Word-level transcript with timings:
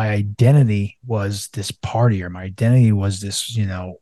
my 0.00 0.08
identity 0.08 0.96
was 1.06 1.48
this 1.48 1.70
partier. 1.70 2.30
My 2.30 2.44
identity 2.44 2.90
was 2.90 3.20
this, 3.20 3.54
you 3.54 3.66
know, 3.66 4.00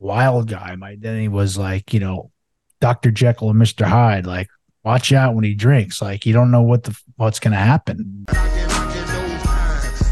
wild 0.00 0.48
guy. 0.48 0.74
My 0.74 0.90
identity 0.90 1.28
was 1.28 1.56
like, 1.56 1.94
you 1.94 2.00
know, 2.00 2.32
Dr. 2.80 3.12
Jekyll 3.12 3.50
and 3.50 3.62
Mr. 3.62 3.86
Hyde. 3.86 4.26
Like, 4.26 4.48
watch 4.82 5.12
out 5.12 5.36
when 5.36 5.44
he 5.44 5.54
drinks. 5.54 6.02
Like, 6.02 6.26
you 6.26 6.32
don't 6.32 6.50
know 6.50 6.62
what 6.62 6.82
the 6.82 7.00
what's 7.14 7.38
to 7.52 7.56
happen. 7.56 8.24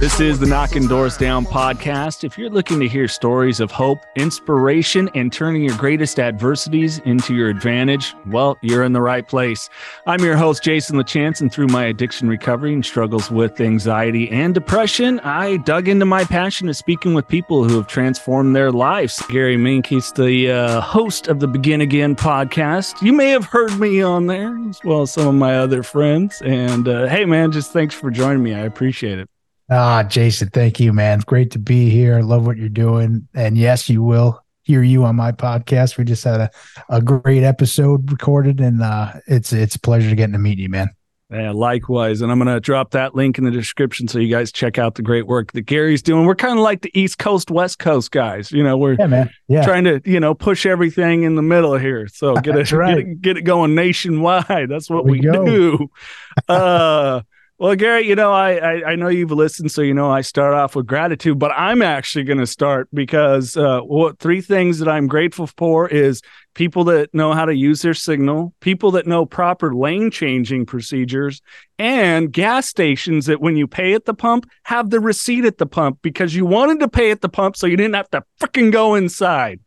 This 0.00 0.18
is 0.18 0.38
the 0.38 0.46
Knocking 0.46 0.88
Doors 0.88 1.18
Down 1.18 1.44
podcast. 1.44 2.24
If 2.24 2.38
you're 2.38 2.48
looking 2.48 2.80
to 2.80 2.88
hear 2.88 3.06
stories 3.06 3.60
of 3.60 3.70
hope, 3.70 3.98
inspiration, 4.16 5.10
and 5.14 5.30
turning 5.30 5.62
your 5.62 5.76
greatest 5.76 6.18
adversities 6.18 7.00
into 7.00 7.34
your 7.34 7.50
advantage, 7.50 8.14
well, 8.26 8.56
you're 8.62 8.82
in 8.82 8.94
the 8.94 9.02
right 9.02 9.28
place. 9.28 9.68
I'm 10.06 10.24
your 10.24 10.38
host, 10.38 10.62
Jason 10.62 10.96
LaChance, 10.96 11.42
and 11.42 11.52
through 11.52 11.66
my 11.66 11.84
addiction 11.84 12.30
recovery 12.30 12.72
and 12.72 12.82
struggles 12.82 13.30
with 13.30 13.60
anxiety 13.60 14.30
and 14.30 14.54
depression, 14.54 15.20
I 15.20 15.58
dug 15.58 15.86
into 15.86 16.06
my 16.06 16.24
passion 16.24 16.70
of 16.70 16.78
speaking 16.78 17.12
with 17.12 17.28
people 17.28 17.68
who 17.68 17.76
have 17.76 17.86
transformed 17.86 18.56
their 18.56 18.72
lives. 18.72 19.22
Gary 19.28 19.58
Menkes, 19.58 19.88
he's 19.88 20.12
the 20.12 20.50
uh, 20.50 20.80
host 20.80 21.28
of 21.28 21.40
the 21.40 21.46
Begin 21.46 21.82
Again 21.82 22.16
podcast. 22.16 23.02
You 23.02 23.12
may 23.12 23.28
have 23.28 23.44
heard 23.44 23.78
me 23.78 24.00
on 24.00 24.28
there, 24.28 24.56
as 24.70 24.80
well 24.82 25.02
as 25.02 25.10
some 25.10 25.28
of 25.28 25.34
my 25.34 25.58
other 25.58 25.82
friends. 25.82 26.40
And 26.40 26.88
uh, 26.88 27.06
hey, 27.08 27.26
man, 27.26 27.52
just 27.52 27.74
thanks 27.74 27.94
for 27.94 28.10
joining 28.10 28.42
me. 28.42 28.54
I 28.54 28.60
appreciate 28.60 29.18
it. 29.18 29.28
Ah, 29.70 30.02
Jason, 30.02 30.48
thank 30.48 30.80
you, 30.80 30.92
man. 30.92 31.20
Great 31.20 31.52
to 31.52 31.58
be 31.58 31.90
here. 31.90 32.16
I 32.16 32.22
love 32.22 32.44
what 32.44 32.56
you're 32.56 32.68
doing. 32.68 33.28
And 33.34 33.56
yes, 33.56 33.88
you 33.88 34.02
will 34.02 34.44
hear 34.62 34.82
you 34.82 35.04
on 35.04 35.14
my 35.14 35.30
podcast. 35.30 35.96
We 35.96 36.04
just 36.04 36.24
had 36.24 36.40
a, 36.40 36.50
a 36.88 37.00
great 37.00 37.44
episode 37.44 38.10
recorded, 38.10 38.60
and 38.60 38.82
uh, 38.82 39.12
it's 39.28 39.52
it's 39.52 39.76
a 39.76 39.80
pleasure 39.80 40.10
to 40.10 40.16
getting 40.16 40.32
to 40.32 40.40
meet 40.40 40.58
you, 40.58 40.68
man. 40.68 40.90
Yeah, 41.30 41.52
likewise. 41.52 42.22
And 42.22 42.32
I'm 42.32 42.40
going 42.40 42.52
to 42.52 42.58
drop 42.58 42.90
that 42.90 43.14
link 43.14 43.38
in 43.38 43.44
the 43.44 43.52
description 43.52 44.08
so 44.08 44.18
you 44.18 44.28
guys 44.28 44.50
check 44.50 44.78
out 44.78 44.96
the 44.96 45.02
great 45.02 45.28
work 45.28 45.52
that 45.52 45.62
Gary's 45.62 46.02
doing. 46.02 46.26
We're 46.26 46.34
kind 46.34 46.58
of 46.58 46.64
like 46.64 46.82
the 46.82 46.90
East 46.92 47.18
Coast, 47.18 47.52
West 47.52 47.78
Coast 47.78 48.10
guys. 48.10 48.50
You 48.50 48.64
know, 48.64 48.76
we're 48.76 48.96
yeah, 48.98 49.06
man. 49.06 49.30
Yeah. 49.46 49.64
trying 49.64 49.84
to, 49.84 50.02
you 50.04 50.18
know, 50.18 50.34
push 50.34 50.66
everything 50.66 51.22
in 51.22 51.36
the 51.36 51.42
middle 51.42 51.78
here. 51.78 52.08
So 52.08 52.34
get 52.42 52.56
it, 52.56 52.72
right. 52.72 52.96
get, 52.96 53.06
it 53.06 53.22
get 53.22 53.36
it 53.36 53.42
going 53.42 53.76
nationwide. 53.76 54.68
That's 54.68 54.90
what 54.90 55.04
we, 55.04 55.20
we 55.20 55.20
do. 55.20 55.88
uh, 56.48 57.20
well, 57.60 57.76
Gary, 57.76 58.08
you 58.08 58.16
know, 58.16 58.32
I, 58.32 58.52
I, 58.52 58.92
I 58.92 58.96
know 58.96 59.08
you've 59.08 59.32
listened, 59.32 59.70
so 59.70 59.82
you 59.82 59.92
know 59.92 60.10
I 60.10 60.22
start 60.22 60.54
off 60.54 60.74
with 60.74 60.86
gratitude, 60.86 61.38
but 61.38 61.52
I'm 61.54 61.82
actually 61.82 62.24
going 62.24 62.38
to 62.38 62.46
start 62.46 62.88
because 62.94 63.54
uh, 63.54 63.80
what 63.80 64.18
three 64.18 64.40
things 64.40 64.78
that 64.78 64.88
I'm 64.88 65.06
grateful 65.06 65.46
for 65.46 65.86
is 65.86 66.22
people 66.54 66.84
that 66.84 67.12
know 67.12 67.34
how 67.34 67.44
to 67.44 67.54
use 67.54 67.82
their 67.82 67.92
signal, 67.92 68.54
people 68.60 68.92
that 68.92 69.06
know 69.06 69.26
proper 69.26 69.74
lane 69.74 70.10
changing 70.10 70.64
procedures, 70.64 71.42
and 71.78 72.32
gas 72.32 72.66
stations 72.66 73.26
that 73.26 73.42
when 73.42 73.58
you 73.58 73.66
pay 73.66 73.92
at 73.92 74.06
the 74.06 74.14
pump 74.14 74.46
have 74.62 74.88
the 74.88 74.98
receipt 74.98 75.44
at 75.44 75.58
the 75.58 75.66
pump 75.66 75.98
because 76.00 76.34
you 76.34 76.46
wanted 76.46 76.80
to 76.80 76.88
pay 76.88 77.10
at 77.10 77.20
the 77.20 77.28
pump 77.28 77.58
so 77.58 77.66
you 77.66 77.76
didn't 77.76 77.94
have 77.94 78.08
to 78.08 78.24
freaking 78.40 78.72
go 78.72 78.94
inside 78.94 79.60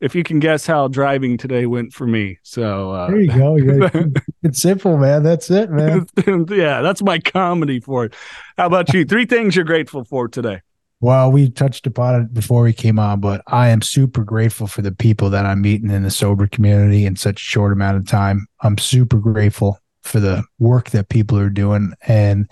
if 0.00 0.14
you 0.14 0.22
can 0.22 0.38
guess 0.38 0.66
how 0.66 0.88
driving 0.88 1.36
today 1.36 1.66
went 1.66 1.92
for 1.92 2.06
me. 2.06 2.38
So 2.42 2.92
uh, 2.92 3.08
there 3.08 3.20
you 3.20 3.28
go. 3.28 3.90
it's 4.42 4.60
simple, 4.60 4.96
man. 4.96 5.22
That's 5.22 5.50
it, 5.50 5.70
man. 5.70 6.06
yeah, 6.48 6.80
that's 6.80 7.02
my 7.02 7.18
comedy 7.18 7.80
for 7.80 8.06
it. 8.06 8.14
How 8.56 8.66
about 8.66 8.92
you? 8.92 9.04
Three 9.04 9.26
things 9.26 9.54
you're 9.54 9.64
grateful 9.64 10.04
for 10.04 10.28
today. 10.28 10.62
Well, 11.02 11.32
we 11.32 11.48
touched 11.48 11.86
upon 11.86 12.20
it 12.20 12.34
before 12.34 12.62
we 12.62 12.74
came 12.74 12.98
on, 12.98 13.20
but 13.20 13.42
I 13.46 13.68
am 13.68 13.80
super 13.80 14.22
grateful 14.22 14.66
for 14.66 14.82
the 14.82 14.92
people 14.92 15.30
that 15.30 15.46
I'm 15.46 15.62
meeting 15.62 15.90
in 15.90 16.02
the 16.02 16.10
sober 16.10 16.46
community 16.46 17.06
in 17.06 17.16
such 17.16 17.40
a 17.40 17.44
short 17.44 17.72
amount 17.72 17.96
of 17.96 18.06
time. 18.06 18.46
I'm 18.60 18.76
super 18.76 19.16
grateful 19.16 19.78
for 20.02 20.20
the 20.20 20.42
work 20.58 20.90
that 20.90 21.08
people 21.08 21.38
are 21.38 21.50
doing 21.50 21.94
and 22.06 22.50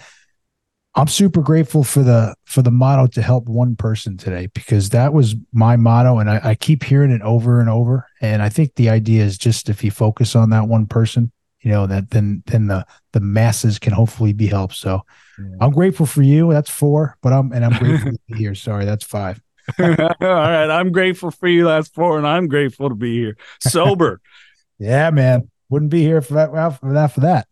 I'm 0.98 1.06
super 1.06 1.42
grateful 1.42 1.84
for 1.84 2.02
the 2.02 2.34
for 2.44 2.60
the 2.60 2.72
motto 2.72 3.06
to 3.06 3.22
help 3.22 3.46
one 3.46 3.76
person 3.76 4.16
today 4.16 4.48
because 4.52 4.88
that 4.88 5.12
was 5.12 5.36
my 5.52 5.76
motto 5.76 6.18
and 6.18 6.28
I, 6.28 6.40
I, 6.42 6.54
keep 6.56 6.82
hearing 6.82 7.12
it 7.12 7.22
over 7.22 7.60
and 7.60 7.70
over. 7.70 8.04
And 8.20 8.42
I 8.42 8.48
think 8.48 8.74
the 8.74 8.90
idea 8.90 9.22
is 9.22 9.38
just 9.38 9.68
if 9.68 9.84
you 9.84 9.92
focus 9.92 10.34
on 10.34 10.50
that 10.50 10.66
one 10.66 10.86
person, 10.86 11.30
you 11.60 11.70
know, 11.70 11.86
that 11.86 12.10
then 12.10 12.42
then 12.46 12.66
the 12.66 12.84
the 13.12 13.20
masses 13.20 13.78
can 13.78 13.92
hopefully 13.92 14.32
be 14.32 14.48
helped. 14.48 14.74
So 14.74 15.02
yeah. 15.38 15.56
I'm 15.60 15.70
grateful 15.70 16.04
for 16.04 16.22
you. 16.22 16.52
That's 16.52 16.70
four, 16.70 17.16
but 17.22 17.32
I'm 17.32 17.52
and 17.52 17.64
I'm 17.64 17.78
grateful 17.78 18.10
to 18.10 18.18
be 18.26 18.34
here. 18.34 18.54
Sorry, 18.56 18.84
that's 18.84 19.04
five. 19.04 19.40
All 19.78 19.86
right. 19.86 20.68
I'm 20.68 20.90
grateful 20.90 21.30
for 21.30 21.46
you. 21.46 21.64
That's 21.64 21.88
four, 21.88 22.18
and 22.18 22.26
I'm 22.26 22.48
grateful 22.48 22.88
to 22.88 22.96
be 22.96 23.16
here. 23.16 23.36
Sober. 23.60 24.20
yeah, 24.80 25.10
man. 25.10 25.48
Wouldn't 25.68 25.92
be 25.92 26.02
here 26.02 26.22
for 26.22 26.34
that 26.34 26.80
for 26.80 26.92
that 26.92 27.12
for 27.12 27.20
that. 27.20 27.46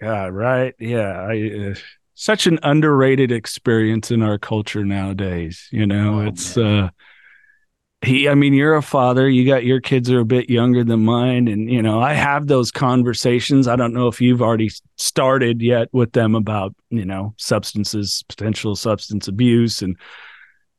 God, 0.00 0.32
right. 0.32 0.74
Yeah. 0.80 1.22
I 1.22 1.70
uh 1.70 1.74
such 2.18 2.48
an 2.48 2.58
underrated 2.64 3.30
experience 3.30 4.10
in 4.10 4.22
our 4.22 4.38
culture 4.38 4.84
nowadays. 4.84 5.68
You 5.70 5.86
know, 5.86 6.20
oh, 6.20 6.26
it's 6.26 6.56
man. 6.56 6.84
uh 6.84 6.90
he 8.02 8.28
I 8.28 8.34
mean, 8.34 8.54
you're 8.54 8.74
a 8.74 8.82
father, 8.82 9.28
you 9.28 9.46
got 9.46 9.64
your 9.64 9.80
kids 9.80 10.10
are 10.10 10.18
a 10.18 10.24
bit 10.24 10.50
younger 10.50 10.82
than 10.82 11.04
mine 11.04 11.46
and 11.46 11.70
you 11.70 11.80
know, 11.80 12.00
I 12.00 12.14
have 12.14 12.48
those 12.48 12.72
conversations. 12.72 13.68
I 13.68 13.76
don't 13.76 13.94
know 13.94 14.08
if 14.08 14.20
you've 14.20 14.42
already 14.42 14.70
started 14.96 15.62
yet 15.62 15.88
with 15.92 16.12
them 16.12 16.34
about, 16.34 16.74
you 16.90 17.04
know, 17.04 17.34
substances, 17.38 18.24
potential 18.28 18.74
substance 18.74 19.28
abuse 19.28 19.80
and 19.80 19.96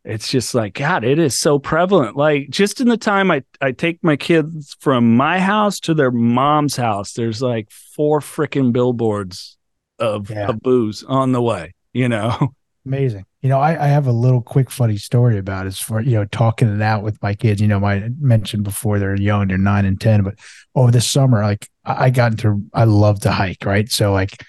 it's 0.05 0.29
just 0.29 0.55
like 0.55 0.73
god 0.73 1.03
it 1.03 1.19
is 1.19 1.37
so 1.37 1.59
prevalent 1.59 2.15
like 2.15 2.49
just 2.49 2.79
in 2.79 2.87
the 2.87 2.95
time 2.95 3.29
i 3.29 3.43
i 3.59 3.73
take 3.73 4.01
my 4.01 4.15
kids 4.15 4.73
from 4.79 5.17
my 5.17 5.41
house 5.41 5.77
to 5.77 5.93
their 5.93 6.09
mom's 6.09 6.77
house 6.77 7.11
there's 7.11 7.41
like 7.41 7.69
four 7.69 8.21
freaking 8.21 8.71
billboards 8.71 9.58
of, 9.99 10.29
yeah. 10.29 10.47
of 10.47 10.61
booze 10.61 11.03
on 11.03 11.31
the 11.31 11.41
way, 11.41 11.73
you 11.93 12.09
know? 12.09 12.53
Amazing. 12.85 13.25
You 13.41 13.49
know, 13.49 13.59
I, 13.59 13.85
I 13.85 13.87
have 13.87 14.07
a 14.07 14.11
little 14.11 14.41
quick 14.41 14.71
funny 14.71 14.97
story 14.97 15.37
about 15.37 15.67
it 15.67 15.75
for, 15.75 16.01
you 16.01 16.11
know, 16.11 16.25
talking 16.25 16.73
it 16.73 16.81
out 16.81 17.03
with 17.03 17.21
my 17.21 17.33
kids. 17.33 17.61
You 17.61 17.67
know, 17.67 17.83
I 17.85 18.09
mentioned 18.19 18.63
before 18.63 18.99
they're 18.99 19.15
young, 19.15 19.47
they're 19.47 19.57
nine 19.57 19.85
and 19.85 19.99
10, 19.99 20.23
but 20.23 20.35
over 20.75 20.91
the 20.91 21.01
summer, 21.01 21.43
like 21.43 21.69
I 21.85 22.09
got 22.09 22.31
into, 22.31 22.63
I 22.73 22.85
love 22.85 23.21
to 23.21 23.31
hike, 23.31 23.63
right? 23.65 23.89
So, 23.89 24.11
like, 24.11 24.43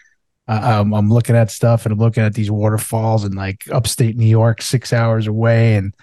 um, 0.48 0.92
I'm 0.94 1.10
looking 1.10 1.36
at 1.36 1.50
stuff 1.50 1.86
and 1.86 1.92
I'm 1.92 1.98
looking 1.98 2.24
at 2.24 2.34
these 2.34 2.50
waterfalls 2.50 3.24
and 3.24 3.34
like 3.34 3.64
upstate 3.70 4.16
New 4.16 4.26
York, 4.26 4.62
six 4.62 4.92
hours 4.92 5.28
away. 5.28 5.76
And 5.76 5.94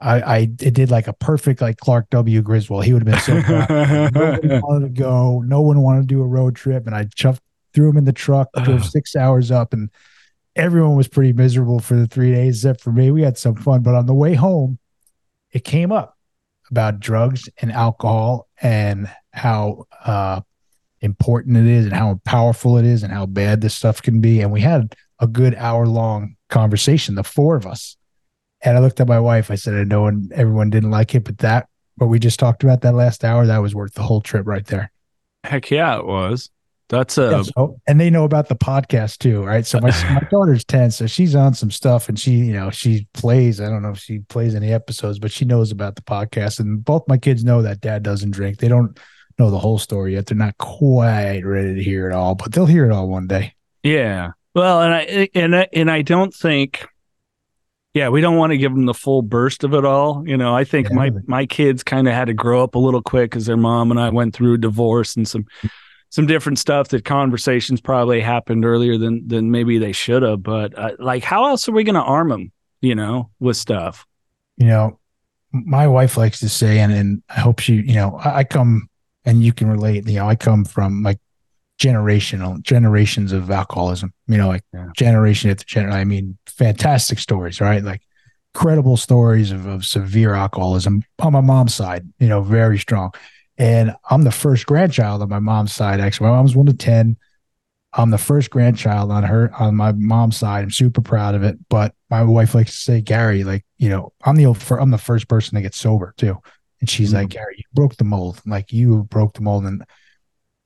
I, 0.00 0.20
I 0.20 0.38
it 0.60 0.74
did 0.74 0.90
like 0.90 1.08
a 1.08 1.12
perfect 1.12 1.60
like 1.60 1.78
Clark 1.78 2.08
W. 2.10 2.40
Griswold. 2.40 2.84
He 2.84 2.92
would 2.92 3.06
have 3.06 3.26
been 3.26 3.42
so 3.42 3.42
proud. 3.42 4.14
no 4.14 4.38
one 4.38 4.60
wanted 4.60 4.94
to 4.94 5.00
go. 5.00 5.40
No 5.40 5.60
one 5.62 5.80
wanted 5.80 6.02
to 6.02 6.06
do 6.06 6.22
a 6.22 6.26
road 6.26 6.54
trip. 6.54 6.86
And 6.86 6.94
I 6.94 7.06
chuffed 7.06 7.40
threw 7.74 7.90
him 7.90 7.96
in 7.96 8.04
the 8.04 8.12
truck, 8.12 8.48
drove 8.64 8.84
six 8.84 9.16
hours 9.16 9.50
up, 9.50 9.72
and 9.72 9.90
everyone 10.56 10.96
was 10.96 11.08
pretty 11.08 11.32
miserable 11.32 11.80
for 11.80 11.94
the 11.94 12.06
three 12.06 12.32
days, 12.32 12.58
except 12.58 12.80
for 12.80 12.92
me. 12.92 13.10
We 13.10 13.22
had 13.22 13.38
some 13.38 13.54
fun, 13.54 13.82
but 13.82 13.94
on 13.94 14.06
the 14.06 14.14
way 14.14 14.34
home, 14.34 14.78
it 15.52 15.64
came 15.64 15.92
up 15.92 16.16
about 16.70 17.00
drugs 17.00 17.48
and 17.58 17.72
alcohol 17.72 18.48
and 18.60 19.10
how 19.32 19.86
uh, 20.04 20.40
important 21.00 21.56
it 21.56 21.66
is 21.66 21.86
and 21.86 21.94
how 21.94 22.20
powerful 22.24 22.76
it 22.76 22.84
is 22.84 23.02
and 23.02 23.12
how 23.12 23.26
bad 23.26 23.60
this 23.60 23.74
stuff 23.74 24.02
can 24.02 24.20
be. 24.20 24.40
And 24.40 24.52
we 24.52 24.60
had 24.60 24.94
a 25.20 25.26
good 25.26 25.54
hour 25.54 25.86
long 25.86 26.36
conversation, 26.48 27.14
the 27.14 27.24
four 27.24 27.56
of 27.56 27.66
us. 27.66 27.96
And 28.60 28.76
I 28.76 28.80
looked 28.80 29.00
at 29.00 29.08
my 29.08 29.20
wife. 29.20 29.50
I 29.50 29.54
said, 29.54 29.74
I 29.74 29.84
know 29.84 30.06
and 30.06 30.32
everyone 30.32 30.70
didn't 30.70 30.90
like 30.90 31.14
it, 31.14 31.24
but 31.24 31.38
that 31.38 31.68
what 31.96 32.08
we 32.08 32.18
just 32.18 32.38
talked 32.38 32.62
about 32.62 32.80
that 32.82 32.94
last 32.94 33.24
hour, 33.24 33.46
that 33.46 33.58
was 33.58 33.74
worth 33.74 33.94
the 33.94 34.02
whole 34.02 34.20
trip 34.20 34.46
right 34.46 34.66
there. 34.66 34.90
Heck 35.44 35.70
yeah, 35.70 35.98
it 35.98 36.06
was. 36.06 36.50
That's 36.88 37.18
a 37.18 37.30
yeah, 37.30 37.42
so, 37.42 37.78
and 37.86 38.00
they 38.00 38.08
know 38.08 38.24
about 38.24 38.48
the 38.48 38.56
podcast 38.56 39.18
too, 39.18 39.44
right? 39.44 39.66
So 39.66 39.78
my 39.78 39.90
my 40.10 40.26
daughter's 40.30 40.64
ten, 40.64 40.90
so 40.90 41.06
she's 41.06 41.34
on 41.34 41.52
some 41.52 41.70
stuff, 41.70 42.08
and 42.08 42.18
she, 42.18 42.32
you 42.32 42.54
know, 42.54 42.70
she 42.70 43.06
plays. 43.12 43.60
I 43.60 43.68
don't 43.68 43.82
know 43.82 43.90
if 43.90 43.98
she 43.98 44.20
plays 44.20 44.54
any 44.54 44.72
episodes, 44.72 45.18
but 45.18 45.30
she 45.30 45.44
knows 45.44 45.70
about 45.70 45.96
the 45.96 46.02
podcast. 46.02 46.60
And 46.60 46.82
both 46.82 47.06
my 47.06 47.18
kids 47.18 47.44
know 47.44 47.60
that 47.60 47.82
dad 47.82 48.02
doesn't 48.02 48.30
drink. 48.30 48.58
They 48.58 48.68
don't 48.68 48.98
know 49.38 49.50
the 49.50 49.58
whole 49.58 49.78
story 49.78 50.14
yet. 50.14 50.26
They're 50.26 50.36
not 50.36 50.56
quite 50.56 51.42
ready 51.44 51.74
to 51.74 51.82
hear 51.82 52.08
it 52.08 52.14
all, 52.14 52.34
but 52.34 52.52
they'll 52.52 52.64
hear 52.64 52.86
it 52.86 52.92
all 52.92 53.06
one 53.06 53.26
day. 53.26 53.54
Yeah. 53.82 54.32
Well, 54.54 54.80
and 54.80 54.94
I 54.94 55.28
and 55.34 55.56
I, 55.56 55.68
and 55.74 55.90
I 55.90 56.02
don't 56.02 56.34
think. 56.34 56.86
Yeah, 57.92 58.10
we 58.10 58.20
don't 58.20 58.36
want 58.36 58.52
to 58.52 58.58
give 58.58 58.72
them 58.72 58.86
the 58.86 58.94
full 58.94 59.22
burst 59.22 59.64
of 59.64 59.74
it 59.74 59.84
all. 59.84 60.26
You 60.26 60.36
know, 60.36 60.54
I 60.54 60.64
think 60.64 60.88
yeah. 60.88 60.94
my 60.94 61.10
my 61.26 61.44
kids 61.44 61.82
kind 61.82 62.08
of 62.08 62.14
had 62.14 62.26
to 62.26 62.34
grow 62.34 62.62
up 62.62 62.76
a 62.76 62.78
little 62.78 63.02
quick 63.02 63.30
because 63.30 63.44
their 63.44 63.56
mom 63.58 63.90
and 63.90 64.00
I 64.00 64.08
went 64.08 64.34
through 64.34 64.54
a 64.54 64.58
divorce 64.58 65.16
and 65.16 65.28
some 65.28 65.46
some 66.10 66.26
different 66.26 66.58
stuff 66.58 66.88
that 66.88 67.04
conversations 67.04 67.80
probably 67.80 68.20
happened 68.20 68.64
earlier 68.64 68.96
than 68.96 69.26
than 69.28 69.50
maybe 69.50 69.78
they 69.78 69.92
should 69.92 70.22
have. 70.22 70.42
But 70.42 70.78
uh, 70.78 70.92
like, 70.98 71.24
how 71.24 71.46
else 71.46 71.68
are 71.68 71.72
we 71.72 71.84
going 71.84 71.94
to 71.94 72.00
arm 72.00 72.28
them? 72.28 72.52
You 72.80 72.94
know, 72.94 73.30
with 73.40 73.56
stuff. 73.56 74.06
You 74.56 74.66
know, 74.66 75.00
my 75.52 75.86
wife 75.86 76.16
likes 76.16 76.40
to 76.40 76.48
say, 76.48 76.78
and 76.78 76.92
and 76.92 77.22
I 77.28 77.40
hope 77.40 77.60
she, 77.60 77.74
you 77.74 77.94
know, 77.94 78.16
I, 78.16 78.38
I 78.38 78.44
come 78.44 78.88
and 79.24 79.42
you 79.42 79.52
can 79.52 79.68
relate. 79.68 80.06
You 80.08 80.16
know, 80.16 80.28
I 80.28 80.36
come 80.36 80.64
from 80.64 81.02
like 81.02 81.18
generational 81.80 82.60
generations 82.62 83.32
of 83.32 83.50
alcoholism. 83.50 84.12
You 84.26 84.38
know, 84.38 84.48
like 84.48 84.64
yeah. 84.72 84.88
generation 84.96 85.50
after 85.50 85.64
generation. 85.64 86.00
I 86.00 86.04
mean, 86.04 86.38
fantastic 86.46 87.18
stories, 87.18 87.60
right? 87.60 87.82
Like 87.82 88.02
credible 88.54 88.96
stories 88.96 89.52
of, 89.52 89.66
of 89.66 89.84
severe 89.84 90.34
alcoholism 90.34 91.02
on 91.18 91.32
my 91.32 91.40
mom's 91.40 91.74
side. 91.74 92.08
You 92.18 92.28
know, 92.28 92.42
very 92.42 92.78
strong 92.78 93.12
and 93.58 93.94
I'm 94.08 94.22
the 94.22 94.30
first 94.30 94.66
grandchild 94.66 95.20
on 95.20 95.28
my 95.28 95.40
mom's 95.40 95.72
side. 95.72 96.00
Actually, 96.00 96.30
my 96.30 96.36
mom's 96.36 96.56
one 96.56 96.68
of 96.68 96.78
ten. 96.78 97.16
I'm 97.92 98.10
the 98.10 98.18
first 98.18 98.50
grandchild 98.50 99.10
on 99.10 99.24
her 99.24 99.50
on 99.58 99.74
my 99.74 99.92
mom's 99.92 100.36
side. 100.36 100.62
I'm 100.62 100.70
super 100.70 101.00
proud 101.00 101.34
of 101.34 101.42
it. 101.42 101.58
But 101.68 101.94
my 102.10 102.22
wife 102.22 102.54
likes 102.54 102.72
to 102.72 102.78
say, 102.78 103.00
Gary, 103.00 103.44
like 103.44 103.64
you 103.76 103.88
know, 103.88 104.12
I'm 104.24 104.36
the 104.36 104.44
I'm 104.80 104.90
the 104.90 104.98
first 104.98 105.28
person 105.28 105.56
to 105.56 105.62
get 105.62 105.74
sober 105.74 106.14
too. 106.16 106.36
And 106.80 106.88
she's 106.88 107.08
mm-hmm. 107.08 107.18
like, 107.18 107.30
Gary, 107.30 107.56
you 107.58 107.64
broke 107.74 107.96
the 107.96 108.04
mold. 108.04 108.40
Like 108.46 108.72
you 108.72 109.04
broke 109.04 109.34
the 109.34 109.42
mold, 109.42 109.64
and 109.64 109.84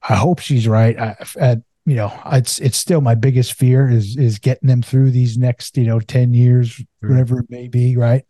I 0.06 0.14
hope 0.14 0.40
she's 0.40 0.68
right. 0.68 0.98
I, 0.98 1.16
at 1.38 1.62
you 1.86 1.96
know, 1.96 2.12
it's 2.26 2.58
it's 2.58 2.76
still 2.76 3.00
my 3.00 3.14
biggest 3.14 3.54
fear 3.54 3.88
is 3.88 4.16
is 4.16 4.38
getting 4.38 4.68
them 4.68 4.82
through 4.82 5.12
these 5.12 5.38
next 5.38 5.76
you 5.78 5.84
know 5.84 6.00
ten 6.00 6.34
years, 6.34 6.80
whatever 7.00 7.40
it 7.40 7.46
may 7.48 7.68
be, 7.68 7.96
right? 7.96 8.24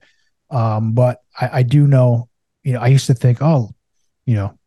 Um, 0.51 0.93
but 0.93 1.19
I, 1.41 1.51
I 1.53 1.63
do 1.63 1.87
know, 1.87 2.29
you 2.63 2.75
know, 2.75 2.81
I 2.81 2.89
used 2.89 3.07
to 3.07 3.15
think, 3.15 3.39
oh, 3.41 3.71
you 4.27 4.35
know, 4.35 4.59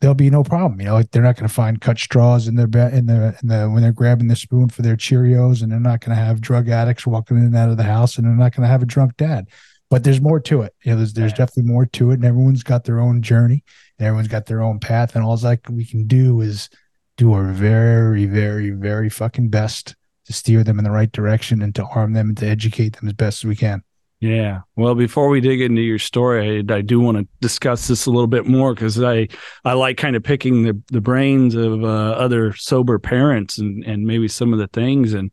there'll 0.00 0.14
be 0.14 0.30
no 0.30 0.44
problem. 0.44 0.80
You 0.80 0.86
know, 0.86 0.94
like 0.94 1.10
they're 1.10 1.22
not 1.22 1.36
going 1.36 1.48
to 1.48 1.54
find 1.54 1.80
cut 1.80 1.98
straws 1.98 2.48
in 2.48 2.56
their 2.56 2.66
bed 2.66 2.94
in 2.94 3.06
the 3.06 3.36
in 3.42 3.48
the 3.48 3.68
when 3.68 3.82
they're 3.82 3.92
grabbing 3.92 4.28
the 4.28 4.36
spoon 4.36 4.68
for 4.68 4.82
their 4.82 4.96
Cheerios, 4.96 5.62
and 5.62 5.70
they're 5.70 5.80
not 5.80 6.00
going 6.00 6.16
to 6.16 6.22
have 6.22 6.40
drug 6.40 6.68
addicts 6.68 7.06
walking 7.06 7.38
in 7.38 7.44
and 7.44 7.56
out 7.56 7.70
of 7.70 7.76
the 7.76 7.82
house, 7.82 8.16
and 8.16 8.26
they're 8.26 8.32
not 8.34 8.54
going 8.54 8.62
to 8.62 8.70
have 8.70 8.82
a 8.82 8.86
drunk 8.86 9.16
dad. 9.16 9.48
But 9.90 10.04
there's 10.04 10.20
more 10.20 10.40
to 10.40 10.62
it. 10.62 10.74
You 10.84 10.92
know, 10.92 10.98
there's 10.98 11.14
there's 11.14 11.32
definitely 11.32 11.70
more 11.72 11.86
to 11.86 12.10
it, 12.10 12.14
and 12.14 12.24
everyone's 12.24 12.62
got 12.62 12.84
their 12.84 13.00
own 13.00 13.22
journey, 13.22 13.64
and 13.98 14.06
everyone's 14.06 14.28
got 14.28 14.46
their 14.46 14.62
own 14.62 14.78
path, 14.78 15.14
and 15.14 15.24
all 15.24 15.36
that 15.36 15.68
we 15.70 15.84
can 15.84 16.06
do 16.06 16.40
is 16.40 16.68
do 17.16 17.32
our 17.32 17.44
very, 17.44 18.26
very, 18.26 18.70
very 18.70 19.08
fucking 19.08 19.48
best 19.48 19.96
to 20.26 20.32
steer 20.32 20.62
them 20.62 20.78
in 20.78 20.84
the 20.84 20.90
right 20.90 21.10
direction 21.10 21.62
and 21.62 21.74
to 21.74 21.84
arm 21.84 22.12
them 22.12 22.28
and 22.28 22.38
to 22.38 22.46
educate 22.46 22.96
them 22.96 23.08
as 23.08 23.14
best 23.14 23.42
as 23.42 23.48
we 23.48 23.56
can. 23.56 23.82
Yeah. 24.20 24.62
Well, 24.74 24.96
before 24.96 25.28
we 25.28 25.40
dig 25.40 25.60
into 25.60 25.80
your 25.80 26.00
story, 26.00 26.64
I, 26.68 26.74
I 26.74 26.80
do 26.80 26.98
want 26.98 27.18
to 27.18 27.28
discuss 27.40 27.86
this 27.86 28.06
a 28.06 28.10
little 28.10 28.26
bit 28.26 28.46
more 28.46 28.74
because 28.74 29.00
I 29.00 29.28
I 29.64 29.74
like 29.74 29.96
kind 29.96 30.16
of 30.16 30.24
picking 30.24 30.64
the 30.64 30.80
the 30.88 31.00
brains 31.00 31.54
of 31.54 31.84
uh, 31.84 31.86
other 31.86 32.52
sober 32.54 32.98
parents 32.98 33.58
and 33.58 33.84
and 33.84 34.06
maybe 34.06 34.26
some 34.26 34.52
of 34.52 34.58
the 34.58 34.66
things 34.68 35.14
and 35.14 35.30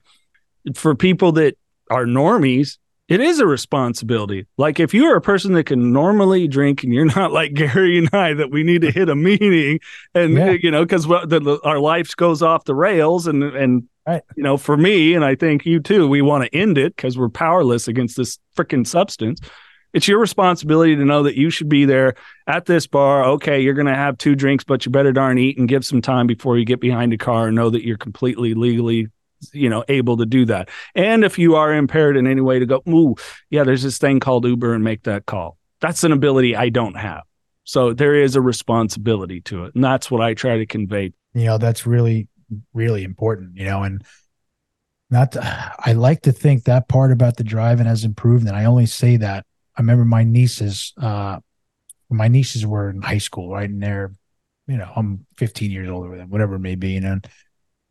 for 0.75 0.95
people 0.95 1.31
that 1.33 1.57
are 1.91 2.05
normies, 2.05 2.77
it 3.07 3.21
is 3.21 3.39
a 3.39 3.45
responsibility. 3.45 4.47
Like 4.57 4.79
if 4.79 4.93
you 4.93 5.05
are 5.05 5.15
a 5.15 5.21
person 5.21 5.53
that 5.53 5.65
can 5.65 5.93
normally 5.93 6.47
drink 6.47 6.83
and 6.83 6.93
you're 6.93 7.05
not 7.15 7.31
like 7.31 7.53
Gary 7.53 7.97
and 7.97 8.09
I 8.13 8.33
that 8.33 8.51
we 8.51 8.63
need 8.63 8.81
to 8.81 8.91
hit 8.91 9.09
a 9.09 9.15
meeting 9.15 9.79
and 10.13 10.33
yeah. 10.33 10.51
you 10.51 10.71
know 10.71 10.83
because 10.83 11.09
our 11.09 11.79
life 11.79 12.15
goes 12.15 12.41
off 12.41 12.65
the 12.65 12.75
rails 12.75 13.27
and 13.27 13.43
and 13.43 13.87
right. 14.07 14.23
you 14.35 14.43
know 14.43 14.57
for 14.57 14.77
me 14.77 15.13
and 15.13 15.23
I 15.23 15.35
think 15.35 15.65
you 15.65 15.79
too 15.79 16.07
we 16.07 16.21
want 16.21 16.43
to 16.43 16.55
end 16.55 16.77
it 16.77 16.95
because 16.95 17.17
we're 17.17 17.29
powerless 17.29 17.87
against 17.87 18.17
this 18.17 18.39
freaking 18.55 18.85
substance. 18.85 19.39
It's 19.93 20.09
your 20.09 20.19
responsibility 20.19 20.93
to 20.97 21.05
know 21.05 21.23
that 21.23 21.37
you 21.37 21.49
should 21.49 21.69
be 21.69 21.85
there 21.85 22.15
at 22.47 22.65
this 22.65 22.85
bar. 22.85 23.23
Okay, 23.23 23.61
you're 23.61 23.73
going 23.73 23.87
to 23.87 23.95
have 23.95 24.17
two 24.17 24.35
drinks, 24.35 24.65
but 24.65 24.85
you 24.85 24.91
better 24.91 25.13
darn 25.13 25.37
eat 25.37 25.57
and 25.57 25.69
give 25.69 25.85
some 25.85 26.01
time 26.01 26.27
before 26.27 26.57
you 26.57 26.65
get 26.65 26.81
behind 26.81 27.13
a 27.13 27.17
car 27.17 27.47
and 27.47 27.55
know 27.55 27.69
that 27.69 27.85
you're 27.85 27.95
completely 27.95 28.53
legally 28.55 29.07
you 29.53 29.69
know 29.69 29.83
able 29.89 30.17
to 30.17 30.25
do 30.25 30.45
that 30.45 30.69
and 30.95 31.23
if 31.23 31.37
you 31.37 31.55
are 31.55 31.73
impaired 31.73 32.17
in 32.17 32.25
any 32.25 32.41
way 32.41 32.57
to 32.57 32.65
go 32.65 32.81
ooh 32.87 33.15
yeah 33.49 33.63
there's 33.63 33.83
this 33.83 33.97
thing 33.97 34.19
called 34.19 34.45
uber 34.45 34.73
and 34.73 34.83
make 34.83 35.03
that 35.03 35.25
call 35.25 35.57
that's 35.81 36.03
an 36.03 36.11
ability 36.11 36.55
i 36.55 36.69
don't 36.69 36.95
have 36.95 37.23
so 37.63 37.93
there 37.93 38.15
is 38.15 38.35
a 38.35 38.41
responsibility 38.41 39.41
to 39.41 39.65
it 39.65 39.75
and 39.75 39.83
that's 39.83 40.09
what 40.09 40.21
i 40.21 40.33
try 40.33 40.57
to 40.57 40.65
convey 40.65 41.11
you 41.33 41.45
know 41.45 41.57
that's 41.57 41.85
really 41.85 42.27
really 42.73 43.03
important 43.03 43.55
you 43.55 43.65
know 43.65 43.83
and 43.83 44.03
not 45.09 45.31
to, 45.33 45.75
i 45.79 45.93
like 45.93 46.21
to 46.21 46.31
think 46.31 46.63
that 46.63 46.87
part 46.87 47.11
about 47.11 47.37
the 47.37 47.43
driving 47.43 47.85
has 47.85 48.03
improved 48.03 48.47
and 48.47 48.55
i 48.55 48.65
only 48.65 48.85
say 48.85 49.17
that. 49.17 49.45
I 49.77 49.81
remember 49.81 50.05
my 50.05 50.23
nieces 50.23 50.93
uh 51.01 51.39
my 52.09 52.27
nieces 52.27 52.65
were 52.65 52.89
in 52.89 53.01
high 53.01 53.17
school 53.17 53.51
right 53.51 53.69
and 53.69 53.81
they're 53.81 54.13
you 54.67 54.77
know 54.77 54.89
i'm 54.95 55.25
15 55.37 55.71
years 55.71 55.89
older 55.89 56.17
than 56.17 56.29
whatever 56.29 56.55
it 56.55 56.59
may 56.59 56.75
be 56.75 56.91
you 56.91 57.01
know 57.01 57.19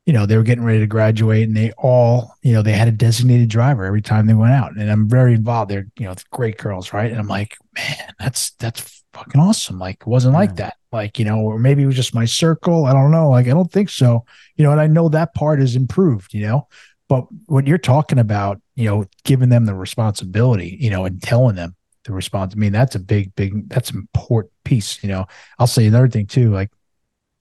you 0.06 0.12
know, 0.12 0.26
they 0.26 0.36
were 0.36 0.42
getting 0.42 0.64
ready 0.64 0.80
to 0.80 0.86
graduate 0.86 1.48
and 1.48 1.56
they 1.56 1.72
all, 1.72 2.34
you 2.42 2.52
know, 2.52 2.62
they 2.62 2.72
had 2.72 2.88
a 2.88 2.92
designated 2.92 3.48
driver 3.48 3.84
every 3.84 4.02
time 4.02 4.26
they 4.26 4.34
went 4.34 4.52
out. 4.52 4.76
And 4.76 4.90
I'm 4.90 5.08
very 5.08 5.34
involved. 5.34 5.70
They're, 5.70 5.86
you 5.98 6.06
know, 6.06 6.14
great 6.30 6.58
girls, 6.58 6.92
right? 6.92 7.10
And 7.10 7.18
I'm 7.18 7.28
like, 7.28 7.56
man, 7.74 8.12
that's 8.18 8.50
that's 8.52 9.02
fucking 9.14 9.40
awesome. 9.40 9.78
Like 9.78 10.02
it 10.02 10.06
wasn't 10.06 10.34
yeah. 10.34 10.38
like 10.38 10.56
that. 10.56 10.76
Like, 10.92 11.18
you 11.18 11.24
know, 11.24 11.38
or 11.38 11.58
maybe 11.58 11.82
it 11.82 11.86
was 11.86 11.96
just 11.96 12.14
my 12.14 12.26
circle. 12.26 12.84
I 12.84 12.92
don't 12.92 13.10
know. 13.10 13.30
Like, 13.30 13.46
I 13.46 13.50
don't 13.50 13.72
think 13.72 13.88
so. 13.88 14.24
You 14.56 14.64
know, 14.64 14.72
and 14.72 14.80
I 14.80 14.86
know 14.86 15.08
that 15.08 15.34
part 15.34 15.60
is 15.60 15.74
improved, 15.74 16.34
you 16.34 16.42
know. 16.42 16.68
But 17.08 17.26
when 17.46 17.66
you're 17.66 17.78
talking 17.78 18.18
about, 18.18 18.60
you 18.76 18.88
know, 18.88 19.06
giving 19.24 19.48
them 19.48 19.66
the 19.66 19.74
responsibility, 19.74 20.76
you 20.80 20.90
know, 20.90 21.04
and 21.04 21.22
telling 21.22 21.56
them 21.56 21.76
the 22.04 22.12
response, 22.12 22.54
I 22.54 22.58
mean, 22.58 22.72
that's 22.72 22.94
a 22.94 23.00
big, 23.00 23.34
big, 23.34 23.68
that's 23.68 23.90
an 23.90 23.98
important 23.98 24.52
piece. 24.64 25.02
You 25.02 25.08
know, 25.08 25.26
I'll 25.58 25.66
say 25.66 25.86
another 25.86 26.08
thing 26.08 26.26
too. 26.26 26.50
Like 26.52 26.70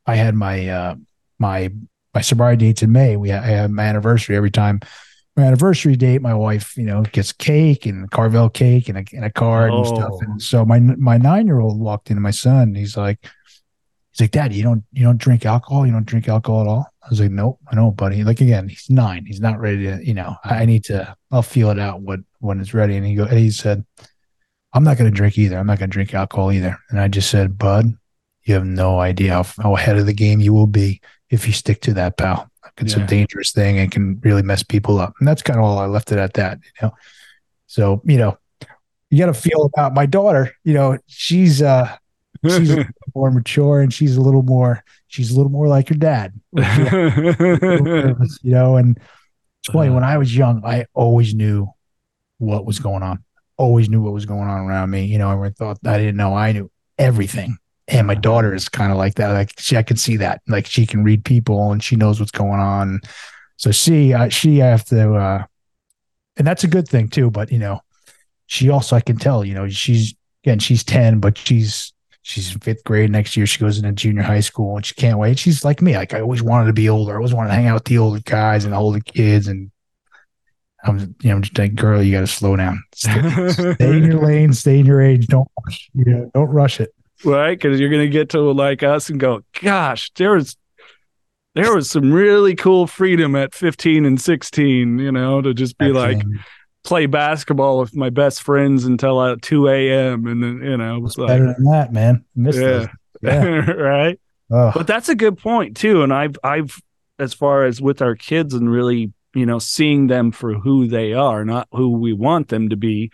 I 0.05 0.15
had 0.15 0.35
my 0.35 0.67
uh 0.69 0.95
my 1.39 1.71
my 2.13 2.21
sobriety 2.21 2.67
date's 2.67 2.83
in 2.83 2.91
May. 2.91 3.17
We 3.17 3.29
have, 3.29 3.43
I 3.43 3.47
have 3.47 3.71
my 3.71 3.83
anniversary 3.83 4.35
every 4.35 4.51
time. 4.51 4.81
My 5.35 5.43
anniversary 5.43 5.95
date, 5.95 6.21
my 6.21 6.35
wife, 6.35 6.77
you 6.77 6.83
know, 6.83 7.01
gets 7.01 7.31
cake 7.31 7.87
and 7.87 8.09
Carvel 8.11 8.49
cake 8.49 8.87
and 8.87 8.99
a, 8.99 9.05
and 9.13 9.25
a 9.25 9.31
card 9.31 9.71
oh. 9.71 9.77
and 9.77 9.87
stuff. 9.87 10.11
Oh. 10.11 10.19
And 10.21 10.41
so 10.41 10.63
my 10.63 10.79
my 10.79 11.17
nine 11.17 11.47
year 11.47 11.59
old 11.59 11.79
walked 11.79 12.11
into 12.11 12.21
my 12.21 12.31
son. 12.31 12.75
He's 12.75 12.95
like, 12.95 13.17
he's 14.11 14.21
like, 14.21 14.31
Dad, 14.31 14.53
you 14.53 14.61
don't 14.61 14.83
you 14.91 15.03
don't 15.03 15.17
drink 15.17 15.43
alcohol? 15.43 15.87
You 15.87 15.91
don't 15.91 16.05
drink 16.05 16.27
alcohol 16.27 16.61
at 16.61 16.67
all? 16.67 16.87
I 17.03 17.09
was 17.09 17.19
like, 17.19 17.31
Nope, 17.31 17.59
I 17.67 17.75
know, 17.75 17.89
buddy. 17.89 18.23
Like 18.23 18.41
again, 18.41 18.69
he's 18.69 18.91
nine. 18.91 19.25
He's 19.25 19.41
not 19.41 19.59
ready 19.59 19.85
to, 19.85 20.05
you 20.05 20.13
know. 20.13 20.35
I 20.43 20.65
need 20.65 20.83
to. 20.85 21.15
I'll 21.31 21.41
feel 21.41 21.71
it 21.71 21.79
out 21.79 22.01
what 22.01 22.19
when 22.39 22.59
it's 22.59 22.75
ready. 22.75 22.95
And 22.95 23.05
he 23.05 23.15
go. 23.15 23.23
And 23.23 23.39
he 23.39 23.49
said, 23.49 23.83
I'm 24.73 24.83
not 24.83 24.97
going 24.97 25.09
to 25.09 25.15
drink 25.15 25.37
either. 25.39 25.57
I'm 25.57 25.67
not 25.67 25.79
going 25.79 25.89
to 25.89 25.93
drink 25.93 26.13
alcohol 26.13 26.51
either. 26.51 26.77
And 26.89 26.99
I 26.99 27.07
just 27.07 27.29
said, 27.29 27.57
Bud, 27.57 27.87
you 28.43 28.53
have 28.53 28.65
no 28.65 28.99
idea 28.99 29.31
how, 29.31 29.43
how 29.43 29.75
ahead 29.75 29.97
of 29.97 30.05
the 30.05 30.13
game 30.13 30.39
you 30.39 30.53
will 30.53 30.67
be 30.67 31.01
if 31.33 31.47
you 31.47 31.53
stick 31.53 31.81
to 31.81 31.93
that, 31.95 32.15
pal. 32.15 32.49
It's 32.77 32.95
yeah. 32.95 33.03
a 33.03 33.07
dangerous 33.07 33.51
thing 33.51 33.79
and 33.79 33.91
can 33.91 34.19
really 34.23 34.43
mess 34.43 34.61
people 34.61 34.99
up. 34.99 35.13
And 35.19 35.27
that's 35.27 35.41
kind 35.41 35.59
of 35.59 35.65
all 35.65 35.79
I 35.79 35.87
left 35.87 36.11
it 36.11 36.19
at 36.19 36.35
that, 36.35 36.59
you 36.63 36.71
know. 36.87 36.93
So, 37.65 38.01
you 38.05 38.17
know, 38.17 38.37
you 39.09 39.17
got 39.17 39.25
to 39.25 39.33
feel 39.33 39.65
about 39.65 39.95
my 39.95 40.05
daughter, 40.05 40.51
you 40.63 40.73
know, 40.73 40.97
she's 41.07 41.61
uh 41.61 41.95
she's 42.47 42.75
more 43.15 43.31
mature 43.31 43.81
and 43.81 43.91
she's 43.91 44.15
a 44.15 44.21
little 44.21 44.43
more 44.43 44.83
she's 45.07 45.31
a 45.31 45.35
little 45.35 45.51
more 45.51 45.67
like 45.67 45.89
your 45.89 45.97
dad. 45.97 46.33
you 46.53 46.63
know, 48.43 48.77
and 48.77 48.97
it's 48.97 49.71
funny 49.71 49.89
when 49.89 50.03
I 50.03 50.17
was 50.17 50.35
young, 50.35 50.63
I 50.63 50.85
always 50.93 51.33
knew 51.33 51.67
what 52.37 52.65
was 52.65 52.79
going 52.79 53.01
on. 53.01 53.23
Always 53.57 53.89
knew 53.89 54.01
what 54.01 54.13
was 54.13 54.25
going 54.25 54.47
on 54.47 54.67
around 54.67 54.91
me. 54.91 55.05
You 55.05 55.17
know, 55.17 55.43
I 55.43 55.49
thought 55.49 55.79
I 55.85 55.97
didn't 55.97 56.17
know 56.17 56.35
I 56.35 56.51
knew 56.51 56.69
everything 56.97 57.57
and 57.93 58.07
my 58.07 58.15
daughter 58.15 58.53
is 58.53 58.67
kind 58.67 58.91
of 58.91 58.97
like 58.97 59.15
that. 59.15 59.29
Like 59.29 59.53
she, 59.59 59.77
I 59.77 59.83
can 59.83 59.97
see 59.97 60.17
that. 60.17 60.41
Like 60.47 60.65
she 60.65 60.87
can 60.87 61.03
read 61.03 61.23
people 61.23 61.71
and 61.71 61.81
she 61.81 61.95
knows 61.95 62.19
what's 62.19 62.31
going 62.31 62.59
on. 62.59 62.99
So 63.57 63.71
she, 63.71 64.13
uh, 64.13 64.29
she, 64.29 64.61
I 64.63 64.67
have 64.67 64.83
to, 64.85 65.13
uh, 65.13 65.43
and 66.35 66.47
that's 66.47 66.63
a 66.63 66.67
good 66.67 66.87
thing 66.87 67.07
too. 67.07 67.29
But 67.29 67.51
you 67.51 67.59
know, 67.59 67.81
she 68.47 68.69
also, 68.69 68.95
I 68.95 69.01
can 69.01 69.17
tell, 69.17 69.45
you 69.45 69.53
know, 69.53 69.69
she's 69.69 70.15
again, 70.43 70.57
she's 70.57 70.83
ten, 70.83 71.19
but 71.19 71.37
she's 71.37 71.93
she's 72.23 72.51
in 72.51 72.59
fifth 72.61 72.83
grade 72.83 73.11
next 73.11 73.37
year. 73.37 73.45
She 73.45 73.59
goes 73.59 73.77
into 73.77 73.91
junior 73.91 74.23
high 74.23 74.39
school 74.39 74.75
and 74.75 74.85
she 74.85 74.95
can't 74.95 75.19
wait. 75.19 75.37
She's 75.37 75.63
like 75.63 75.81
me. 75.81 75.95
Like 75.95 76.15
I 76.15 76.21
always 76.21 76.41
wanted 76.41 76.67
to 76.67 76.73
be 76.73 76.89
older. 76.89 77.13
I 77.13 77.17
always 77.17 77.33
wanted 77.33 77.49
to 77.49 77.55
hang 77.55 77.67
out 77.67 77.75
with 77.75 77.85
the 77.85 77.99
older 77.99 78.21
guys 78.25 78.63
and 78.63 78.73
the 78.73 78.77
older 78.77 79.01
kids. 79.01 79.47
And 79.47 79.69
I'm, 80.83 81.15
you 81.21 81.29
know, 81.29 81.41
just 81.41 81.57
like, 81.57 81.75
girl, 81.75 82.01
you 82.01 82.11
got 82.11 82.21
to 82.21 82.27
slow 82.27 82.55
down. 82.55 82.83
Stay, 82.95 83.49
stay 83.49 83.97
in 83.97 84.03
your 84.03 84.19
lane. 84.25 84.51
Stay 84.51 84.79
in 84.79 84.85
your 84.87 85.01
age. 85.01 85.27
Don't, 85.27 85.47
rush, 85.63 85.91
you 85.93 86.05
know, 86.05 86.31
don't 86.33 86.49
rush 86.49 86.79
it 86.79 86.91
right? 87.23 87.57
Because 87.57 87.79
you're 87.79 87.89
gonna 87.89 88.07
get 88.07 88.29
to 88.29 88.41
like 88.51 88.83
us 88.83 89.09
and 89.09 89.19
go, 89.19 89.41
gosh, 89.61 90.11
there 90.15 90.33
was 90.33 90.57
there 91.55 91.75
was 91.75 91.89
some 91.89 92.11
really 92.11 92.55
cool 92.55 92.87
freedom 92.87 93.35
at 93.35 93.53
15 93.53 94.05
and 94.05 94.19
16, 94.19 94.99
you 94.99 95.11
know, 95.11 95.41
to 95.41 95.53
just 95.53 95.77
be 95.77 95.89
like 95.89 96.21
play 96.83 97.05
basketball 97.05 97.79
with 97.79 97.95
my 97.95 98.09
best 98.09 98.41
friends 98.41 98.85
until 98.85 99.23
at 99.23 99.41
2 99.41 99.67
a.m. 99.69 100.25
And 100.27 100.43
then, 100.43 100.61
you 100.63 100.77
know, 100.77 101.05
it's 101.05 101.17
like, 101.17 101.27
better 101.27 101.53
than 101.53 101.63
that, 101.65 101.93
man. 101.93 102.25
Yeah. 102.35 102.87
yeah. 103.21 103.71
right. 103.71 104.19
Oh. 104.51 104.71
But 104.73 104.87
that's 104.87 105.09
a 105.09 105.15
good 105.15 105.37
point 105.37 105.77
too. 105.77 106.03
And 106.03 106.13
I've, 106.13 106.37
I've, 106.43 106.81
as 107.19 107.33
far 107.33 107.65
as 107.65 107.79
with 107.79 108.01
our 108.01 108.15
kids 108.15 108.53
and 108.53 108.69
really, 108.69 109.13
you 109.35 109.45
know, 109.45 109.59
seeing 109.59 110.07
them 110.07 110.31
for 110.31 110.55
who 110.55 110.87
they 110.87 111.13
are, 111.13 111.45
not 111.45 111.67
who 111.71 111.97
we 111.97 112.13
want 112.13 112.49
them 112.49 112.69
to 112.69 112.75
be, 112.75 113.11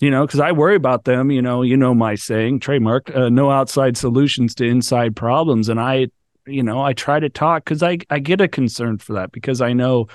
you 0.00 0.10
know, 0.10 0.26
because 0.26 0.40
I 0.40 0.52
worry 0.52 0.76
about 0.76 1.04
them. 1.04 1.30
You 1.30 1.42
know, 1.42 1.62
you 1.62 1.76
know 1.76 1.94
my 1.94 2.14
saying, 2.14 2.60
trademark, 2.60 3.14
uh, 3.14 3.28
no 3.28 3.50
outside 3.50 3.96
solutions 3.96 4.54
to 4.56 4.64
inside 4.64 5.14
problems, 5.14 5.68
and 5.68 5.78
I, 5.78 6.08
you 6.46 6.62
know, 6.62 6.82
I 6.82 6.94
try 6.94 7.20
to 7.20 7.28
talk 7.28 7.64
because 7.64 7.82
I 7.82 7.98
I 8.08 8.18
get 8.18 8.40
a 8.40 8.48
concern 8.48 8.98
for 8.98 9.12
that 9.14 9.30
because 9.30 9.60
I 9.60 9.72
know 9.72 10.08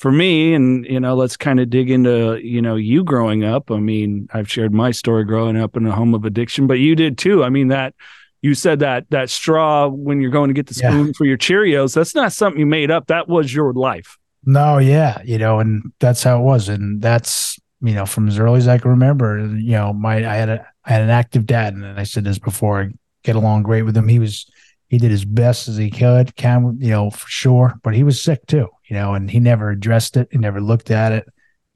for 0.00 0.10
me 0.10 0.54
and 0.54 0.86
you 0.86 0.98
know 0.98 1.14
let's 1.14 1.36
kind 1.36 1.60
of 1.60 1.68
dig 1.68 1.90
into 1.90 2.40
you 2.42 2.62
know 2.62 2.74
you 2.74 3.04
growing 3.04 3.44
up 3.44 3.70
i 3.70 3.76
mean 3.76 4.26
i've 4.32 4.50
shared 4.50 4.72
my 4.72 4.90
story 4.90 5.24
growing 5.24 5.58
up 5.58 5.76
in 5.76 5.86
a 5.86 5.92
home 5.92 6.14
of 6.14 6.24
addiction 6.24 6.66
but 6.66 6.78
you 6.78 6.96
did 6.96 7.18
too 7.18 7.44
i 7.44 7.50
mean 7.50 7.68
that 7.68 7.94
you 8.40 8.54
said 8.54 8.78
that 8.78 9.04
that 9.10 9.28
straw 9.28 9.88
when 9.88 10.22
you're 10.22 10.30
going 10.30 10.48
to 10.48 10.54
get 10.54 10.66
the 10.66 10.74
spoon 10.74 11.08
yeah. 11.08 11.12
for 11.14 11.26
your 11.26 11.36
cheerios 11.36 11.94
that's 11.94 12.14
not 12.14 12.32
something 12.32 12.58
you 12.58 12.66
made 12.66 12.90
up 12.90 13.08
that 13.08 13.28
was 13.28 13.52
your 13.52 13.74
life 13.74 14.16
no 14.46 14.78
yeah 14.78 15.20
you 15.22 15.36
know 15.36 15.60
and 15.60 15.92
that's 16.00 16.22
how 16.22 16.40
it 16.40 16.42
was 16.42 16.70
and 16.70 17.02
that's 17.02 17.58
you 17.82 17.94
know, 17.94 18.06
from 18.06 18.28
as 18.28 18.38
early 18.38 18.58
as 18.58 18.68
I 18.68 18.78
can 18.78 18.90
remember, 18.90 19.38
you 19.38 19.72
know, 19.72 19.92
my 19.92 20.16
I 20.16 20.36
had 20.36 20.48
a 20.48 20.66
I 20.84 20.92
had 20.92 21.02
an 21.02 21.10
active 21.10 21.46
dad, 21.46 21.74
and 21.74 21.98
I 21.98 22.04
said 22.04 22.24
this 22.24 22.38
before. 22.38 22.82
I 22.82 22.88
get 23.22 23.36
along 23.36 23.62
great 23.62 23.82
with 23.82 23.96
him. 23.96 24.08
He 24.08 24.18
was 24.18 24.50
he 24.88 24.98
did 24.98 25.10
his 25.10 25.24
best 25.24 25.68
as 25.68 25.76
he 25.76 25.90
could, 25.90 26.34
can 26.36 26.76
you 26.80 26.90
know 26.90 27.10
for 27.10 27.28
sure, 27.28 27.78
but 27.82 27.94
he 27.94 28.02
was 28.02 28.20
sick 28.20 28.46
too, 28.46 28.68
you 28.88 28.94
know, 28.94 29.14
and 29.14 29.30
he 29.30 29.40
never 29.40 29.70
addressed 29.70 30.16
it. 30.16 30.28
He 30.30 30.38
never 30.38 30.60
looked 30.60 30.90
at 30.90 31.12
it. 31.12 31.26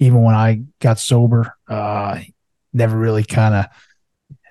Even 0.01 0.23
when 0.23 0.35
I 0.35 0.63
got 0.81 0.99
sober, 0.99 1.55
uh, 1.69 2.21
never 2.73 2.99
really 2.99 3.23
kind 3.23 3.55
of 3.55 3.67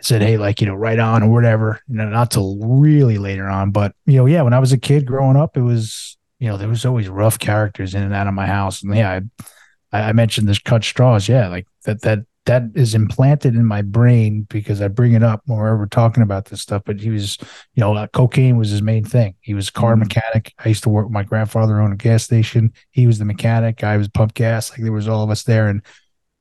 said, 0.01 0.21
"Hey, 0.21 0.37
like 0.37 0.61
you 0.61 0.67
know, 0.67 0.75
right 0.75 0.97
on" 0.97 1.23
or 1.23 1.31
whatever. 1.31 1.81
You 1.87 1.95
know, 1.95 2.09
not 2.09 2.31
till 2.31 2.57
really 2.57 3.17
later 3.17 3.47
on, 3.47 3.71
but 3.71 3.93
you 4.05 4.17
know, 4.17 4.25
yeah, 4.25 4.41
when 4.41 4.53
I 4.53 4.59
was 4.59 4.71
a 4.71 4.77
kid 4.77 5.05
growing 5.05 5.35
up, 5.35 5.57
it 5.57 5.61
was 5.61 6.17
you 6.39 6.47
know 6.47 6.57
there 6.57 6.69
was 6.69 6.85
always 6.85 7.09
rough 7.09 7.37
characters 7.37 7.93
in 7.93 8.01
and 8.01 8.13
out 8.13 8.27
of 8.27 8.33
my 8.33 8.47
house, 8.47 8.81
and 8.81 8.95
yeah, 8.95 9.11
I, 9.11 9.21
I 9.93 10.13
mentioned 10.13 10.47
this 10.47 10.59
cut 10.59 10.83
straws, 10.83 11.29
yeah, 11.29 11.47
like 11.47 11.67
that 11.85 12.01
that 12.01 12.19
that 12.45 12.63
is 12.75 12.93
implanted 12.93 13.55
in 13.55 13.65
my 13.65 13.81
brain 13.81 14.45
because 14.49 14.81
I 14.81 14.89
bring 14.89 15.13
it 15.13 15.23
up 15.23 15.41
when 15.45 15.57
we're 15.57 15.73
ever 15.73 15.87
talking 15.87 16.23
about 16.23 16.45
this 16.45 16.61
stuff. 16.61 16.81
But 16.85 16.99
he 16.99 17.09
was, 17.09 17.37
you 17.73 17.81
know, 17.81 17.95
uh, 17.95 18.07
cocaine 18.07 18.57
was 18.57 18.69
his 18.69 18.81
main 18.81 19.05
thing. 19.05 19.35
He 19.39 19.53
was 19.53 19.69
a 19.69 19.71
car 19.71 19.93
mm-hmm. 19.93 20.01
mechanic. 20.01 20.53
I 20.59 20.67
used 20.67 20.83
to 20.83 20.89
work 20.89 21.05
with 21.05 21.13
my 21.13 21.23
grandfather 21.23 21.79
owned 21.79 21.93
a 21.93 21.97
gas 21.97 22.23
station. 22.23 22.73
He 22.91 23.07
was 23.07 23.17
the 23.19 23.25
mechanic. 23.25 23.83
I 23.83 23.95
was 23.97 24.09
pump 24.09 24.33
gas. 24.33 24.71
Like 24.71 24.81
there 24.81 24.91
was 24.91 25.07
all 25.07 25.23
of 25.23 25.29
us 25.29 25.43
there, 25.43 25.67
and 25.67 25.81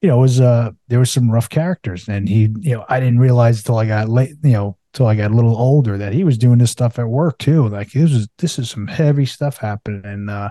you 0.00 0.08
know, 0.08 0.18
it 0.18 0.22
was 0.22 0.40
uh 0.40 0.70
there 0.88 0.98
was 0.98 1.10
some 1.10 1.30
rough 1.30 1.48
characters, 1.48 2.08
and 2.08 2.28
he, 2.28 2.48
you 2.58 2.74
know, 2.74 2.84
I 2.88 2.98
didn't 2.98 3.20
realize 3.20 3.58
until 3.58 3.78
I 3.78 3.86
got 3.86 4.08
late, 4.08 4.34
you 4.42 4.52
know, 4.52 4.78
till 4.92 5.06
I 5.06 5.14
got 5.14 5.30
a 5.30 5.34
little 5.34 5.56
older 5.56 5.96
that 5.98 6.12
he 6.12 6.24
was 6.24 6.36
doing 6.36 6.58
this 6.58 6.72
stuff 6.72 6.98
at 6.98 7.06
work 7.06 7.38
too. 7.38 7.68
Like 7.68 7.92
this 7.92 8.10
is 8.10 8.28
this 8.38 8.58
is 8.58 8.70
some 8.70 8.88
heavy 8.88 9.26
stuff 9.26 9.58
happening, 9.58 10.02
and 10.04 10.28
uh, 10.28 10.50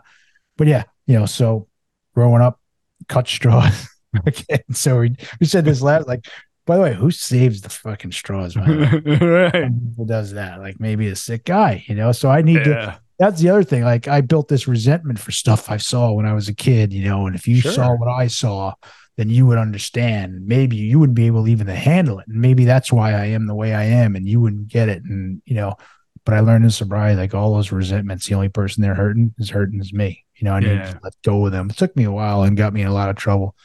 but 0.55 0.67
yeah, 0.67 0.83
you 1.07 1.19
know, 1.19 1.25
so 1.25 1.67
growing 2.15 2.41
up, 2.41 2.60
cut 3.11 3.27
straws. 3.27 3.87
okay, 4.27 4.63
so 4.71 4.99
we, 4.99 5.15
we 5.39 5.45
said 5.45 5.65
this 5.65 5.81
last 5.81 6.07
like. 6.07 6.25
By 6.67 6.75
the 6.75 6.83
way, 6.83 6.93
who 6.93 7.09
saves 7.09 7.61
the 7.61 7.69
fucking 7.69 8.11
straws? 8.11 8.55
right. 8.55 9.71
Who 9.97 10.05
does 10.05 10.33
that? 10.33 10.59
Like 10.59 10.79
maybe 10.79 11.07
a 11.07 11.15
sick 11.15 11.43
guy, 11.43 11.83
you 11.87 11.95
know. 11.95 12.11
So 12.11 12.29
I 12.29 12.43
need 12.43 12.57
yeah. 12.57 12.63
to. 12.63 12.99
That's 13.17 13.41
the 13.41 13.49
other 13.49 13.63
thing. 13.63 13.83
Like 13.83 14.07
I 14.07 14.21
built 14.21 14.47
this 14.47 14.67
resentment 14.67 15.17
for 15.17 15.31
stuff 15.31 15.71
I 15.71 15.77
saw 15.77 16.11
when 16.11 16.27
I 16.27 16.33
was 16.33 16.47
a 16.49 16.53
kid, 16.53 16.93
you 16.93 17.03
know. 17.03 17.25
And 17.25 17.35
if 17.35 17.47
you 17.47 17.61
sure. 17.61 17.71
saw 17.71 17.95
what 17.95 18.07
I 18.07 18.27
saw, 18.27 18.75
then 19.17 19.29
you 19.29 19.47
would 19.47 19.57
understand. 19.57 20.45
Maybe 20.45 20.77
you 20.77 20.99
wouldn't 20.99 21.15
be 21.15 21.25
able 21.25 21.47
even 21.47 21.65
to 21.65 21.75
handle 21.75 22.19
it. 22.19 22.27
And 22.27 22.39
maybe 22.39 22.65
that's 22.65 22.91
why 22.91 23.13
I 23.13 23.25
am 23.25 23.47
the 23.47 23.55
way 23.55 23.73
I 23.73 23.83
am, 23.85 24.15
and 24.15 24.27
you 24.27 24.39
wouldn't 24.39 24.67
get 24.67 24.87
it. 24.87 25.03
And 25.03 25.41
you 25.45 25.55
know, 25.55 25.77
but 26.25 26.35
I 26.35 26.41
learned 26.41 26.63
in 26.63 26.71
sobriety, 26.71 27.17
like 27.17 27.33
all 27.33 27.55
those 27.55 27.71
resentments, 27.71 28.27
the 28.27 28.35
only 28.35 28.49
person 28.49 28.83
they're 28.83 28.93
hurting 28.93 29.33
is 29.39 29.49
hurting 29.49 29.81
is 29.81 29.93
me. 29.93 30.25
You 30.41 30.45
know, 30.45 30.55
I 30.55 30.59
yeah. 30.59 30.73
need 30.73 30.91
to 30.91 30.99
let 31.03 31.13
go 31.23 31.45
of 31.45 31.51
them. 31.51 31.69
It 31.69 31.77
took 31.77 31.95
me 31.95 32.03
a 32.03 32.11
while 32.11 32.41
and 32.41 32.57
got 32.57 32.73
me 32.73 32.81
in 32.81 32.87
a 32.87 32.93
lot 32.93 33.09
of 33.09 33.15
trouble. 33.15 33.55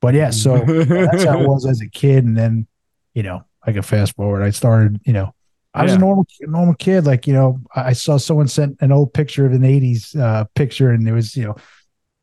But 0.00 0.14
yeah, 0.14 0.30
so 0.30 0.58
that's 0.66 1.24
how 1.24 1.40
it 1.40 1.48
was 1.48 1.66
as 1.66 1.80
a 1.80 1.88
kid. 1.88 2.24
And 2.24 2.36
then, 2.36 2.66
you 3.12 3.24
know, 3.24 3.44
I 3.62 3.72
can 3.72 3.82
fast 3.82 4.14
forward. 4.14 4.42
I 4.42 4.50
started, 4.50 5.00
you 5.04 5.12
know, 5.12 5.34
I 5.74 5.82
was 5.82 5.92
yeah. 5.92 5.96
a 5.96 6.00
normal 6.00 6.26
normal 6.40 6.74
kid. 6.74 7.06
Like, 7.06 7.26
you 7.26 7.32
know, 7.32 7.60
I 7.74 7.92
saw 7.92 8.18
someone 8.18 8.46
sent 8.46 8.76
an 8.80 8.92
old 8.92 9.12
picture 9.12 9.46
of 9.46 9.52
an 9.52 9.62
80s 9.62 10.18
uh, 10.18 10.44
picture 10.54 10.90
and 10.90 11.06
there 11.06 11.14
was, 11.14 11.36
you 11.36 11.44
know, 11.44 11.56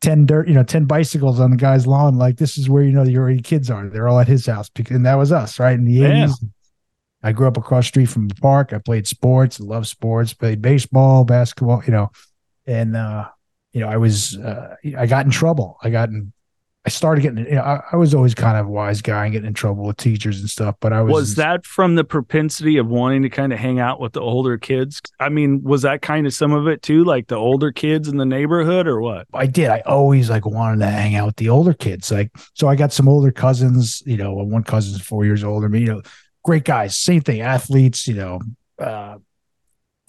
10 0.00 0.24
dirt, 0.24 0.48
you 0.48 0.54
know, 0.54 0.62
10 0.62 0.86
bicycles 0.86 1.38
on 1.38 1.50
the 1.50 1.56
guy's 1.58 1.86
lawn. 1.86 2.16
Like, 2.16 2.38
this 2.38 2.56
is 2.56 2.70
where 2.70 2.82
you 2.82 2.92
know 2.92 3.02
your 3.02 3.36
kids 3.38 3.70
are. 3.70 3.86
They're 3.86 4.08
all 4.08 4.18
at 4.18 4.28
his 4.28 4.46
house. 4.46 4.70
Because, 4.70 4.96
And 4.96 5.04
that 5.04 5.16
was 5.16 5.30
us, 5.30 5.58
right? 5.58 5.74
In 5.74 5.84
the 5.84 5.92
yeah. 5.92 6.26
80s. 6.26 6.50
I 7.22 7.32
grew 7.32 7.48
up 7.48 7.58
across 7.58 7.86
street 7.86 8.06
from 8.06 8.28
the 8.28 8.34
park. 8.36 8.72
I 8.72 8.78
played 8.78 9.06
sports, 9.06 9.60
loved 9.60 9.86
sports, 9.86 10.32
played 10.32 10.62
baseball, 10.62 11.24
basketball, 11.24 11.82
you 11.84 11.92
know, 11.92 12.10
and 12.66 12.96
uh, 12.96 13.28
you 13.72 13.80
know, 13.80 13.88
I 13.88 13.96
was 13.96 14.36
uh, 14.36 14.76
I 14.96 15.06
got 15.06 15.24
in 15.24 15.30
trouble. 15.30 15.78
I 15.82 15.90
got 15.90 16.08
in 16.08 16.32
I 16.86 16.88
started 16.88 17.20
getting, 17.20 17.44
you 17.44 17.56
know, 17.56 17.60
I, 17.60 17.82
I, 17.92 17.96
was 17.96 18.14
always 18.14 18.34
kind 18.34 18.56
of 18.56 18.66
a 18.66 18.70
wise 18.70 19.02
guy 19.02 19.24
and 19.24 19.32
getting 19.32 19.48
in 19.48 19.52
trouble 19.52 19.84
with 19.84 19.98
teachers 19.98 20.40
and 20.40 20.48
stuff, 20.48 20.76
but 20.80 20.94
I 20.94 21.02
was. 21.02 21.12
Was 21.12 21.34
that 21.34 21.66
from 21.66 21.94
the 21.94 22.04
propensity 22.04 22.78
of 22.78 22.86
wanting 22.86 23.20
to 23.22 23.28
kind 23.28 23.52
of 23.52 23.58
hang 23.58 23.78
out 23.78 24.00
with 24.00 24.14
the 24.14 24.22
older 24.22 24.56
kids? 24.56 25.02
I 25.20 25.28
mean, 25.28 25.62
was 25.62 25.82
that 25.82 26.00
kind 26.00 26.26
of 26.26 26.32
some 26.32 26.52
of 26.52 26.66
it 26.68 26.80
too, 26.80 27.04
like 27.04 27.26
the 27.26 27.36
older 27.36 27.70
kids 27.70 28.08
in 28.08 28.16
the 28.16 28.24
neighborhood 28.24 28.86
or 28.86 29.02
what? 29.02 29.26
I 29.34 29.46
did. 29.46 29.68
I 29.68 29.80
always 29.80 30.30
like 30.30 30.46
wanted 30.46 30.78
to 30.78 30.90
hang 30.90 31.16
out 31.16 31.26
with 31.26 31.36
the 31.36 31.50
older 31.50 31.74
kids. 31.74 32.10
Like, 32.10 32.30
so 32.54 32.66
I 32.66 32.76
got 32.76 32.94
some 32.94 33.10
older 33.10 33.30
cousins, 33.30 34.02
you 34.06 34.16
know, 34.16 34.32
one 34.32 34.64
cousin's 34.64 35.02
four 35.02 35.26
years 35.26 35.44
older 35.44 35.68
than 35.68 35.72
me, 35.72 35.80
you 35.80 35.86
know, 35.92 36.02
great 36.44 36.64
guys, 36.64 36.96
same 36.96 37.20
thing, 37.20 37.42
athletes, 37.42 38.08
you 38.08 38.14
know, 38.14 38.40
uh, 38.78 39.18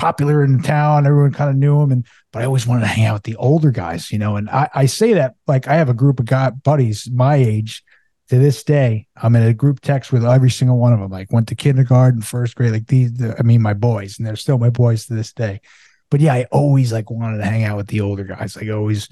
popular 0.02 0.44
in 0.44 0.60
town. 0.64 1.06
Everyone 1.06 1.32
kind 1.32 1.52
of 1.52 1.56
knew 1.56 1.80
him. 1.80 1.92
And, 1.92 2.04
but 2.34 2.42
I 2.42 2.46
always 2.46 2.66
wanted 2.66 2.82
to 2.82 2.88
hang 2.88 3.06
out 3.06 3.14
with 3.14 3.24
the 3.24 3.36
older 3.36 3.70
guys, 3.70 4.12
you 4.12 4.18
know. 4.18 4.36
And 4.36 4.50
I, 4.50 4.68
I 4.74 4.86
say 4.88 5.14
that 5.14 5.36
like 5.46 5.68
I 5.68 5.76
have 5.76 5.90
a 5.90 5.94
group 5.94 6.20
of 6.20 6.26
guy, 6.26 6.50
buddies 6.50 7.08
my 7.12 7.36
age 7.36 7.84
to 8.30 8.40
this 8.40 8.64
day. 8.64 9.06
I'm 9.16 9.36
in 9.36 9.44
a 9.44 9.54
group 9.54 9.80
text 9.80 10.12
with 10.12 10.26
every 10.26 10.50
single 10.50 10.80
one 10.80 10.92
of 10.92 11.00
them. 11.00 11.12
Like 11.12 11.32
went 11.32 11.50
to 11.50 11.56
kindergarten, 11.56 12.24
first 12.24 12.56
grade, 12.56 12.72
like 12.72 12.88
these, 12.88 13.14
the, 13.14 13.36
I 13.38 13.44
mean, 13.44 13.62
my 13.62 13.76
boys, 13.76 14.18
and 14.18 14.26
they're 14.26 14.36
still 14.36 14.58
my 14.58 14.72
boys 14.72 15.06
to 15.06 15.14
this 15.14 15.34
day. 15.34 15.62
But 16.10 16.20
yeah, 16.20 16.34
I 16.34 16.48
always 16.52 16.92
like 16.92 17.12
wanted 17.12 17.38
to 17.38 17.46
hang 17.46 17.64
out 17.64 17.78
with 17.78 17.88
the 17.88 18.02
older 18.02 18.24
guys. 18.24 18.56
Like 18.56 18.70
always, 18.70 19.08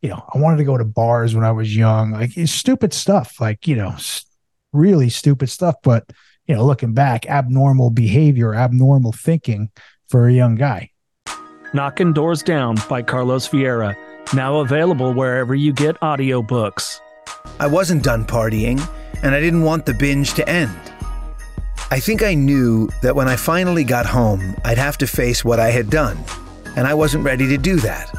you 0.00 0.08
know, 0.08 0.24
I 0.34 0.38
wanted 0.38 0.56
to 0.56 0.64
go 0.64 0.78
to 0.78 0.84
bars 0.86 1.34
when 1.34 1.44
I 1.44 1.52
was 1.52 1.76
young, 1.76 2.12
like 2.12 2.30
stupid 2.46 2.94
stuff, 2.94 3.42
like, 3.42 3.68
you 3.68 3.76
know, 3.76 3.94
really 4.72 5.10
stupid 5.10 5.50
stuff. 5.50 5.74
But, 5.82 6.08
you 6.46 6.54
know, 6.54 6.64
looking 6.64 6.94
back, 6.94 7.26
abnormal 7.26 7.90
behavior, 7.90 8.54
abnormal 8.54 9.12
thinking 9.12 9.70
for 10.10 10.26
a 10.26 10.32
young 10.32 10.56
guy. 10.56 10.90
Knocking 11.72 12.12
Doors 12.12 12.42
Down 12.42 12.76
by 12.88 13.00
Carlos 13.00 13.48
Vieira, 13.48 13.96
now 14.34 14.56
available 14.56 15.14
wherever 15.14 15.54
you 15.54 15.72
get 15.72 15.98
audiobooks. 16.00 17.00
I 17.60 17.68
wasn't 17.68 18.02
done 18.02 18.24
partying, 18.24 18.80
and 19.22 19.34
I 19.34 19.40
didn't 19.40 19.62
want 19.62 19.86
the 19.86 19.94
binge 19.94 20.34
to 20.34 20.48
end. 20.48 20.74
I 21.92 22.00
think 22.00 22.22
I 22.22 22.34
knew 22.34 22.88
that 23.02 23.14
when 23.14 23.28
I 23.28 23.36
finally 23.36 23.84
got 23.84 24.06
home, 24.06 24.56
I'd 24.64 24.78
have 24.78 24.98
to 24.98 25.06
face 25.06 25.44
what 25.44 25.60
I 25.60 25.70
had 25.70 25.90
done, 25.90 26.18
and 26.76 26.86
I 26.86 26.94
wasn't 26.94 27.24
ready 27.24 27.46
to 27.48 27.56
do 27.56 27.76
that. 27.76 28.12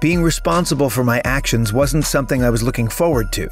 Being 0.00 0.22
responsible 0.22 0.90
for 0.90 1.02
my 1.02 1.20
actions 1.24 1.72
wasn't 1.72 2.04
something 2.04 2.44
I 2.44 2.50
was 2.50 2.62
looking 2.62 2.88
forward 2.88 3.32
to. 3.32 3.48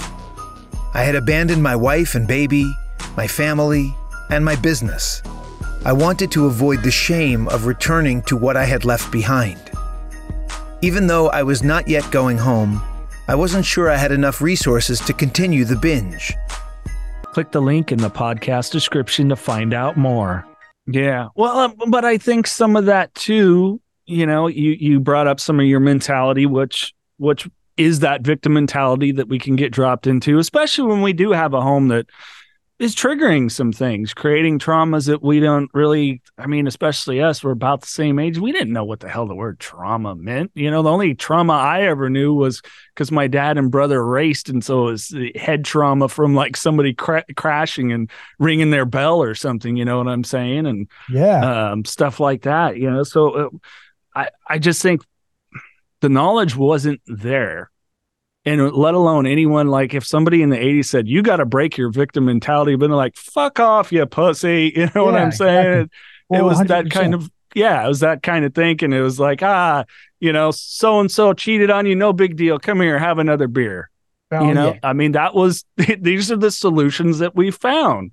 I 0.94 1.02
had 1.02 1.14
abandoned 1.14 1.62
my 1.62 1.74
wife 1.74 2.14
and 2.14 2.28
baby, 2.28 2.70
my 3.16 3.26
family, 3.26 3.94
and 4.30 4.44
my 4.44 4.54
business. 4.56 5.22
I 5.84 5.92
wanted 5.92 6.30
to 6.32 6.46
avoid 6.46 6.84
the 6.84 6.92
shame 6.92 7.48
of 7.48 7.66
returning 7.66 8.22
to 8.22 8.36
what 8.36 8.56
I 8.56 8.64
had 8.64 8.84
left 8.84 9.10
behind. 9.10 9.58
Even 10.80 11.08
though 11.08 11.28
I 11.30 11.42
was 11.42 11.64
not 11.64 11.88
yet 11.88 12.08
going 12.12 12.38
home, 12.38 12.80
I 13.26 13.34
wasn't 13.34 13.64
sure 13.64 13.90
I 13.90 13.96
had 13.96 14.12
enough 14.12 14.40
resources 14.40 15.00
to 15.00 15.12
continue 15.12 15.64
the 15.64 15.74
binge. 15.74 16.32
Click 17.24 17.50
the 17.50 17.60
link 17.60 17.90
in 17.90 17.98
the 17.98 18.10
podcast 18.10 18.70
description 18.70 19.28
to 19.30 19.36
find 19.36 19.74
out 19.74 19.96
more. 19.96 20.46
Yeah. 20.86 21.28
Well, 21.34 21.58
um, 21.58 21.74
but 21.88 22.04
I 22.04 22.16
think 22.16 22.46
some 22.46 22.76
of 22.76 22.84
that 22.84 23.12
too, 23.16 23.80
you 24.06 24.24
know, 24.24 24.46
you 24.46 24.76
you 24.78 25.00
brought 25.00 25.26
up 25.26 25.40
some 25.40 25.58
of 25.58 25.66
your 25.66 25.80
mentality 25.80 26.46
which 26.46 26.94
which 27.16 27.48
is 27.76 28.00
that 28.00 28.22
victim 28.22 28.52
mentality 28.52 29.10
that 29.10 29.28
we 29.28 29.40
can 29.40 29.56
get 29.56 29.72
dropped 29.72 30.06
into, 30.06 30.38
especially 30.38 30.86
when 30.86 31.02
we 31.02 31.12
do 31.12 31.32
have 31.32 31.54
a 31.54 31.60
home 31.60 31.88
that 31.88 32.06
is 32.82 32.96
triggering 32.96 33.48
some 33.48 33.72
things, 33.72 34.12
creating 34.12 34.58
traumas 34.58 35.06
that 35.06 35.22
we 35.22 35.38
don't 35.38 35.70
really. 35.72 36.20
I 36.36 36.46
mean, 36.46 36.66
especially 36.66 37.22
us, 37.22 37.44
we're 37.44 37.52
about 37.52 37.82
the 37.82 37.86
same 37.86 38.18
age. 38.18 38.38
We 38.38 38.50
didn't 38.50 38.72
know 38.72 38.82
what 38.82 38.98
the 38.98 39.08
hell 39.08 39.26
the 39.26 39.36
word 39.36 39.60
trauma 39.60 40.16
meant. 40.16 40.50
You 40.54 40.70
know, 40.70 40.82
the 40.82 40.90
only 40.90 41.14
trauma 41.14 41.52
I 41.52 41.82
ever 41.82 42.10
knew 42.10 42.34
was 42.34 42.60
because 42.94 43.12
my 43.12 43.28
dad 43.28 43.56
and 43.56 43.70
brother 43.70 44.04
raced, 44.04 44.48
and 44.48 44.64
so 44.64 44.88
it 44.88 44.90
was 44.90 45.16
head 45.36 45.64
trauma 45.64 46.08
from 46.08 46.34
like 46.34 46.56
somebody 46.56 46.92
cra- 46.92 47.24
crashing 47.36 47.92
and 47.92 48.10
ringing 48.40 48.70
their 48.70 48.86
bell 48.86 49.22
or 49.22 49.36
something. 49.36 49.76
You 49.76 49.84
know 49.84 49.98
what 49.98 50.08
I'm 50.08 50.24
saying? 50.24 50.66
And 50.66 50.88
yeah, 51.08 51.70
um, 51.70 51.84
stuff 51.84 52.18
like 52.18 52.42
that. 52.42 52.78
You 52.78 52.90
know, 52.90 53.04
so 53.04 53.30
uh, 53.30 53.48
I 54.14 54.28
I 54.48 54.58
just 54.58 54.82
think 54.82 55.02
the 56.00 56.08
knowledge 56.08 56.56
wasn't 56.56 57.00
there 57.06 57.70
and 58.44 58.72
let 58.72 58.94
alone 58.94 59.26
anyone 59.26 59.68
like 59.68 59.94
if 59.94 60.04
somebody 60.04 60.42
in 60.42 60.50
the 60.50 60.56
80s 60.56 60.86
said 60.86 61.08
you 61.08 61.22
got 61.22 61.36
to 61.36 61.46
break 61.46 61.76
your 61.76 61.90
victim 61.90 62.24
mentality 62.24 62.76
but 62.76 62.90
like 62.90 63.16
fuck 63.16 63.60
off 63.60 63.92
you 63.92 64.04
pussy. 64.06 64.72
You 64.82 64.86
know 64.86 64.92
yeah, 64.94 65.02
what 65.02 65.14
i'm 65.14 65.32
saying 65.32 65.66
exactly. 65.66 65.98
well, 66.28 66.40
it 66.40 66.44
was 66.44 66.58
100%. 66.58 66.68
that 66.68 66.90
kind 66.90 67.14
of 67.14 67.30
yeah 67.54 67.84
it 67.84 67.88
was 67.88 68.00
that 68.00 68.22
kind 68.22 68.44
of 68.44 68.54
thinking. 68.54 68.92
It 68.92 69.00
was 69.00 69.20
like 69.20 69.42
ah 69.42 69.84
you 70.20 70.32
know 70.32 70.50
so 70.50 71.00
and 71.00 71.10
so 71.10 71.32
cheated 71.32 71.70
on 71.70 71.86
you 71.86 71.94
no 71.94 72.12
big 72.12 72.36
deal. 72.36 72.58
Come 72.58 72.80
here 72.80 72.98
have 72.98 73.18
another 73.18 73.48
beer. 73.48 73.90
You 74.32 74.54
know? 74.54 74.72
yeah. 74.72 74.78
i 74.82 74.94
mean 74.94 75.12
that 75.12 75.34
was 75.34 75.64
these 75.76 76.32
are 76.32 76.36
the 76.36 76.50
solutions 76.50 77.18
that 77.18 77.36
we 77.36 77.50
found. 77.50 78.12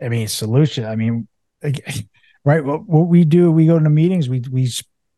I 0.00 0.08
mean 0.08 0.28
solution 0.28 0.84
i 0.84 0.96
mean 0.96 1.26
right 2.44 2.64
what, 2.64 2.86
what 2.86 3.08
we 3.08 3.24
do 3.24 3.50
we 3.50 3.66
go 3.66 3.78
to 3.78 3.90
meetings 3.90 4.28
we 4.28 4.40
we 4.50 4.68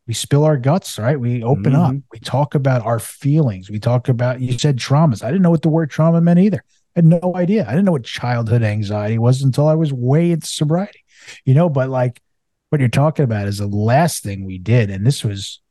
we 0.07 0.13
spill 0.13 0.43
our 0.43 0.57
guts, 0.57 0.99
right? 0.99 1.19
We 1.19 1.43
open 1.43 1.73
mm-hmm. 1.73 1.97
up. 1.97 2.03
We 2.11 2.19
talk 2.19 2.55
about 2.55 2.85
our 2.85 2.99
feelings. 2.99 3.69
We 3.69 3.79
talk 3.79 4.07
about 4.07 4.39
you 4.39 4.57
said 4.57 4.77
traumas. 4.77 5.23
I 5.23 5.27
didn't 5.27 5.41
know 5.41 5.49
what 5.49 5.63
the 5.63 5.69
word 5.69 5.89
trauma 5.89 6.21
meant 6.21 6.39
either. 6.39 6.63
I 6.95 6.99
had 6.99 7.05
no 7.05 7.33
idea. 7.35 7.65
I 7.67 7.71
didn't 7.71 7.85
know 7.85 7.91
what 7.91 8.05
childhood 8.05 8.63
anxiety 8.63 9.17
was 9.17 9.41
until 9.41 9.67
I 9.67 9.75
was 9.75 9.91
way 9.91 10.31
into 10.31 10.47
sobriety. 10.47 11.03
You 11.43 11.55
know, 11.55 11.69
but 11.69 11.89
like 11.89 12.21
what 12.69 12.79
you're 12.79 12.89
talking 12.89 13.25
about 13.25 13.47
is 13.47 13.57
the 13.57 13.67
last 13.67 14.23
thing 14.23 14.45
we 14.45 14.57
did, 14.57 14.89
and 14.89 15.05
this 15.05 15.23
was 15.23 15.61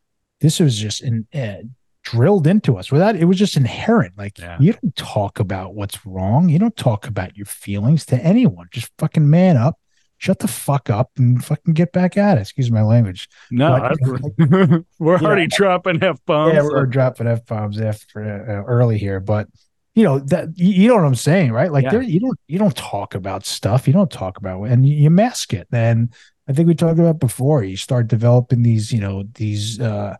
this 0.41 0.61
was 0.61 0.77
just 0.77 1.03
in, 1.03 1.27
uh, 1.33 1.63
drilled 2.03 2.47
into 2.47 2.77
us 2.77 2.93
without 2.93 3.17
it 3.17 3.25
was 3.25 3.39
just 3.39 3.57
inherent. 3.57 4.17
Like 4.19 4.39
yeah. 4.39 4.59
you 4.61 4.73
don't 4.73 4.97
talk 4.97 5.39
about 5.39 5.75
what's 5.75 6.05
wrong. 6.05 6.49
You 6.49 6.59
don't 6.59 6.77
talk 6.77 7.07
about 7.07 7.37
your 7.37 7.47
feelings 7.47 8.05
to 8.07 8.17
anyone. 8.17 8.69
Just 8.71 8.91
fucking 8.99 9.29
man 9.29 9.57
up, 9.57 9.79
shut 10.19 10.39
the 10.39 10.49
fuck 10.49 10.89
up 10.91 11.11
and 11.19 11.45
fucking 11.45 11.75
get 11.75 11.93
back 11.93 12.17
at 12.17 12.39
it. 12.39 12.43
Excuse 12.43 12.71
my 12.71 12.83
language. 12.83 13.29
No, 13.51 13.95
But- 13.97 14.85
we're 14.99 15.19
already 15.19 15.47
dropping 15.49 16.03
f 16.03 16.19
bombs. 16.27 16.55
yeah, 16.55 16.63
we're 16.63 16.87
dropping 16.87 17.27
f 17.27 17.45
bombs 17.47 17.81
after 17.81 18.23
uh, 18.23 18.65
early 18.71 18.99
here, 18.99 19.21
but 19.21 19.49
you 19.95 20.03
know 20.03 20.19
that 20.19 20.49
you, 20.59 20.69
you 20.83 20.89
know 20.89 20.97
what 20.97 21.05
I'm 21.05 21.15
saying, 21.15 21.53
right? 21.53 21.71
Like 21.71 21.85
Yeah. 21.85 21.91
there, 21.93 22.03
you 22.03 22.21
don't 22.21 22.39
you 22.49 22.59
don't 22.59 22.77
talk 22.77 23.15
about 23.15 23.45
stuff, 23.47 23.87
you 23.87 23.93
don't 23.93 24.11
talk 24.11 24.39
about, 24.39 24.63
and 24.65 24.87
you, 24.89 24.95
you 24.95 25.11
mask 25.11 25.53
it. 25.55 25.69
And 25.73 26.13
I 26.49 26.53
think 26.53 26.67
we 26.69 26.75
talked 26.75 26.99
about 26.99 27.21
before. 27.21 27.63
You 27.63 27.77
start 27.77 28.09
developing 28.09 28.63
these, 28.63 28.93
you 28.93 29.01
know, 29.01 29.25
these 29.35 29.81
uh 29.81 30.17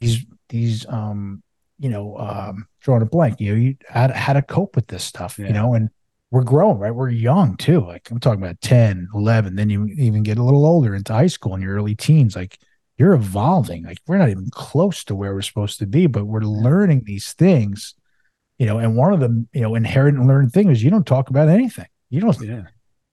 these 0.00 0.24
these 0.50 0.86
um 0.88 1.42
you 1.80 1.88
know 1.90 2.16
um 2.16 2.66
drawing 2.80 3.02
a 3.02 3.06
blank. 3.06 3.40
You 3.40 3.54
know, 3.54 3.60
you 3.60 3.76
how 3.88 4.06
to, 4.06 4.14
how 4.14 4.32
to 4.34 4.42
cope 4.42 4.76
with 4.76 4.86
this 4.86 5.04
stuff, 5.04 5.38
Yeah. 5.38 5.48
you 5.48 5.52
know, 5.52 5.74
and 5.74 5.90
we're 6.30 6.44
growing, 6.44 6.78
right? 6.78 6.94
We're 6.94 7.08
young 7.08 7.56
too. 7.56 7.80
Like 7.86 8.10
I'm 8.10 8.20
talking 8.20 8.42
about 8.42 8.60
10, 8.60 9.08
11, 9.14 9.56
then 9.56 9.70
you 9.70 9.86
even 9.86 10.22
get 10.22 10.38
a 10.38 10.42
little 10.44 10.66
older 10.66 10.94
into 10.94 11.12
high 11.12 11.26
school 11.26 11.54
and 11.54 11.62
your 11.62 11.74
early 11.76 11.94
teens. 11.94 12.36
Like 12.36 12.58
you're 12.98 13.14
evolving. 13.14 13.84
Like 13.84 13.98
we're 14.06 14.18
not 14.18 14.28
even 14.28 14.50
close 14.50 15.04
to 15.04 15.14
where 15.14 15.32
we're 15.34 15.42
supposed 15.42 15.78
to 15.78 15.86
be, 15.86 16.06
but 16.06 16.26
we're 16.26 16.40
learning 16.42 17.04
these 17.04 17.32
things, 17.32 17.94
you 18.58 18.66
know. 18.66 18.78
And 18.78 18.96
one 18.96 19.12
of 19.14 19.20
the, 19.20 19.46
you 19.52 19.62
know, 19.62 19.74
inherent 19.74 20.18
and 20.18 20.26
learned 20.26 20.52
thing 20.52 20.70
is 20.70 20.82
you 20.82 20.90
don't 20.90 21.06
talk 21.06 21.30
about 21.30 21.48
anything. 21.48 21.86
You 22.10 22.20
don't, 22.20 22.38
Yeah. 22.40 22.64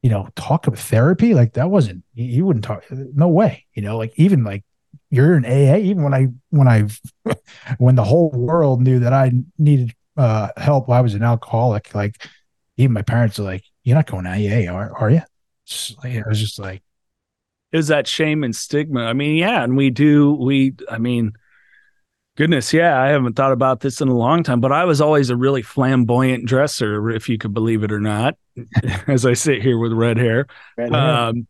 you 0.01 0.09
know, 0.09 0.27
talk 0.35 0.67
about 0.67 0.79
therapy. 0.79 1.33
Like 1.33 1.53
that 1.53 1.69
wasn't, 1.69 2.03
you, 2.15 2.25
you 2.25 2.45
wouldn't 2.45 2.65
talk, 2.65 2.83
no 2.91 3.27
way, 3.29 3.65
you 3.73 3.81
know, 3.81 3.97
like 3.97 4.11
even 4.17 4.43
like 4.43 4.63
you're 5.09 5.35
an 5.35 5.45
AA, 5.45 5.77
even 5.77 6.03
when 6.03 6.13
I, 6.13 6.27
when 6.49 6.67
I, 6.67 6.87
when 7.77 7.95
the 7.95 8.03
whole 8.03 8.29
world 8.31 8.81
knew 8.81 8.99
that 8.99 9.13
I 9.13 9.31
needed 9.57 9.93
uh 10.17 10.49
help, 10.57 10.89
I 10.89 11.01
was 11.01 11.13
an 11.13 11.23
alcoholic. 11.23 11.93
Like 11.93 12.25
even 12.77 12.93
my 12.93 13.01
parents 13.01 13.39
are 13.39 13.43
like, 13.43 13.63
you're 13.83 13.95
not 13.95 14.07
going 14.07 14.25
to 14.25 14.31
AA, 14.31 14.71
are, 14.71 14.95
are 14.97 15.09
you? 15.09 15.21
Just 15.65 16.03
like, 16.03 16.15
I 16.15 16.27
was 16.27 16.39
just 16.39 16.59
like, 16.59 16.83
is 17.71 17.87
that 17.87 18.07
shame 18.07 18.43
and 18.43 18.55
stigma. 18.55 19.01
I 19.01 19.13
mean, 19.13 19.35
yeah, 19.35 19.63
and 19.63 19.75
we 19.75 19.89
do 19.89 20.33
we 20.33 20.73
I 20.89 20.97
mean 20.97 21.33
goodness, 22.37 22.73
yeah, 22.73 23.01
I 23.01 23.07
haven't 23.09 23.35
thought 23.35 23.51
about 23.51 23.79
this 23.79 24.01
in 24.01 24.07
a 24.07 24.15
long 24.15 24.43
time, 24.43 24.61
but 24.61 24.71
I 24.71 24.85
was 24.85 25.01
always 25.01 25.29
a 25.29 25.35
really 25.35 25.61
flamboyant 25.61 26.45
dresser 26.45 27.09
if 27.09 27.27
you 27.29 27.37
could 27.37 27.53
believe 27.53 27.83
it 27.83 27.91
or 27.91 27.99
not, 27.99 28.37
as 29.07 29.25
I 29.25 29.33
sit 29.33 29.61
here 29.61 29.77
with 29.77 29.91
red 29.91 30.17
hair. 30.17 30.47
Um 30.77 31.47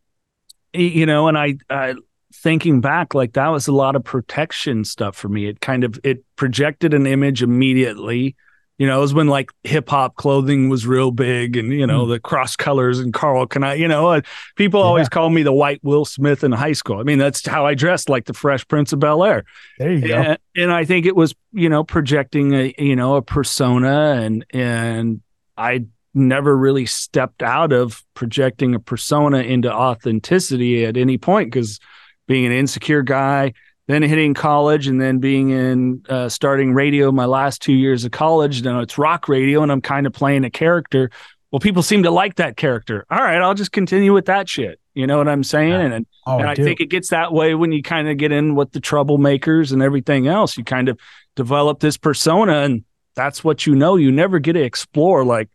you 0.74 1.06
know, 1.06 1.28
and 1.28 1.38
I 1.38 1.58
I 1.70 1.96
thinking 2.34 2.82
back 2.82 3.14
like 3.14 3.34
that 3.34 3.48
was 3.48 3.68
a 3.68 3.72
lot 3.72 3.96
of 3.96 4.04
protection 4.04 4.84
stuff 4.84 5.16
for 5.16 5.30
me. 5.30 5.48
It 5.48 5.62
kind 5.62 5.84
of 5.84 6.00
it 6.04 6.24
projected 6.36 6.94
an 6.94 7.08
image 7.08 7.44
immediately. 7.44 8.36
You 8.78 8.88
know, 8.88 8.98
it 8.98 9.02
was 9.02 9.14
when 9.14 9.28
like 9.28 9.52
hip 9.64 9.90
hop 9.90 10.16
clothing 10.18 10.68
was 10.68 10.86
real 10.86 11.10
big 11.12 11.56
and, 11.56 11.72
you 11.72 11.88
know, 11.88 12.06
the 12.06 12.20
cross 12.20 12.58
colors 12.58 13.00
and 13.00 13.14
Karl 13.14 13.48
Kani, 13.48 13.78
you 13.80 13.88
know, 13.88 14.08
uh, 14.10 14.22
people 14.58 14.82
Yeah. 14.82 14.86
always 14.88 15.08
call 15.08 15.30
me 15.30 15.44
the 15.44 15.54
white 15.54 15.80
Will 15.82 16.04
Smith 16.04 16.44
in 16.44 16.52
high 16.52 16.74
school. 16.74 17.00
I 17.00 17.04
mean, 17.04 17.18
that's 17.18 17.46
how 17.46 17.66
I 17.66 17.74
dressed 17.74 18.10
like 18.10 18.26
the 18.26 18.34
Fresh 18.34 18.68
Prince 18.68 18.92
of 18.92 19.00
Bel 19.00 19.24
Air. 19.24 19.46
there 19.80 19.94
you 19.94 20.06
go. 20.06 20.16
And, 20.16 20.38
and 20.58 20.72
I 20.74 20.84
think 20.84 21.06
it 21.06 21.16
was, 21.16 21.34
you 21.54 21.70
know, 21.70 21.86
projecting 21.86 22.54
a, 22.54 22.74
you 22.78 22.98
know, 22.98 23.16
a 23.16 23.22
persona 23.22 24.20
and, 24.22 24.46
and 24.50 25.22
I 25.58 25.86
never 26.14 26.58
really 26.58 26.86
stepped 26.86 27.44
out 27.44 27.72
of 27.72 28.04
projecting 28.14 28.76
a 28.76 28.80
persona 28.80 29.38
into 29.40 29.72
authenticity 29.74 30.86
at 30.86 30.98
any 30.98 31.18
point 31.18 31.52
because 31.52 31.80
being 32.28 32.46
an 32.46 32.52
insecure 32.52 33.04
guy, 33.04 33.54
then 33.88 34.02
hitting 34.02 34.34
college 34.34 34.88
and 34.88 35.00
then 35.00 35.20
being 35.20 35.50
in 35.52 36.04
uh, 36.10 36.30
starting 36.30 36.74
radio 36.74 37.12
my 37.12 37.26
last 37.26 37.62
two 37.62 37.74
years 37.74 38.04
of 38.06 38.12
college. 38.12 38.64
Now 38.64 38.80
it's 38.80 38.98
rock 38.98 39.30
radio 39.30 39.62
and 39.62 39.72
I'm 39.72 39.82
kind 39.82 40.08
of 40.08 40.14
playing 40.14 40.44
a 40.44 40.50
character. 40.50 41.12
Well, 41.52 41.60
people 41.60 41.84
seem 41.84 42.04
to 42.04 42.12
like 42.12 42.36
that 42.36 42.58
character. 42.58 43.06
All 43.10 43.20
right, 43.20 43.42
I'll 43.42 43.54
just 43.54 43.72
continue 43.72 44.14
with 44.14 44.26
that 44.26 44.50
shit. 44.50 44.80
You 44.94 45.08
know 45.08 45.18
what 45.18 45.28
I'm 45.28 45.44
saying? 45.44 45.72
Yeah. 45.72 45.96
And, 45.96 46.06
Oh, 46.28 46.40
and 46.40 46.48
I 46.48 46.54
I 46.54 46.56
think 46.56 46.82
it 46.82 46.90
gets 46.90 47.10
that 47.10 47.32
way 47.34 47.54
when 47.54 47.72
you 47.72 47.84
kind 47.84 48.10
of 48.10 48.18
get 48.18 48.32
in 48.32 48.56
with 48.56 48.72
the 48.72 48.82
troublemakers 48.82 49.72
and 49.72 49.84
everything 49.84 50.28
else. 50.28 50.58
You 50.58 50.64
kind 50.64 50.90
of 50.90 51.00
develop 51.36 51.80
this 51.80 51.98
persona, 51.98 52.62
and 52.64 52.84
that's 53.16 53.44
what 53.44 53.68
you 53.68 53.76
know. 53.76 53.96
You 53.96 54.12
never 54.12 54.40
get 54.40 54.54
to 54.54 54.64
explore 54.64 55.24
like 55.24 55.50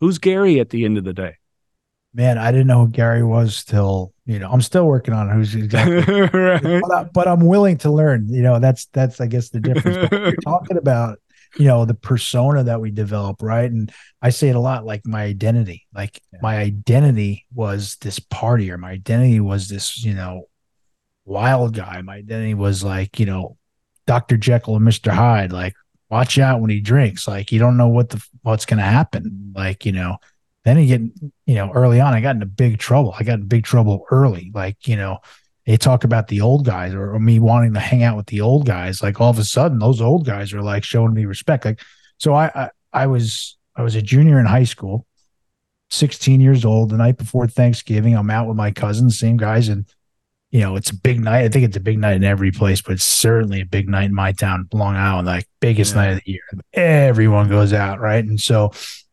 who's 0.00 0.18
Gary 0.18 0.60
at 0.60 0.68
the 0.68 0.84
end 0.84 0.98
of 0.98 1.04
the 1.04 1.14
day. 1.14 1.36
Man, 2.14 2.36
I 2.36 2.52
didn't 2.52 2.66
know 2.66 2.84
who 2.84 2.92
Gary 2.92 3.22
was 3.22 3.64
till 3.64 4.12
you 4.26 4.38
know. 4.38 4.50
I'm 4.50 4.60
still 4.60 4.86
working 4.86 5.14
on 5.14 5.30
who's 5.30 5.54
exactly, 5.54 6.20
right? 6.20 6.62
but, 6.62 6.92
I, 6.92 7.04
but 7.04 7.26
I'm 7.26 7.46
willing 7.46 7.78
to 7.78 7.90
learn. 7.90 8.28
You 8.28 8.42
know, 8.42 8.58
that's 8.58 8.86
that's 8.86 9.20
I 9.20 9.26
guess 9.26 9.48
the 9.48 9.60
difference. 9.60 10.08
But 10.10 10.20
you're 10.20 10.36
talking 10.44 10.76
about 10.76 11.18
you 11.56 11.66
know 11.66 11.84
the 11.84 11.94
persona 11.94 12.64
that 12.64 12.80
we 12.80 12.90
develop, 12.90 13.42
right? 13.42 13.70
And 13.70 13.90
I 14.20 14.30
say 14.30 14.48
it 14.48 14.56
a 14.56 14.60
lot, 14.60 14.84
like 14.84 15.06
my 15.06 15.22
identity. 15.22 15.86
Like 15.94 16.20
my 16.42 16.58
identity 16.58 17.46
was 17.54 17.96
this 18.00 18.18
partier. 18.18 18.78
My 18.78 18.90
identity 18.90 19.40
was 19.40 19.68
this 19.68 20.04
you 20.04 20.12
know 20.14 20.48
wild 21.24 21.74
guy. 21.74 22.02
My 22.02 22.16
identity 22.16 22.54
was 22.54 22.84
like 22.84 23.18
you 23.18 23.26
know 23.26 23.56
Dr. 24.06 24.36
Jekyll 24.36 24.76
and 24.76 24.86
Mr. 24.86 25.12
Hyde. 25.12 25.52
Like 25.52 25.74
watch 26.10 26.38
out 26.38 26.60
when 26.60 26.70
he 26.70 26.80
drinks. 26.80 27.26
Like 27.26 27.52
you 27.52 27.58
don't 27.58 27.78
know 27.78 27.88
what 27.88 28.10
the 28.10 28.22
what's 28.42 28.66
going 28.66 28.78
to 28.78 28.84
happen. 28.84 29.52
Like 29.56 29.86
you 29.86 29.92
know 29.92 30.18
then 30.64 30.78
you 30.78 30.86
get 30.86 31.00
you 31.46 31.54
know 31.54 31.70
early 31.72 32.00
on 32.00 32.14
i 32.14 32.20
got 32.20 32.34
into 32.36 32.46
big 32.46 32.78
trouble. 32.78 33.14
I 33.18 33.24
got 33.24 33.40
in 33.40 33.46
big 33.46 33.64
trouble 33.64 34.04
early. 34.10 34.50
Like 34.54 34.86
you 34.86 34.96
know 34.96 35.18
they 35.66 35.76
talk 35.76 36.04
about 36.04 36.28
the 36.28 36.40
old 36.40 36.64
guys 36.64 36.92
or, 36.92 37.14
or 37.14 37.20
me 37.20 37.38
wanting 37.38 37.74
to 37.74 37.80
hang 37.80 38.02
out 38.02 38.16
with 38.16 38.26
the 38.26 38.40
old 38.40 38.66
guys. 38.66 39.02
Like 39.02 39.20
all 39.20 39.30
of 39.30 39.38
a 39.38 39.44
sudden 39.44 39.78
those 39.78 40.00
old 40.00 40.24
guys 40.26 40.52
are 40.52 40.62
like 40.62 40.84
showing 40.84 41.14
me 41.14 41.24
respect. 41.24 41.64
Like 41.64 41.80
so 42.18 42.34
i 42.34 42.46
i, 42.54 42.70
I 42.92 43.06
was 43.06 43.56
i 43.76 43.82
was 43.82 43.94
a 43.94 44.02
junior 44.02 44.38
in 44.38 44.46
high 44.46 44.64
school 44.64 45.06
16 45.90 46.40
years 46.40 46.64
old. 46.64 46.90
The 46.90 46.96
night 46.96 47.18
before 47.18 47.46
thanksgiving 47.46 48.14
i'm 48.16 48.30
out 48.30 48.46
with 48.48 48.56
my 48.56 48.70
cousins 48.70 49.18
same 49.18 49.36
guys 49.36 49.68
and 49.68 49.86
you 50.50 50.60
know 50.60 50.76
it's 50.76 50.90
a 50.90 50.96
big 50.96 51.20
night. 51.20 51.44
I 51.44 51.48
think 51.48 51.64
it's 51.64 51.76
a 51.76 51.80
big 51.80 51.98
night 51.98 52.16
in 52.16 52.24
every 52.24 52.50
place 52.52 52.80
but 52.82 52.92
it's 52.92 53.04
certainly 53.04 53.60
a 53.60 53.66
big 53.66 53.88
night 53.88 54.04
in 54.04 54.14
my 54.14 54.32
town 54.32 54.68
long 54.72 54.96
island 54.96 55.26
like 55.26 55.46
biggest 55.60 55.94
Yeah. 55.94 56.00
night 56.02 56.10
of 56.12 56.20
the 56.24 56.30
year. 56.32 56.42
Everyone 56.72 57.48
goes 57.48 57.72
out 57.72 58.00
right? 58.00 58.24
And 58.24 58.40
so 58.40 58.72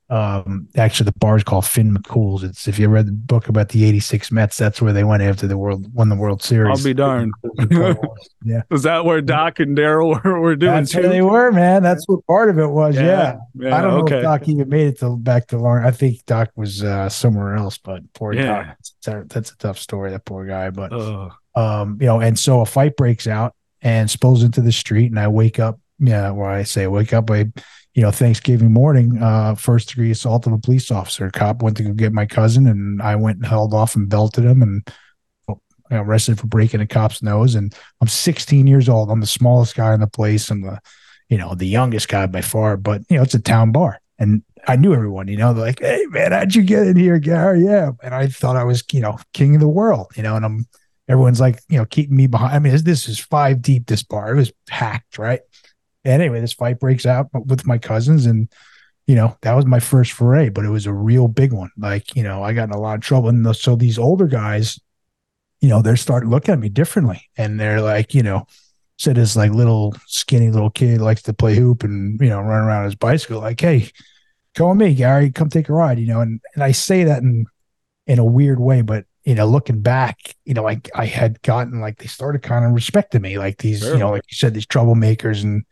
um 0.10 0.68
actually 0.76 1.06
the 1.06 1.18
bar 1.20 1.38
is 1.38 1.44
called 1.44 1.66
Finn 1.66 1.96
McCool's. 1.96 2.44
It's 2.44 2.68
if 2.68 2.80
you 2.80 2.88
read 2.90 3.06
the 3.06 3.12
book 3.12 3.48
about 3.48 3.70
the 3.70 3.86
86 3.86 4.32
Mets, 4.32 4.58
that's 4.58 4.82
where 4.82 4.92
they 4.92 5.04
went 5.04 5.22
after 5.22 5.46
the 5.46 5.58
world 5.58 5.94
won 5.94 6.10
the 6.10 6.16
World 6.16 6.42
Series. 6.42 6.80
I'll 6.80 6.84
be 6.84 6.94
darned. 6.96 7.32
yeah. 8.44 8.64
Was 8.70 8.84
that 8.84 9.06
where 9.06 9.22
Doc 9.22 9.60
and 9.60 9.78
Darryl 9.78 10.24
were, 10.24 10.40
were 10.40 10.56
doing 10.56 10.74
That's 10.74 10.92
too? 10.92 11.02
where 11.02 11.10
they 11.10 11.22
were, 11.22 11.52
man. 11.52 11.84
That's 11.84 12.08
what 12.08 12.26
part 12.26 12.50
of 12.50 12.58
it 12.58 12.68
was. 12.68 12.96
Yeah. 12.96 13.38
yeah, 13.54 13.78
I 13.78 13.82
don't 13.82 13.92
know 13.92 14.04
okay. 14.04 14.18
if 14.18 14.24
Doc 14.24 14.48
even 14.48 14.68
made 14.70 14.88
it 14.88 15.00
to 15.00 15.16
back 15.16 15.48
to 15.48 15.58
Long. 15.58 15.84
I 15.86 15.92
think 15.92 16.26
Doc 16.26 16.50
was 16.56 16.84
uh, 16.84 17.08
somewhere 17.10 17.56
else, 17.56 17.78
but 17.78 18.02
poor 18.14 18.34
Yeah. 18.34 18.64
Doc. 18.64 18.78
That's 18.78 19.08
a, 19.08 19.24
that's 19.28 19.52
a 19.52 19.58
tough 19.58 19.78
story, 19.78 20.10
that 20.12 20.26
poor 20.26 20.46
guy. 20.46 20.70
But 20.72 20.92
Oh, 20.92 21.32
um, 21.56 21.98
you 22.00 22.08
know, 22.08 22.20
and 22.20 22.38
so 22.38 22.62
a 22.62 22.66
fight 22.66 22.96
breaks 22.98 23.28
out 23.28 23.54
and 23.82 24.10
spills 24.10 24.44
into 24.44 24.62
the 24.62 24.72
street, 24.72 25.12
and 25.12 25.20
I 25.20 25.28
wake 25.28 25.60
up. 25.60 25.80
Yeah, 26.00 26.32
where 26.32 26.50
I 26.50 26.64
say 26.64 26.88
wake 26.88 27.14
up. 27.14 27.30
I, 27.30 27.52
you 27.94 28.02
know, 28.02 28.12
Thanksgiving 28.12 28.72
morning, 28.72 29.22
uh, 29.22 29.56
first 29.56 29.90
degree 29.90 30.12
assault 30.12 30.48
of 30.48 30.54
a 30.54 30.58
police 30.58 30.92
officer. 30.92 31.26
A 31.26 31.32
cop 31.32 31.62
went 31.62 31.78
to 31.78 31.84
go 31.84 31.94
get 31.94 32.14
my 32.14 32.26
cousin, 32.26 32.68
and 32.68 33.02
I 33.02 33.16
went 33.16 33.38
and 33.38 33.46
held 33.46 33.74
off 33.74 33.96
and 33.96 34.10
belted 34.10 34.46
him, 34.46 34.62
and 34.62 34.88
I 35.50 35.54
got 35.90 36.06
arrested 36.06 36.40
for 36.40 36.48
breaking 36.48 36.82
a 36.82 36.88
cop's 36.88 37.24
nose. 37.24 37.56
And 37.56 37.74
I'm 38.00 38.08
16 38.08 38.68
years 38.68 38.90
old. 38.90 39.10
I'm 39.10 39.22
the 39.22 39.28
smallest 39.28 39.76
guy 39.76 39.94
in 39.94 40.02
the 40.02 40.08
place. 40.08 40.52
I'm 40.52 40.62
the, 40.62 40.80
you 41.30 41.38
know, 41.38 41.56
the 41.56 41.68
youngest 41.68 42.08
guy 42.10 42.28
by 42.28 42.42
far. 42.42 42.78
But 42.78 43.02
you 43.10 43.18
know, 43.18 43.24
it's 43.24 43.34
a 43.34 43.40
town 43.40 43.72
bar, 43.72 44.00
and 44.20 44.44
I 44.68 44.76
knew 44.76 44.94
everyone. 44.94 45.28
You 45.28 45.38
know, 45.38 45.54
they're 45.54 45.66
like, 45.66 45.80
"Hey, 45.80 46.06
man, 46.10 46.32
how'd 46.32 46.54
you 46.54 46.62
get 46.62 46.88
in 46.88 46.96
here, 46.96 47.20
Gary?" 47.20 47.66
Yeah, 47.66 47.92
and 48.04 48.14
I 48.14 48.28
thought 48.28 48.56
I 48.56 48.64
was, 48.64 48.84
you 48.92 49.02
know, 49.02 49.18
king 49.34 49.56
of 49.56 49.62
the 49.62 49.68
world. 49.68 50.12
You 50.16 50.24
know, 50.24 50.36
and 50.36 50.46
I'm 50.46 50.68
everyone's 51.10 51.42
like, 51.42 51.60
you 51.68 51.78
know, 51.78 51.86
keeping 51.86 52.16
me 52.16 52.28
behind. 52.28 52.54
I 52.54 52.60
mean, 52.60 52.72
this, 52.72 52.84
this 52.84 53.10
is 53.10 53.20
five 53.20 53.62
deep, 53.62 53.88
this 53.88 54.04
bar. 54.04 54.32
It 54.32 54.36
was 54.36 54.54
packed, 54.68 55.18
right? 55.18 55.42
And 56.06 56.22
anyway, 56.22 56.40
this 56.42 56.54
fight 56.54 56.80
breaks 56.80 57.06
out 57.06 57.28
with 57.46 57.66
my 57.68 57.78
cousins, 57.78 58.26
and 58.26 58.50
you 59.08 59.16
know, 59.16 59.36
that 59.42 59.54
was 59.54 59.66
my 59.66 59.80
first 59.80 60.12
foray, 60.12 60.50
but 60.50 60.66
it 60.66 60.70
was 60.70 60.86
a 60.86 60.94
real 60.94 61.28
big 61.28 61.52
one. 61.52 61.72
Like, 61.78 62.16
you 62.16 62.22
know, 62.22 62.44
I 62.44 62.54
got 62.54 62.66
in 62.70 62.76
a 62.76 62.80
lot 62.80 62.94
of 62.94 63.02
trouble. 63.02 63.30
And 63.30 63.56
so 63.56 63.76
these 63.76 63.98
older 63.98 64.28
guys, 64.28 64.80
you 65.62 65.68
know, 65.68 65.82
they're 65.82 65.96
starting 65.98 66.30
to 66.30 66.36
look 66.36 66.48
at 66.48 66.60
me 66.60 66.70
differently. 66.70 67.24
And 67.36 67.60
they're 67.60 67.82
like, 67.82 68.14
you 68.14 68.22
know, 68.22 68.46
said 69.00 69.16
this 69.16 69.36
like 69.36 69.52
little 69.52 69.96
skinny 70.06 70.52
little 70.52 70.70
kid 70.70 71.02
likes 71.02 71.24
to 71.24 71.34
play 71.34 71.56
hoop 71.56 71.84
and, 71.84 72.20
you 72.22 72.30
know, 72.30 72.40
run 72.40 72.64
around 72.64 72.86
his 72.86 72.94
bicycle, 72.94 73.42
like, 73.42 73.60
hey, 73.60 73.90
come 74.54 74.78
with 74.78 74.88
me, 74.88 74.94
Gary, 74.94 75.32
come 75.32 75.50
take 75.50 75.70
a 75.70 75.74
ride, 75.74 75.98
you 75.98 76.06
know. 76.06 76.22
And 76.22 76.40
and 76.54 76.64
I 76.64 76.72
say 76.72 77.04
that 77.06 77.24
in 77.24 77.48
in 78.06 78.20
a 78.20 78.26
weird 78.26 78.60
way, 78.60 78.82
but 78.84 79.06
you 79.24 79.34
know, 79.34 79.48
looking 79.48 79.82
back, 79.82 80.36
you 80.46 80.54
know, 80.54 80.64
like 80.64 80.88
I 80.94 81.06
had 81.06 81.42
gotten 81.42 81.82
like 81.82 81.98
they 81.98 82.08
started 82.08 82.44
kind 82.44 82.64
of 82.64 82.74
respecting 82.74 83.22
me, 83.22 83.40
like 83.40 83.58
these, 83.58 83.80
Sure. 83.80 83.94
you 83.94 84.00
know, 84.00 84.12
like 84.12 84.24
you 84.30 84.36
said, 84.36 84.54
these 84.54 84.68
troublemakers, 84.68 85.44
and 85.44 85.64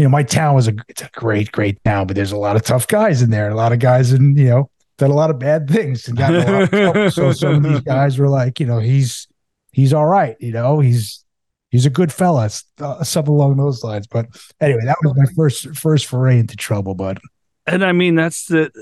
you 0.00 0.04
know, 0.04 0.10
my 0.10 0.22
town 0.22 0.54
was 0.54 0.66
a 0.66 0.72
it's 0.88 1.02
a 1.02 1.10
great, 1.12 1.52
great 1.52 1.84
town, 1.84 2.06
but 2.06 2.16
there's 2.16 2.32
a 2.32 2.36
lot 2.38 2.56
of 2.56 2.62
tough 2.62 2.88
guys 2.88 3.20
in 3.20 3.28
there, 3.28 3.50
a 3.50 3.54
lot 3.54 3.70
of 3.70 3.80
guys, 3.80 4.12
and 4.12 4.38
you 4.38 4.48
know, 4.48 4.70
done 4.96 5.10
a 5.10 5.14
lot 5.14 5.28
of 5.28 5.38
bad 5.38 5.68
things 5.68 6.08
and 6.08 6.16
got 6.16 6.34
a 6.34 6.38
lot 6.38 6.62
of 6.62 6.70
trouble. 6.70 7.10
So 7.10 7.32
some 7.32 7.56
of 7.56 7.62
these 7.62 7.80
guys 7.80 8.18
were 8.18 8.30
like, 8.30 8.60
you 8.60 8.64
know, 8.64 8.78
he's 8.78 9.28
he's 9.72 9.92
all 9.92 10.06
right, 10.06 10.36
you 10.40 10.52
know, 10.52 10.80
he's 10.80 11.22
he's 11.70 11.84
a 11.84 11.90
good 11.90 12.10
fella, 12.10 12.48
uh, 12.80 13.04
something 13.04 13.34
along 13.34 13.58
those 13.58 13.84
lines. 13.84 14.06
But 14.06 14.28
anyway, 14.58 14.86
that 14.86 14.96
was 15.04 15.12
my 15.18 15.26
first 15.36 15.76
first 15.76 16.06
foray 16.06 16.38
into 16.38 16.56
trouble, 16.56 16.94
bud. 16.94 17.20
and 17.66 17.84
I 17.84 17.92
mean 17.92 18.14
that's 18.14 18.46
the 18.46 18.72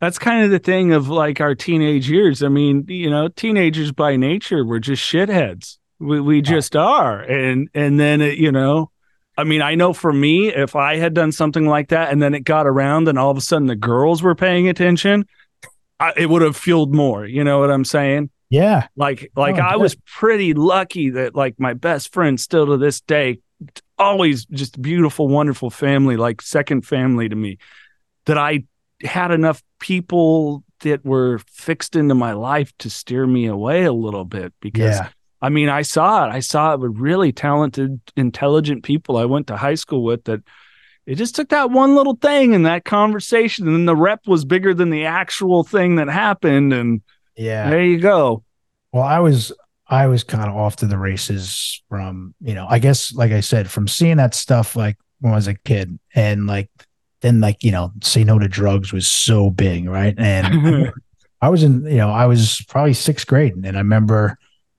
that's 0.00 0.18
kind 0.18 0.46
of 0.46 0.50
the 0.50 0.58
thing 0.58 0.94
of 0.94 1.10
like 1.10 1.42
our 1.42 1.54
teenage 1.54 2.08
years. 2.08 2.42
I 2.42 2.48
mean, 2.48 2.86
you 2.88 3.10
know, 3.10 3.28
teenagers 3.28 3.92
by 3.92 4.16
nature, 4.16 4.64
we're 4.64 4.78
just 4.78 5.02
shitheads. 5.02 5.76
We 5.98 6.22
we 6.22 6.40
just 6.40 6.74
are. 6.74 7.20
And 7.20 7.68
and 7.74 8.00
then 8.00 8.22
it, 8.22 8.38
you 8.38 8.50
know, 8.50 8.92
I 9.38 9.44
mean, 9.44 9.62
I 9.62 9.76
know 9.76 9.92
for 9.92 10.12
me, 10.12 10.48
if 10.48 10.74
I 10.76 10.96
had 10.96 11.14
done 11.14 11.30
something 11.32 11.64
like 11.64 11.88
that 11.88 12.10
and 12.12 12.20
then 12.20 12.34
it 12.34 12.40
got 12.40 12.66
around 12.66 13.06
and 13.08 13.18
all 13.18 13.30
of 13.30 13.36
a 13.36 13.40
sudden 13.40 13.68
the 13.68 13.76
girls 13.76 14.22
were 14.22 14.34
paying 14.34 14.68
attention, 14.68 15.26
I, 16.00 16.12
it 16.16 16.28
would 16.28 16.42
have 16.42 16.56
fueled 16.56 16.92
more. 16.94 17.24
You 17.24 17.44
know 17.44 17.60
what 17.60 17.70
I'm 17.70 17.84
saying? 17.84 18.30
Yeah. 18.50 18.88
Like 18.96 19.30
oh, 19.36 19.40
like 19.40 19.56
Oh, 19.56 19.62
I 19.62 19.72
good. 19.74 19.80
was 19.82 19.94
pretty 20.06 20.54
lucky 20.54 21.10
that 21.10 21.34
like 21.36 21.58
my 21.58 21.72
best 21.74 22.12
friend 22.12 22.38
still 22.40 22.66
to 22.66 22.76
this 22.76 23.00
day, 23.00 23.38
always 23.96 24.44
just 24.46 24.80
beautiful, 24.82 25.28
wonderful 25.28 25.70
family, 25.70 26.16
like 26.16 26.42
second 26.42 26.84
family 26.84 27.28
to 27.28 27.36
me, 27.36 27.58
that 28.26 28.38
I 28.38 28.64
had 29.04 29.30
enough 29.30 29.62
people 29.78 30.64
that 30.80 31.04
were 31.04 31.38
fixed 31.50 31.94
into 31.96 32.14
my 32.14 32.32
life 32.32 32.72
to 32.78 32.90
steer 32.90 33.26
me 33.26 33.46
away 33.46 33.84
a 33.84 33.92
little 33.92 34.24
bit 34.24 34.52
because 34.60 34.96
Yeah. 34.96 35.08
I 35.40 35.48
mean, 35.50 35.68
I 35.68 35.82
saw 35.82 36.26
it. 36.26 36.30
I 36.32 36.40
saw 36.40 36.74
it 36.74 36.80
with 36.80 36.98
really 36.98 37.32
talented, 37.32 38.00
intelligent 38.16 38.82
people 38.82 39.16
I 39.16 39.24
went 39.24 39.46
to 39.48 39.56
high 39.56 39.76
school 39.76 40.02
with 40.02 40.24
that 40.24 40.40
it 41.06 41.14
just 41.14 41.34
took 41.36 41.48
that 41.48 41.70
one 41.70 41.94
little 41.94 42.16
thing 42.16 42.52
in 42.52 42.64
that 42.64 42.84
conversation 42.84 43.66
and 43.66 43.74
then 43.74 43.86
the 43.86 43.96
rep 43.96 44.26
was 44.26 44.44
bigger 44.44 44.74
than 44.74 44.90
the 44.90 45.06
actual 45.06 45.64
thing 45.64 45.96
that 45.96 46.08
happened 46.08 46.72
and 46.74 47.00
Yeah. 47.36 47.70
there 47.70 47.82
you 47.82 47.98
go. 47.98 48.42
Well, 48.92 49.04
I 49.04 49.20
was 49.20 49.52
I 49.88 50.06
was 50.06 50.22
kind 50.22 50.50
of 50.50 50.56
off 50.56 50.76
to 50.76 50.86
the 50.86 50.98
races 50.98 51.82
from, 51.88 52.34
you 52.42 52.54
know, 52.54 52.66
I 52.68 52.78
guess 52.78 53.12
like 53.14 53.32
I 53.32 53.40
said, 53.40 53.70
from 53.70 53.88
seeing 53.88 54.18
that 54.18 54.34
stuff 54.34 54.76
like 54.76 54.98
when 55.20 55.32
I 55.32 55.36
was 55.36 55.48
a 55.48 55.54
kid 55.54 55.98
and 56.14 56.46
like 56.46 56.68
then 57.22 57.40
like, 57.40 57.64
you 57.64 57.70
know, 57.70 57.92
say 58.02 58.22
no 58.22 58.38
to 58.38 58.48
drugs 58.48 58.92
was 58.92 59.06
so 59.06 59.48
big, 59.50 59.88
right? 59.88 60.14
And 60.18 60.92
I 61.40 61.48
was 61.48 61.62
in, 61.62 61.86
you 61.86 61.96
know, 61.96 62.10
I 62.10 62.26
was 62.26 62.62
probably 62.68 62.92
sixth 62.92 63.26
grade 63.26 63.54
and 63.54 63.76
I 63.76 63.80
remember, 63.80 64.38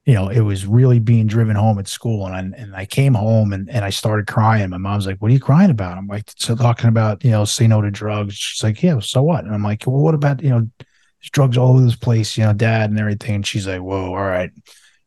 you 0.10 0.16
know, 0.16 0.28
it 0.28 0.40
was 0.40 0.66
really 0.66 0.98
being 0.98 1.28
driven 1.28 1.56
home 1.56 1.78
at 1.78 1.88
school 1.88 2.26
and 2.26 2.36
I, 2.36 2.40
and 2.60 2.76
I 2.76 2.88
came 2.88 3.14
home 3.14 3.54
and, 3.54 3.70
and 3.70 3.86
I 3.86 3.92
started 3.92 4.26
crying. 4.26 4.72
My 4.72 4.80
mom's 4.80 5.06
like, 5.06 5.20
what 5.20 5.30
are 5.30 5.36
you 5.36 5.40
crying 5.40 5.70
about? 5.70 6.00
I'm 6.00 6.08
like, 6.08 6.24
so 6.36 6.56
talking 6.56 6.90
about, 6.90 7.24
you 7.24 7.30
know, 7.30 7.46
say 7.46 7.68
no 7.68 7.80
to 7.80 7.92
drugs. 7.92 8.34
She's 8.34 8.64
like, 8.64 8.82
yeah, 8.82 8.98
so 9.02 9.22
what? 9.22 9.44
And 9.44 9.54
I'm 9.54 9.62
like, 9.62 9.84
well, 9.86 9.98
what 9.98 10.16
about, 10.16 10.42
you 10.42 10.50
know, 10.50 10.68
there's 10.80 11.30
drugs 11.32 11.60
all 11.60 11.76
over 11.76 11.82
this 11.86 11.96
place, 11.96 12.36
you 12.40 12.44
know, 12.44 12.54
dad 12.54 12.90
and 12.90 13.00
everything. 13.00 13.36
And 13.36 13.46
she's 13.46 13.68
like, 13.68 13.82
whoa, 13.82 14.08
all 14.08 14.16
right. 14.16 14.50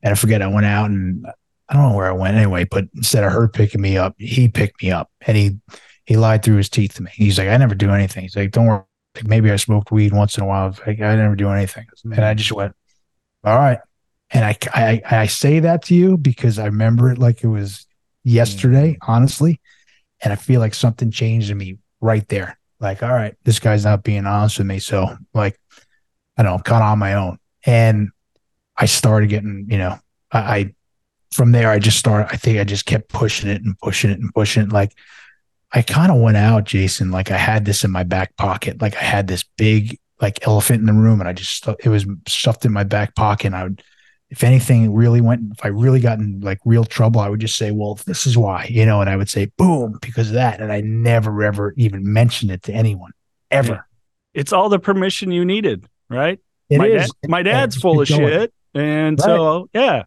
And 0.05 0.13
I 0.13 0.15
forget, 0.15 0.41
I 0.41 0.47
went 0.47 0.67
out 0.67 0.89
and 0.89 1.27
I 1.69 1.75
don't 1.75 1.91
know 1.91 1.97
where 1.97 2.07
I 2.07 2.13
went 2.13 2.37
anyway, 2.37 2.63
but 2.63 2.85
instead 2.95 3.25
of 3.25 3.33
her 3.33 3.49
picking 3.49 3.81
me 3.81 3.97
up, 3.97 4.15
he 4.19 4.47
picked 4.47 4.85
me 4.85 4.93
up 4.93 5.11
and 5.23 5.37
he, 5.37 5.59
he 6.05 6.17
lied 6.17 6.45
through 6.45 6.59
his 6.59 6.69
teeth 6.69 6.95
to 6.95 7.03
me. 7.03 7.11
He's 7.13 7.39
like, 7.39 7.49
I 7.49 7.57
never 7.57 7.75
do 7.75 7.91
anything. 7.91 8.23
He's 8.23 8.37
like, 8.37 8.53
don't 8.53 8.67
worry. 8.67 8.85
Maybe 9.25 9.51
I 9.51 9.57
smoked 9.57 9.91
weed 9.91 10.13
once 10.13 10.39
in 10.39 10.45
a 10.45 10.47
while. 10.47 10.77
Like, 10.87 11.01
I 11.01 11.17
never 11.17 11.35
do 11.35 11.49
anything. 11.49 11.87
And 12.05 12.25
I 12.25 12.35
just 12.35 12.53
went, 12.53 12.77
all 13.43 13.59
right. 13.59 13.81
And 14.33 14.45
I, 14.45 14.57
I, 14.75 15.03
I 15.11 15.27
say 15.27 15.61
that 15.61 15.83
to 15.85 15.95
you 15.95 16.17
because 16.17 16.59
I 16.59 16.67
remember 16.67 17.13
it 17.13 17.19
like 17.19 17.45
it 17.45 17.49
was 17.49 17.87
yesterday, 18.25 18.95
mm. 18.95 19.09
honestly. 19.09 19.61
And 20.23 20.33
I 20.33 20.37
feel 20.37 20.61
like 20.61 20.75
something 20.75 21.11
changed 21.11 21.51
in 21.51 21.59
me 21.59 21.79
right 22.01 22.27
there. 22.29 22.59
Like, 22.81 23.03
all 23.03 23.13
right, 23.13 23.37
this 23.45 23.59
guy's 23.59 23.85
not 23.85 24.05
being 24.05 24.27
honest 24.27 24.59
with 24.59 24.67
me. 24.67 24.79
So, 24.79 25.17
like, 25.35 25.59
I 26.37 26.43
don't 26.43 26.51
know, 26.51 26.57
I'm 26.57 26.63
kind 26.63 26.83
of 26.83 26.89
on 26.91 26.99
my 26.99 27.15
own. 27.15 27.39
And 27.65 28.11
I 28.77 28.87
started 28.87 29.29
getting, 29.29 29.67
you 29.69 29.79
know, 29.79 29.99
I, 30.33 30.39
I 30.39 30.75
from 31.33 31.53
there, 31.53 31.71
I 31.71 31.79
just 31.79 31.99
started, 31.99 32.33
I 32.33 32.37
think 32.37 32.59
I 32.59 32.65
just 32.65 32.87
kept 32.87 33.09
pushing 33.09 33.51
it 33.51 33.63
and 33.63 33.79
pushing 33.79 34.11
it 34.11 34.19
and 34.19 34.33
pushing 34.35 34.63
it. 34.63 34.73
Like, 34.73 34.97
I 35.73 35.83
kind 35.83 36.11
of 36.11 36.21
went 36.21 36.37
out, 36.37 36.65
Jason, 36.65 37.11
like 37.11 37.31
I 37.31 37.37
had 37.37 37.65
this 37.65 37.85
in 37.85 37.91
my 37.91 38.03
back 38.03 38.37
pocket. 38.37 38.81
Like, 38.81 38.97
I 38.97 39.05
had 39.05 39.29
this 39.29 39.45
big, 39.57 39.99
like, 40.21 40.47
elephant 40.47 40.81
in 40.81 40.87
the 40.87 40.93
room, 40.93 41.21
and 41.21 41.29
I 41.29 41.33
just, 41.33 41.67
it 41.85 41.89
was 41.89 42.07
stuffed 42.27 42.65
in 42.65 42.73
my 42.73 42.85
back 42.85 43.15
pocket. 43.15 43.47
And 43.47 43.57
I 43.57 43.63
would, 43.65 43.83
if 44.33 44.43
anything 44.43 44.95
really 44.95 45.21
went, 45.21 45.53
if 45.53 45.63
I 45.63 45.69
really 45.69 46.01
got 46.01 46.19
in 46.19 46.41
like 46.41 46.59
real 46.65 46.85
trouble, 46.85 47.21
I 47.21 47.29
would 47.29 47.39
just 47.41 47.57
say, 47.59 47.71
well, 47.71 47.97
this 48.07 48.27
is 48.27 48.37
why, 48.37 48.67
you 48.71 48.87
know, 48.87 49.03
and 49.03 49.11
I 49.11 49.15
would 49.17 49.29
say, 49.29 49.51
boom, 49.59 49.99
because 50.01 50.29
of 50.29 50.35
that. 50.35 50.59
And 50.59 50.73
I 50.73 50.81
never, 50.81 51.43
ever 51.43 51.75
even 51.77 52.11
mentioned 52.11 52.51
it 52.51 52.63
to 52.63 52.73
anyone, 52.73 53.13
ever. 53.51 53.87
It's 54.33 54.51
all 54.51 54.71
the 54.71 54.79
permission 54.79 55.31
you 55.31 55.45
needed, 55.45 55.85
right? 56.09 56.41
It 56.71 56.79
my, 56.79 56.87
is. 56.87 57.13
dad, 57.23 57.31
my 57.31 57.43
dad's 57.43 57.77
full 57.77 58.01
of 58.01 58.09
going. 58.09 58.27
shit. 58.27 58.55
And 58.75 59.19
Right. 59.19 59.25
so, 59.27 59.69
yeah. 59.75 60.05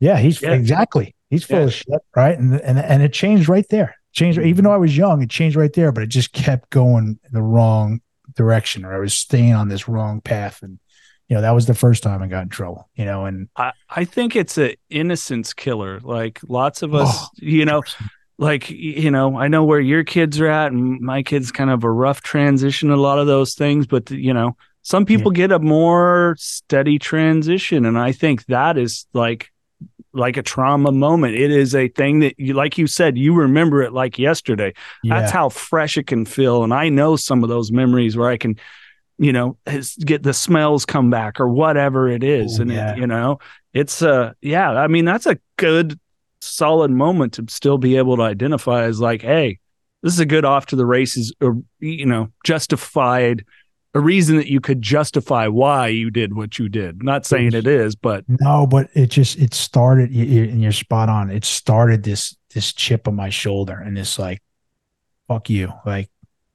Yeah, 0.00 0.16
he's 0.18 0.40
Yeah. 0.40 0.52
exactly. 0.52 1.14
He's 1.28 1.44
full 1.44 1.58
Yeah. 1.58 1.64
of 1.64 1.74
shit, 1.74 2.02
right? 2.16 2.38
And 2.38 2.58
and 2.62 2.78
and 2.78 3.02
it 3.02 3.12
changed 3.12 3.46
right 3.46 3.66
there. 3.68 3.94
Changed 4.12 4.38
even 4.38 4.64
though 4.64 4.72
I 4.72 4.78
was 4.78 4.96
young, 4.96 5.22
it 5.22 5.28
changed 5.28 5.54
right 5.56 5.72
there, 5.74 5.92
but 5.92 6.02
it 6.02 6.06
just 6.08 6.32
kept 6.32 6.70
going 6.70 7.18
the 7.30 7.42
wrong 7.42 8.00
direction, 8.34 8.86
or 8.86 8.94
I 8.94 8.98
was 8.98 9.12
staying 9.12 9.52
on 9.52 9.68
this 9.68 9.86
wrong 9.86 10.22
path. 10.22 10.62
And 10.62 10.78
you 11.28 11.34
know, 11.36 11.42
that 11.42 11.50
was 11.52 11.66
the 11.66 11.74
first 11.74 12.02
time 12.02 12.22
I 12.22 12.26
got 12.28 12.42
in 12.44 12.48
trouble. 12.48 12.88
You 12.94 13.04
know, 13.04 13.24
and 13.26 13.48
I, 13.56 13.72
I 13.90 14.04
think 14.04 14.36
it's 14.36 14.58
an 14.58 14.74
innocence 14.90 15.52
killer. 15.54 16.00
Like 16.00 16.40
lots 16.48 16.82
of 16.82 16.94
us, 16.94 17.08
Oh. 17.10 17.28
you 17.36 17.64
know, 17.64 17.82
like 18.38 18.70
you 18.70 19.10
know, 19.10 19.38
I 19.38 19.48
know 19.48 19.64
where 19.64 19.80
your 19.80 20.04
kids 20.04 20.40
are 20.40 20.46
at, 20.48 20.72
and 20.72 21.00
my 21.00 21.22
kids 21.22 21.50
kind 21.52 21.70
of 21.70 21.84
a 21.84 21.90
rough 21.90 22.20
transition. 22.22 22.90
A 22.90 22.96
lot 22.96 23.18
of 23.18 23.26
those 23.26 23.54
things, 23.54 23.86
but 23.86 24.10
you 24.10 24.32
know, 24.34 24.56
some 24.82 25.04
people 25.06 25.30
get 25.32 25.50
a 25.52 25.58
more 25.58 26.36
steady 26.38 26.98
transition, 26.98 27.86
and 27.86 27.98
I 27.98 28.12
think 28.12 28.44
that 28.46 28.76
is 28.78 29.06
like 29.12 29.50
like 30.12 30.36
a 30.38 30.42
trauma 30.42 30.92
moment. 30.92 31.34
It 31.34 31.50
is 31.50 31.74
a 31.74 31.88
thing 31.88 32.20
that 32.20 32.38
you, 32.38 32.54
like 32.54 32.78
you 32.78 32.86
said, 32.86 33.18
you 33.18 33.34
remember 33.34 33.82
it 33.82 33.92
like 33.92 34.18
yesterday. 34.18 34.72
yeah, 35.02 35.20
That's 35.20 35.32
how 35.32 35.50
fresh 35.50 35.98
it 35.98 36.06
can 36.06 36.24
feel. 36.24 36.64
And 36.64 36.72
I 36.72 36.88
know 36.88 37.16
some 37.16 37.42
of 37.42 37.50
those 37.50 37.70
memories 37.70 38.16
where 38.16 38.30
I 38.30 38.38
can, 38.38 38.56
you 39.18 39.32
know, 39.32 39.56
get 40.00 40.22
the 40.22 40.34
smells 40.34 40.84
come 40.84 41.10
back 41.10 41.40
or 41.40 41.48
whatever 41.48 42.08
it 42.08 42.22
is. 42.22 42.58
Ooh, 42.58 42.62
and, 42.62 42.72
yeah. 42.72 42.92
it, 42.92 42.98
you 42.98 43.06
know, 43.06 43.38
it's, 43.72 44.02
uh, 44.02 44.32
yeah, 44.40 44.70
I 44.70 44.88
mean, 44.88 45.04
that's 45.04 45.26
a 45.26 45.38
good, 45.56 45.98
solid 46.40 46.90
moment 46.90 47.34
to 47.34 47.44
still 47.48 47.78
be 47.78 47.96
able 47.96 48.16
to 48.16 48.22
identify 48.22 48.84
as 48.84 49.00
like, 49.00 49.22
hey, 49.22 49.58
this 50.02 50.12
is 50.12 50.20
a 50.20 50.26
good 50.26 50.44
off 50.44 50.66
to 50.66 50.76
the 50.76 50.86
races 50.86 51.32
or, 51.40 51.62
you 51.80 52.06
know, 52.06 52.30
justified, 52.44 53.44
a 53.94 54.00
reason 54.00 54.36
that 54.36 54.46
you 54.46 54.60
could 54.60 54.82
justify 54.82 55.48
why 55.48 55.88
you 55.88 56.10
did 56.10 56.36
what 56.36 56.58
you 56.58 56.68
did. 56.68 57.02
Not 57.02 57.24
saying 57.24 57.54
it 57.54 57.66
is, 57.66 57.96
but 57.96 58.24
no, 58.28 58.66
but 58.66 58.90
it 58.92 59.06
just 59.06 59.38
it 59.38 59.54
started, 59.54 60.10
and 60.10 60.60
you're 60.62 60.72
spot 60.72 61.08
on. 61.08 61.30
It 61.30 61.46
started 61.46 62.02
this 62.02 62.36
this 62.52 62.74
chip 62.74 63.08
on 63.08 63.16
my 63.16 63.30
shoulder, 63.30 63.72
and 63.72 63.96
this 63.96 64.18
like, 64.18 64.42
fuck 65.28 65.48
you, 65.48 65.72
like, 65.86 66.10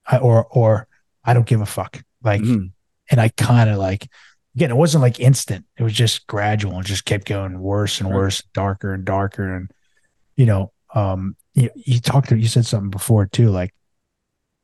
I, 0.05 0.19
or 0.19 0.45
or 0.51 0.87
I 1.25 1.33
don't 1.33 1.47
give 1.47 1.61
a 1.61 1.65
fuck, 1.65 2.03
like. 2.23 2.41
mhm. 2.41 2.71
and 3.09 3.19
I 3.21 3.29
kind 3.29 3.69
of 3.69 3.77
like 3.77 4.07
again, 4.55 4.69
it 4.71 4.75
wasn't 4.77 5.01
like 5.01 5.19
instant. 5.19 5.65
It 5.77 5.83
was 5.83 5.93
just 5.93 6.27
gradual 6.27 6.75
and 6.75 6.85
just 6.85 7.05
kept 7.05 7.25
going 7.25 7.59
worse 7.59 7.99
and 8.01 8.09
Right. 8.09 8.15
worse, 8.17 8.43
darker 8.53 8.93
and 8.93 9.05
darker. 9.05 9.55
And 9.55 9.71
you 10.35 10.45
know, 10.45 10.71
um, 10.93 11.35
you, 11.53 11.69
you 11.75 11.99
talked 11.99 12.29
to 12.29 12.37
you 12.37 12.47
said 12.47 12.65
something 12.65 12.89
before 12.89 13.25
too. 13.27 13.49
Like 13.49 13.73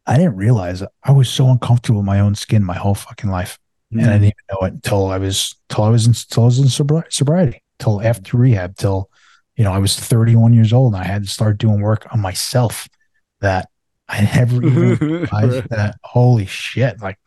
I 0.05 0.17
didn't 0.17 0.35
realize 0.37 0.83
I 1.03 1.11
was 1.11 1.29
so 1.29 1.49
uncomfortable 1.49 1.99
in 2.01 2.05
my 2.05 2.19
own 2.19 2.35
skin 2.35 2.63
my 2.63 2.75
whole 2.75 2.95
fucking 2.95 3.29
life, 3.29 3.57
and 3.91 4.01
I 4.01 4.13
didn't 4.13 4.23
even 4.23 4.33
know 4.51 4.67
it 4.67 4.73
until 4.73 5.07
I 5.07 5.17
was 5.17 5.55
till 5.69 5.83
I 5.83 5.89
was 5.89 6.05
in 6.07 6.13
till 6.13 6.43
I 6.43 6.45
was 6.47 6.59
in 6.59 6.65
sobri- 6.65 7.11
sobriety, 7.11 7.61
till 7.79 8.01
after 8.01 8.37
rehab, 8.37 8.75
till 8.77 9.09
you 9.57 9.63
know 9.63 9.71
I 9.73 9.79
was 9.79 9.97
31 9.99 10.53
years 10.53 10.71
old 10.73 10.93
and 10.93 11.01
I 11.03 11.05
had 11.07 11.23
to 11.23 11.29
start 11.29 11.57
doing 11.57 11.81
work 11.81 12.05
on 12.13 12.19
myself 12.21 12.87
that 13.41 13.69
I 14.09 14.21
never 14.21 14.63
even 14.65 14.95
realized 15.01 15.69
that. 15.69 15.95
Holy 16.03 16.45
shit! 16.45 17.01
Like 17.01 17.17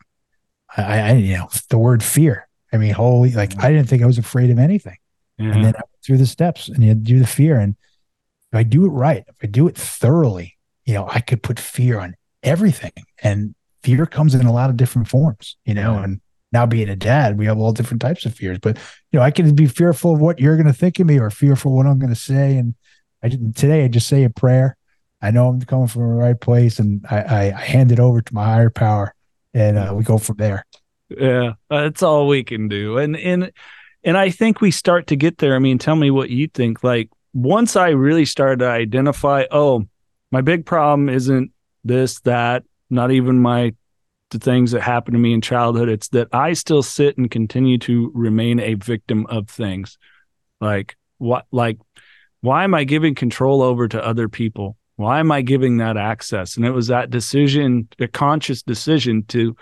I, 0.77 0.99
I, 0.99 1.11
you 1.13 1.37
know, 1.37 1.49
the 1.69 1.77
word 1.77 2.03
fear. 2.03 2.47
I 2.73 2.77
mean, 2.77 2.93
holy, 2.93 3.31
like 3.31 3.61
I 3.61 3.71
didn't 3.71 3.89
think 3.89 4.03
I 4.03 4.07
was 4.07 4.17
afraid 4.17 4.49
of 4.49 4.59
anything. 4.59 4.97
Yeah. 5.37 5.45
And 5.45 5.53
mm-hmm. 5.53 5.63
then 5.63 5.73
I 5.75 5.79
went 5.79 6.03
through 6.05 6.17
the 6.17 6.25
steps 6.25 6.69
and 6.69 6.83
you 6.83 6.93
do 6.93 7.19
the 7.19 7.27
fear. 7.27 7.59
And 7.59 7.75
if 8.51 8.57
I 8.57 8.63
do 8.63 8.85
it 8.85 8.89
right, 8.89 9.23
if 9.27 9.35
I 9.43 9.47
do 9.47 9.67
it 9.67 9.77
thoroughly, 9.77 10.57
you 10.85 10.93
know, 10.93 11.07
I 11.09 11.19
could 11.19 11.43
put 11.43 11.59
fear 11.59 11.99
on 11.99 12.15
everything. 12.43 12.91
And 13.21 13.55
fear 13.83 14.05
comes 14.05 14.35
in 14.35 14.45
a 14.45 14.53
lot 14.53 14.69
of 14.69 14.77
different 14.77 15.07
forms, 15.07 15.57
you 15.65 15.73
know, 15.73 15.95
Yeah. 15.95 16.03
and 16.03 16.21
now 16.53 16.65
being 16.65 16.89
a 16.89 16.95
dad, 16.95 17.37
we 17.37 17.45
have 17.45 17.57
all 17.57 17.71
different 17.71 18.01
types 18.01 18.25
of 18.25 18.35
fears. 18.35 18.59
But 18.59 18.77
you 19.11 19.19
know, 19.19 19.23
I 19.23 19.31
can 19.31 19.53
be 19.55 19.67
fearful 19.67 20.13
of 20.13 20.19
what 20.19 20.39
you're 20.39 20.57
gonna 20.57 20.73
think 20.73 20.99
of 20.99 21.07
me 21.07 21.19
or 21.19 21.29
fearful 21.29 21.71
of 21.71 21.77
what 21.77 21.85
I'm 21.87 21.99
gonna 21.99 22.15
say. 22.15 22.57
And 22.57 22.75
I 23.23 23.29
didn't 23.29 23.55
today 23.55 23.83
I 23.83 23.87
just 23.87 24.07
say 24.07 24.23
a 24.23 24.29
prayer. 24.29 24.77
I 25.21 25.31
know 25.31 25.49
I'm 25.49 25.61
coming 25.61 25.87
from 25.87 26.01
the 26.01 26.07
right 26.07 26.39
place 26.39 26.79
and 26.79 27.05
I, 27.09 27.21
I, 27.21 27.41
I 27.55 27.61
hand 27.61 27.91
it 27.91 27.99
over 27.99 28.21
to 28.21 28.33
my 28.33 28.43
higher 28.43 28.69
power 28.69 29.13
and 29.53 29.77
uh, 29.77 29.93
we 29.95 30.03
go 30.03 30.17
from 30.17 30.37
there. 30.37 30.65
Yeah, 31.09 31.53
that's 31.69 32.03
all 32.03 32.27
we 32.27 32.43
can 32.43 32.67
do. 32.67 32.97
And 32.97 33.15
and 33.17 33.51
and 34.03 34.17
I 34.17 34.29
think 34.29 34.61
we 34.61 34.71
start 34.71 35.07
to 35.07 35.15
get 35.15 35.37
there. 35.37 35.55
I 35.55 35.59
mean, 35.59 35.77
tell 35.77 35.95
me 35.95 36.11
what 36.11 36.29
you 36.29 36.47
think. 36.47 36.83
Like 36.83 37.09
once 37.33 37.75
I 37.75 37.89
really 37.89 38.25
started 38.25 38.59
to 38.59 38.69
identify, 38.69 39.45
oh, 39.51 39.87
my 40.31 40.41
big 40.41 40.65
problem 40.65 41.09
isn't 41.09 41.51
this, 41.83 42.19
that, 42.21 42.63
not 42.89 43.11
even 43.11 43.39
my 43.39 43.73
the 44.29 44.39
things 44.39 44.71
that 44.71 44.81
happened 44.81 45.15
to 45.15 45.19
me 45.19 45.33
in 45.33 45.41
childhood. 45.41 45.89
It's 45.89 46.07
that 46.09 46.29
I 46.31 46.53
still 46.53 46.83
sit 46.83 47.17
and 47.17 47.29
continue 47.29 47.77
to 47.79 48.11
remain 48.15 48.59
a 48.59 48.75
victim 48.75 49.25
of 49.27 49.49
things. 49.49 49.97
Like 50.61 50.95
what 51.17 51.45
like 51.51 51.77
why 52.39 52.63
am 52.63 52.73
I 52.73 52.85
giving 52.85 53.13
control 53.13 53.61
over 53.61 53.87
to 53.87 54.03
other 54.03 54.29
people? 54.29 54.77
Why 55.01 55.19
am 55.19 55.31
I 55.31 55.41
giving 55.41 55.77
that 55.77 55.97
access? 55.97 56.55
And 56.55 56.65
it 56.65 56.71
was 56.71 56.87
that 56.87 57.09
decision, 57.09 57.87
a 57.99 58.07
conscious 58.07 58.61
decision 58.63 59.23
to 59.29 59.55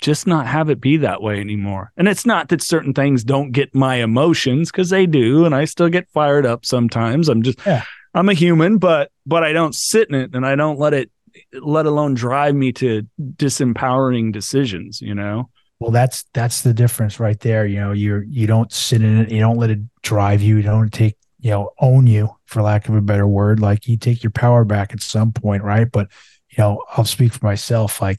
just 0.00 0.26
not 0.26 0.46
have 0.46 0.68
it 0.68 0.80
be 0.80 0.98
that 0.98 1.22
way 1.22 1.40
anymore. 1.40 1.92
And 1.96 2.08
it's 2.08 2.26
not 2.26 2.48
that 2.48 2.62
certain 2.62 2.92
things 2.92 3.24
don't 3.24 3.52
get 3.52 3.74
my 3.74 3.96
emotions 3.96 4.70
because 4.70 4.90
they 4.90 5.06
do, 5.06 5.44
and 5.44 5.54
I 5.54 5.64
still 5.64 5.88
get 5.88 6.08
fired 6.10 6.44
up 6.44 6.64
sometimes. 6.64 7.28
I'm 7.28 7.42
just 7.42 7.58
Yeah. 7.66 7.82
I'm 8.14 8.28
a 8.28 8.34
human, 8.34 8.78
but 8.78 9.10
but 9.26 9.44
I 9.44 9.52
don't 9.52 9.74
sit 9.74 10.08
in 10.08 10.14
it 10.14 10.34
and 10.34 10.46
I 10.46 10.54
don't 10.54 10.78
let 10.78 10.94
it 10.94 11.10
let 11.52 11.86
alone 11.86 12.14
drive 12.14 12.54
me 12.54 12.72
to 12.72 13.06
disempowering 13.18 14.32
decisions, 14.32 15.00
you 15.00 15.14
know? 15.14 15.50
Well, 15.78 15.90
that's 15.90 16.24
that's 16.32 16.62
the 16.62 16.72
difference 16.72 17.20
right 17.20 17.38
there. 17.40 17.66
You 17.66 17.80
know, 17.80 17.92
you're 17.92 18.22
you 18.24 18.46
don't 18.46 18.72
sit 18.72 19.02
in 19.02 19.18
it, 19.18 19.30
you 19.30 19.40
don't 19.40 19.58
let 19.58 19.70
it 19.70 19.80
drive 20.02 20.42
you, 20.42 20.56
you 20.56 20.62
don't 20.62 20.92
take, 20.92 21.16
you 21.40 21.50
know, 21.50 21.70
own 21.80 22.06
you, 22.06 22.34
for 22.46 22.62
lack 22.62 22.88
of 22.88 22.94
a 22.94 23.00
better 23.00 23.26
word. 23.26 23.60
Like 23.60 23.86
you 23.86 23.96
take 23.96 24.22
your 24.22 24.30
power 24.30 24.64
back 24.64 24.92
at 24.92 25.02
some 25.02 25.32
point, 25.32 25.62
right? 25.62 25.90
But 25.90 26.08
you 26.50 26.62
know, 26.62 26.82
I'll 26.96 27.04
speak 27.04 27.32
for 27.32 27.44
myself. 27.44 28.00
Like, 28.00 28.18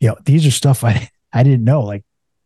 you 0.00 0.08
know, 0.08 0.16
these 0.24 0.46
are 0.46 0.50
stuff 0.50 0.84
I 0.84 1.10
I 1.32 1.42
didn't 1.42 1.64
know. 1.64 1.82
Like 1.82 2.04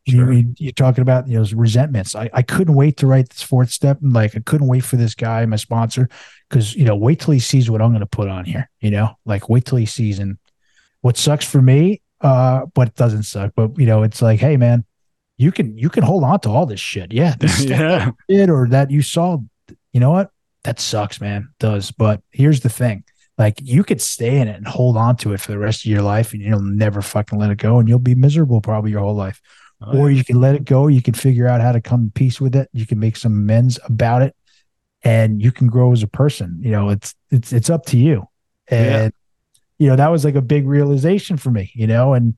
Sure. 0.09 0.33
you, 0.33 0.53
you're 0.59 0.73
talking 0.73 1.03
about, 1.03 1.29
you 1.29 1.39
know, 1.39 1.47
resentments. 1.55 2.17
I, 2.17 2.29
I 2.33 2.43
couldn't 2.43 2.75
wait 2.75 2.97
to 2.97 3.07
write 3.07 3.29
this 3.29 3.43
fourth 3.43 3.71
step. 3.71 4.03
And 4.03 4.13
like 4.13 4.37
I 4.37 4.41
couldn't 4.41 4.67
wait 4.67 4.83
for 4.83 4.97
this 4.97 5.15
guy, 5.15 5.47
my 5.47 5.55
sponsor, 5.55 6.09
because 6.51 6.75
you 6.75 6.85
know, 6.85 6.97
wait 6.97 7.21
till 7.21 7.33
he 7.33 7.39
sees 7.39 7.71
what 7.71 7.81
I'm 7.81 7.93
gonna 7.93 8.07
put 8.07 8.29
on 8.29 8.45
here, 8.45 8.69
you 8.81 8.91
know, 8.91 9.11
like 9.25 9.49
wait 9.49 9.65
till 9.65 9.79
he 9.79 9.87
sees 9.87 10.19
and 10.19 10.39
what 11.03 11.17
sucks 11.17 11.47
for 11.47 11.63
me, 11.63 12.03
uh, 12.21 12.67
but 12.75 12.89
it 12.89 12.95
doesn't 12.97 13.23
suck. 13.25 13.53
But 13.55 13.79
you 13.79 13.87
know, 13.87 14.03
it's 14.03 14.21
like, 14.21 14.41
hey 14.41 14.57
man, 14.57 14.85
you 15.39 15.53
can 15.53 15.79
you 15.79 15.89
can 15.89 16.03
hold 16.03 16.25
on 16.25 16.41
to 16.41 16.49
all 16.49 16.67
this 16.67 16.81
shit. 16.81 17.13
Yeah, 17.13 17.37
this 17.39 17.65
yeah. 17.65 18.11
you 18.29 18.53
or 18.53 18.69
that 18.69 18.91
you 18.91 19.03
saw. 19.03 19.39
You 19.93 20.01
know 20.01 20.11
what? 20.11 20.31
That 20.65 20.81
sucks, 20.81 21.21
man. 21.21 21.49
It 21.51 21.59
does. 21.59 21.91
But 21.91 22.23
here's 22.31 22.61
the 22.61 22.69
thing. 22.69 23.05
Like 23.39 23.59
you 23.63 23.83
could 23.83 24.01
stay 24.01 24.39
in 24.39 24.49
it 24.49 24.57
and 24.57 24.67
hold 24.67 24.97
on 24.97 25.17
to 25.19 25.33
it 25.33 25.41
for 25.41 25.53
the 25.53 25.59
rest 25.59 25.85
of 25.85 25.91
your 25.91 26.03
life 26.03 26.33
and 26.33 26.43
you'll 26.43 26.61
never 26.61 27.03
fucking 27.03 27.39
let 27.39 27.51
it 27.51 27.59
go 27.59 27.79
and 27.79 27.89
you'll 27.89 27.99
be 27.99 28.15
miserable 28.15 28.61
probably 28.61 28.91
your 28.91 29.01
whole 29.01 29.15
life. 29.17 29.41
Oh, 29.81 29.99
Or 29.99 30.11
you 30.11 30.23
can 30.23 30.41
let 30.41 30.55
it 30.55 30.65
go. 30.65 30.87
You 30.87 31.03
can 31.03 31.15
figure 31.15 31.49
out 31.49 31.61
how 31.61 31.73
to 31.73 31.81
come 31.81 32.07
to 32.07 32.13
peace 32.13 32.41
with 32.41 32.55
it. 32.55 32.69
You 32.73 32.87
can 32.87 32.99
make 32.99 33.17
some 33.17 33.33
amends 33.33 33.81
about 33.85 34.23
it 34.23 34.37
and 35.03 35.43
you 35.43 35.51
can 35.51 35.67
grow 35.67 35.93
as 35.93 36.03
a 36.03 36.07
person. 36.09 36.59
You 36.61 36.71
know, 36.71 36.91
it's 36.91 37.15
it's 37.31 37.53
it's 37.53 37.71
up 37.71 37.87
to 37.87 37.97
you. 37.97 38.29
And 38.69 39.13
you 39.79 39.89
know, 39.89 39.97
that 39.97 40.09
was 40.09 40.25
like 40.25 40.37
a 40.37 40.43
big 40.43 40.69
realization 40.69 41.37
for 41.37 41.51
me, 41.51 41.73
you 41.75 41.87
know, 41.87 42.13
and 42.15 42.37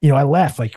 you 0.00 0.08
know, 0.08 0.16
I 0.16 0.22
laugh 0.22 0.58
like 0.58 0.76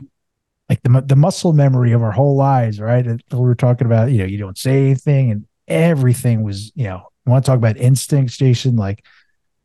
like 0.68 0.82
the 0.82 1.02
the 1.06 1.16
muscle 1.16 1.54
memory 1.54 1.94
of 1.94 2.04
our 2.04 2.12
whole 2.12 2.36
lives, 2.36 2.80
right? 2.82 3.06
We 3.06 3.40
were 3.40 3.56
talking 3.56 3.88
about, 3.88 4.12
you 4.12 4.18
know, 4.18 4.26
you 4.26 4.38
don't 4.38 4.58
say 4.58 4.80
anything 4.80 5.32
and 5.32 5.46
everything 5.70 6.44
was, 6.44 6.72
you 6.76 6.86
know, 6.86 7.08
I 7.26 7.30
want 7.30 7.46
to 7.46 7.50
talk 7.50 7.58
about 7.58 7.78
instincts, 7.78 8.38
Jason, 8.38 8.76
like 8.76 9.06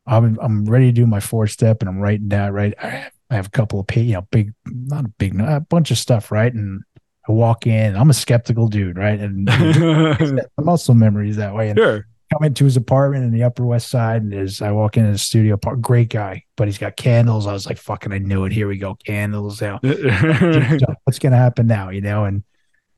I'm 0.07 0.37
I'm 0.39 0.65
ready 0.65 0.87
to 0.87 0.91
do 0.91 1.07
my 1.07 1.19
four 1.19 1.47
step 1.47 1.81
and 1.81 1.89
I'm 1.89 1.99
writing 1.99 2.27
down, 2.27 2.53
right? 2.53 2.73
I 2.79 3.09
have, 3.31 3.47
a 3.47 3.49
couple 3.49 3.79
of, 3.79 3.95
you 3.95 4.13
know, 4.13 4.21
big, 4.31 4.53
not 4.65 5.05
a 5.05 5.07
big, 5.17 5.39
a 5.39 5.59
bunch 5.59 5.91
of 5.91 5.97
stuff, 5.97 6.31
right? 6.31 6.53
And 6.53 6.83
I 7.27 7.31
walk 7.31 7.65
in, 7.65 7.95
I'm 7.95 8.11
a 8.11 8.13
skeptical 8.13 8.67
dude, 8.67 8.97
right? 8.97 9.19
And 9.19 9.47
the 9.47 10.47
muscle 10.59 10.93
memory 10.93 11.29
is 11.29 11.37
that 11.37 11.55
way. 11.55 11.69
And 11.69 11.77
sure. 11.77 12.07
come 12.31 12.43
into 12.43 12.65
his 12.65 12.77
apartment 12.77 13.25
in 13.25 13.31
the 13.31 13.43
Upper 13.43 13.65
West 13.65 13.89
Side, 13.89 14.21
and 14.21 14.33
as 14.33 14.61
I 14.61 14.71
walk 14.71 14.95
into 14.95 15.11
the 15.11 15.17
studio, 15.17 15.57
par- 15.57 15.75
great 15.75 16.09
guy, 16.09 16.43
but 16.55 16.67
he's 16.67 16.77
got 16.77 16.97
candles. 16.97 17.47
I 17.47 17.53
was 17.53 17.65
like, 17.65 17.79
"Fucking, 17.79 18.13
I 18.13 18.19
knew 18.19 18.45
it." 18.45 18.51
Here 18.51 18.67
we 18.67 18.77
go, 18.77 18.93
candles. 18.93 19.59
Now, 19.59 19.79
what's 19.81 21.19
going 21.19 21.31
to 21.31 21.37
happen 21.37 21.65
now? 21.65 21.89
You 21.89 22.01
know, 22.01 22.25
and 22.25 22.43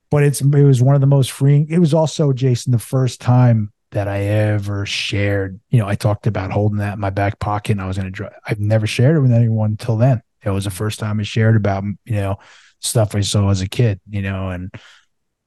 but 0.10 0.24
it's 0.24 0.42
it 0.42 0.64
was 0.64 0.82
one 0.82 0.96
of 0.96 1.02
the 1.02 1.08
most 1.08 1.32
freeing. 1.32 1.68
It 1.70 1.80
was 1.80 1.94
also 1.94 2.34
Jason 2.34 2.72
the 2.72 2.80
first 2.80 3.22
time 3.22 3.72
that 3.92 4.08
I 4.08 4.24
ever 4.24 4.86
shared. 4.86 5.60
You 5.70 5.80
know, 5.80 5.88
I 5.88 5.96
talked 5.96 6.28
about 6.28 6.52
holding 6.52 6.80
that 6.80 6.94
in 6.94 7.00
my 7.00 7.10
back 7.10 7.40
pocket. 7.40 7.74
and 7.74 7.82
I 7.82 7.88
was 7.88 7.98
going 7.98 8.12
to. 8.12 8.12
Dr- 8.12 8.34
I've 8.46 8.60
never 8.60 8.88
shared 8.88 9.16
it 9.16 9.22
with 9.22 9.32
anyone 9.32 9.72
until 9.72 9.98
then. 9.98 10.22
It 10.44 10.50
was 10.50 10.66
the 10.66 10.70
first 10.70 11.00
time 11.00 11.20
I 11.20 11.24
shared 11.24 11.56
about 11.56 11.84
you 11.84 12.16
know 12.16 12.38
stuff 12.80 13.16
I 13.16 13.22
saw 13.22 13.50
as 13.50 13.62
a 13.62 13.68
kid. 13.68 14.00
You 14.10 14.22
know, 14.22 14.50
and 14.50 14.74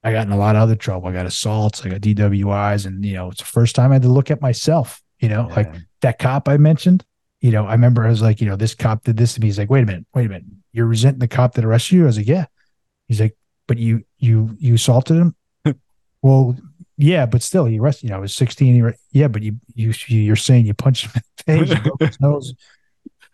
I 0.03 0.13
got 0.13 0.27
in 0.27 0.33
a 0.33 0.39
lot 0.39 0.57
of 0.57 0.63
other 0.63 0.77
trouble. 0.77 1.09
I 1.09 1.13
got 1.13 1.27
assaults. 1.27 1.85
I 1.85 1.89
got 1.91 2.01
DWIs, 2.01 2.87
and 2.87 3.05
you 3.05 3.15
know, 3.15 3.31
it's 3.31 3.41
the 3.41 3.47
first 3.47 3.75
time 3.75 3.91
I 3.91 3.95
had 3.95 4.03
to 4.03 4.09
look 4.09 4.31
at 4.31 4.41
myself. 4.41 5.03
You 5.19 5.29
know, 5.29 5.49
like 5.57 5.75
that 6.01 6.19
cop 6.19 6.49
I 6.49 6.57
mentioned. 6.57 7.05
You 7.41 7.53
know, 7.53 7.67
I 7.67 7.73
remember 7.73 8.05
I 8.05 8.11
was 8.11 8.21
like, 8.21 8.41
you 8.41 8.49
know, 8.49 8.57
this 8.57 8.75
cop 8.75 9.05
did 9.05 9.17
this 9.17 9.35
to 9.35 9.41
me. 9.41 9.47
He's 9.47 9.59
like, 9.59 9.71
wait 9.71 9.83
a 9.83 9.87
minute, 9.87 10.07
wait 10.15 10.27
a 10.27 10.29
minute, 10.29 10.45
you're 10.73 10.87
resenting 10.87 11.21
the 11.21 11.29
cop 11.29 11.55
that 11.55 11.65
arrested 11.65 11.97
you? 11.97 12.03
I 12.03 12.07
was 12.07 12.19
like, 12.19 12.29
yeah. 12.29 12.47
He's 13.09 13.21
like, 13.21 13.37
but 13.71 13.79
you 13.79 14.03
you 14.19 14.57
you 14.59 14.75
assaulted 14.75 15.17
him. 15.17 15.37
well, 16.23 16.57
yeah, 16.99 17.25
but 17.25 17.41
still, 17.41 17.67
he 17.67 17.79
arrested. 17.79 18.07
You 18.07 18.11
know, 18.11 18.17
I 18.17 18.19
was 18.19 18.35
16. 18.35 18.75
He, 18.85 18.91
yeah, 19.17 19.29
but 19.29 19.43
you 19.45 19.61
you 19.77 19.95
you're 20.09 20.35
saying 20.35 20.67
you 20.67 20.75
punched 20.75 21.05
him 21.07 21.13
in 21.15 21.23
the 21.37 21.67
face, 21.67 21.77
you 21.77 21.83
broke 21.85 22.01
his 22.03 22.21
nose. 22.21 22.53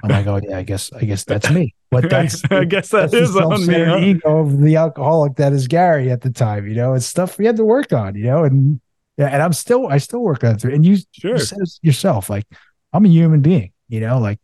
I'm 0.02 0.10
like, 0.10 0.26
oh 0.26 0.38
yeah, 0.46 0.58
I 0.58 0.62
guess 0.62 0.92
I 0.92 1.04
guess 1.06 1.24
that's 1.24 1.50
me. 1.50 1.74
But 1.90 2.10
that's 2.10 2.42
I 2.50 2.66
guess 2.66 2.90
that 2.90 3.10
that's 3.10 3.12
the 3.12 3.22
is 3.22 3.34
on 3.34 3.66
me. 3.66 3.82
huh? 3.82 3.96
ego 3.96 4.40
of 4.40 4.60
the 4.60 4.76
alcoholic 4.76 5.36
that 5.36 5.54
is 5.54 5.68
Gary 5.68 6.10
at 6.10 6.20
the 6.20 6.30
time. 6.30 6.66
You 6.68 6.74
know, 6.74 6.92
it's 6.92 7.06
stuff 7.06 7.38
we 7.38 7.46
had 7.46 7.56
to 7.56 7.64
work 7.64 7.94
on. 7.94 8.14
You 8.14 8.24
know, 8.24 8.44
and 8.44 8.78
yeah, 9.16 9.28
and 9.28 9.42
I'm 9.42 9.54
still 9.54 9.86
I 9.88 9.96
still 9.96 10.20
work 10.20 10.44
on 10.44 10.56
it 10.56 10.60
through. 10.60 10.74
And 10.74 10.84
you, 10.84 10.98
Sure. 11.12 11.32
you 11.32 11.38
said 11.38 11.60
yourself, 11.80 12.28
like 12.28 12.44
I'm 12.92 13.06
a 13.06 13.08
human 13.08 13.40
being. 13.40 13.72
You 13.88 14.00
know, 14.00 14.18
like 14.18 14.38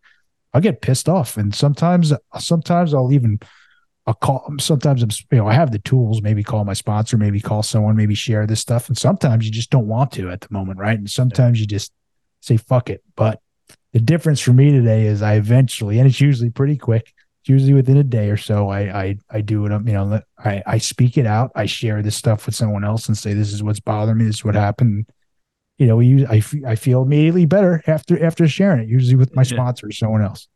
I'll 0.54 0.62
get 0.62 0.80
pissed 0.80 1.10
off, 1.10 1.36
and 1.36 1.54
sometimes 1.54 2.14
sometimes 2.38 2.94
I'll 2.94 3.12
even 3.12 3.40
I'll 4.06 4.14
call. 4.14 4.52
Sometimes 4.58 5.02
I'm 5.02 5.10
you 5.30 5.38
know 5.38 5.46
I 5.46 5.54
have 5.54 5.70
the 5.70 5.78
tools. 5.78 6.22
Maybe 6.22 6.42
call 6.42 6.64
my 6.64 6.72
sponsor. 6.72 7.16
Maybe 7.16 7.40
call 7.40 7.62
someone. 7.62 7.96
Maybe 7.96 8.14
share 8.14 8.46
this 8.46 8.60
stuff. 8.60 8.88
And 8.88 8.98
sometimes 8.98 9.44
you 9.44 9.52
just 9.52 9.70
don't 9.70 9.86
want 9.86 10.12
to 10.12 10.30
at 10.30 10.40
the 10.40 10.48
moment, 10.50 10.78
right? 10.78 10.98
And 10.98 11.08
sometimes 11.08 11.60
you 11.60 11.66
just 11.66 11.92
say 12.40 12.56
fuck 12.56 12.90
it. 12.90 13.02
But 13.14 13.40
the 13.92 14.00
difference 14.00 14.40
for 14.40 14.52
me 14.52 14.72
today 14.72 15.06
is 15.06 15.22
I 15.22 15.34
eventually, 15.34 15.98
and 15.98 16.08
it's 16.08 16.20
usually 16.20 16.50
pretty 16.50 16.76
quick. 16.76 17.12
It's 17.42 17.48
usually 17.48 17.74
within 17.74 17.96
a 17.96 18.02
day 18.02 18.30
or 18.30 18.36
so. 18.36 18.68
I 18.70 18.80
I 19.02 19.16
I 19.30 19.40
do 19.40 19.66
it. 19.66 19.72
Um, 19.72 19.86
you 19.86 19.94
know, 19.94 20.20
I 20.38 20.62
I 20.66 20.78
speak 20.78 21.16
it 21.16 21.26
out. 21.26 21.52
I 21.54 21.66
share 21.66 22.02
this 22.02 22.16
stuff 22.16 22.46
with 22.46 22.56
someone 22.56 22.84
else 22.84 23.06
and 23.06 23.16
say 23.16 23.34
this 23.34 23.52
is 23.52 23.62
what's 23.62 23.80
bothering 23.80 24.18
me. 24.18 24.24
This 24.24 24.36
is 24.36 24.44
what 24.44 24.54
happened. 24.56 25.06
You 25.78 25.86
know, 25.86 25.96
we 25.96 26.06
use, 26.06 26.26
I 26.28 26.42
I 26.66 26.74
feel 26.74 27.02
immediately 27.02 27.46
better 27.46 27.82
after 27.86 28.22
after 28.24 28.48
sharing 28.48 28.80
it. 28.82 28.88
Usually 28.88 29.16
with 29.16 29.34
my 29.36 29.42
sponsor 29.44 29.86
or 29.86 29.92
someone 29.92 30.22
else. 30.22 30.48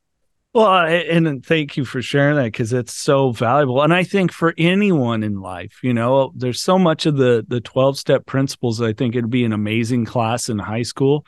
Well, 0.57 0.87
and 0.87 1.45
thank 1.45 1.77
you 1.77 1.85
for 1.85 2.01
sharing 2.01 2.37
that 2.37 2.45
because 2.45 2.73
it's 2.73 2.95
so 2.95 3.31
valuable. 3.31 3.83
And 3.83 3.93
I 3.93 4.05
think 4.05 4.33
for 4.33 4.55
anyone 4.57 5.23
in 5.23 5.43
life, 5.43 5.81
you 5.83 5.93
know, 5.93 6.33
there's 6.35 6.63
so 6.63 6.79
much 6.79 7.05
of 7.05 7.19
the 7.19 7.45
the 7.47 7.61
12 7.61 7.99
step 7.99 8.25
principles. 8.25 8.81
I 8.81 8.95
think 8.95 9.15
it'd 9.15 9.29
be 9.29 9.45
an 9.45 9.53
amazing 9.53 10.07
class 10.07 10.49
in 10.49 10.59
high 10.59 10.81
school, 10.81 11.27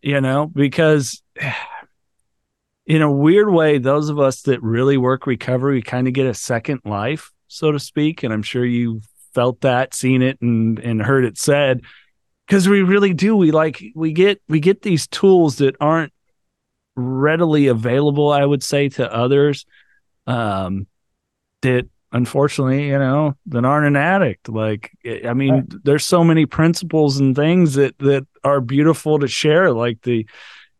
you 0.00 0.20
know, 0.20 0.46
because 0.46 1.22
in 2.86 3.00
a 3.00 3.12
weird 3.12 3.48
way, 3.48 3.78
those 3.78 4.08
of 4.08 4.18
us 4.18 4.42
that 4.42 4.60
really 4.60 4.96
work 4.96 5.28
recovery 5.28 5.74
we 5.76 5.82
kind 5.82 6.08
of 6.08 6.12
get 6.12 6.26
a 6.26 6.34
second 6.34 6.80
life, 6.84 7.30
so 7.46 7.70
to 7.70 7.78
speak. 7.78 8.24
And 8.24 8.32
I'm 8.32 8.42
sure 8.42 8.64
you 8.64 9.02
felt 9.34 9.60
that, 9.60 9.94
seen 9.94 10.20
it, 10.20 10.40
and 10.42 10.80
and 10.80 11.00
heard 11.00 11.24
it 11.24 11.38
said. 11.38 11.82
Because 12.48 12.68
we 12.68 12.82
really 12.82 13.14
do. 13.14 13.36
We 13.36 13.52
like 13.52 13.80
we 13.94 14.12
get 14.12 14.42
we 14.48 14.58
get 14.58 14.82
these 14.82 15.06
tools 15.06 15.58
that 15.58 15.76
aren't 15.78 16.12
readily 16.94 17.66
available 17.68 18.30
i 18.30 18.44
would 18.44 18.62
say 18.62 18.88
to 18.88 19.10
others 19.12 19.64
um 20.26 20.86
that 21.62 21.86
unfortunately 22.12 22.88
you 22.88 22.98
know 22.98 23.34
that 23.46 23.64
aren't 23.64 23.86
an 23.86 23.96
addict 23.96 24.48
like 24.48 24.90
i 25.26 25.32
mean 25.32 25.54
Right. 25.54 25.64
there's 25.84 26.04
so 26.04 26.22
many 26.22 26.44
principles 26.46 27.18
and 27.18 27.34
things 27.34 27.74
that 27.74 27.98
that 27.98 28.26
are 28.44 28.60
beautiful 28.60 29.18
to 29.20 29.28
share 29.28 29.72
like 29.72 30.02
the 30.02 30.26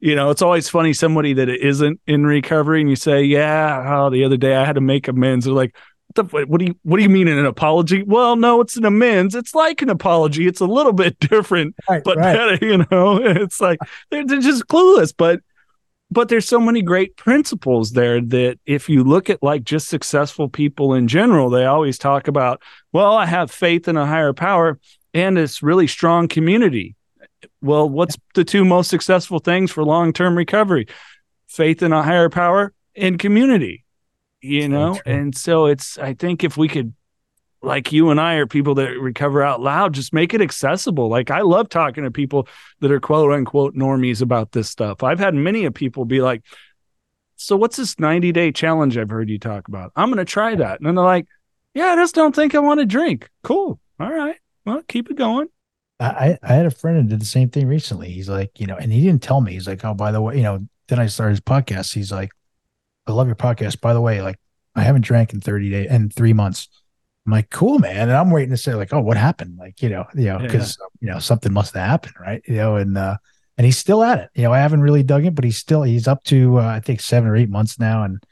you 0.01 0.15
know 0.15 0.31
it's 0.31 0.43
always 0.43 0.69
funny 0.69 0.93
somebody 0.93 1.33
that 1.33 1.49
isn't 1.49 2.01
in 2.07 2.27
recovery 2.27 2.81
and 2.83 2.91
you 2.91 2.97
say 2.97 3.23
yeah 3.23 3.83
oh 3.97 4.11
the 4.11 4.25
other 4.25 4.37
day 4.37 4.55
i 4.55 4.65
had 4.65 4.75
to 4.75 4.81
make 4.83 5.09
amends 5.09 5.47
they're 5.47 5.55
like 5.55 5.75
what, 6.15 6.29
the, 6.29 6.47
what 6.47 6.59
do 6.59 6.67
you 6.67 6.75
what 6.83 6.99
do 6.99 7.03
you 7.03 7.09
mean 7.09 7.27
in 7.29 7.39
an 7.39 7.47
apology 7.47 8.03
well 8.03 8.37
no 8.37 8.61
it's 8.61 8.77
an 8.77 8.85
amends 8.85 9.35
it's 9.35 9.55
like 9.55 9.81
an 9.81 9.89
apology 9.89 10.47
it's 10.47 10.61
a 10.61 10.67
little 10.67 10.93
bit 10.93 11.19
different 11.21 11.75
Right, 11.89 12.03
but 12.05 12.19
right. 12.19 12.37
better, 12.37 12.67
you 12.67 12.85
know, 12.91 13.17
it's 13.23 13.63
like 13.63 13.79
they're, 14.11 14.27
they're 14.27 14.41
just 14.41 14.67
clueless. 14.67 15.15
But 15.17 15.41
but 16.13 16.29
there's 16.29 16.47
so 16.47 16.61
many 16.61 16.83
great 16.83 17.17
principles 17.17 17.93
there 17.93 18.21
that 18.21 18.59
if 18.67 18.89
you 18.89 19.03
look 19.05 19.31
at 19.31 19.43
like 19.43 19.65
just 19.65 19.89
successful 19.89 20.49
people 20.49 20.95
in 20.95 21.09
general, 21.09 21.51
they 21.51 21.65
always 21.65 21.99
talk 21.99 22.29
about, 22.29 22.63
well, 22.93 23.15
I 23.15 23.27
have 23.27 23.51
faith 23.51 23.89
in 23.89 23.97
a 23.97 24.07
higher 24.07 24.33
power 24.33 24.79
and 25.15 25.39
it's 25.39 25.63
really 25.63 25.87
strong 25.87 26.29
community. 26.29 26.95
Well, 27.61 27.89
what's 27.89 28.17
the 28.35 28.45
two 28.45 28.65
most 28.65 28.89
successful 28.89 29.39
things 29.39 29.71
for 29.71 29.85
long-term 29.85 30.37
recovery? 30.37 30.87
Faith 31.49 31.83
in 31.83 31.93
a 31.93 32.03
higher 32.03 32.29
power 32.29 32.73
and 32.95 33.19
community. 33.19 33.85
You 34.41 34.69
know, 34.69 35.01
and 35.07 35.37
so 35.37 35.67
it's 35.67 35.99
I 35.99 36.15
think 36.15 36.43
if 36.43 36.57
we 36.57 36.67
could 36.67 36.95
like 37.63 37.93
you 37.93 38.11
and 38.11 38.21
I 38.21 38.35
are 38.35 38.47
people 38.47 38.75
that 38.77 38.99
recover 38.99 39.43
out 39.43 39.61
loud, 39.61 39.95
just 39.95 40.13
make 40.13 40.35
it 40.35 40.41
accessible. 40.41 41.09
Like 41.09 41.31
I 41.31 41.41
love 41.43 41.69
talking 41.69 42.05
to 42.05 42.11
people 42.11 42.49
that 42.81 42.91
are 42.91 43.01
quote 43.01 43.33
unquote 43.33 43.75
normies 43.75 44.21
about 44.23 44.53
this 44.53 44.69
stuff. 44.69 45.03
I've 45.03 45.21
had 45.21 45.35
many 45.35 45.65
of 45.65 45.75
people 45.75 46.05
be 46.05 46.21
like, 46.21 46.43
So 47.37 47.57
what's 47.57 47.77
this 47.77 47.99
90 47.99 48.33
day 48.33 48.53
challenge 48.53 48.97
I've 48.97 49.11
heard 49.11 49.31
you 49.31 49.39
talk 49.39 49.69
about? 49.69 49.93
I'm 49.97 50.11
gonna 50.11 50.25
try 50.25 50.55
that. 50.55 50.79
And 50.79 50.87
then 50.87 50.97
they're 50.97 51.05
like, 51.05 51.27
Yeah, 51.75 51.87
I 51.87 51.97
just 51.97 52.15
don't 52.15 52.35
think 52.35 52.55
I 52.55 52.59
want 52.59 52.81
to 52.81 52.87
drink. 52.87 53.31
Cool. 53.43 53.79
All 54.01 54.13
right. 54.13 54.37
Well, 54.65 54.83
keep 54.89 55.11
it 55.11 55.17
going. 55.17 55.49
I, 56.01 56.39
I 56.43 56.55
had 56.55 56.67
a 56.67 56.71
friend 56.71 56.99
that 56.99 57.09
did 57.09 57.21
the 57.21 57.27
same 57.27 57.49
thing 57.49 57.69
recently. 57.69 58.11
He's 58.11 58.29
like, 58.29 58.59
you 58.59 58.67
know, 58.67 58.77
and 58.77 58.93
he 58.93 59.03
didn't 59.03 59.23
tell 59.23 59.41
me. 59.41 59.53
He's 59.53 59.69
like, 59.69 59.85
oh, 59.85 59.95
by 59.95 60.11
the 60.11 60.21
way, 60.21 60.37
you 60.37 60.43
know, 60.43 60.67
then 60.89 60.99
I 60.99 61.07
started 61.07 61.33
his 61.33 61.41
podcast. 61.41 61.95
He's 61.95 62.11
like, 62.11 62.31
I 63.07 63.13
love 63.13 63.29
your 63.29 63.37
podcast. 63.37 63.81
By 63.81 63.95
the 63.95 64.01
way, 64.01 64.21
like, 64.21 64.37
I 64.75 64.83
haven't 64.83 65.05
drank 65.05 65.33
in 65.33 65.41
30 65.41 65.71
days 65.71 65.87
and 65.89 66.13
three 66.13 66.33
months. 66.33 66.69
I'm 67.27 67.33
like, 67.33 67.51
cool, 67.51 67.79
man. 67.79 68.09
And 68.09 68.13
I'm 68.13 68.31
waiting 68.31 68.51
to 68.51 68.57
say, 68.57 68.75
like, 68.75 68.93
oh, 68.93 69.01
what 69.01 69.17
happened? 69.17 69.57
Like, 69.59 69.81
you 69.81 69.89
know, 69.89 70.05
you 70.15 70.25
know, 70.25 70.39
because 70.39 70.77
yeah. 70.81 70.87
you 71.01 71.15
know, 71.15 71.21
something 71.21 71.53
must 71.53 71.75
have 71.75 71.89
happened, 71.89 72.15
right? 72.21 72.43
You 72.47 72.57
know, 72.57 72.77
and 72.77 72.99
uh 72.99 73.17
and 73.59 73.65
he's 73.65 73.79
still 73.79 74.03
at 74.03 74.19
it. 74.19 74.31
You 74.35 74.43
know, 74.43 74.53
I 74.53 74.59
haven't 74.59 74.81
really 74.81 75.03
dug 75.03 75.25
it, 75.25 75.35
but 75.35 75.45
he's 75.45 75.59
still 75.59 75.83
he's 75.83 76.09
up 76.09 76.25
to 76.25 76.59
uh, 76.59 76.67
I 76.67 76.81
think 76.81 77.01
seven 77.01 77.29
or 77.29 77.37
eight 77.37 77.51
months 77.51 77.79
now, 77.79 78.03
and 78.03 78.23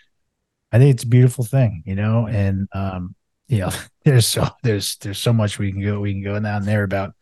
I 0.72 0.78
think 0.78 0.94
it's 0.94 1.04
a 1.04 1.08
beautiful 1.08 1.44
thing, 1.44 1.82
you 1.86 1.94
know. 1.94 2.26
And 2.26 2.68
um, 2.72 3.14
you 3.48 3.58
know, 3.58 3.70
there's 4.04 4.26
so 4.26 4.48
there's 4.62 4.96
there's 4.96 5.18
so 5.18 5.32
much 5.32 5.58
we 5.58 5.72
can 5.72 5.82
go 5.82 6.00
we 6.00 6.12
can 6.12 6.24
go 6.24 6.40
down 6.40 6.64
there 6.64 6.84
about 6.84 7.14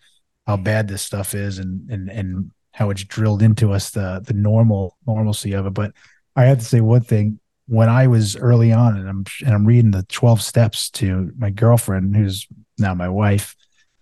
how 0.47 0.57
bad 0.57 0.89
this 0.89 1.03
stuff 1.03 1.35
is 1.35 1.59
and 1.59 1.91
and 1.91 2.09
and 2.09 2.51
how 2.73 2.91
it's 2.91 3.05
drilled 3.05 3.43
into 3.43 3.73
us 3.73 3.91
the 3.91 4.23
the 4.25 4.35
normal 4.35 4.97
normalcy 5.07 5.53
of 5.53 5.67
it. 5.67 5.75
But 5.75 5.93
I 6.37 6.45
have 6.45 6.61
to 6.61 6.65
say 6.65 6.81
one 6.81 7.03
thing: 7.03 7.41
when 7.69 7.91
I 7.91 8.07
was 8.07 8.35
early 8.35 8.73
on, 8.73 8.97
and 8.97 9.09
I'm 9.09 9.25
and 9.45 9.55
I'm 9.55 9.67
reading 9.67 9.91
the 9.91 10.03
twelve 10.05 10.43
steps 10.43 10.91
to 10.93 11.33
my 11.37 11.51
girlfriend, 11.51 12.17
who's 12.17 12.47
now 12.79 12.95
my 12.95 13.09
wife, 13.09 13.55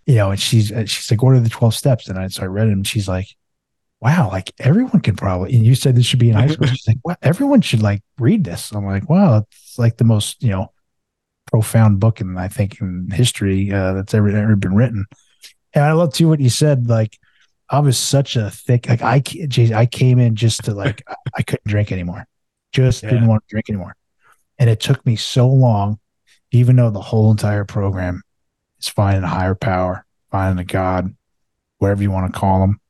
you 0.06 0.14
know, 0.14 0.30
and 0.30 0.40
she's 0.40 0.68
she's 0.86 1.10
like, 1.10 1.22
"What 1.22 1.34
are 1.34 1.40
the 1.40 1.48
twelve 1.48 1.74
steps?" 1.74 2.08
And 2.08 2.18
I 2.18 2.28
so 2.28 2.44
I 2.44 2.46
read 2.46 2.68
them. 2.68 2.78
And 2.78 2.86
she's 2.86 3.08
like, 3.08 3.26
"Wow, 4.00 4.30
like 4.30 4.52
everyone 4.60 5.00
can 5.00 5.16
probably." 5.16 5.54
And 5.56 5.66
you 5.66 5.74
said 5.74 5.96
this 5.96 6.06
should 6.06 6.20
be 6.20 6.30
in 6.30 6.36
high 6.36 6.46
school. 6.46 6.68
She's 6.68 6.86
like, 6.86 6.98
"Well, 7.04 7.16
everyone 7.22 7.60
should 7.60 7.82
like 7.82 8.02
read 8.18 8.44
this." 8.44 8.70
I'm 8.70 8.86
like, 8.86 9.10
"Wow, 9.10 9.38
it's 9.38 9.78
like 9.78 9.96
the 9.96 10.04
most 10.04 10.42
you 10.42 10.50
know 10.50 10.72
profound 11.50 11.98
book 11.98 12.20
in 12.20 12.38
I 12.38 12.48
think 12.48 12.80
in 12.80 13.10
history 13.10 13.72
uh, 13.72 13.94
that's 13.94 14.14
ever 14.14 14.28
ever 14.28 14.54
been 14.54 14.76
written." 14.76 15.06
And 15.74 15.84
I 15.84 15.92
love 15.92 16.14
too 16.14 16.28
what 16.28 16.40
you 16.40 16.50
said, 16.50 16.88
like 16.88 17.18
I 17.68 17.80
was 17.80 17.98
such 17.98 18.36
a 18.36 18.48
thick 18.50 18.88
like 18.88 19.02
I 19.02 19.22
I 19.74 19.86
came 19.86 20.20
in 20.20 20.36
just 20.36 20.64
to 20.64 20.74
like 20.74 21.02
I 21.34 21.42
couldn't 21.42 21.66
drink 21.68 21.90
anymore. 21.90 22.26
Just 22.76 23.02
yeah. 23.02 23.10
didn't 23.10 23.26
want 23.26 23.42
to 23.42 23.52
drink 23.52 23.70
anymore. 23.70 23.96
And 24.58 24.68
it 24.68 24.80
took 24.80 25.04
me 25.06 25.16
so 25.16 25.48
long, 25.48 25.98
even 26.50 26.76
though 26.76 26.90
the 26.90 27.00
whole 27.00 27.30
entire 27.30 27.64
program 27.64 28.22
is 28.78 28.88
finding 28.88 29.22
a 29.22 29.28
higher 29.28 29.54
power, 29.54 30.04
finding 30.30 30.62
a 30.62 30.64
God, 30.64 31.14
whatever 31.78 32.02
you 32.02 32.10
want 32.10 32.32
to 32.32 32.38
call 32.38 32.60
them. 32.60 32.80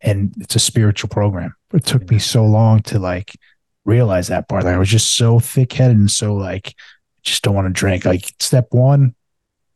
And 0.00 0.34
it's 0.38 0.56
a 0.56 0.60
spiritual 0.60 1.10
program. 1.10 1.54
It 1.72 1.84
took 1.84 2.02
me 2.02 2.16
mm-hmm. 2.16 2.18
so 2.18 2.44
long 2.44 2.82
to 2.82 2.98
like 2.98 3.36
realize 3.84 4.26
that 4.28 4.48
part. 4.48 4.64
Like 4.64 4.74
I 4.74 4.78
was 4.78 4.88
just 4.88 5.16
so 5.16 5.38
thick 5.38 5.72
headed 5.72 5.96
and 5.96 6.10
so 6.10 6.34
like 6.34 6.74
just 7.22 7.44
don't 7.44 7.54
want 7.54 7.68
to 7.68 7.72
drink. 7.72 8.04
Like 8.04 8.34
step 8.40 8.66
one, 8.70 9.14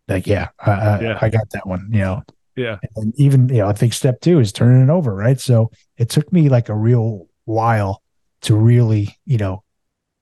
like 0.09 0.27
yeah, 0.27 0.49
I, 0.59 1.01
yeah. 1.01 1.19
I, 1.21 1.27
I 1.27 1.29
got 1.31 1.49
that 1.51 1.67
one. 1.67 1.91
You 1.93 2.01
know, 2.01 2.23
yeah. 2.57 2.79
And 2.97 3.15
even, 3.19 3.49
you 3.49 3.59
know, 3.59 3.69
I 3.69 3.73
think 3.73 3.93
step 3.93 4.21
two 4.21 4.41
is 4.41 4.53
turning 4.53 4.83
it 4.83 4.91
over, 4.91 5.15
right? 5.15 5.39
So 5.39 5.71
it 5.97 6.09
took 6.09 6.33
me 6.33 6.49
like 6.49 6.69
a 6.69 6.75
real 6.75 7.29
while 7.45 8.03
to 8.43 8.57
really, 8.57 9.17
you 9.25 9.39
know, 9.39 9.63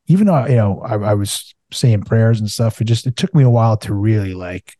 even 0.06 0.26
though, 0.26 0.46
you 0.46 0.56
know, 0.56 0.80
I, 0.80 0.94
I 0.94 1.14
was 1.14 1.54
saying 1.72 2.04
prayers 2.04 2.40
and 2.40 2.50
stuff, 2.50 2.80
it 2.80 2.84
just, 2.84 3.06
it 3.06 3.16
took 3.16 3.34
me 3.34 3.44
a 3.44 3.50
while 3.50 3.76
to 3.78 3.94
really 3.94 4.34
like, 4.34 4.74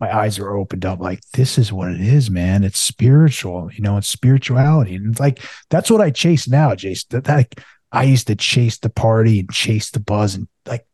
my 0.00 0.16
eyes 0.16 0.38
are 0.38 0.56
opened 0.56 0.84
up 0.84 1.00
like 1.00 1.20
this 1.32 1.58
is 1.58 1.72
what 1.72 1.90
it 1.90 2.00
is 2.00 2.30
man. 2.30 2.64
It's 2.64 2.78
spiritual 2.78 3.70
you 3.72 3.82
know 3.82 3.96
it's 3.96 4.08
spirituality. 4.08 4.94
And 4.94 5.10
it's 5.10 5.20
like 5.20 5.40
that's 5.70 5.90
what 5.90 6.00
i 6.00 6.10
chase 6.10 6.48
now 6.48 6.74
jason 6.74 7.08
that, 7.10 7.24
that 7.24 7.36
like, 7.36 7.60
i 7.92 8.04
used 8.04 8.26
to 8.28 8.36
chase 8.36 8.78
the 8.78 8.90
party 8.90 9.40
and 9.40 9.50
chase 9.50 9.90
the 9.90 10.00
buzz 10.00 10.34
and 10.34 10.48
like 10.66 10.86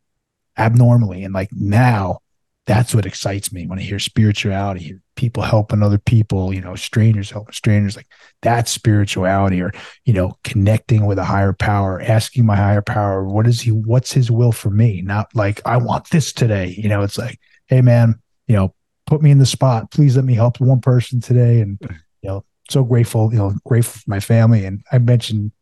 abnormally. 0.57 1.25
And 1.25 1.35
like 1.35 1.51
now 1.53 2.21
that's 2.67 2.95
what 2.95 3.05
excites 3.05 3.53
me 3.53 3.67
when 3.67 3.79
I 3.79 3.83
hear 3.83 3.99
spirituality, 3.99 4.99
people 5.17 5.43
helping 5.43 5.83
other 5.83 5.99
people, 5.99 6.53
you 6.55 6.63
know, 6.63 6.75
strangers 6.75 7.31
helping 7.31 7.53
strangers. 7.53 7.95
Like 7.95 8.07
that's 8.41 8.71
spirituality, 8.71 9.61
or 9.61 9.71
you 10.05 10.15
know, 10.15 10.39
connecting 10.45 11.05
with 11.05 11.19
a 11.19 11.25
higher 11.25 11.53
power, 11.53 12.01
asking 12.01 12.47
my 12.47 12.57
higher 12.57 12.81
power, 12.81 13.25
what 13.25 13.47
is 13.47 13.61
he? 13.61 13.71
What's 13.71 14.13
his 14.13 14.31
will 14.31 14.53
for 14.53 14.71
me? 14.71 15.03
Not 15.03 15.29
like 15.35 15.61
I 15.67 15.77
want 15.77 16.09
this 16.11 16.33
today. 16.33 16.75
You 16.79 16.89
know, 16.89 17.03
it's 17.03 17.19
like, 17.19 17.39
hey 17.67 17.83
man, 17.83 18.15
you 18.49 18.57
know, 18.57 18.75
put 19.07 19.21
me 19.21 19.31
in 19.31 19.39
the 19.39 19.47
spot. 19.47 19.91
Please 19.91 20.17
let 20.17 20.25
me 20.25 20.35
help 20.35 20.59
one 20.59 20.81
person 20.81 21.21
today, 21.21 21.61
and 21.61 21.79
you 22.23 22.31
know, 22.31 22.45
so 22.71 22.83
grateful. 22.83 23.31
You 23.31 23.39
know, 23.39 23.55
grateful 23.67 24.01
for 24.01 24.11
my 24.11 24.21
family. 24.21 24.65
And 24.65 24.83
I 24.91 24.99
mentioned 24.99 25.53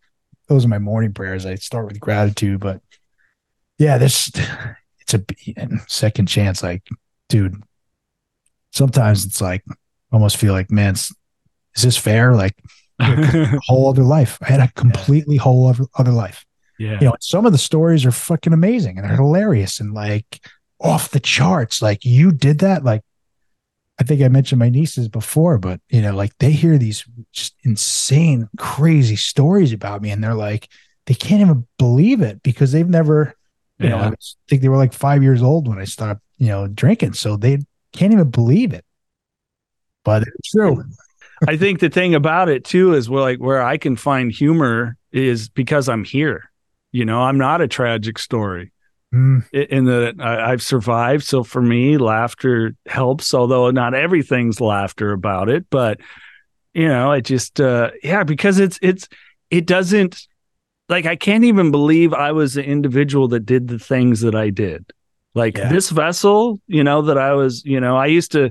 those 0.46 0.64
are 0.64 0.68
my 0.68 0.78
morning 0.78 1.12
prayers. 1.12 1.46
I 1.46 1.56
start 1.56 1.86
with 1.86 1.98
gratitude, 1.98 2.60
but 2.60 2.80
yeah, 3.78 3.98
this 3.98 4.30
it's 5.14 5.57
a 5.57 5.79
second 5.88 6.27
chance. 6.27 6.62
Like, 6.62 6.87
dude, 7.29 7.62
sometimes 8.70 9.25
it's 9.25 9.40
like 9.40 9.64
almost 10.11 10.37
feel 10.37 10.53
like, 10.53 10.70
man, 10.70 10.94
is 10.94 11.12
this 11.83 11.96
fair? 11.96 12.35
Like, 12.35 12.57
a 12.98 13.61
whole 13.66 13.88
other 13.88 14.05
life. 14.05 14.38
I 14.42 14.46
had 14.46 14.61
a 14.61 14.72
completely 14.72 15.37
yeah. 15.37 15.42
whole 15.42 15.66
other, 15.66 15.85
other 15.96 16.12
life. 16.12 16.44
Yeah. 16.79 16.98
You 17.01 17.07
know, 17.07 17.16
some 17.20 17.46
of 17.46 17.53
the 17.53 17.59
stories 17.59 18.05
are 18.05 18.12
fucking 18.12 18.53
amazing 18.53 18.98
and 18.98 19.09
they're 19.09 19.16
hilarious 19.16 19.81
and 19.81 19.92
like 19.92 20.40
off 20.81 21.11
the 21.11 21.20
charts. 21.20 21.83
Like, 21.83 22.05
you 22.05 22.33
did 22.33 22.59
that. 22.61 22.85
Like, 22.85 23.03
I 23.98 24.05
think 24.05 24.22
I 24.22 24.29
mentioned 24.29 24.59
my 24.59 24.68
nieces 24.68 25.09
before, 25.09 25.59
but 25.59 25.81
you 25.88 26.03
know, 26.03 26.14
like 26.14 26.37
they 26.38 26.51
hear 26.51 26.79
these 26.79 27.05
just 27.33 27.55
insane, 27.62 28.48
crazy 28.59 29.16
stories 29.16 29.72
about 29.72 30.03
me, 30.03 30.11
and 30.11 30.25
they're 30.25 30.35
like, 30.35 30.68
they 31.07 31.14
can't 31.14 31.40
even 31.40 31.66
believe 31.79 32.20
it 32.20 32.42
because 32.42 32.72
they've 32.72 32.88
never 32.88 33.35
you 33.82 33.90
yeah. 33.90 33.96
know, 33.96 34.08
I 34.08 34.14
think 34.48 34.62
they 34.62 34.68
were 34.68 34.76
like 34.76 34.92
five 34.92 35.22
years 35.22 35.42
old 35.42 35.68
when 35.68 35.78
I 35.78 35.84
stopped, 35.84 36.22
you 36.38 36.48
know, 36.48 36.66
drinking. 36.68 37.14
So 37.14 37.36
they 37.36 37.58
can't 37.92 38.12
even 38.12 38.30
believe 38.30 38.72
it. 38.72 38.84
But 40.04 40.22
it's 40.22 40.50
true. 40.50 40.84
I 41.46 41.56
think 41.56 41.80
the 41.80 41.88
thing 41.88 42.14
about 42.14 42.48
it 42.48 42.64
too 42.64 42.94
is 42.94 43.10
where 43.10 43.22
like 43.22 43.38
where 43.38 43.62
I 43.62 43.76
can 43.76 43.96
find 43.96 44.30
humor 44.30 44.96
is 45.12 45.48
because 45.48 45.88
I'm 45.88 46.04
here. 46.04 46.50
You 46.92 47.04
know, 47.04 47.22
I'm 47.22 47.38
not 47.38 47.60
a 47.60 47.68
tragic 47.68 48.18
story. 48.18 48.72
Mm. 49.14 49.44
In 49.52 49.84
that 49.86 50.20
I've 50.20 50.62
survived. 50.62 51.24
So 51.24 51.42
for 51.42 51.60
me, 51.60 51.98
laughter 51.98 52.74
helps, 52.86 53.34
although 53.34 53.70
not 53.70 53.94
everything's 53.94 54.60
laughter 54.60 55.12
about 55.12 55.50
it. 55.50 55.66
But 55.68 56.00
you 56.72 56.88
know, 56.88 57.12
it 57.12 57.22
just 57.22 57.60
uh 57.60 57.90
yeah, 58.02 58.24
because 58.24 58.58
it's 58.58 58.78
it's 58.80 59.08
it 59.50 59.66
doesn't 59.66 60.26
like 60.88 61.06
I 61.06 61.16
can't 61.16 61.44
even 61.44 61.70
believe 61.70 62.12
I 62.12 62.32
was 62.32 62.54
the 62.54 62.64
individual 62.64 63.28
that 63.28 63.46
did 63.46 63.68
the 63.68 63.78
things 63.78 64.20
that 64.20 64.34
I 64.34 64.50
did. 64.50 64.92
Like 65.34 65.56
yeah. 65.56 65.68
this 65.68 65.90
vessel, 65.90 66.60
you 66.66 66.84
know, 66.84 67.02
that 67.02 67.18
I 67.18 67.32
was, 67.32 67.64
you 67.64 67.80
know, 67.80 67.96
I 67.96 68.06
used 68.06 68.32
to 68.32 68.50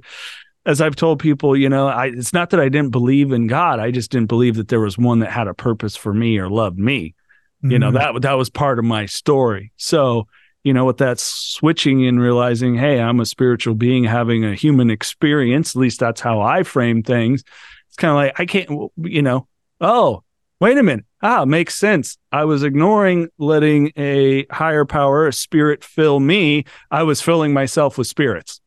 as 0.66 0.80
I've 0.80 0.96
told 0.96 1.20
people, 1.20 1.56
you 1.58 1.70
know, 1.70 1.88
I 1.88 2.08
it's 2.08 2.34
not 2.34 2.52
that 2.52 2.60
I 2.60 2.70
didn't 2.70 2.92
believe 2.92 3.32
in 3.32 3.48
God. 3.48 3.80
I 3.80 3.92
just 3.92 4.12
didn't 4.12 4.30
believe 4.30 4.56
that 4.56 4.68
there 4.68 4.80
was 4.80 4.98
one 4.98 5.20
that 5.20 5.32
had 5.32 5.48
a 5.48 5.54
purpose 5.54 5.96
for 5.96 6.14
me 6.14 6.38
or 6.38 6.50
loved 6.50 6.78
me. 6.78 7.16
Mm-hmm. 7.64 7.72
You 7.72 7.80
know, 7.80 7.88
mm-hmm. 7.88 8.14
that 8.14 8.22
that 8.24 8.34
was 8.34 8.50
part 8.50 8.80
of 8.80 8.86
my 8.86 9.06
story. 9.06 9.72
So, 9.78 10.28
you 10.64 10.74
know, 10.74 10.86
with 10.86 10.98
that 10.98 11.20
switching 11.20 12.06
and 12.06 12.20
realizing, 12.20 12.76
hey, 12.76 13.00
I'm 13.00 13.20
a 13.20 13.26
spiritual 13.26 13.76
being 13.76 14.04
having 14.04 14.46
a 14.46 14.56
human 14.56 14.90
experience, 14.90 15.76
at 15.76 15.82
least 15.82 16.00
that's 16.00 16.22
how 16.22 16.42
I 16.42 16.64
frame 16.64 17.04
things. 17.04 17.44
It's 17.90 17.98
kind 17.98 18.12
of 18.12 18.16
like 18.16 18.40
I 18.40 18.46
can't, 18.46 18.92
you 18.98 19.22
know, 19.22 19.48
oh, 19.80 20.24
wait 20.62 20.78
a 20.78 20.84
minute. 20.84 21.06
Ah, 21.22 21.44
makes 21.44 21.76
sense. 21.76 22.18
I 22.32 22.46
was 22.46 22.64
ignoring 22.64 23.30
letting 23.38 23.92
a 23.98 24.46
higher 24.46 24.86
power, 24.86 25.28
a 25.28 25.34
spirit 25.34 25.84
fill 25.84 26.20
me. 26.20 26.66
I 26.90 27.04
was 27.04 27.20
filling 27.20 27.52
myself 27.52 27.98
with 27.98 28.08
spirits. 28.08 28.62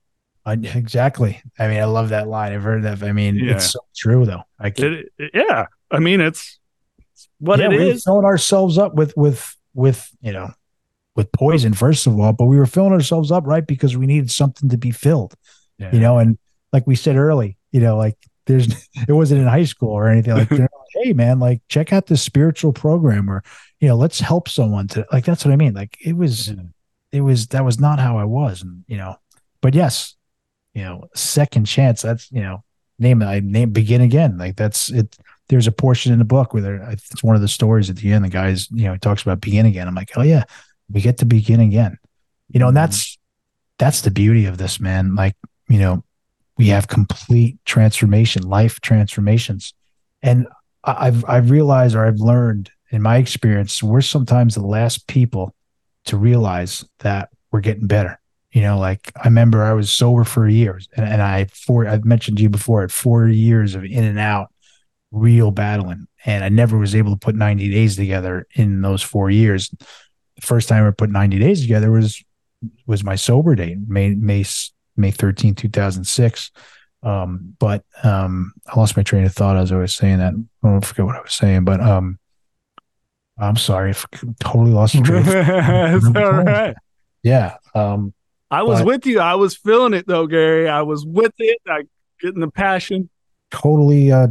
Uh, 0.44 0.56
exactly. 0.74 1.40
I 1.58 1.68
mean, 1.68 1.80
I 1.80 1.84
love 1.84 2.10
that 2.10 2.28
line. 2.28 2.52
I've 2.52 2.62
heard 2.62 2.82
that. 2.82 3.02
I 3.02 3.12
mean, 3.12 3.36
yeah. 3.36 3.54
it's 3.54 3.70
so 3.70 3.80
true 3.96 4.26
though. 4.26 4.42
I 4.58 4.72
it, 4.76 5.12
yeah. 5.32 5.66
I 5.90 6.00
mean, 6.00 6.20
it's, 6.20 6.58
it's 6.98 7.28
what 7.38 7.60
yeah, 7.60 7.66
it 7.66 7.70
we 7.70 7.90
is. 7.90 8.04
filling 8.04 8.26
ourselves 8.26 8.76
up 8.76 8.94
with, 8.94 9.16
with, 9.16 9.56
with, 9.72 10.10
you 10.20 10.32
know, 10.32 10.50
with 11.16 11.30
poison, 11.32 11.72
first 11.72 12.06
of 12.06 12.18
all, 12.18 12.32
but 12.32 12.46
we 12.46 12.58
were 12.58 12.66
filling 12.66 12.92
ourselves 12.92 13.30
up, 13.30 13.46
right? 13.46 13.66
Because 13.66 13.96
we 13.96 14.06
needed 14.06 14.30
something 14.30 14.68
to 14.68 14.76
be 14.76 14.90
filled, 14.90 15.34
yeah. 15.78 15.92
you 15.92 16.00
know, 16.00 16.18
and 16.18 16.36
like 16.72 16.86
we 16.88 16.96
said 16.96 17.16
early, 17.16 17.56
you 17.70 17.80
know, 17.80 17.96
like 17.96 18.18
there's 18.46 18.68
it 19.08 19.12
wasn't 19.12 19.40
in 19.40 19.46
high 19.46 19.64
school 19.64 19.90
or 19.90 20.08
anything 20.08 20.34
like, 20.34 20.50
like 20.50 20.70
hey 21.02 21.12
man 21.12 21.38
like 21.38 21.60
check 21.68 21.92
out 21.92 22.06
this 22.06 22.22
spiritual 22.22 22.72
program 22.72 23.28
or 23.30 23.42
you 23.80 23.88
know 23.88 23.96
let's 23.96 24.20
help 24.20 24.48
someone 24.48 24.88
to 24.88 25.06
like 25.12 25.24
that's 25.24 25.44
what 25.44 25.52
i 25.52 25.56
mean. 25.56 25.74
Like 25.74 25.96
it 26.00 26.16
was 26.16 26.52
it 27.12 27.20
was 27.20 27.48
that 27.48 27.64
was 27.64 27.78
not 27.78 27.98
how 27.98 28.18
i 28.18 28.24
was 28.24 28.62
and 28.62 28.84
you 28.86 28.96
know 28.96 29.16
but 29.60 29.74
yes 29.74 30.16
you 30.72 30.82
know 30.82 31.08
second 31.14 31.64
chance 31.64 32.02
that's 32.02 32.30
you 32.32 32.40
know 32.40 32.64
name 32.98 33.22
it 33.22 33.26
i 33.26 33.40
name 33.40 33.70
begin 33.70 34.00
again. 34.00 34.38
Like 34.38 34.56
that's 34.56 34.90
it 34.90 35.16
there's 35.48 35.66
a 35.66 35.72
portion 35.72 36.12
in 36.12 36.18
the 36.18 36.24
book 36.24 36.54
where 36.54 36.62
there, 36.62 36.90
it's 36.90 37.22
one 37.22 37.36
of 37.36 37.42
the 37.42 37.48
stories 37.48 37.90
at 37.90 37.96
the 37.96 38.12
end 38.12 38.24
the 38.24 38.30
guys 38.30 38.70
you 38.70 38.84
know 38.84 38.94
he 38.94 38.98
talks 38.98 39.22
about 39.22 39.40
begin 39.40 39.66
again. 39.66 39.88
I'm 39.88 39.94
like 39.94 40.12
oh 40.16 40.22
yeah 40.22 40.44
we 40.90 41.00
get 41.00 41.18
to 41.18 41.26
begin 41.26 41.60
again. 41.60 41.98
You 42.48 42.60
know 42.60 42.68
and 42.68 42.76
mm-hmm. 42.76 42.86
that's 42.86 43.18
that's 43.78 44.00
the 44.02 44.10
beauty 44.10 44.46
of 44.46 44.58
this 44.58 44.80
man. 44.80 45.14
Like 45.14 45.36
you 45.68 45.78
know 45.78 46.04
we 46.56 46.68
have 46.68 46.88
complete 46.88 47.58
transformation, 47.64 48.42
life 48.42 48.80
transformations. 48.80 49.74
And 50.22 50.46
I've 50.84 51.24
I've 51.28 51.50
realized 51.50 51.94
or 51.94 52.06
I've 52.06 52.20
learned 52.20 52.70
in 52.90 53.02
my 53.02 53.16
experience, 53.16 53.82
we're 53.82 54.00
sometimes 54.00 54.54
the 54.54 54.64
last 54.64 55.06
people 55.08 55.54
to 56.04 56.16
realize 56.16 56.84
that 57.00 57.30
we're 57.50 57.60
getting 57.60 57.86
better. 57.86 58.20
You 58.52 58.62
know, 58.62 58.78
like 58.78 59.10
I 59.16 59.26
remember 59.26 59.64
I 59.64 59.72
was 59.72 59.90
sober 59.90 60.22
for 60.22 60.46
years 60.46 60.88
and, 60.96 61.06
and 61.06 61.20
I 61.20 61.46
four 61.46 61.88
I've 61.88 62.04
mentioned 62.04 62.36
to 62.36 62.42
you 62.44 62.50
before, 62.50 62.80
I 62.80 62.82
had 62.84 62.92
four 62.92 63.26
years 63.26 63.74
of 63.74 63.84
in 63.84 64.04
and 64.04 64.18
out, 64.18 64.52
real 65.10 65.50
battling. 65.50 66.06
And 66.24 66.44
I 66.44 66.48
never 66.48 66.78
was 66.78 66.94
able 66.94 67.10
to 67.12 67.18
put 67.18 67.34
90 67.34 67.70
days 67.70 67.96
together 67.96 68.46
in 68.54 68.80
those 68.80 69.02
four 69.02 69.30
years. 69.30 69.70
The 69.70 70.42
first 70.42 70.68
time 70.68 70.86
I 70.86 70.90
put 70.90 71.10
90 71.10 71.38
days 71.38 71.62
together 71.62 71.90
was 71.90 72.22
was 72.86 73.04
my 73.04 73.16
sober 73.16 73.54
date, 73.54 73.78
May 73.86 74.14
May 74.14 74.44
May 74.96 75.10
13, 75.10 75.54
2006. 75.54 76.50
Um, 77.02 77.54
but 77.58 77.84
um, 78.02 78.52
I 78.66 78.78
lost 78.78 78.96
my 78.96 79.02
train 79.02 79.24
of 79.24 79.34
thought 79.34 79.56
as 79.56 79.70
I 79.72 79.76
was 79.76 79.94
saying 79.94 80.18
that. 80.18 80.32
I 80.62 80.68
don't 80.68 80.84
forget 80.84 81.04
what 81.04 81.16
I 81.16 81.20
was 81.22 81.32
saying, 81.34 81.64
but 81.64 81.80
um, 81.80 82.18
I'm 83.38 83.56
sorry, 83.56 83.90
I 83.92 83.94
totally 84.40 84.70
lost 84.70 84.94
train. 85.04 85.22
That's 85.24 86.04
all 86.06 86.12
right. 86.32 86.74
Yeah. 87.22 87.56
Um, 87.74 88.14
I 88.50 88.62
was 88.62 88.80
But- 88.80 88.86
with 88.86 89.06
you. 89.06 89.20
I 89.20 89.34
was 89.34 89.56
feeling 89.56 89.92
it 89.94 90.06
though, 90.06 90.26
Gary. 90.26 90.68
I 90.68 90.82
was 90.82 91.04
with 91.04 91.32
it. 91.38 91.58
I 91.68 91.82
getting 92.20 92.40
the 92.40 92.50
passion. 92.50 93.10
totally 93.50 94.12
uh, 94.12 94.28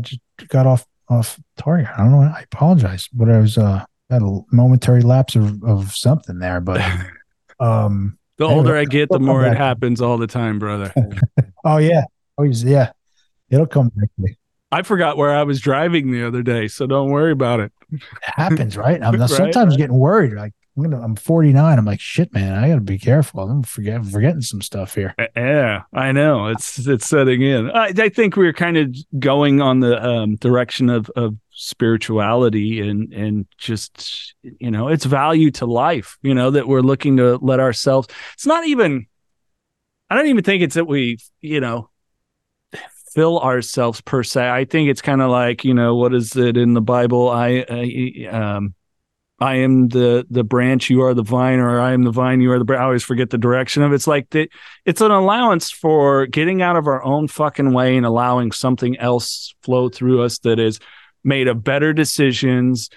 got 0.47 0.65
off 0.65 0.85
off 1.09 1.39
target. 1.57 1.87
I 1.93 1.97
don't 1.97 2.11
know. 2.11 2.21
I 2.21 2.45
apologize, 2.51 3.07
but 3.13 3.29
I 3.29 3.39
was 3.39 3.57
uh 3.57 3.83
had 4.09 4.21
a 4.21 4.39
momentary 4.51 5.01
lapse 5.01 5.35
of, 5.35 5.61
of 5.63 5.93
something 5.93 6.39
there, 6.39 6.61
but 6.61 6.81
um. 7.59 8.17
The 8.43 8.53
older 8.53 8.75
I 8.75 8.85
get, 8.85 9.09
the 9.09 9.19
more 9.19 9.45
it 9.45 9.55
happens 9.55 10.01
all 10.01 10.17
the 10.17 10.27
time, 10.27 10.59
brother. 10.59 10.93
Oh 11.65 11.77
yeah. 11.77 12.03
Oh 12.37 12.43
yeah. 12.43 12.91
It'll 13.49 13.65
come 13.65 13.87
back 13.95 14.09
to 14.17 14.21
me. 14.21 14.35
I 14.69 14.81
forgot 14.81 15.15
where 15.15 15.33
I 15.33 15.43
was 15.43 15.61
driving 15.61 16.11
the 16.11 16.27
other 16.27 16.43
day, 16.43 16.67
so 16.67 16.85
don't 16.85 17.09
worry 17.09 17.31
about 17.31 17.61
it. 17.61 17.71
It 17.89 18.01
happens, 18.21 18.75
right? 18.75 19.01
I'm 19.01 19.13
Right, 19.19 19.29
sometimes 19.29 19.77
getting 19.77 19.97
worried. 19.97 20.33
Like 20.33 20.51
I'm 20.75 20.83
gonna, 20.83 21.01
I'm 21.01 21.15
49. 21.15 21.77
I'm 21.77 21.85
like, 21.85 21.99
shit, 21.99 22.33
man. 22.33 22.53
I 22.53 22.69
got 22.69 22.75
to 22.75 22.81
be 22.81 22.97
careful. 22.97 23.41
I'm 23.41 23.61
forget, 23.61 24.03
forgetting 24.05 24.41
some 24.41 24.61
stuff 24.61 24.95
here. 24.95 25.13
Uh, 25.19 25.27
Yeah, 25.35 25.83
I 25.93 26.11
know 26.11 26.47
it's 26.47 26.87
it's 26.87 27.07
setting 27.07 27.43
in. 27.43 27.69
I, 27.69 27.93
I 27.95 28.09
think 28.09 28.35
we're 28.35 28.53
kind 28.53 28.77
of 28.77 28.95
going 29.19 29.61
on 29.61 29.81
the 29.81 30.03
um, 30.03 30.35
direction 30.37 30.89
of 30.89 31.11
of 31.15 31.35
spirituality 31.51 32.81
and 32.81 33.13
and 33.13 33.45
just 33.57 34.33
you 34.41 34.71
know 34.71 34.87
its 34.87 35.05
value 35.05 35.51
to 35.51 35.67
life. 35.67 36.17
You 36.23 36.33
know 36.33 36.49
that 36.49 36.67
we're 36.67 36.81
looking 36.81 37.17
to 37.17 37.37
let 37.37 37.59
ourselves. 37.59 38.07
It's 38.33 38.47
not 38.47 38.65
even. 38.65 39.05
I 40.09 40.15
don't 40.15 40.27
even 40.27 40.43
think 40.43 40.63
it's 40.63 40.75
that 40.75 40.85
we 40.85 41.17
you 41.39 41.59
know 41.59 41.91
fill 43.13 43.39
ourselves 43.39 44.01
per 44.01 44.23
se. 44.23 44.49
I 44.49 44.65
think 44.65 44.89
it's 44.89 45.03
kind 45.03 45.21
of 45.21 45.29
like 45.29 45.63
you 45.63 45.75
know 45.75 45.95
what 45.95 46.15
is 46.15 46.35
it 46.35 46.57
in 46.57 46.73
the 46.73 46.81
Bible? 46.81 47.29
I, 47.29 47.63
I 47.69 48.27
um. 48.31 48.73
I 49.39 49.55
am 49.55 49.89
the 49.89 50.25
the 50.29 50.43
branch, 50.43 50.89
you 50.89 51.01
are 51.01 51.13
the 51.13 51.23
vine, 51.23 51.59
or 51.59 51.79
I 51.79 51.91
am 51.93 52.03
the 52.03 52.11
vine, 52.11 52.39
you 52.39 52.51
are 52.51 52.59
the 52.59 52.65
branch. 52.65 52.79
I 52.81 52.85
always 52.85 53.03
forget 53.03 53.29
the 53.29 53.37
direction 53.37 53.83
of 53.83 53.91
it. 53.91 53.95
It's 53.95 54.07
like 54.07 54.29
the, 54.29 54.49
it's 54.85 55.01
an 55.01 55.11
allowance 55.11 55.69
for 55.71 56.27
getting 56.27 56.61
out 56.61 56.75
of 56.77 56.87
our 56.87 57.03
own 57.03 57.27
fucking 57.27 57.73
way 57.73 57.97
and 57.97 58.05
allowing 58.05 58.51
something 58.51 58.97
else 58.99 59.53
flow 59.63 59.89
through 59.89 60.21
us 60.21 60.39
that 60.39 60.59
is 60.59 60.79
made 61.23 61.47
of 61.47 61.63
better 61.63 61.93
decisions, 61.93 62.89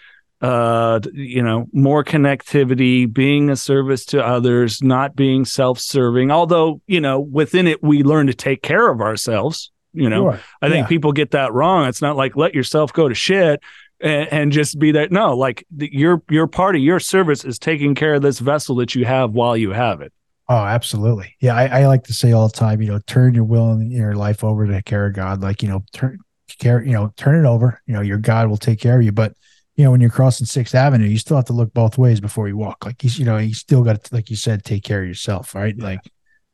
uh, 0.43 1.01
you 1.14 1.43
know, 1.43 1.66
more 1.72 2.05
connectivity, 2.05 3.12
being 3.12 3.51
a 3.51 3.57
service 3.57 4.05
to 4.07 4.24
others, 4.24 4.82
not 4.82 5.16
being 5.16 5.45
self-serving. 5.45 6.30
Although, 6.30 6.80
you 6.87 7.01
know, 7.01 7.18
within 7.18 7.66
it, 7.66 7.82
we 7.82 8.03
learn 8.03 8.26
to 8.26 8.34
take 8.34 8.62
care 8.62 8.89
of 8.91 9.01
ourselves. 9.01 9.72
You 9.95 10.11
know, 10.11 10.32
Sure. 10.32 10.41
I 10.61 10.68
think 10.68 10.84
Yeah. 10.84 10.89
people 10.89 11.12
get 11.12 11.30
that 11.30 11.55
wrong. 11.55 11.89
It's 11.89 12.03
not 12.03 12.16
like 12.16 12.37
let 12.37 12.55
yourself 12.55 12.93
go 12.93 13.09
to 13.09 13.14
shit 13.14 13.61
and, 14.01 14.32
and 14.32 14.53
just 14.53 14.78
be 14.78 14.92
that. 14.92 15.12
No, 15.12 15.36
like 15.36 15.64
the, 15.70 15.88
your 15.92 16.22
your 16.30 16.47
party, 16.47 16.80
your 16.80 17.01
service 17.01 17.44
is 17.44 17.59
taking 17.59 17.94
care 17.94 18.14
of 18.14 18.22
this 18.22 18.38
vessel 18.38 18.76
that 18.76 18.94
you 18.94 19.05
have 19.05 19.32
while 19.32 19.57
you 19.57 19.72
have 19.72 20.01
it. 20.01 20.12
Oh, 20.49 20.55
absolutely. 20.55 21.34
Yeah, 21.40 21.57
I, 21.57 21.80
I 21.80 21.86
like 21.86 22.05
to 22.05 22.12
say 22.12 22.32
all 22.32 22.47
the 22.49 22.55
time, 22.55 22.80
you 22.80 22.88
know, 22.88 23.01
turn 23.07 23.34
your 23.34 23.44
will 23.44 23.70
and 23.70 23.90
your 23.90 24.14
life 24.14 24.44
over 24.44 24.66
to 24.66 24.72
the 24.72 24.82
care 24.82 25.07
of 25.07 25.14
God. 25.14 25.42
Like, 25.42 25.61
you 25.61 25.68
know, 25.68 25.82
turn 25.92 26.18
care, 26.59 26.84
you 26.84 26.92
know, 26.92 27.12
turn 27.16 27.44
it 27.44 27.49
over. 27.49 27.80
You 27.86 27.94
know, 27.94 28.01
your 28.01 28.18
God 28.18 28.49
will 28.49 28.57
take 28.57 28.80
care 28.80 28.99
of 28.99 29.05
you. 29.05 29.12
But 29.12 29.34
you 29.74 29.84
know, 29.84 29.90
when 29.90 30.01
you're 30.01 30.11
crossing 30.11 30.47
Sixth 30.47 30.74
Avenue, 30.74 31.07
you 31.07 31.18
still 31.18 31.36
have 31.36 31.47
to 31.47 31.53
look 31.53 31.74
both 31.74 31.99
ways 31.99 32.20
before 32.20 32.49
you 32.49 32.57
walk. 32.57 32.86
Like 32.86 33.03
you, 33.05 33.11
you 33.11 33.24
know, 33.24 33.36
you 33.36 33.55
still 33.55 33.82
got 33.82 34.03
to, 34.05 34.14
like 34.14 34.30
you 34.30 34.36
said, 34.36 34.64
take 34.64 34.84
care 34.84 35.03
of 35.03 35.09
yourself, 35.09 35.55
right? 35.55 35.76
Like, 35.78 36.01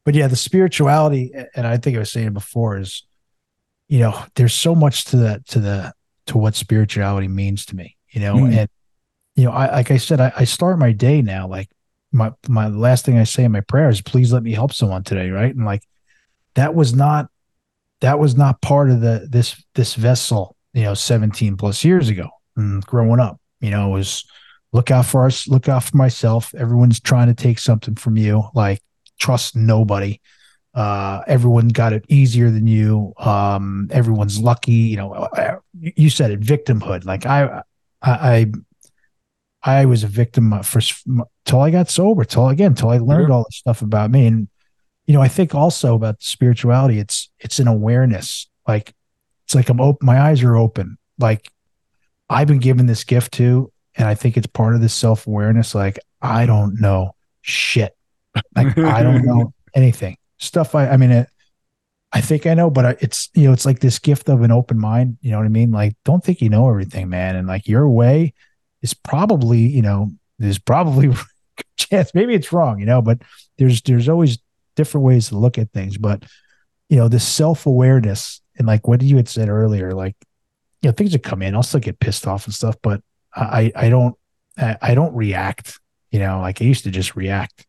but 0.05 0.15
yeah, 0.15 0.27
the 0.27 0.37
spirituality, 0.37 1.33
and 1.55 1.67
I 1.67 1.77
think 1.77 1.97
I 1.97 2.01
was 2.01 2.11
saying 2.11 2.33
before, 2.33 2.79
is 2.79 3.07
you 3.89 4.01
know, 4.01 4.25
there's 4.35 4.55
so 4.55 4.75
much 4.75 5.05
to 5.07 5.19
that 5.19 5.47
to 5.49 5.61
the 5.61 5.93
to 6.27 6.39
what 6.39 6.55
spirituality 6.55 7.29
means 7.29 7.67
to 7.67 7.77
me. 7.77 7.97
You 8.11 8.21
know, 8.21 8.35
Mm. 8.37 8.57
and 8.57 8.69
you 9.37 9.45
know, 9.45 9.53
I 9.53 9.73
like 9.73 9.91
I 9.91 9.97
said, 9.97 10.21
I, 10.21 10.33
I 10.37 10.45
start 10.45 10.79
my 10.79 10.93
day 10.93 11.23
now 11.23 11.49
like 11.49 11.69
my 12.13 12.33
my 12.49 12.69
last 12.69 13.05
thing 13.07 13.17
I 13.19 13.25
say 13.25 13.45
in 13.45 13.53
my 13.53 13.63
prayer 13.63 13.89
is 13.89 14.03
please 14.03 14.33
let 14.33 14.43
me 14.43 14.53
help 14.53 14.73
someone 14.73 15.03
today, 15.03 15.31
right? 15.31 15.55
And 15.55 15.65
like 15.65 15.83
that 16.55 16.75
was 16.75 16.95
not 16.95 17.29
that 18.03 18.19
was 18.19 18.37
not 18.37 18.61
part 18.61 18.91
of 18.91 19.01
the 19.01 19.27
this 19.31 19.63
this 19.75 19.95
vessel, 19.95 20.57
you 20.75 20.83
know, 20.83 20.93
17 20.95 21.57
plus 21.57 21.85
years 21.85 22.09
ago 22.11 22.29
and 22.57 22.85
growing 22.85 23.21
up. 23.21 23.41
You 23.61 23.71
know, 23.71 23.89
it 23.91 23.99
was 23.99 24.25
look 24.73 24.91
out 24.91 25.07
for 25.07 25.25
us, 25.25 25.49
look 25.49 25.69
out 25.69 25.85
for 25.85 25.97
myself. 25.97 26.55
Everyone's 26.55 27.01
trying 27.01 27.29
to 27.29 27.35
take 27.35 27.59
something 27.59 27.95
from 27.95 28.17
you, 28.19 28.45
like 28.55 28.83
trust 29.19 29.57
nobody. 29.57 30.21
Uh 30.75 31.23
everyone 31.27 31.69
got 31.69 31.93
it 31.93 32.05
easier 32.09 32.51
than 32.51 32.67
you. 32.67 33.13
Um 33.19 33.89
everyone's 33.93 34.39
lucky, 34.39 34.73
you 34.73 34.97
know. 34.97 35.13
uh, 35.13 35.57
You 35.79 36.09
said 36.11 36.31
it 36.31 36.41
victimhood. 36.41 37.05
Like 37.05 37.27
I 37.27 37.63
I 38.03 38.47
I, 39.63 39.81
I 39.81 39.85
was 39.85 40.03
a 40.03 40.09
victim 40.09 40.63
for 40.63 40.81
till 41.45 41.61
I 41.61 41.71
got 41.71 41.89
sober, 41.91 42.25
till 42.25 42.49
again, 42.49 42.75
till 42.75 42.89
I 42.91 42.99
learned 42.99 43.31
all 43.31 43.45
this 43.45 43.59
stuff 43.59 43.83
about 43.83 44.11
me. 44.11 44.27
And 44.27 44.49
you 45.07 45.15
know, 45.15 45.21
I 45.21 45.29
think 45.29 45.55
also 45.55 45.95
about 45.95 46.23
spirituality, 46.23 46.99
it's 46.99 47.31
it's 47.39 47.59
an 47.59 47.69
awareness. 47.69 48.49
Like 48.67 48.95
it's 49.47 49.55
like 49.55 49.69
I'm 49.69 49.81
open, 49.81 50.07
my 50.07 50.21
eyes 50.21 50.43
are 50.43 50.57
open. 50.57 50.97
Like 51.19 51.51
I've 52.31 52.49
been 52.49 52.59
given 52.61 52.87
this 52.87 53.05
gift 53.05 53.33
too, 53.33 53.71
and 53.95 54.09
I 54.09 54.15
think 54.15 54.37
it's 54.37 54.47
part 54.47 54.75
of 54.75 54.81
this 54.81 54.95
self 54.95 55.27
awareness. 55.27 55.75
Like 55.75 55.99
I 56.23 56.47
don't 56.47 56.81
know 56.81 57.15
shit. 57.43 57.95
Like 58.57 58.77
I 58.79 59.03
don't 59.03 59.25
know 59.25 59.53
anything. 59.75 60.17
Stuff 60.43 60.75
I, 60.75 60.89
I 60.89 60.97
mean, 60.97 61.13
it, 61.13 61.29
I 62.13 62.21
think 62.21 62.47
I 62.47 62.55
know, 62.55 62.69
but 62.69 63.03
it's 63.03 63.31
you 63.35 63.45
know, 63.45 63.53
it's 63.53 63.65
like 63.65 63.81
this 63.81 63.99
gift 63.99 64.29
of 64.29 64.43
an 64.43 64.51
open 64.51 64.79
mind. 64.79 65.17
You 65.23 65.31
know 65.31 65.39
what 65.39 65.47
I 65.47 65.51
mean? 65.51 65.71
Like, 65.71 65.97
don't 66.05 66.23
think 66.23 66.43
you 66.43 66.51
know 66.51 66.69
everything, 66.69 67.09
man. 67.09 67.37
And 67.37 67.49
like 67.49 67.67
your 67.67 67.89
way 67.89 68.35
is 68.83 68.93
probably, 68.93 69.61
you 69.61 69.83
know, 69.83 70.11
there's 70.39 70.59
probably 70.59 71.11
chance. 71.77 72.13
Maybe 72.13 72.35
it's 72.35 72.53
wrong, 72.53 72.81
you 72.81 72.87
know, 72.87 73.01
but 73.01 73.23
there's 73.57 73.81
there's 73.83 74.09
always 74.09 74.39
different 74.77 75.07
ways 75.07 75.29
to 75.29 75.39
look 75.39 75.59
at 75.59 75.71
things. 75.73 75.97
But 75.97 76.25
you 76.89 76.97
know, 76.99 77.09
this 77.09 77.27
self 77.27 77.65
awareness 77.65 78.43
and 78.59 78.67
like 78.67 78.87
what 78.87 79.01
you 79.01 79.17
had 79.17 79.29
said 79.29 79.49
earlier, 79.49 79.93
like 79.93 80.17
you 80.83 80.89
know, 80.89 80.93
things 80.93 81.13
that 81.13 81.23
come 81.23 81.41
in, 81.41 81.55
I'll 81.55 81.63
still 81.63 81.81
get 81.81 82.01
pissed 82.01 82.27
off 82.27 82.45
and 82.47 82.55
stuff, 82.55 82.77
but 82.83 83.01
I 83.35 83.73
I 83.75 83.89
don't 83.89 84.17
I 84.59 84.95
don't 84.95 85.15
react. 85.15 85.79
You 86.11 86.19
know, 86.19 86.41
like 86.41 86.61
I 86.61 86.67
used 86.67 86.85
to 86.85 86.91
just 86.91 87.17
react 87.17 87.67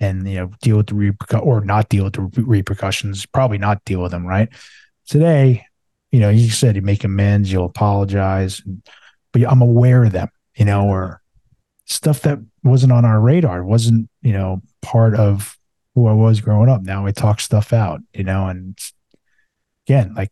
and 0.00 0.28
you 0.28 0.36
know 0.36 0.50
deal 0.62 0.76
with 0.76 0.88
the 0.88 0.94
repercu- 0.94 1.44
or 1.44 1.64
not 1.64 1.88
deal 1.88 2.04
with 2.04 2.14
the 2.14 2.22
re- 2.22 2.58
repercussions. 2.60 3.26
Probably 3.26 3.58
not 3.58 3.84
deal 3.84 4.02
with 4.02 4.12
them. 4.12 4.26
Right 4.26 4.48
today, 5.06 5.64
you 6.10 6.20
know, 6.20 6.30
you 6.30 6.50
said 6.50 6.76
you 6.76 6.82
make 6.82 7.04
amends, 7.04 7.50
you'll 7.50 7.66
apologize, 7.66 8.62
but 9.32 9.42
I'm 9.42 9.62
aware 9.62 10.04
of 10.04 10.12
them. 10.12 10.28
You 10.56 10.64
know, 10.64 10.86
or 10.86 11.20
stuff 11.84 12.22
that 12.22 12.38
wasn't 12.64 12.92
on 12.92 13.04
our 13.04 13.20
radar, 13.20 13.64
wasn't 13.64 14.08
you 14.22 14.32
know 14.32 14.62
part 14.82 15.14
of 15.14 15.56
who 15.94 16.06
I 16.06 16.12
was 16.12 16.40
growing 16.40 16.68
up. 16.68 16.82
Now 16.82 17.06
I 17.06 17.12
talk 17.12 17.40
stuff 17.40 17.72
out. 17.72 18.00
You 18.14 18.24
know, 18.24 18.46
and 18.46 18.78
again, 19.86 20.14
like 20.14 20.30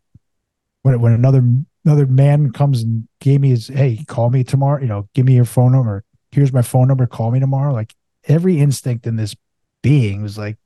when 0.83 1.01
when 1.01 1.13
another 1.13 1.43
another 1.85 2.07
man 2.07 2.53
comes 2.53 2.83
and 2.83 3.07
gave 3.21 3.41
me 3.41 3.51
his 3.51 3.69
hey, 3.69 4.05
call 4.07 4.31
me 4.31 4.45
tomorrow. 4.45 4.81
You 4.81 4.89
know, 4.89 5.09
give 5.15 5.27
me 5.27 5.35
your 5.35 5.45
phone 5.45 5.73
number. 5.73 6.05
Here's 6.31 6.53
my 6.53 6.63
phone 6.63 6.89
number. 6.89 7.07
Call 7.07 7.31
me 7.31 7.41
tomorrow. 7.41 7.73
Like 7.73 7.95
every 8.27 8.59
instinct 8.61 9.07
in 9.07 9.17
this 9.17 9.37
being 9.85 10.23
was 10.23 10.39
like, 10.39 10.57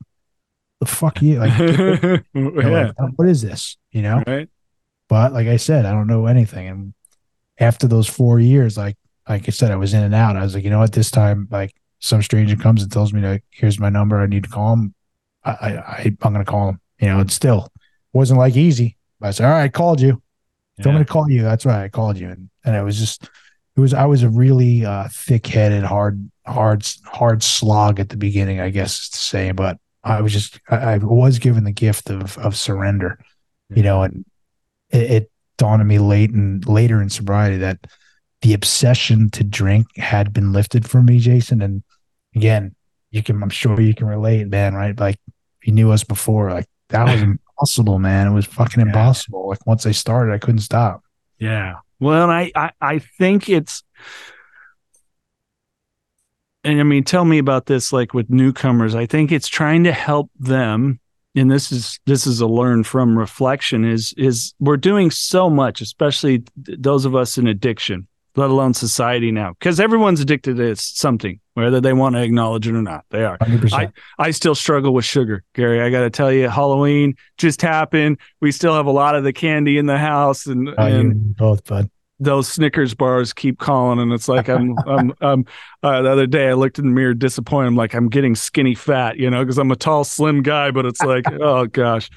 the 0.78 0.86
fuck 0.86 1.20
you 1.20 1.40
like. 1.40 1.58
yeah, 2.34 2.92
like, 2.98 3.12
what 3.16 3.28
is 3.28 3.42
this? 3.42 3.76
You 3.90 4.02
know. 4.02 4.22
right. 4.26 4.48
But 5.08 5.32
like 5.32 5.48
I 5.48 5.56
said, 5.56 5.84
I 5.84 5.92
don't 5.92 6.06
know 6.06 6.26
anything. 6.26 6.68
And 6.68 6.94
after 7.58 7.88
those 7.88 8.06
four 8.06 8.38
years, 8.38 8.78
like 8.78 8.96
like 9.28 9.48
I 9.48 9.50
said, 9.50 9.72
I 9.72 9.76
was 9.76 9.92
in 9.92 10.02
and 10.02 10.14
out. 10.14 10.36
I 10.36 10.42
was 10.42 10.54
like, 10.54 10.64
you 10.64 10.70
know 10.70 10.78
what? 10.78 10.92
This 10.92 11.10
time, 11.10 11.48
like 11.50 11.74
some 11.98 12.22
stranger 12.22 12.56
comes 12.56 12.82
and 12.82 12.92
tells 12.92 13.12
me 13.12 13.20
like, 13.20 13.44
here's 13.50 13.80
my 13.80 13.88
number. 13.88 14.20
I 14.20 14.26
need 14.26 14.44
to 14.44 14.50
call 14.50 14.74
him. 14.74 14.94
I 15.44 15.50
I, 15.50 15.68
I 15.68 16.16
I'm 16.22 16.32
gonna 16.32 16.44
call 16.44 16.68
him. 16.68 16.80
You 17.00 17.08
know, 17.08 17.20
it 17.20 17.30
still 17.32 17.68
wasn't 18.12 18.38
like 18.38 18.56
easy. 18.56 18.96
But 19.18 19.28
I 19.28 19.30
said, 19.32 19.46
all 19.46 19.52
right, 19.52 19.64
I 19.64 19.68
called 19.68 20.00
you. 20.00 20.22
If 20.78 20.86
I'm 20.86 20.92
gonna 20.92 21.04
call 21.04 21.28
you, 21.28 21.42
that's 21.42 21.66
right. 21.66 21.84
I 21.84 21.88
called 21.88 22.18
you. 22.18 22.28
And 22.28 22.50
and 22.64 22.76
it 22.76 22.82
was 22.82 22.98
just 22.98 23.28
it 23.78 23.80
was 23.80 23.94
I 23.94 24.06
was 24.06 24.24
a 24.24 24.28
really 24.28 24.84
uh 24.84 25.06
thick 25.12 25.46
headed, 25.46 25.84
hard, 25.84 26.28
hard, 26.44 26.84
hard 27.04 27.44
slog 27.44 28.00
at 28.00 28.08
the 28.08 28.16
beginning, 28.16 28.58
I 28.60 28.70
guess 28.70 29.02
is 29.02 29.08
to 29.10 29.18
say. 29.18 29.52
But 29.52 29.78
I 30.02 30.20
was 30.20 30.32
just 30.32 30.58
I, 30.68 30.94
I 30.94 30.98
was 30.98 31.38
given 31.38 31.62
the 31.62 31.70
gift 31.70 32.10
of 32.10 32.36
of 32.38 32.56
surrender, 32.56 33.20
you 33.72 33.84
know, 33.84 34.02
and 34.02 34.24
it, 34.90 35.10
it 35.10 35.30
dawned 35.58 35.80
on 35.80 35.86
me 35.86 36.00
late 36.00 36.30
and 36.30 36.66
later 36.66 37.00
in 37.00 37.08
sobriety 37.08 37.58
that 37.58 37.86
the 38.42 38.52
obsession 38.52 39.30
to 39.30 39.44
drink 39.44 39.86
had 39.96 40.32
been 40.32 40.52
lifted 40.52 40.88
from 40.88 41.06
me, 41.06 41.20
Jason. 41.20 41.62
And 41.62 41.84
again, 42.34 42.74
you 43.12 43.22
can 43.22 43.40
I'm 43.40 43.48
sure 43.48 43.80
you 43.80 43.94
can 43.94 44.08
relate, 44.08 44.48
man, 44.48 44.74
right? 44.74 44.98
Like 44.98 45.20
you 45.62 45.72
knew 45.72 45.92
us 45.92 46.02
before, 46.02 46.50
like 46.50 46.66
that 46.88 47.04
was 47.04 47.22
impossible, 47.58 48.00
man. 48.00 48.26
It 48.26 48.34
was 48.34 48.46
fucking 48.46 48.82
impossible. 48.82 49.48
Like 49.48 49.64
once 49.68 49.86
I 49.86 49.92
started, 49.92 50.32
I 50.32 50.38
couldn't 50.38 50.62
stop. 50.62 51.04
Yeah. 51.38 51.76
Well, 52.00 52.30
I, 52.30 52.52
I 52.54 52.70
I 52.80 52.98
think 52.98 53.48
it's 53.48 53.82
and 56.64 56.80
I 56.80 56.82
mean, 56.82 57.04
tell 57.04 57.24
me 57.24 57.38
about 57.38 57.66
this. 57.66 57.92
Like 57.92 58.14
with 58.14 58.30
newcomers, 58.30 58.94
I 58.94 59.06
think 59.06 59.32
it's 59.32 59.48
trying 59.48 59.84
to 59.84 59.92
help 59.92 60.30
them. 60.38 61.00
And 61.34 61.50
this 61.50 61.70
is 61.70 62.00
this 62.06 62.26
is 62.26 62.40
a 62.40 62.46
learn 62.46 62.84
from 62.84 63.16
reflection. 63.16 63.84
Is 63.84 64.12
is 64.16 64.54
we're 64.58 64.76
doing 64.76 65.10
so 65.10 65.48
much, 65.48 65.80
especially 65.80 66.44
those 66.56 67.04
of 67.04 67.14
us 67.14 67.38
in 67.38 67.46
addiction, 67.46 68.08
let 68.36 68.50
alone 68.50 68.74
society 68.74 69.32
now, 69.32 69.54
because 69.58 69.80
everyone's 69.80 70.20
addicted 70.20 70.56
to 70.58 70.76
something, 70.76 71.40
whether 71.54 71.80
they 71.80 71.92
want 71.92 72.14
to 72.14 72.22
acknowledge 72.22 72.68
it 72.68 72.74
or 72.74 72.82
not. 72.82 73.04
They 73.10 73.24
are. 73.24 73.36
100%. 73.38 73.72
I, 73.72 73.90
I 74.18 74.30
still 74.30 74.54
struggle 74.54 74.94
with 74.94 75.04
sugar, 75.04 75.42
Gary. 75.54 75.80
I 75.80 75.90
got 75.90 76.02
to 76.02 76.10
tell 76.10 76.30
you, 76.32 76.48
Halloween 76.48 77.14
just 77.36 77.62
happened. 77.62 78.18
We 78.40 78.52
still 78.52 78.74
have 78.74 78.86
a 78.86 78.90
lot 78.92 79.14
of 79.16 79.24
the 79.24 79.32
candy 79.32 79.78
in 79.78 79.86
the 79.86 79.98
house, 79.98 80.46
and, 80.46 80.68
Oh, 80.68 80.74
and 80.78 81.34
both, 81.36 81.64
bud. 81.66 81.90
those 82.20 82.48
Snickers 82.48 82.94
bars 82.94 83.32
keep 83.32 83.58
calling, 83.58 83.98
and 83.98 84.12
it's 84.12 84.28
like 84.28 84.48
I'm, 84.48 84.76
I'm, 84.86 85.12
I'm. 85.20 85.44
Uh, 85.82 86.02
the 86.02 86.10
other 86.10 86.26
day, 86.26 86.48
I 86.48 86.52
looked 86.54 86.78
in 86.78 86.84
the 86.86 86.90
mirror, 86.92 87.14
disappointed. 87.14 87.66
I'm 87.68 87.76
like, 87.76 87.94
I'm 87.94 88.08
getting 88.08 88.34
skinny 88.34 88.74
fat, 88.74 89.16
you 89.18 89.30
know, 89.30 89.42
because 89.44 89.58
I'm 89.58 89.70
a 89.72 89.76
tall, 89.76 90.04
slim 90.04 90.42
guy. 90.42 90.70
But 90.70 90.86
it's 90.86 91.02
like, 91.02 91.24
oh 91.40 91.66
gosh. 91.66 92.08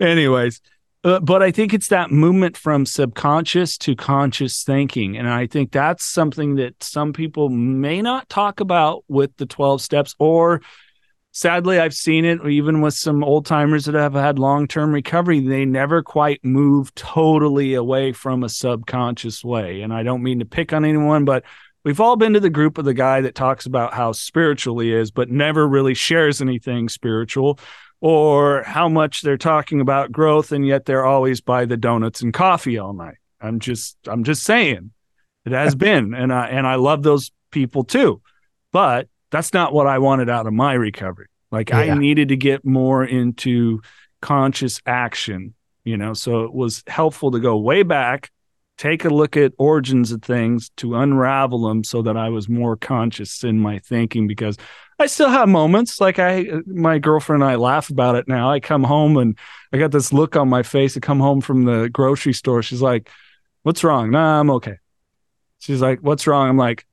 Anyways, 0.00 0.60
uh, 1.02 1.20
but 1.20 1.42
I 1.42 1.50
think 1.50 1.72
it's 1.72 1.88
that 1.88 2.10
movement 2.10 2.56
from 2.56 2.84
subconscious 2.84 3.78
to 3.78 3.96
conscious 3.96 4.62
thinking, 4.62 5.16
and 5.16 5.28
I 5.28 5.46
think 5.46 5.72
that's 5.72 6.04
something 6.04 6.56
that 6.56 6.82
some 6.82 7.12
people 7.12 7.48
may 7.48 8.02
not 8.02 8.28
talk 8.28 8.60
about 8.60 9.04
with 9.08 9.34
the 9.36 9.46
12 9.46 9.80
steps, 9.80 10.14
or 10.18 10.60
sadly, 11.32 11.78
I've 11.78 11.94
seen 11.94 12.24
it 12.24 12.44
even 12.46 12.80
with 12.80 12.94
some 12.94 13.24
old 13.24 13.46
timers 13.46 13.86
that 13.86 13.94
have 13.94 14.14
had 14.14 14.38
long 14.38 14.66
term 14.66 14.92
recovery. 14.92 15.40
They 15.40 15.64
never 15.64 16.02
quite 16.02 16.44
move 16.44 16.94
totally 16.94 17.74
away 17.74 18.12
from 18.12 18.42
a 18.42 18.48
subconscious 18.48 19.44
way. 19.44 19.82
And 19.82 19.92
I 19.92 20.02
don't 20.02 20.22
mean 20.22 20.40
to 20.40 20.44
pick 20.44 20.72
on 20.72 20.84
anyone, 20.84 21.24
but 21.24 21.44
we've 21.84 22.00
all 22.00 22.16
been 22.16 22.34
to 22.34 22.40
the 22.40 22.50
group 22.50 22.78
of 22.78 22.84
the 22.84 22.94
guy 22.94 23.20
that 23.22 23.34
talks 23.34 23.66
about 23.66 23.94
how 23.94 24.12
spiritual 24.12 24.78
he 24.80 24.92
is, 24.92 25.10
but 25.10 25.30
never 25.30 25.66
really 25.66 25.94
shares 25.94 26.40
anything 26.40 26.88
spiritual. 26.88 27.58
Or 28.02 28.62
how 28.62 28.88
much 28.88 29.20
they're 29.20 29.36
talking 29.36 29.80
about 29.80 30.10
growth, 30.10 30.52
and 30.52 30.66
yet 30.66 30.86
they're 30.86 31.04
always 31.04 31.40
by 31.40 31.66
the 31.66 31.76
donuts 31.76 32.22
and 32.22 32.32
coffee 32.32 32.78
all 32.78 32.94
night. 32.94 33.16
I'm 33.40 33.58
just, 33.60 33.96
I'm 34.06 34.24
just 34.24 34.42
saying, 34.42 34.92
it 35.44 35.52
has 35.52 35.74
been, 35.76 36.14
and 36.14 36.32
I 36.32 36.48
and 36.48 36.66
I 36.66 36.76
love 36.76 37.02
those 37.02 37.30
people 37.50 37.84
too, 37.84 38.22
but 38.72 39.08
that's 39.30 39.52
not 39.52 39.72
what 39.72 39.86
I 39.86 39.98
wanted 39.98 40.30
out 40.30 40.46
of 40.46 40.52
my 40.52 40.72
recovery. 40.72 41.26
Like 41.50 41.72
I 41.72 41.94
needed 41.94 42.28
to 42.28 42.36
get 42.36 42.64
more 42.64 43.04
into 43.04 43.80
conscious 44.20 44.80
action, 44.86 45.54
you 45.84 45.96
know. 45.96 46.14
So 46.14 46.44
it 46.44 46.52
was 46.52 46.82
helpful 46.86 47.32
to 47.32 47.40
go 47.40 47.56
way 47.56 47.82
back, 47.82 48.30
take 48.78 49.04
a 49.04 49.08
look 49.08 49.36
at 49.36 49.52
origins 49.58 50.12
of 50.12 50.22
things 50.22 50.70
to 50.76 50.94
unravel 50.94 51.68
them 51.68 51.82
so 51.82 52.02
that 52.02 52.16
I 52.16 52.28
was 52.28 52.48
more 52.48 52.76
conscious 52.76 53.42
in 53.42 53.58
my 53.58 53.80
thinking 53.80 54.28
because 54.28 54.56
I 55.00 55.06
still 55.06 55.30
have 55.30 55.48
moments 55.48 55.98
like 55.98 56.18
I 56.18 56.46
my 56.66 56.98
girlfriend 56.98 57.42
and 57.42 57.50
I 57.50 57.54
laugh 57.54 57.88
about 57.88 58.16
it 58.16 58.28
now. 58.28 58.50
I 58.50 58.60
come 58.60 58.84
home 58.84 59.16
and 59.16 59.36
I 59.72 59.78
got 59.78 59.92
this 59.92 60.12
look 60.12 60.36
on 60.36 60.50
my 60.50 60.62
face. 60.62 60.94
I 60.94 61.00
come 61.00 61.20
home 61.20 61.40
from 61.40 61.64
the 61.64 61.88
grocery 61.88 62.34
store. 62.34 62.62
She's 62.62 62.82
like, 62.82 63.08
"What's 63.62 63.82
wrong?" 63.82 64.10
Nah, 64.10 64.40
I'm 64.40 64.50
okay. 64.50 64.76
She's 65.58 65.80
like, 65.80 66.00
"What's 66.00 66.26
wrong?" 66.26 66.50
I'm 66.50 66.58
like, 66.58 66.86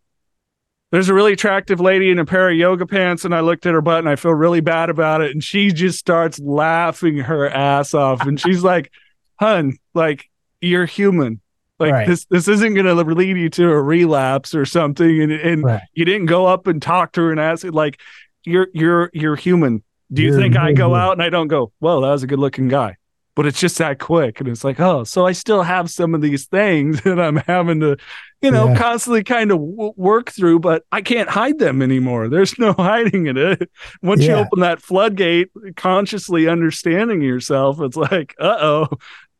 there's 0.91 1.09
a 1.09 1.13
really 1.13 1.33
attractive 1.33 1.81
lady 1.81 2.09
in 2.09 2.17
a 2.17 2.25
pair 2.25 2.49
of 2.49 2.55
yoga 2.55 2.85
pants 2.85 3.25
and 3.25 3.35
I 3.35 3.41
looked 3.41 3.65
at 3.65 3.73
her 3.73 3.81
butt 3.81 3.99
and 3.99 4.09
I 4.09 4.15
feel 4.15 4.31
really 4.31 4.61
bad 4.61 4.89
about 4.89 5.19
it 5.19 5.31
and 5.31 5.43
she 5.43 5.71
just 5.71 5.99
starts 5.99 6.39
laughing 6.39 7.17
her 7.17 7.49
ass 7.49 7.93
off 7.93 8.25
and 8.25 8.39
she's 8.39 8.63
like, 8.63 8.89
"Hun, 9.37 9.77
like 9.93 10.29
you're 10.61 10.85
human. 10.85 11.41
Like 11.79 11.91
Right. 11.93 12.07
this 12.07 12.25
this 12.25 12.47
isn't 12.47 12.73
going 12.73 12.85
to 12.87 12.93
lead 12.95 13.37
you 13.37 13.49
to 13.51 13.69
a 13.69 13.81
relapse 13.81 14.55
or 14.55 14.65
something 14.65 15.21
and 15.21 15.31
and 15.31 15.63
Right. 15.63 15.81
you 15.93 16.05
didn't 16.05 16.25
go 16.27 16.45
up 16.47 16.67
and 16.67 16.81
talk 16.81 17.11
to 17.13 17.21
her 17.21 17.31
and 17.31 17.39
ask 17.39 17.63
it 17.65 17.73
like 17.73 17.99
you're 18.45 18.67
you're 18.73 19.09
you're 19.13 19.35
human. 19.35 19.83
Do 20.11 20.21
you 20.21 20.29
You're 20.31 20.39
think 20.39 20.55
I 20.57 20.71
go 20.73 20.95
out 20.95 21.11
and 21.13 21.21
I 21.21 21.29
don't 21.29 21.49
go, 21.49 21.71
"Well, 21.81 22.01
that 22.01 22.11
was 22.11 22.23
a 22.23 22.27
good-looking 22.27 22.69
guy." 22.69 22.95
But 23.35 23.45
it's 23.45 23.59
just 23.59 23.77
that 23.77 23.99
quick 23.99 24.39
and 24.39 24.47
it's 24.49 24.63
like, 24.63 24.79
"Oh, 24.79 25.03
so 25.03 25.27
I 25.27 25.33
still 25.33 25.61
have 25.61 25.91
some 25.91 26.15
of 26.15 26.21
these 26.21 26.45
things 26.45 27.01
that 27.03 27.19
I'm 27.19 27.35
having 27.35 27.81
to 27.81 27.97
you 28.41 28.51
know, 28.51 28.67
Yeah. 28.67 28.77
constantly 28.77 29.23
kind 29.23 29.51
of 29.51 29.57
w- 29.57 29.93
work 29.97 30.29
through, 30.31 30.59
but 30.59 30.83
I 30.91 31.01
can't 31.01 31.27
hide 31.27 31.57
them 31.57 31.81
anymore. 31.81 32.29
There's 32.29 32.57
no 32.59 32.71
hiding 32.77 33.25
in 33.25 33.35
it. 33.35 33.69
Once 34.03 34.23
you 34.23 34.33
open 34.33 34.59
that 34.59 34.79
floodgate, 34.81 35.49
consciously 35.75 36.47
understanding 36.47 37.21
yourself, 37.23 37.81
it's 37.81 37.97
like, 37.97 38.35
uh-oh, 38.39 38.87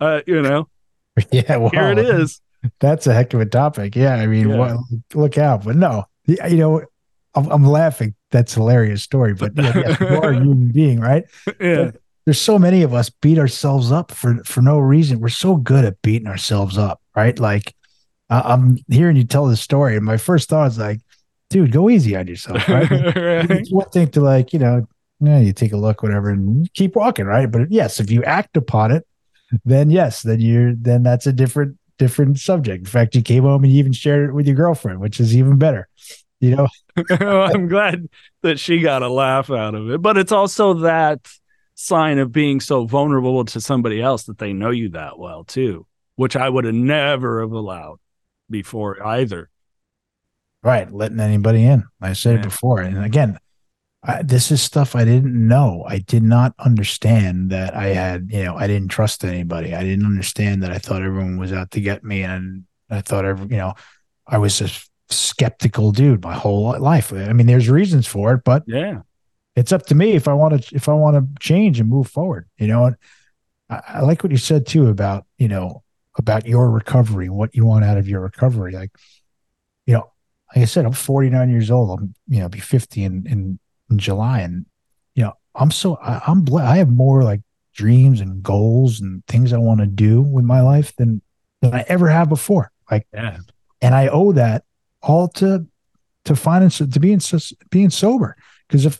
uh, 0.01 0.21
you 0.25 0.41
know, 0.41 0.67
Yeah, 1.32 1.57
well, 1.57 1.70
here 1.70 1.91
it 1.91 1.99
is. 1.99 2.41
That's 2.80 3.07
a 3.07 3.13
heck 3.13 3.34
of 3.34 3.41
a 3.41 3.45
topic. 3.45 3.95
Yeah, 3.95 4.15
I 4.15 4.28
mean, 4.28 4.49
Yeah. 4.49 4.57
what, 4.57 4.78
look 5.13 5.38
out. 5.38 5.63
But 5.63 5.76
no, 5.76 6.05
you 6.26 6.57
know, 6.57 6.82
I'm, 7.36 7.49
I'm 7.51 7.65
laughing. 7.65 8.15
That's 8.32 8.53
a 8.55 8.59
hilarious 8.59 9.03
story. 9.03 9.34
But 9.34 9.53
yeah, 9.55 9.74
yes, 9.76 9.99
you 9.99 10.07
are 10.07 10.32
a 10.32 10.36
human 10.41 10.72
being, 10.72 10.99
right? 10.99 11.24
Yeah. 11.59 11.91
There's 12.26 12.41
so 12.41 12.59
many 12.59 12.82
of 12.84 12.93
us 12.93 13.09
beat 13.09 13.39
ourselves 13.39 13.91
up 13.91 14.11
for 14.11 14.43
for 14.43 14.61
no 14.61 14.80
reason. 14.80 15.22
We're 15.22 15.30
so 15.30 15.55
good 15.55 15.86
at 15.86 16.01
beating 16.01 16.28
ourselves 16.28 16.78
up, 16.78 17.01
right? 17.15 17.39
Like 17.39 17.74
I 18.30 18.41
I'm 18.41 18.78
hearing 18.89 19.15
you 19.15 19.24
tell 19.24 19.45
this 19.45 19.61
story, 19.61 19.95
and 19.95 20.03
my 20.05 20.18
first 20.18 20.49
thought 20.49 20.68
is 20.68 20.78
like, 20.78 20.99
dude, 21.49 21.72
go 21.72 21.89
easy 21.89 22.18
on 22.18 22.28
yourself, 22.28 22.68
right? 22.68 22.89
right. 22.91 23.49
it's 23.51 23.72
one 23.72 23.89
thing 23.91 24.09
to 24.09 24.20
like, 24.20 24.51
you 24.51 24.59
know, 24.59 24.86
yeah, 25.22 25.39
you 25.39 25.53
take 25.53 25.72
a 25.72 25.78
look, 25.78 26.03
whatever, 26.03 26.30
and 26.30 26.72
keep 26.74 26.97
walking, 26.97 27.26
right? 27.26 27.49
But 27.49 27.72
yes, 27.72 28.01
if 28.01 28.11
you 28.11 28.24
act 28.26 28.57
upon 28.57 28.91
it, 28.91 29.07
then 29.66 29.89
yes, 29.89 30.22
then 30.22 30.39
you're 30.39 30.74
then 30.76 31.04
that's 31.04 31.28
a 31.28 31.34
different 31.34 31.78
different 31.98 32.39
subject. 32.39 32.80
In 32.82 32.86
fact, 32.86 33.16
you 33.16 33.22
came 33.22 33.43
home 33.43 33.64
and 33.64 33.72
you 33.74 33.80
even 33.80 33.93
shared 33.93 34.30
it 34.30 34.34
with 34.34 34.45
your 34.48 34.56
girlfriend, 34.56 35.00
which 35.00 35.20
is 35.20 35.36
even 35.36 35.58
better. 35.58 35.88
You 36.39 36.56
know, 36.56 36.68
I'm 37.10 37.68
glad 37.68 38.08
that 38.43 38.60
she 38.60 38.80
got 38.82 39.02
a 39.02 39.10
laugh 39.10 39.50
out 39.50 39.74
of 39.74 39.89
it, 39.89 40.02
but 40.02 40.18
it's 40.18 40.32
also 40.32 40.76
that 40.76 41.28
sign 41.74 42.20
of 42.20 42.32
being 42.32 42.60
so 42.60 42.86
vulnerable 42.86 43.45
to 43.45 43.62
somebody 43.62 44.02
else 44.02 44.24
that 44.26 44.38
they 44.38 44.54
know 44.54 44.70
you 44.70 44.89
that 44.89 45.18
well 45.18 45.43
too, 45.43 45.86
which 46.16 46.36
I 46.36 46.48
would 46.50 46.66
have 46.66 46.76
never 46.76 47.41
have 47.41 47.52
allowed 47.52 47.98
before 48.50 49.04
either. 49.06 49.50
right? 50.64 50.91
Letting 50.91 51.20
anybody 51.20 51.64
in. 51.66 51.84
I 52.02 52.14
said 52.14 52.36
Yeah. 52.36 52.39
it 52.41 52.43
before, 52.43 52.82
and 52.82 53.04
again, 53.04 53.38
I, 54.10 54.24
this 54.24 54.51
is 54.51 54.62
stuff 54.62 54.95
I 54.95 55.03
didn't 55.03 55.36
know. 55.47 55.84
I 55.88 55.99
did 55.99 56.24
not 56.24 56.53
understand 56.60 57.49
that 57.49 57.76
I 57.76 57.88
had, 57.88 58.30
you 58.32 58.43
know, 58.45 58.55
I 58.55 58.66
didn't 58.66 58.88
trust 58.89 59.26
anybody. 59.26 59.76
I 59.76 59.84
didn't 59.84 60.05
understand 60.05 60.64
that 60.64 60.72
I 60.72 60.78
thought 60.78 61.03
everyone 61.03 61.38
was 61.38 61.51
out 61.51 61.72
to 61.72 61.82
get 61.82 62.03
me, 62.05 62.24
and 62.24 62.64
I 62.89 63.01
thought 63.01 63.26
every, 63.26 63.47
you 63.49 63.58
know, 63.58 63.74
I 64.26 64.38
was 64.38 64.62
a 64.62 64.70
skeptical 65.14 65.91
dude 65.91 66.24
my 66.24 66.34
whole 66.36 66.80
life. 66.80 67.12
I 67.12 67.34
mean, 67.34 67.47
there's 67.47 67.70
reasons 67.70 68.08
for 68.08 68.34
it, 68.34 68.43
but 68.45 68.64
Yeah. 68.66 69.01
it's 69.58 69.72
up 69.74 69.86
to 69.88 69.95
me 69.95 70.12
if 70.14 70.28
I 70.28 70.34
want 70.34 70.64
to 70.64 70.76
if 70.76 70.88
I 70.88 70.93
want 70.93 71.16
to 71.18 71.41
change 71.41 71.80
and 71.80 71.89
move 71.89 72.08
forward. 72.08 72.47
You 72.58 72.68
know, 72.68 72.86
and 72.86 72.95
I, 73.70 73.82
I 73.88 74.01
like 74.01 74.24
what 74.24 74.32
you 74.32 74.38
said 74.38 74.66
too 74.66 74.88
about 74.88 75.26
you 75.38 75.49
know 75.49 75.84
about 76.18 76.47
your 76.47 76.72
recovery, 76.72 77.28
what 77.30 77.53
you 77.55 77.66
want 77.66 77.84
out 77.86 77.97
of 77.97 78.08
your 78.08 78.22
recovery. 78.22 78.72
Like, 78.72 78.91
you 79.86 79.93
know, 79.95 80.12
like 80.55 80.64
I 80.64 80.66
said, 80.66 80.86
I'm 80.86 80.93
49 80.93 81.49
years 81.49 81.70
old. 81.72 81.99
I'm 81.99 82.16
you 82.30 82.39
know 82.39 82.47
be 82.49 82.60
50 82.60 83.03
in 83.03 83.28
in, 83.28 83.60
in 83.89 83.97
July, 83.97 84.41
and 84.41 84.65
you 85.15 85.23
know 85.23 85.33
I'm 85.55 85.71
so 85.71 85.95
I, 85.95 86.21
I'm 86.27 86.41
ble- 86.41 86.57
I 86.59 86.77
have 86.77 86.89
more 86.89 87.23
like 87.23 87.41
dreams 87.73 88.21
and 88.21 88.41
goals 88.41 88.99
and 89.01 89.25
things 89.27 89.53
I 89.53 89.57
want 89.57 89.79
to 89.81 89.85
do 89.88 90.21
with 90.21 90.45
my 90.45 90.61
life 90.61 90.95
than 90.95 91.21
than 91.61 91.73
I 91.73 91.85
ever 91.88 92.07
have 92.09 92.29
before. 92.29 92.71
Like 92.89 93.07
Yeah. 93.13 93.38
and 93.81 93.93
I 93.95 94.07
owe 94.07 94.31
that 94.33 94.63
all 95.01 95.27
to 95.29 95.65
to 96.25 96.35
finding 96.35 96.69
to 96.71 96.99
being 96.99 97.21
being 97.69 97.89
sober. 97.89 98.35
Because 98.67 98.85
if 98.85 98.99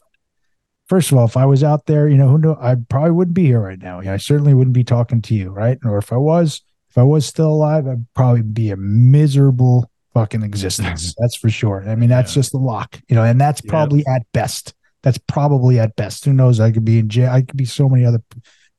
first 0.88 1.12
of 1.12 1.18
all, 1.18 1.26
if 1.26 1.36
I 1.36 1.46
was 1.46 1.64
out 1.64 1.86
there, 1.88 2.08
you 2.08 2.18
know, 2.18 2.30
who 2.30 2.38
know, 2.38 2.58
I 2.62 2.76
probably 2.76 3.12
wouldn't 3.12 3.36
be 3.36 3.46
here 3.46 3.60
right 3.60 3.82
now. 3.82 4.00
Yeah. 4.00 4.14
I 4.14 4.18
certainly 4.18 4.54
wouldn't 4.54 4.74
be 4.74 4.84
talking 4.86 5.22
to 5.24 5.34
you, 5.36 5.50
right? 5.50 5.78
Or 5.84 5.98
if 5.98 6.14
I 6.14 6.18
was, 6.18 6.62
if 6.90 6.98
I 6.98 7.04
was 7.04 7.26
still 7.26 7.50
alive, 7.50 7.86
I'd 7.88 8.06
probably 8.14 8.44
be 8.44 8.70
a 8.72 8.78
miserable 8.78 9.92
fucking 10.14 10.44
existence. 10.44 11.14
that's 11.20 11.36
for 11.36 11.50
sure. 11.50 11.84
I 11.88 11.96
mean, 11.96 12.10
that's 12.10 12.32
Yeah. 12.32 12.40
just 12.42 12.52
the 12.54 12.60
lock, 12.60 13.02
you 13.10 13.16
know, 13.16 13.24
and 13.24 13.40
that's 13.42 13.62
Yep. 13.64 13.70
probably 13.70 14.06
at 14.08 14.22
best. 14.34 14.74
That's 15.08 15.20
probably 15.20 15.80
at 15.80 15.96
best. 15.96 16.26
Who 16.26 16.34
knows? 16.34 16.60
I 16.60 16.74
could 16.74 16.84
be 16.84 17.00
in 17.00 17.08
jail. 17.08 17.32
I 17.32 17.42
could 17.42 17.56
be 17.56 17.64
so 17.64 17.88
many 17.88 18.04
other 18.04 18.22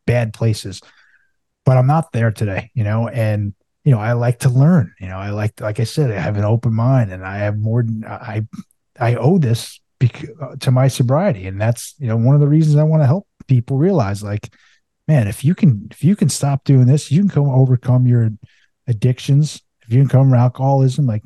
bad 0.06 0.34
places, 0.34 0.82
but 1.64 1.78
I'm 1.78 1.86
not 1.86 2.12
there 2.12 2.30
today, 2.30 2.70
you 2.74 2.84
know, 2.84 3.08
and 3.08 3.54
you 3.82 3.92
know, 3.92 3.98
I 3.98 4.12
like 4.12 4.40
to 4.40 4.50
learn. 4.50 4.92
You 5.00 5.08
know, 5.08 5.16
I 5.16 5.30
like, 5.30 5.58
like 5.58 5.80
I 5.80 5.84
said, 5.84 6.10
I 6.10 6.18
have 6.18 6.36
an 6.36 6.44
open 6.44 6.74
mind, 6.74 7.10
and 7.10 7.24
I 7.24 7.38
have 7.38 7.56
more. 7.56 7.82
than 7.82 8.04
I, 8.04 8.42
I 9.00 9.14
owe 9.14 9.38
this 9.38 9.80
uh, 10.02 10.56
to 10.60 10.70
my 10.70 10.88
sobriety, 10.88 11.46
and 11.46 11.58
that's 11.58 11.94
you 11.98 12.08
know 12.08 12.18
one 12.18 12.34
of 12.34 12.42
the 12.42 12.46
reasons 12.46 12.76
I 12.76 12.82
want 12.82 13.02
to 13.02 13.06
help 13.06 13.26
people 13.46 13.78
realize, 13.78 14.22
like, 14.22 14.52
man, 15.06 15.28
if 15.28 15.42
you 15.46 15.54
can, 15.54 15.88
if 15.90 16.04
you 16.04 16.14
can 16.14 16.28
stop 16.28 16.64
doing 16.64 16.84
this, 16.84 17.10
you 17.10 17.22
can 17.22 17.30
come 17.30 17.48
overcome 17.48 18.06
your 18.06 18.28
addictions. 18.86 19.62
If 19.86 19.94
you 19.94 20.02
can 20.02 20.10
come 20.10 20.34
alcoholism, 20.34 21.06
like, 21.06 21.22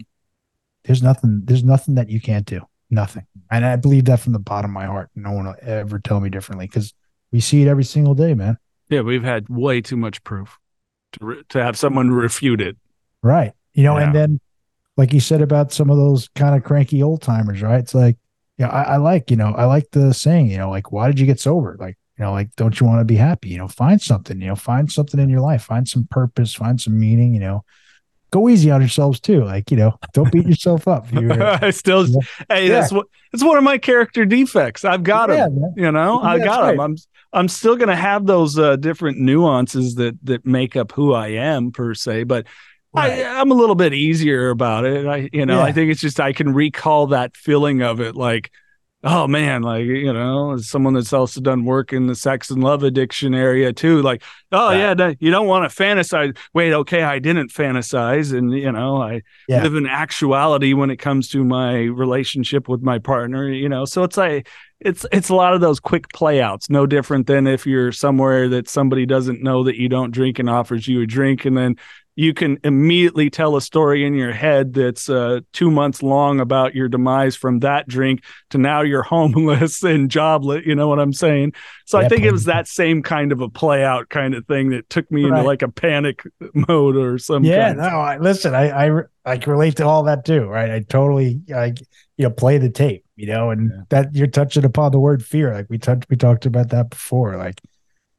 there's 0.84 1.03
nothing, 1.03 1.40
there's 1.42 1.64
nothing 1.64 1.96
that 1.96 2.09
you 2.09 2.20
can't 2.20 2.46
do. 2.46 2.61
Nothing, 2.93 3.26
and 3.51 3.64
I 3.64 3.76
believe 3.76 4.05
that 4.05 4.20
from 4.20 4.34
the 4.34 4.38
bottom 4.38 4.70
of 4.70 4.74
my 4.74 4.84
heart. 4.84 5.09
No 5.16 5.32
one 5.32 5.47
will 5.47 5.57
ever 5.62 5.99
tell 5.99 6.20
me 6.20 6.28
differently 6.28 6.66
because 6.66 6.93
we 7.32 7.40
see 7.40 7.62
it 7.62 7.66
every 7.66 7.84
single 7.84 8.14
day, 8.14 8.34
man. 8.34 8.59
Yeah. 8.90 9.01
We've 9.01 9.24
had 9.24 9.49
way 9.49 9.80
too 9.80 9.97
much 9.97 10.22
proof 10.24 10.59
to, 11.12 11.24
re- 11.24 11.43
to 11.49 11.64
have 11.64 11.78
someone 11.78 12.11
refute 12.11 12.61
it. 12.61 12.76
Right. 13.22 13.53
You 13.72 13.84
know, 13.84 13.97
and 13.97 14.14
then 14.14 14.40
like 14.99 15.14
you 15.14 15.20
said 15.20 15.40
about 15.40 15.72
some 15.72 15.88
of 15.88 15.97
those 15.97 16.28
kind 16.34 16.55
of 16.55 16.64
cranky 16.64 17.03
old 17.03 17.22
timers, 17.22 17.62
right? 17.62 17.80
It's 17.80 17.95
like, 17.95 18.18
you 18.59 18.66
know, 18.66 18.70
I, 18.70 18.82
I 18.82 18.97
like, 18.99 19.30
you 19.30 19.36
know, 19.38 19.55
I 19.55 19.64
like 19.64 19.90
the 19.93 20.12
saying, 20.12 20.51
you 20.51 20.59
know, 20.59 20.68
like, 20.68 20.93
why 20.93 21.07
did 21.07 21.18
you 21.18 21.24
get 21.24 21.40
sober? 21.40 21.78
Like, 21.80 21.97
you 22.18 22.24
know, 22.26 22.32
like, 22.32 22.55
don't 22.57 22.78
you 22.78 22.86
want 22.86 23.01
to 23.01 23.07
be 23.07 23.16
happy? 23.16 23.49
You 23.49 23.57
know, 23.57 23.68
find 23.68 24.03
something, 24.03 24.38
you 24.38 24.49
know, 24.49 24.55
find 24.55 24.93
something 24.93 25.18
in 25.18 25.30
your 25.30 25.40
life, 25.40 25.62
find 25.62 25.88
some 25.88 26.07
purpose, 26.11 26.53
find 26.53 26.78
some 26.78 26.99
meaning, 27.01 27.32
you 27.32 27.40
know, 27.40 27.64
go 28.32 28.48
easy 28.48 28.70
on 28.72 28.80
yourselves 28.80 29.20
too. 29.20 29.44
Like, 29.44 29.70
you 29.70 29.76
know, 29.76 29.96
don't 30.12 30.32
beat 30.32 30.46
yourself 30.48 30.88
up. 30.88 31.06
I 31.14 31.70
still, 31.70 32.06
Yeah. 32.08 32.20
hey, 32.48 32.66
Yeah. 32.68 32.80
that's 32.80 32.92
what, 32.92 33.06
it's 33.32 33.44
one 33.44 33.56
of 33.58 33.62
my 33.64 33.78
character 33.78 34.24
defects. 34.24 34.84
I've 34.84 35.04
got 35.04 35.28
Yeah, 35.30 35.44
them, 35.44 35.60
man. 35.60 35.74
you 35.76 35.92
know, 35.92 36.20
I 36.20 36.38
That's 36.38 36.48
got 36.48 36.62
right. 36.62 36.70
them. 36.72 36.80
I'm, 36.80 36.96
I'm 37.32 37.48
still 37.48 37.76
going 37.76 37.88
to 37.88 37.96
have 37.96 38.26
those 38.26 38.58
uh, 38.58 38.76
different 38.76 39.18
nuances 39.18 39.94
that, 39.94 40.18
that 40.24 40.44
make 40.44 40.74
up 40.76 40.90
who 40.92 41.14
I 41.14 41.28
am 41.28 41.70
per 41.70 41.94
se, 41.94 42.24
but 42.24 42.46
Right. 42.94 43.24
I, 43.24 43.40
I'm 43.40 43.50
a 43.50 43.54
little 43.54 43.74
bit 43.74 43.94
easier 43.94 44.50
about 44.50 44.84
it. 44.84 45.06
I, 45.06 45.30
you 45.32 45.46
know, 45.46 45.62
I 45.62 45.72
think 45.72 45.90
it's 45.90 46.00
just 46.02 46.20
I 46.20 46.34
can 46.34 46.52
recall 46.52 47.06
that 47.06 47.34
feeling 47.38 47.80
of 47.80 48.00
it, 48.02 48.14
like, 48.16 48.50
oh 49.05 49.26
man, 49.26 49.62
like 49.62 49.84
you 49.84 50.12
know, 50.12 50.57
someone 50.59 50.94
that's 50.94 51.12
also 51.12 51.40
done 51.40 51.64
work 51.64 51.92
in 51.92 52.07
the 52.07 52.14
sex 52.14 52.50
and 52.50 52.62
love 52.62 52.82
addiction 52.82 53.34
area 53.34 53.72
too. 53.72 54.00
Like, 54.03 54.22
oh 54.53 54.68
Right. 54.68 54.78
yeah, 54.78 54.94
no, 54.94 55.14
you 55.18 55.30
don't 55.30 55.46
want 55.46 55.70
to 55.70 55.82
fantasize. 55.82 56.36
Wait, 56.55 56.72
okay, 56.72 57.03
I 57.03 57.18
didn't 57.18 57.50
fantasize, 57.50 58.36
and 58.36 58.53
you 58.53 58.70
know, 58.70 59.03
I 59.03 59.22
Yeah. 59.48 59.62
live 59.62 59.74
in 59.74 59.86
actuality 59.86 60.72
when 60.72 60.90
it 60.90 60.96
comes 60.98 61.28
to 61.30 61.44
my 61.44 61.82
relationship 61.82 62.68
with 62.68 62.82
my 62.82 62.98
partner. 62.98 63.48
You 63.48 63.68
know, 63.68 63.84
so 63.84 64.05
it's 64.05 64.16
like 64.16 64.48
it's 64.80 65.07
it's 65.12 65.28
a 65.28 65.34
lot 65.34 65.55
of 65.55 65.61
those 65.61 65.80
quick 65.80 66.09
playouts. 66.12 66.68
No 66.70 66.86
different 66.86 67.26
than 67.26 67.46
if 67.46 67.66
you're 67.66 67.92
somewhere 67.92 68.48
that 68.50 68.68
somebody 68.68 69.07
doesn't 69.07 69.42
know 69.42 69.64
that 69.64 69.76
you 69.76 69.88
don't 69.88 70.11
drink 70.12 70.38
and 70.38 70.50
offers 70.50 70.86
you 70.88 71.03
a 71.03 71.07
drink, 71.07 71.44
and 71.44 71.57
then 71.57 71.76
you 72.14 72.34
can 72.34 72.58
immediately 72.62 73.30
tell 73.30 73.56
a 73.56 73.62
story 73.62 74.04
in 74.04 74.14
your 74.14 74.32
head 74.32 74.74
that's 74.74 75.08
uh, 75.08 75.40
two 75.52 75.70
months 75.70 76.02
long 76.02 76.40
about 76.40 76.74
your 76.74 76.86
demise 76.88 77.34
from 77.36 77.60
that 77.60 77.88
drink 77.88 78.22
to 78.50 78.58
now 78.58 78.82
you're 78.82 79.02
homeless 79.16 79.82
and 79.82 80.10
jobless. 80.10 80.62
You 80.66 80.74
know 80.74 80.88
what 80.88 80.98
I'm 80.98 81.12
saying? 81.14 81.54
So 81.86 81.98
I 81.98 82.08
think 82.08 82.24
it 82.24 82.32
was 82.32 82.44
that 82.44 82.68
same 82.68 83.02
kind 83.02 83.32
of 83.32 83.40
a 83.40 83.48
play 83.48 83.82
out 83.84 84.08
kind 84.10 84.34
of 84.34 84.46
thing 84.46 84.70
that 84.70 84.90
took 84.90 85.10
me 85.10 85.24
into 85.24 85.42
like 85.42 85.62
a 85.62 85.68
panic 85.68 86.22
mode 86.54 86.96
or 86.96 87.18
some 87.18 87.44
yeah, 87.44 87.68
kind. 87.68 87.78
no, 87.78 87.84
I, 87.84 88.18
listen, 88.18 88.54
I, 88.54 88.88
I, 88.88 89.02
I 89.24 89.38
can 89.38 89.52
relate 89.52 89.76
to 89.76 89.86
all 89.86 90.02
that 90.04 90.24
too, 90.24 90.44
right? 90.44 90.70
I 90.70 90.80
totally, 90.80 91.40
I, 91.54 91.74
you 92.16 92.24
know, 92.24 92.30
play 92.30 92.58
the 92.58 92.70
tape, 92.70 93.04
you 93.16 93.26
know, 93.26 93.50
and 93.50 93.70
Yeah. 93.70 93.82
that 93.88 94.14
you're 94.14 94.26
touching 94.26 94.64
upon 94.64 94.92
the 94.92 95.00
word 95.00 95.24
fear. 95.24 95.52
Like 95.54 95.66
we 95.70 95.78
touched, 95.78 96.06
we 96.10 96.16
talked 96.16 96.44
about 96.46 96.68
that 96.70 96.90
before. 96.90 97.36
Like, 97.36 97.60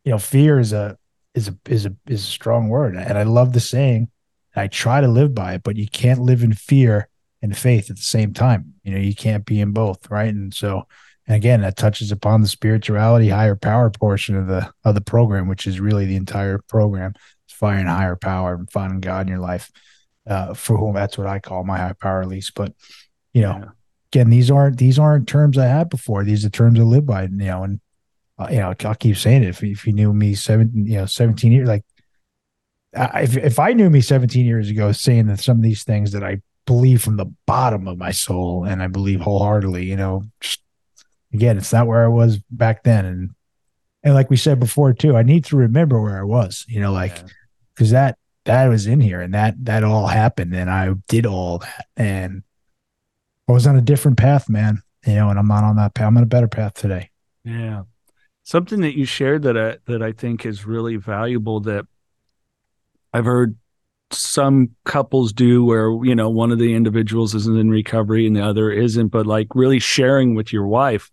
you 0.04 0.12
know, 0.12 0.18
fear 0.18 0.60
is 0.60 0.74
a, 0.74 0.98
is 1.36 1.48
a, 1.48 1.58
is 1.68 1.86
a, 1.86 1.96
is 2.08 2.22
a 2.22 2.28
strong 2.28 2.70
word. 2.70 2.96
And 2.96 3.18
I 3.18 3.24
love 3.24 3.54
the 3.54 3.60
saying, 3.60 4.10
I 4.56 4.68
try 4.68 5.02
to 5.02 5.08
live 5.08 5.34
by 5.34 5.56
it, 5.56 5.64
but 5.64 5.76
you 5.78 5.88
can't 5.88 6.22
live 6.22 6.44
in 6.44 6.54
fear 6.54 7.10
and 7.42 7.58
faith 7.58 7.90
at 7.90 7.96
the 7.96 8.02
same 8.04 8.34
time. 8.34 8.74
You 8.84 8.94
know, 8.94 9.00
you 9.00 9.16
can't 9.16 9.46
be 9.46 9.60
in 9.60 9.72
both. 9.72 10.10
Right. 10.12 10.34
And 10.34 10.54
so, 10.54 10.88
and 11.26 11.36
again, 11.36 11.62
that 11.62 11.76
touches 11.78 12.12
upon 12.12 12.42
the 12.42 12.48
spirituality, 12.48 13.30
higher 13.30 13.56
power 13.56 13.90
portion 13.90 14.36
of 14.36 14.48
the, 14.48 14.72
of 14.84 14.94
the 14.96 15.02
program, 15.02 15.48
which 15.48 15.66
is 15.66 15.80
really 15.80 16.06
the 16.06 16.16
entire 16.18 16.60
program. 16.60 17.14
It's 17.46 17.54
finding 17.54 17.88
higher 17.88 18.16
power 18.16 18.54
and 18.56 18.72
finding 18.72 19.00
God 19.00 19.22
in 19.22 19.30
your 19.30 19.40
life 19.40 19.72
uh, 20.28 20.54
for 20.54 20.78
whom 20.78 20.94
that's 20.94 21.18
what 21.18 21.28
I 21.28 21.40
call 21.40 21.64
my 21.64 21.78
high 21.78 21.94
power 21.94 22.20
release. 22.20 22.52
But 22.52 22.74
you 23.34 23.42
know, 23.42 23.58
Yeah. 23.60 23.70
again, 24.12 24.30
these 24.30 24.52
aren't 24.52 24.78
these 24.78 25.00
aren't 25.00 25.28
terms 25.28 25.58
I 25.58 25.66
had 25.66 25.90
before. 25.90 26.24
These 26.24 26.46
are 26.46 26.50
terms 26.50 26.80
I 26.80 26.84
live 26.84 27.06
by. 27.06 27.24
You 27.24 27.30
know, 27.30 27.64
and 27.64 27.80
uh, 28.40 28.48
you 28.50 28.58
know, 28.58 28.74
I'll 28.86 28.96
keep 28.96 29.18
saying 29.18 29.44
it. 29.44 29.50
If 29.50 29.64
if 29.64 29.86
you 29.86 29.94
knew 29.94 30.14
me 30.14 30.34
seven, 30.36 30.72
you 30.74 30.98
know, 30.98 31.06
seventeen 31.06 31.52
years, 31.52 31.68
like 31.68 31.84
I, 32.96 33.22
if 33.22 33.38
if 33.38 33.60
I 33.60 33.74
knew 33.74 33.90
me 33.90 34.02
seventeen 34.02 34.46
years 34.46 34.70
ago, 34.70 34.92
saying 34.92 35.28
that 35.28 35.40
some 35.40 35.58
of 35.58 35.64
these 35.64 35.84
things 35.84 36.12
that 36.12 36.24
I 36.24 36.42
believe 36.66 37.02
from 37.02 37.18
the 37.18 37.32
bottom 37.46 37.88
of 37.88 37.98
my 37.98 38.12
soul 38.12 38.64
and 38.64 38.82
I 38.82 38.88
believe 38.88 39.20
wholeheartedly, 39.22 39.86
you 39.86 39.96
know, 39.96 40.24
just 40.40 40.62
again, 41.34 41.58
it's 41.58 41.74
not 41.74 41.88
where 41.88 42.04
I 42.04 42.08
was 42.08 42.38
back 42.50 42.84
then, 42.84 43.06
and 43.06 43.30
and 44.04 44.14
like 44.14 44.30
we 44.30 44.38
said 44.38 44.60
before 44.60 44.94
too, 44.94 45.16
I 45.16 45.24
need 45.24 45.46
to 45.46 45.56
remember 45.58 46.02
where 46.02 46.20
I 46.20 46.24
was. 46.24 46.66
You 46.68 46.82
know, 46.82 46.92
like 46.92 47.16
Yeah. 47.18 47.24
because 47.76 47.92
that 47.92 48.18
that 48.46 48.68
was 48.68 48.88
in 48.88 49.00
here 49.00 49.22
and 49.22 49.34
that 49.34 49.56
that 49.66 49.84
all 49.86 50.08
happened 50.08 50.54
and 50.54 50.70
I 50.70 50.94
did 51.08 51.26
all 51.26 51.60
that 51.60 51.86
and 51.96 52.44
I 53.48 53.54
was 53.54 53.66
on 53.66 53.78
a 53.78 53.82
different 53.82 54.18
path, 54.18 54.50
man. 54.50 54.82
You 55.06 55.16
know, 55.16 55.30
and 55.30 55.40
I'm 55.40 55.48
not 55.48 55.64
on 55.64 55.76
that 55.78 55.94
path. 55.94 56.08
I'm 56.08 56.18
on 56.18 56.24
a 56.24 56.26
better 56.26 56.48
path 56.50 56.74
today. 56.74 57.10
Yeah. 57.46 57.84
Something 58.44 58.82
that 58.82 58.98
you 58.98 59.06
shared 59.06 59.44
that 59.44 59.58
I, 59.58 59.78
that 59.86 60.02
I 60.02 60.12
think 60.12 60.46
is 60.46 60.66
really 60.66 60.98
valuable 60.98 61.62
that 61.62 61.86
I've 63.14 63.26
heard 63.26 63.56
some 64.12 64.76
couples 64.86 65.34
do 65.34 65.64
where, 65.64 65.90
you 66.04 66.16
know, 66.16 66.30
one 66.30 66.52
of 66.52 66.60
the 66.60 66.74
individuals 66.76 67.34
isn't 67.36 67.58
in 67.58 67.70
recovery 67.70 68.28
and 68.28 68.36
the 68.36 68.44
other 68.44 68.72
isn't, 68.72 69.08
but 69.08 69.26
like 69.26 69.56
really 69.56 69.80
sharing 69.80 70.36
with 70.36 70.52
your 70.52 70.68
wife 70.68 71.10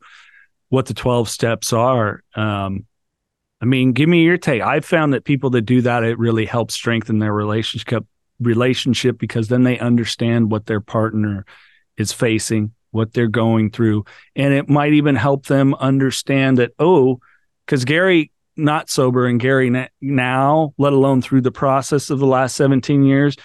what 0.69 0.87
the 0.87 0.95
12 0.95 1.29
steps 1.29 1.73
are. 1.73 2.23
Um, 2.35 2.87
I 3.61 3.67
mean, 3.67 3.93
give 3.93 4.09
me 4.09 4.23
your 4.23 4.39
take. 4.39 4.63
I've 4.63 4.85
found 4.85 5.13
that 5.13 5.25
people 5.25 5.51
that 5.51 5.63
do 5.63 5.83
that, 5.83 6.05
it 6.05 6.19
really 6.19 6.47
helps 6.47 6.75
strengthen 6.75 7.19
their 7.19 7.33
relationship 7.33 8.07
relationship 8.41 9.19
because 9.19 9.49
then 9.49 9.65
they 9.65 9.79
understand 9.79 10.51
what 10.51 10.65
their 10.65 10.81
partner 10.81 11.45
is 11.99 12.11
facing, 12.11 12.73
what 12.91 13.13
they're 13.13 13.29
going 13.29 13.71
through. 13.71 14.05
And 14.37 14.53
it 14.55 14.69
might 14.69 14.93
even 14.93 15.17
help 15.17 15.47
them 15.47 15.75
understand 15.75 16.59
that, 16.59 16.73
oh, 16.79 17.21
because 17.67 17.85
Gary, 17.85 18.33
not 18.57 18.91
sober, 18.91 19.27
and 19.27 19.41
Gary 19.41 19.89
now, 20.01 20.75
let 20.77 20.93
alone 20.93 21.23
through 21.23 21.43
the 21.43 21.53
process 21.53 22.11
of 22.11 22.19
the 22.19 22.27
last 22.27 22.57
17 22.57 23.05
years, 23.05 23.37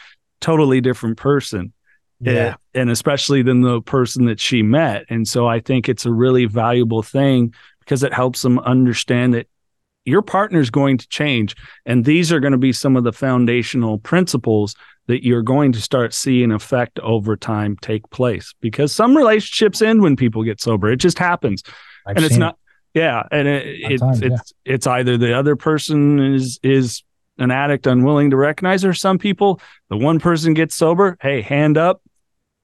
totally 0.41 0.81
different 0.81 1.17
person. 1.17 1.73
Yeah. 2.19 2.55
And, 2.73 2.81
and 2.81 2.89
especially 2.89 3.41
than 3.41 3.61
the 3.61 3.81
person 3.81 4.25
that 4.25 4.39
she 4.39 4.63
met. 4.63 5.05
And 5.09 5.27
so 5.27 5.47
I 5.47 5.59
think 5.59 5.89
it's 5.89 6.05
a 6.05 6.11
really 6.11 6.45
valuable 6.45 7.03
thing 7.03 7.53
because 7.79 8.03
it 8.03 8.13
helps 8.13 8.41
them 8.41 8.57
understand 8.59 9.33
that 9.33 9.47
your 10.05 10.21
partner's 10.21 10.69
going 10.69 10.97
to 10.99 11.07
change. 11.07 11.55
And 11.85 12.05
these 12.05 12.31
are 12.31 12.39
going 12.39 12.51
to 12.51 12.57
be 12.57 12.73
some 12.73 12.95
of 12.95 13.03
the 13.03 13.13
foundational 13.13 13.99
principles 13.99 14.75
that 15.07 15.23
you're 15.23 15.43
going 15.43 15.71
to 15.73 15.81
start 15.81 16.13
seeing 16.13 16.51
effect 16.51 16.99
over 16.99 17.35
time 17.35 17.77
take 17.81 18.09
place 18.09 18.53
because 18.59 18.91
some 18.91 19.15
relationships 19.15 19.81
end 19.81 20.01
when 20.01 20.15
people 20.15 20.43
get 20.43 20.59
sober. 20.59 20.91
It 20.91 20.97
just 20.97 21.19
happens. 21.19 21.63
I've 22.05 22.17
and 22.17 22.25
it's 22.25 22.37
not, 22.37 22.57
yeah. 22.93 23.23
And 23.31 23.47
it, 23.47 23.65
it's, 23.67 23.99
Sometimes, 23.99 24.21
yeah. 24.21 24.27
it's, 24.33 24.53
it's 24.65 24.87
either 24.87 25.17
the 25.17 25.37
other 25.37 25.55
person 25.55 26.19
is, 26.19 26.59
is 26.63 27.03
an 27.37 27.51
addict 27.51 27.85
unwilling 27.85 28.31
to 28.31 28.37
recognize, 28.37 28.85
or 28.85 28.93
some 28.93 29.17
people, 29.17 29.59
the 29.89 29.97
one 29.97 30.19
person 30.19 30.53
gets 30.53 30.75
sober. 30.75 31.17
Hey, 31.21 31.41
hand 31.41 31.77
up. 31.77 32.01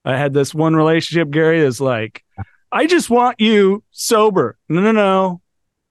I 0.04 0.18
had 0.18 0.34
this 0.34 0.54
one 0.54 0.76
relationship, 0.76 1.30
Gary, 1.30 1.62
that's 1.62 1.80
like, 1.80 2.24
I 2.72 2.88
just 2.88 3.10
want 3.10 3.40
you 3.40 3.84
sober. 3.92 4.58
No, 4.70 4.82
no, 4.82 4.92
no. 4.92 5.42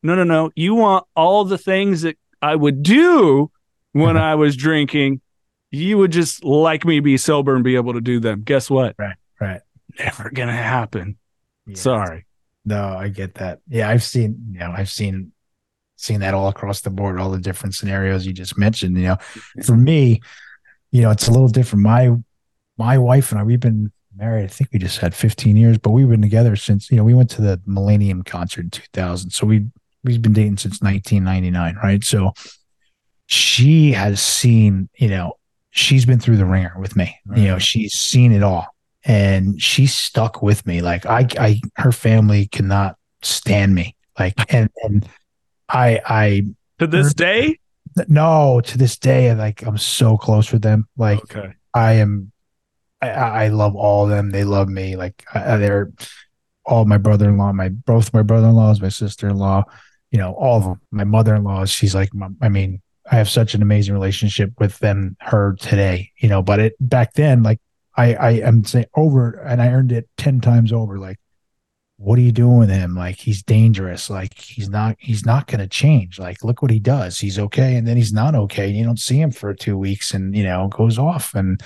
No, 0.03 0.15
no, 0.15 0.25
no. 0.25 0.51
You 0.57 0.75
want 0.75 1.05
all 1.15 1.45
the 1.45 1.59
things 1.59 2.03
that 2.03 2.17
I 2.41 2.57
would 2.57 2.83
do 2.83 3.51
when 3.93 4.17
I 4.17 4.35
was 4.35 4.57
drinking. 4.57 5.21
You 5.71 5.99
would 5.99 6.13
just 6.13 6.45
like 6.45 6.85
me 6.85 7.01
be 7.01 7.17
sober 7.17 7.55
and 7.55 7.63
be 7.63 7.77
able 7.77 7.93
to 7.95 8.01
do 8.01 8.21
them. 8.21 8.43
Guess 8.43 8.71
what? 8.71 8.97
Right, 8.99 9.17
right. 9.41 9.61
Never 9.99 10.31
gonna 10.31 10.53
happen. 10.53 11.19
Yeah. 11.67 11.77
Sorry. 11.77 12.27
No, 12.65 12.97
I 12.97 13.09
get 13.09 13.37
that. 13.37 13.61
Yeah, 13.69 13.89
I've 13.89 14.03
seen, 14.03 14.53
you 14.53 14.61
know, 14.61 14.73
I've 14.77 14.91
seen 14.91 15.33
seen 15.97 16.21
that 16.21 16.35
all 16.35 16.49
across 16.49 16.81
the 16.81 16.91
board, 16.91 17.21
all 17.21 17.31
the 17.31 17.39
different 17.39 17.75
scenarios 17.75 18.27
you 18.27 18.33
just 18.33 18.57
mentioned. 18.57 18.97
You 18.97 19.05
know, 19.05 19.17
for 19.65 19.77
me, 19.77 20.21
you 20.91 21.03
know, 21.03 21.11
it's 21.11 21.29
a 21.29 21.31
little 21.31 21.49
different. 21.49 21.83
My 21.83 22.11
my 22.77 22.99
wife 22.99 23.31
and 23.31 23.41
I, 23.41 23.45
we've 23.45 23.61
been 23.61 23.93
married, 24.17 24.45
I 24.45 24.49
think 24.49 24.71
we 24.73 24.79
just 24.79 24.99
had 24.99 25.15
15 25.15 25.57
years, 25.57 25.79
but 25.79 25.91
we've 25.91 26.09
been 26.09 26.23
together 26.23 26.57
since, 26.57 26.91
you 26.91 26.97
know, 26.97 27.05
we 27.05 27.15
went 27.15 27.31
to 27.31 27.43
the 27.43 27.61
Millennium 27.67 28.23
concert 28.23 28.65
in 28.65 28.71
2000. 28.71 29.31
So 29.31 29.47
we 29.47 29.67
we've 30.03 30.23
been 30.23 30.33
dating 30.33 30.59
since 30.59 30.81
1999, 30.81 31.77
right? 31.83 32.03
So 32.03 32.33
she 33.27 33.93
has 33.93 34.21
seen, 34.21 34.89
you 34.97 35.09
know, 35.09 35.35
she's 35.71 36.05
been 36.07 36.19
through 36.19 36.37
the 36.37 36.47
ringer 36.47 36.75
with 36.79 36.97
me. 36.97 37.17
You 37.35 37.45
know, 37.45 37.59
she's 37.59 37.95
seen 37.95 38.33
it 38.33 38.43
all 38.43 38.67
and 39.05 39.61
she's 39.61 39.95
stuck 39.95 40.43
with 40.43 40.67
me. 40.67 40.81
Like 40.83 41.07
I, 41.07 41.27
I, 41.39 41.61
her 41.77 41.93
family 41.93 42.47
cannot 42.47 42.97
stand 43.23 43.75
me. 43.75 43.95
Like, 44.19 44.35
and, 44.55 44.69
and 44.85 45.09
I, 45.69 46.01
I, 46.05 46.43
To 46.81 46.87
this 46.87 47.15
day? 47.15 47.59
no, 48.09 48.61
to 48.63 48.79
this 48.79 48.97
day, 48.99 49.35
like 49.35 49.63
I'm 49.67 49.79
so 49.79 50.17
close 50.17 50.53
with 50.53 50.63
them. 50.63 50.87
Like 50.97 51.21
Okay. 51.21 51.53
I 51.75 51.93
am, 51.95 52.33
I, 53.01 53.11
I 53.11 53.49
love 53.49 53.77
all 53.77 54.05
of 54.05 54.11
them. 54.11 54.31
They 54.31 54.45
love 54.45 54.69
me. 54.69 54.97
Like 54.97 55.25
I- 55.33 55.57
they're 55.57 55.93
all 56.67 56.85
my 56.85 56.99
brother-in-law, 56.99 57.53
my 57.53 57.69
both 57.71 58.13
my 58.13 58.23
brother-in-laws, 58.23 58.81
my 58.81 58.91
sister-in-law, 58.91 59.65
you 60.11 60.19
know, 60.19 60.35
all 60.35 60.59
of 60.59 60.65
them. 60.65 60.81
My 60.91 61.05
mother-in-law, 61.05 61.65
she's 61.65 61.95
like, 61.95 62.13
my, 62.15 62.29
I 62.43 62.49
mean, 62.49 62.83
I 63.11 63.17
have 63.17 63.29
such 63.29 63.55
an 63.55 63.63
amazing 63.63 63.95
relationship 63.95 64.53
with 64.59 64.79
them, 64.79 65.17
her 65.21 65.57
today, 65.59 66.13
you 66.19 66.29
know, 66.29 66.43
but 66.43 66.61
it 66.61 66.75
back 66.81 67.15
then, 67.15 67.43
like 67.43 67.61
I, 67.97 68.15
I 68.15 68.31
am 68.31 68.65
saying 68.65 68.87
over 68.95 69.33
and 69.33 69.61
I 69.61 69.69
earned 69.69 69.93
it 69.93 70.09
10 70.17 70.41
times 70.41 70.73
over. 70.73 70.99
Like, 70.99 71.19
what 71.97 72.19
are 72.19 72.23
you 72.23 72.33
doing 72.33 72.59
with 72.59 72.71
him? 72.71 72.95
Like, 72.95 73.17
he's 73.17 73.43
dangerous. 73.43 74.09
Like, 74.09 74.39
he's 74.39 74.71
not, 74.71 74.97
he's 74.99 75.27
not 75.27 75.47
going 75.47 75.61
to 75.61 75.67
change. 75.67 76.19
Like, 76.19 76.43
look 76.43 76.63
what 76.63 76.71
he 76.71 76.79
does. 76.79 77.19
He's 77.19 77.39
okay. 77.39 77.77
And 77.77 77.87
then 77.87 77.97
he's 77.97 78.13
not 78.13 78.35
okay. 78.35 78.69
And 78.69 78.77
you 78.77 78.85
don't 78.85 78.99
see 78.99 79.21
him 79.21 79.31
for 79.31 79.53
two 79.53 79.77
weeks 79.77 80.15
and, 80.15 80.35
you 80.35 80.45
know, 80.45 80.69
goes 80.69 80.99
off. 80.99 81.35
And 81.35 81.63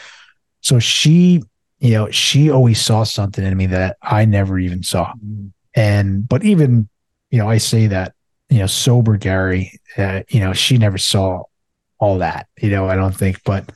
so 0.61 0.81
she, 0.81 1.43
you 1.79 1.93
know, 1.93 2.11
she 2.11 2.51
always 2.51 2.81
saw 2.81 3.05
something 3.05 3.45
in 3.45 3.57
me 3.57 3.67
that 3.67 3.97
I 4.03 4.25
never 4.25 4.59
even 4.59 4.83
saw. 4.83 5.13
Mm-hmm. 5.13 5.49
And, 5.75 6.29
but 6.29 6.45
even, 6.45 6.89
you 7.31 7.39
know, 7.39 7.49
I 7.49 7.59
say 7.59 7.89
that, 7.89 8.15
you 8.49 8.59
know, 8.59 8.67
sober 8.67 9.17
Gary, 9.17 9.81
uh, 9.97 10.23
you 10.29 10.41
know, 10.41 10.53
she 10.53 10.79
never 10.79 10.99
saw 10.99 11.43
all 11.99 12.19
that, 12.19 12.47
you 12.61 12.71
know, 12.71 12.89
I 12.89 12.97
don't 12.97 13.17
think, 13.17 13.43
but 13.45 13.71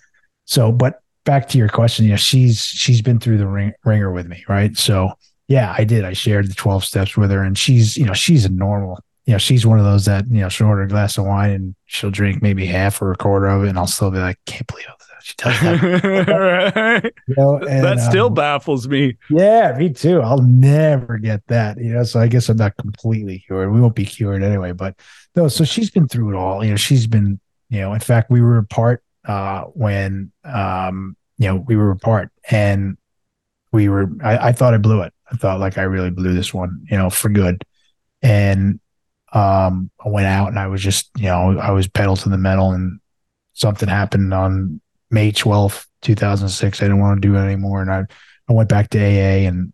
so, 0.45 0.73
but 0.73 1.01
back 1.25 1.49
to 1.49 1.59
your 1.59 1.69
question, 1.69 2.05
you 2.05 2.13
know, 2.13 2.17
she's, 2.17 2.65
she's 2.65 3.03
been 3.03 3.19
through 3.19 3.39
the 3.39 3.47
ring, 3.47 3.73
ringer 3.85 4.13
with 4.13 4.27
me. 4.27 4.45
Right. 4.49 4.77
So, 4.77 5.13
yeah, 5.47 5.75
I 5.77 5.85
did. 5.85 6.05
I 6.05 6.13
shared 6.13 6.49
the 6.49 6.55
12 6.55 6.85
steps 6.85 7.17
with 7.17 7.31
her 7.31 7.43
and 7.43 7.57
she's, 7.57 7.97
you 7.97 8.05
know, 8.05 8.13
she's 8.13 8.45
a 8.45 8.51
normal, 8.51 8.99
you 9.29 9.33
know, 9.33 9.39
she's 9.39 9.67
one 9.67 9.79
of 9.79 9.85
those 9.85 10.07
that, 10.07 10.27
you 10.31 10.41
know, 10.41 10.49
she'll 10.49 10.69
order 10.69 10.85
a 10.85 10.89
glass 10.89 11.19
of 11.19 11.27
wine 11.27 11.51
and 11.51 11.75
she'll 11.85 12.11
drink 12.11 12.41
maybe 12.41 12.65
half 12.65 13.03
or 13.03 13.13
a 13.13 13.17
quarter 13.17 13.47
of 13.47 13.63
it. 13.63 13.69
And 13.69 13.79
I'll 13.79 13.87
still 13.87 14.11
be 14.11 14.17
like, 14.17 14.39
can't 14.47 14.67
believe 14.67 14.87
that 14.87 15.23
she 15.23 15.35
does 15.37 15.61
that. 15.61 17.03
right. 17.05 17.15
You 17.27 17.35
know, 17.37 17.59
and, 17.59 17.85
that 17.85 18.01
still 18.01 18.29
um, 18.29 18.35
baffles 18.35 18.89
me. 18.89 19.19
Yeah, 19.29 19.77
me 19.77 19.93
too. 19.93 20.23
I'll 20.23 20.41
never 20.41 21.19
get 21.19 21.47
that. 21.49 21.77
You 21.77 21.93
know, 21.93 22.05
so 22.05 22.21
I 22.21 22.27
guess 22.27 22.49
I'm 22.49 22.57
not 22.57 22.79
completely 22.79 23.41
cured. 23.41 23.71
We 23.71 23.83
won't 23.83 23.95
be 23.95 24.07
cured 24.07 24.43
anyway. 24.43 24.73
But 24.73 24.99
no, 25.37 25.49
so 25.49 25.63
she's 25.63 25.91
been 25.91 26.09
through 26.09 26.31
it 26.31 26.35
all. 26.35 26.65
You 26.65 26.71
know, 26.71 26.77
she's 26.77 27.07
been, 27.07 27.39
you 27.69 27.81
know, 27.81 27.93
in 27.93 28.01
fact, 28.01 28.31
we 28.31 28.41
were 28.41 28.57
apart 28.57 29.03
uh 29.27 29.65
when 29.75 30.33
um, 30.43 31.19
you 31.37 31.49
know, 31.49 31.57
we 31.57 31.77
were 31.77 31.91
apart 31.91 32.31
and 32.51 32.97
we 33.73 33.91
were 33.91 34.09
I, 34.25 34.39
I 34.39 34.53
thought 34.53 34.73
I 34.73 34.79
blew 34.79 35.03
it. 35.03 35.13
I 35.31 35.37
thought 35.37 35.61
like 35.61 35.77
I 35.77 35.83
really 35.83 36.09
blew 36.09 36.33
this 36.33 36.55
one, 36.55 36.87
you 36.91 36.97
know, 36.97 37.11
for 37.11 37.29
good. 37.29 37.63
And 38.23 38.81
um 39.33 39.91
I 40.05 40.09
went 40.09 40.27
out 40.27 40.49
and 40.49 40.59
I 40.59 40.69
was 40.69 40.83
just, 40.83 41.11
you 41.17 41.25
know, 41.25 41.59
I 41.59 41.71
was 41.71 41.87
pedal 41.89 42.17
to 42.17 42.29
the 42.29 42.39
metal 42.39 42.73
and 42.73 43.01
something 43.53 43.89
happened 43.89 44.33
on 44.33 44.81
May 45.11 45.33
12th, 45.33 45.87
2006. 46.03 46.81
I 46.81 46.85
didn't 46.85 47.01
want 47.01 47.21
to 47.21 47.29
do 47.29 47.35
it 47.35 47.41
anymore. 47.41 47.83
And 47.83 47.91
I, 47.91 48.05
I 48.49 48.53
went 48.53 48.69
back 48.69 48.91
to 48.91 48.99
AA 48.99 49.47
and 49.49 49.73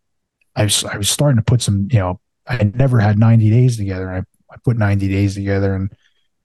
I 0.56 0.64
was, 0.64 0.84
I 0.84 0.96
was 0.96 1.08
starting 1.08 1.36
to 1.36 1.44
put 1.44 1.62
some, 1.62 1.88
you 1.90 1.98
know, 1.98 2.20
I 2.46 2.64
never 2.74 2.98
had 2.98 3.18
90 3.18 3.50
days 3.50 3.76
together. 3.76 4.10
I, 4.10 4.18
I 4.18 4.56
put 4.64 4.76
90 4.76 5.08
days 5.08 5.34
together 5.34 5.74
and, 5.74 5.92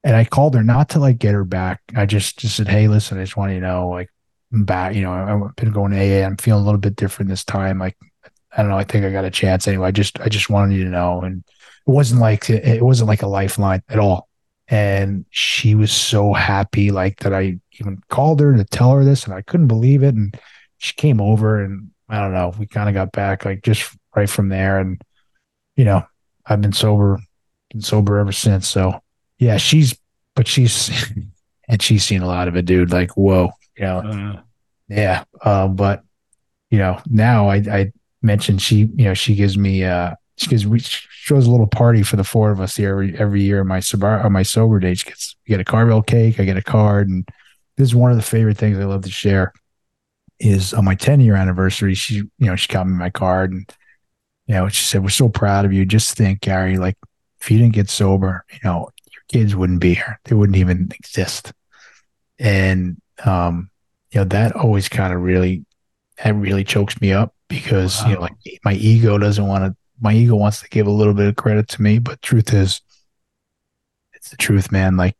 and 0.04 0.16
I 0.16 0.26
called 0.26 0.56
her 0.56 0.64
not 0.64 0.90
to 0.90 1.00
like 1.00 1.18
get 1.18 1.34
her 1.34 1.44
back. 1.44 1.82
I 1.96 2.06
just, 2.06 2.40
just 2.40 2.56
said, 2.56 2.68
Hey, 2.68 2.88
listen, 2.88 3.18
I 3.18 3.24
just 3.24 3.38
want 3.38 3.54
you 3.54 3.60
to 3.60 3.66
know, 3.66 3.90
like, 3.90 4.10
I'm 4.52 4.66
back, 4.66 4.96
you 4.96 5.02
know, 5.02 5.12
I've 5.12 5.56
been 5.56 5.72
going 5.72 5.92
to 5.92 5.98
AA. 5.98 6.26
I'm 6.26 6.38
feeling 6.38 6.64
a 6.64 6.66
little 6.66 6.80
bit 6.80 6.96
different 6.96 7.30
this 7.30 7.44
time. 7.44 7.78
Like, 7.78 7.98
I 8.52 8.62
don't 8.62 8.70
know. 8.70 8.78
I 8.78 8.84
think 8.84 9.06
I 9.06 9.12
got 9.12 9.26
a 9.26 9.30
chance 9.30 9.68
anyway. 9.68 9.90
I 9.90 9.92
just, 9.92 10.20
I 10.20 10.28
just 10.28 10.50
wanted 10.50 10.76
you 10.76 10.86
to 10.86 10.90
know. 10.90 11.22
And 11.22 11.44
it 11.90 11.92
wasn't 11.92 12.22
like, 12.22 12.52
it 12.52 12.84
wasn't 12.84 13.08
like 13.08 13.24
a 13.24 13.28
lifeline 13.28 13.82
at 13.90 13.98
all. 13.98 14.30
And 14.68 15.26
she 15.32 15.74
was 15.74 15.92
so 15.92 16.34
happy, 16.34 16.92
like 16.92 17.22
that 17.22 17.34
I 17.34 17.58
even 17.80 18.00
called 18.10 18.40
her 18.42 18.56
to 18.56 18.64
tell 18.64 18.92
her 18.92 19.04
this, 19.04 19.26
and 19.26 19.34
I 19.34 19.42
couldn't 19.42 19.68
believe 19.68 20.04
it. 20.04 20.14
And 20.14 20.38
she 20.78 20.94
came 20.94 21.20
over, 21.20 21.64
and 21.64 21.90
I 22.08 22.22
don't 22.22 22.34
know, 22.34 22.54
we 22.60 22.68
kind 22.68 22.90
of 22.90 22.94
got 22.94 23.12
back 23.12 23.44
like 23.44 23.64
just 23.64 23.98
right 24.16 24.30
from 24.30 24.50
there. 24.50 24.78
And 24.78 25.02
you 25.76 25.84
know, 25.84 26.06
I've 26.46 26.62
been 26.62 26.74
sober, 26.74 27.20
been 27.72 27.82
sober 27.82 28.20
ever 28.20 28.32
since. 28.32 28.68
So 28.68 29.02
yeah, 29.40 29.58
she's, 29.58 29.98
but 30.36 30.48
she's, 30.48 30.92
and 31.68 31.82
she's 31.82 32.04
seen 32.04 32.22
a 32.22 32.28
lot 32.28 32.48
of 32.48 32.56
it, 32.56 32.66
dude. 32.66 32.92
Like, 32.92 33.18
whoa, 33.18 33.50
you 33.76 33.86
know, 33.86 33.98
uh, 34.00 34.42
yeah. 34.90 35.24
Uh, 35.42 35.68
but 35.68 36.04
you 36.70 36.78
know, 36.78 37.02
now 37.10 37.50
I, 37.50 37.56
I 37.56 37.92
mentioned 38.22 38.62
she, 38.62 38.76
you 38.76 39.06
know, 39.06 39.16
she 39.16 39.34
gives 39.34 39.58
me, 39.58 39.84
uh, 39.84 40.14
she 40.40 40.48
gives, 40.48 40.66
we 40.66 40.80
throws 40.80 41.46
a 41.46 41.52
little 41.52 41.68
party 41.68 42.02
for 42.02 42.16
the 42.16 42.24
four 42.24 42.52
of 42.52 42.60
us 42.60 42.76
here 42.76 42.92
every, 42.92 43.18
every 43.18 43.42
year. 43.44 43.64
My 43.64 43.80
sober, 43.80 44.08
on 44.08 44.32
my 44.32 44.44
sober 44.44 44.80
day, 44.80 44.96
she 44.96 45.06
gets, 45.06 45.36
we 45.48 45.52
get 45.52 45.60
a 45.60 45.66
Carvel 45.66 46.02
cake. 46.02 46.40
I 46.40 46.46
get 46.46 46.58
a 46.58 46.64
card 46.64 47.10
and 47.10 47.28
this 47.78 47.88
is 47.90 47.96
one 47.96 48.12
of 48.12 48.18
the 48.18 48.24
favorite 48.24 48.58
things 48.58 48.78
I 48.78 48.84
love 48.84 49.04
to 49.04 49.10
share 49.10 49.54
is 50.40 50.74
on 50.74 50.86
my 50.86 50.96
10 50.96 51.22
year 51.22 51.36
anniversary, 51.36 51.94
she, 51.94 52.16
you 52.16 52.32
know, 52.40 52.56
she 52.56 52.68
got 52.68 52.88
me 52.88 52.94
my 52.94 53.10
card 53.10 53.52
and, 53.52 53.72
you 54.48 54.56
know, 54.56 54.68
she 54.68 54.84
said, 54.84 55.04
we're 55.04 55.10
so 55.10 55.30
proud 55.30 55.66
of 55.66 55.74
you. 55.74 55.86
Just 55.86 56.18
think, 56.18 56.42
Gary, 56.42 56.78
like 56.78 56.98
if 57.40 57.52
you 57.52 57.58
didn't 57.58 57.74
get 57.74 57.90
sober, 57.90 58.46
you 58.52 58.60
know, 58.64 58.90
your 59.12 59.22
kids 59.30 59.56
wouldn't 59.56 59.80
be 59.80 59.94
here. 59.94 60.20
They 60.26 60.36
wouldn't 60.36 60.58
even 60.58 60.92
exist. 60.94 61.54
And, 62.38 63.02
um, 63.26 63.70
you 64.12 64.20
know, 64.20 64.26
that 64.26 64.56
always 64.56 64.90
kind 64.90 65.14
of 65.14 65.22
really, 65.22 65.66
that 66.24 66.36
really 66.36 66.64
chokes 66.64 67.00
me 67.00 67.14
up 67.14 67.34
because, 67.48 68.02
wow. 68.02 68.10
you 68.10 68.16
know, 68.16 68.22
like 68.22 68.34
my 68.66 68.74
ego 68.74 69.18
doesn't 69.18 69.48
want 69.48 69.66
to, 69.66 69.76
my 70.00 70.14
ego 70.14 70.36
wants 70.36 70.62
to 70.62 70.70
give 70.70 70.88
a 70.88 70.92
little 70.92 71.14
bit 71.14 71.28
of 71.28 71.36
credit 71.36 71.68
to 71.70 71.82
me, 71.82 72.00
but 72.00 72.22
truth 72.22 72.54
is, 72.54 72.82
it's 74.14 74.30
the 74.30 74.38
truth, 74.38 74.72
man. 74.72 74.98
Like 74.98 75.16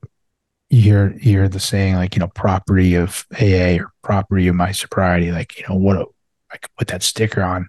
you 0.70 0.82
hear 0.82 1.12
you 1.14 1.32
hear 1.32 1.50
the 1.50 1.60
saying 1.60 1.96
like 1.96 2.16
you 2.16 2.20
know 2.20 2.28
property 2.28 2.96
of 2.96 3.26
AA 3.34 3.78
or 3.82 3.92
property 4.04 4.48
of 4.48 4.56
my 4.56 4.72
sobriety 4.72 5.32
like 5.32 5.58
you 5.58 5.66
know 5.68 5.76
what 5.76 5.98
a, 5.98 6.06
I 6.52 6.58
could 6.58 6.76
put 6.78 6.88
that 6.90 7.04
sticker 7.04 7.42
on 7.42 7.68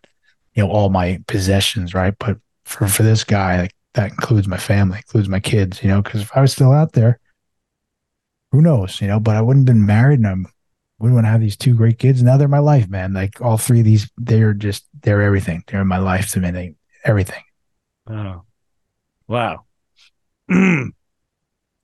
you 0.55 0.63
know 0.63 0.71
all 0.71 0.91
my 0.91 1.23
possessions 1.27 1.95
right? 1.95 2.15
But 2.19 2.39
for 2.65 2.87
for 2.89 3.03
this 3.03 3.25
guy 3.25 3.61
like 3.63 3.75
that 3.95 4.11
includes 4.11 4.47
my 4.47 4.59
family 4.59 4.99
includes 4.99 5.29
my 5.29 5.41
kids 5.41 5.83
you 5.83 5.89
know 5.89 6.03
because 6.03 6.21
if 6.23 6.37
I 6.37 6.41
was 6.41 6.53
still 6.53 6.73
out 6.73 6.93
there 6.93 7.19
who 8.53 8.61
knows 8.61 9.01
you 9.01 9.07
know? 9.07 9.21
But 9.21 9.37
I 9.37 9.41
wouldn't 9.43 9.69
have 9.69 9.75
been 9.77 9.87
married 9.87 10.21
and 10.21 10.29
I'm 10.29 10.47
wouldn't 10.99 11.15
want 11.15 11.25
to 11.25 11.31
have 11.31 11.41
these 11.41 11.57
two 11.57 11.75
great 11.75 11.99
kids. 11.99 12.23
Now 12.23 12.37
they're 12.37 12.49
my 12.49 12.59
life 12.59 12.89
man. 12.91 13.15
Like 13.15 13.41
all 13.41 13.57
three 13.57 13.79
of 13.79 13.87
these 13.87 14.11
they're 14.19 14.53
just 14.53 14.85
they're 15.01 15.23
everything. 15.23 15.65
They're 15.67 15.85
my 15.85 15.99
life 15.99 16.31
to 16.33 16.41
me 16.41 16.51
they, 16.51 16.75
everything 17.05 17.43
oh 18.09 18.43
wow 19.29 19.65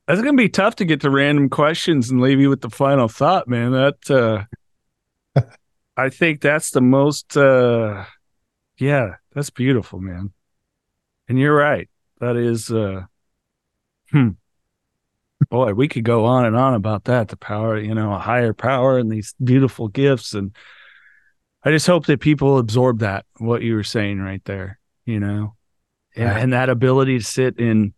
That's 0.06 0.22
gonna 0.22 0.36
be 0.36 0.48
tough 0.48 0.76
to 0.76 0.84
get 0.84 1.00
to 1.00 1.10
random 1.10 1.48
questions 1.48 2.10
and 2.10 2.20
leave 2.20 2.38
you 2.38 2.48
with 2.48 2.60
the 2.60 2.70
final 2.70 3.08
thought, 3.08 3.48
man. 3.48 3.72
That 3.72 4.48
uh 5.34 5.42
I 5.96 6.10
think 6.10 6.40
that's 6.40 6.70
the 6.70 6.80
most 6.80 7.36
uh 7.36 8.04
yeah, 8.78 9.16
that's 9.34 9.50
beautiful, 9.50 10.00
man. 10.00 10.32
And 11.28 11.38
you're 11.38 11.56
right. 11.56 11.88
That 12.20 12.36
is 12.36 12.70
uh 12.70 13.02
hmm. 14.12 14.30
Boy, 15.50 15.74
we 15.74 15.88
could 15.88 16.04
go 16.04 16.24
on 16.24 16.46
and 16.46 16.56
on 16.56 16.74
about 16.74 17.04
that. 17.04 17.28
The 17.28 17.36
power, 17.36 17.76
you 17.78 17.94
know, 17.94 18.12
a 18.12 18.18
higher 18.18 18.54
power 18.54 18.98
and 18.98 19.10
these 19.10 19.34
beautiful 19.42 19.88
gifts. 19.88 20.34
And 20.34 20.54
I 21.62 21.70
just 21.70 21.86
hope 21.86 22.06
that 22.06 22.20
people 22.20 22.58
absorb 22.58 23.00
that, 23.00 23.26
what 23.38 23.62
you 23.62 23.74
were 23.74 23.84
saying 23.84 24.20
right 24.20 24.42
there, 24.44 24.78
you 25.06 25.18
know, 25.18 25.54
and, 26.14 26.28
and 26.28 26.52
that 26.52 26.68
ability 26.68 27.18
to 27.18 27.24
sit 27.24 27.58
in 27.58 27.94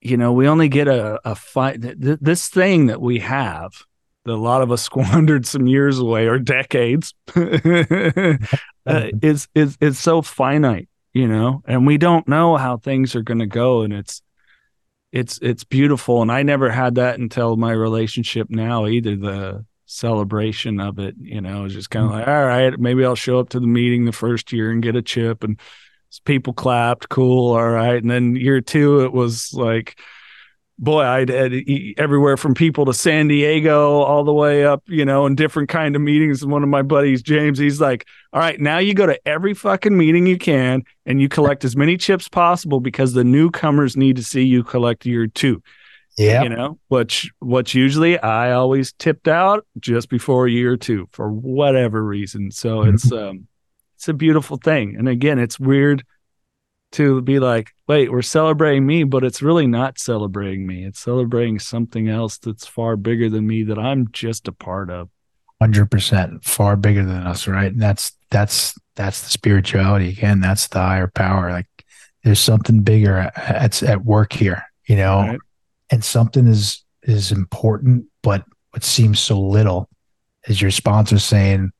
you 0.00 0.16
know, 0.16 0.32
we 0.32 0.46
only 0.46 0.68
get 0.68 0.88
a, 0.88 1.18
a 1.24 1.34
fight. 1.34 1.82
Th- 1.82 2.18
this 2.20 2.48
thing 2.48 2.86
that 2.86 3.00
we 3.00 3.18
have 3.20 3.72
that 4.24 4.32
a 4.32 4.36
lot 4.36 4.62
of 4.62 4.70
us 4.70 4.82
squandered 4.84 5.46
some 5.46 5.66
years 5.66 5.98
away 5.98 6.26
or 6.26 6.38
decades 6.38 7.14
uh, 7.36 8.36
is 9.22 9.48
is 9.54 9.76
is 9.80 9.98
so 9.98 10.22
finite, 10.22 10.88
you 11.12 11.26
know, 11.26 11.62
and 11.66 11.86
we 11.86 11.98
don't 11.98 12.28
know 12.28 12.56
how 12.56 12.76
things 12.76 13.16
are 13.16 13.22
going 13.22 13.40
to 13.40 13.46
go, 13.46 13.82
and 13.82 13.92
it's 13.92 14.22
it's 15.12 15.38
it's 15.42 15.64
beautiful. 15.64 16.22
And 16.22 16.30
I 16.30 16.42
never 16.42 16.70
had 16.70 16.96
that 16.96 17.18
until 17.18 17.56
my 17.56 17.72
relationship 17.72 18.48
now 18.50 18.86
either. 18.86 19.16
The 19.16 19.64
celebration 19.88 20.80
of 20.80 20.98
it, 20.98 21.14
you 21.20 21.40
know, 21.40 21.64
is 21.64 21.72
just 21.72 21.90
kind 21.90 22.06
of 22.06 22.10
mm-hmm. 22.10 22.20
like, 22.20 22.28
all 22.28 22.44
right, 22.44 22.78
maybe 22.78 23.04
I'll 23.04 23.14
show 23.14 23.38
up 23.38 23.50
to 23.50 23.60
the 23.60 23.68
meeting 23.68 24.04
the 24.04 24.12
first 24.12 24.52
year 24.52 24.70
and 24.70 24.82
get 24.82 24.96
a 24.96 25.02
chip 25.02 25.44
and 25.44 25.58
people 26.20 26.52
clapped, 26.52 27.08
cool, 27.08 27.54
all 27.54 27.70
right. 27.70 28.00
And 28.00 28.10
then 28.10 28.36
year 28.36 28.60
two, 28.60 29.04
it 29.04 29.12
was 29.12 29.52
like, 29.52 29.98
boy, 30.78 31.02
I'd 31.02 31.28
had 31.28 31.54
everywhere 31.96 32.36
from 32.36 32.54
people 32.54 32.84
to 32.86 32.94
San 32.94 33.28
Diego 33.28 34.00
all 34.00 34.24
the 34.24 34.32
way 34.32 34.64
up, 34.64 34.82
you 34.86 35.04
know, 35.04 35.26
in 35.26 35.34
different 35.34 35.68
kind 35.68 35.96
of 35.96 36.02
meetings. 36.02 36.42
And 36.42 36.52
one 36.52 36.62
of 36.62 36.68
my 36.68 36.82
buddies, 36.82 37.22
James, 37.22 37.58
he's 37.58 37.80
like, 37.80 38.06
all 38.32 38.40
right, 38.40 38.60
now 38.60 38.78
you 38.78 38.94
go 38.94 39.06
to 39.06 39.18
every 39.26 39.54
fucking 39.54 39.96
meeting 39.96 40.26
you 40.26 40.38
can 40.38 40.82
and 41.06 41.20
you 41.20 41.28
collect 41.28 41.64
as 41.64 41.76
many 41.76 41.96
chips 41.96 42.28
possible 42.28 42.80
because 42.80 43.14
the 43.14 43.24
newcomers 43.24 43.96
need 43.96 44.16
to 44.16 44.22
see 44.22 44.42
you 44.42 44.62
collect 44.62 45.06
year 45.06 45.26
two. 45.26 45.62
Yeah. 46.18 46.44
You 46.44 46.48
know, 46.48 46.78
which 46.88 47.30
which 47.40 47.74
usually 47.74 48.18
I 48.18 48.52
always 48.52 48.92
tipped 48.94 49.28
out 49.28 49.66
just 49.78 50.08
before 50.08 50.48
year 50.48 50.76
two 50.78 51.08
for 51.12 51.30
whatever 51.30 52.02
reason. 52.02 52.50
So 52.50 52.78
mm-hmm. 52.78 52.94
it's 52.94 53.12
um 53.12 53.46
it's 53.96 54.08
a 54.08 54.14
beautiful 54.14 54.56
thing. 54.56 54.96
And 54.96 55.08
again, 55.08 55.38
it's 55.38 55.58
weird 55.58 56.04
to 56.92 57.20
be 57.22 57.38
like, 57.38 57.72
wait, 57.88 58.10
we're 58.10 58.22
celebrating 58.22 58.86
me, 58.86 59.04
but 59.04 59.24
it's 59.24 59.42
really 59.42 59.66
not 59.66 59.98
celebrating 59.98 60.66
me. 60.66 60.84
It's 60.84 61.00
celebrating 61.00 61.58
something 61.58 62.08
else 62.08 62.38
that's 62.38 62.66
far 62.66 62.96
bigger 62.96 63.28
than 63.28 63.46
me 63.46 63.64
that 63.64 63.78
I'm 63.78 64.10
just 64.12 64.48
a 64.48 64.52
part 64.52 64.90
of. 64.90 65.08
Hundred 65.60 65.90
percent, 65.90 66.44
far 66.44 66.76
bigger 66.76 67.04
than 67.04 67.26
us, 67.26 67.48
right? 67.48 67.72
And 67.72 67.80
that's 67.80 68.12
that's 68.30 68.78
that's 68.94 69.22
the 69.22 69.30
spirituality 69.30 70.10
again. 70.10 70.40
That's 70.40 70.68
the 70.68 70.80
higher 70.80 71.06
power. 71.08 71.50
Like 71.50 71.66
there's 72.24 72.40
something 72.40 72.82
bigger 72.82 73.30
at, 73.36 73.82
at 73.82 74.04
work 74.04 74.32
here, 74.32 74.64
you 74.86 74.96
know, 74.96 75.20
right. 75.20 75.38
and 75.90 76.04
something 76.04 76.46
is 76.46 76.84
is 77.02 77.32
important, 77.32 78.06
but 78.22 78.44
what 78.70 78.84
seems 78.84 79.20
so 79.20 79.40
little 79.40 79.88
is 80.46 80.60
your 80.60 80.70
sponsor 80.70 81.18
saying 81.18 81.70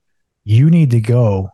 you 0.45 0.71
need 0.71 0.91
to 0.93 1.01
go 1.01 1.51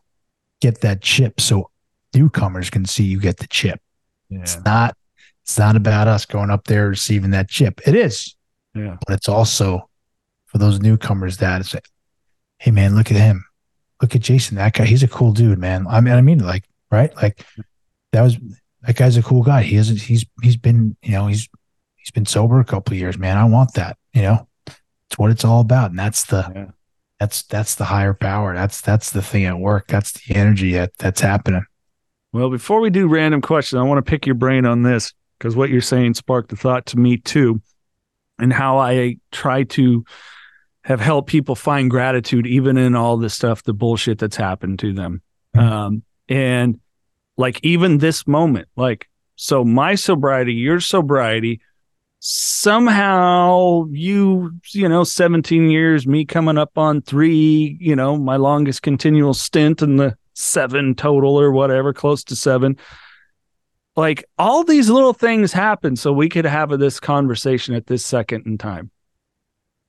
get 0.63 0.81
that 0.83 1.03
chip 1.03 1.41
so 1.41 1.69
newcomers 2.15 2.71
can 2.71 2.85
see 2.85 3.03
you 3.03 3.19
get 3.21 3.39
the 3.39 3.49
chip. 3.49 3.81
Yeah. 4.29 4.41
It's 4.41 4.65
not 4.65 4.97
it's 5.43 5.59
not 5.59 5.75
about 5.75 6.07
us 6.07 6.25
going 6.25 6.51
up 6.51 6.65
there 6.65 6.89
receiving 6.89 7.33
that 7.33 7.49
chip. 7.49 7.81
It 7.87 7.97
is. 7.97 8.37
Yeah. 8.75 8.97
But 9.05 9.15
it's 9.15 9.29
also 9.29 9.91
for 10.47 10.59
those 10.59 10.81
newcomers 10.81 11.39
that 11.39 11.61
it's 11.61 11.75
like, 11.75 11.89
hey 12.59 12.71
man, 12.71 12.95
look 12.95 13.11
at 13.11 13.17
him. 13.17 13.45
look 14.03 14.17
at 14.17 14.21
Jason, 14.21 14.57
that 14.57 14.75
guy, 14.75 14.85
he's 14.85 15.05
a 15.05 15.09
cool 15.09 15.33
dude, 15.33 15.59
man. 15.59 15.87
I 15.89 16.01
mean, 16.01 16.13
I 16.13 16.21
mean, 16.21 16.41
like, 16.41 16.65
right? 16.91 17.15
Like 17.17 17.47
that 18.11 18.23
was 18.23 18.37
that 18.83 18.97
guy's 18.97 19.17
a 19.17 19.23
cool 19.23 19.43
guy. 19.43 19.63
He 19.63 19.77
is 19.77 19.89
he's 20.03 20.27
he's 20.43 20.57
been, 20.57 20.97
you 21.03 21.13
know, 21.13 21.29
he's 21.29 21.49
he's 21.97 22.11
been 22.11 22.27
sober 22.27 22.61
a 22.61 22.65
couple 22.65 22.97
years, 22.97 23.17
man. 23.17 23.39
I 23.39 23.45
want 23.45 23.75
that, 23.75 23.97
you 24.13 24.23
know. 24.23 24.49
It's 24.67 25.19
what 25.19 25.31
it's 25.31 25.45
all 25.45 25.61
about. 25.61 25.91
And 25.91 25.99
that's 25.99 26.25
the 26.25 26.51
yeah. 26.55 26.67
That's 27.23 27.45
that's 27.45 27.77
the 27.77 27.85
higher 27.85 28.15
power. 28.15 28.53
That's 28.53 28.81
that's 28.81 29.11
the 29.11 29.23
thing 29.23 29.45
at 29.45 29.57
work. 29.57 29.87
That's 29.87 30.11
the 30.11 30.35
energy 30.35 30.73
that 30.73 30.91
that's 30.99 31.21
happening. 31.21 31.65
Well, 32.33 32.51
before 32.51 32.81
we 32.81 32.91
do 32.91 33.07
random 33.07 33.41
questions, 33.41 33.79
I 33.79 33.85
want 33.85 34.05
to 34.05 34.11
pick 34.11 34.27
your 34.27 34.35
brain 34.35 34.67
on 34.67 34.83
this 34.83 35.13
because 35.39 35.55
what 35.55 35.71
you're 35.71 35.83
saying 35.83 36.15
sparked 36.15 36.51
the 36.51 36.57
thought 36.57 36.87
to 36.87 36.99
me 36.99 37.19
too, 37.19 37.63
and 38.41 38.53
how 38.53 38.79
I 38.79 39.19
try 39.31 39.63
to 39.63 40.05
have 40.83 40.99
helped 40.99 41.29
people 41.29 41.55
find 41.55 41.89
gratitude 41.89 42.45
even 42.45 42.77
in 42.77 42.97
all 42.97 43.17
the 43.17 43.31
stuff, 43.31 43.63
the 43.63 43.73
bullshit 43.73 44.19
that's 44.19 44.35
happened 44.35 44.81
to 44.81 44.93
them. 44.93 45.23
Mm-hmm. 45.55 45.73
Um, 45.73 46.03
and 46.29 46.81
like 47.37 47.61
even 47.63 47.99
this 47.99 48.27
moment, 48.27 48.67
like, 48.75 49.09
so 49.37 49.65
my 49.65 49.95
sobriety, 49.95 50.55
your 50.55 50.81
sobriety, 50.81 51.61
somehow 52.25 53.85
you, 53.91 54.53
you 54.71 54.89
know, 54.89 55.03
17 55.03 55.69
years, 55.69 56.07
me 56.07 56.25
coming 56.25 56.57
up 56.57 56.79
on 56.79 57.03
three, 57.03 57.77
you 57.81 57.97
know, 57.97 58.17
my 58.17 58.37
longest 58.37 58.83
continual 58.83 59.35
stint 59.35 59.83
in 59.83 59.97
the 59.97 60.17
seven 60.33 60.95
total 60.95 61.39
or 61.39 61.51
whatever, 61.51 61.93
close 61.93 62.23
to 62.23 62.37
seven. 62.37 62.79
Like 63.97 64.25
all 64.39 64.63
these 64.63 64.89
little 64.89 65.13
things 65.13 65.53
happen 65.53 65.97
so 65.97 66.13
we 66.13 66.29
could 66.29 66.45
have 66.45 66.71
this 66.79 67.01
conversation 67.01 67.75
at 67.75 67.89
this 67.89 68.07
second 68.07 68.47
in 68.47 68.57
time. 68.57 68.93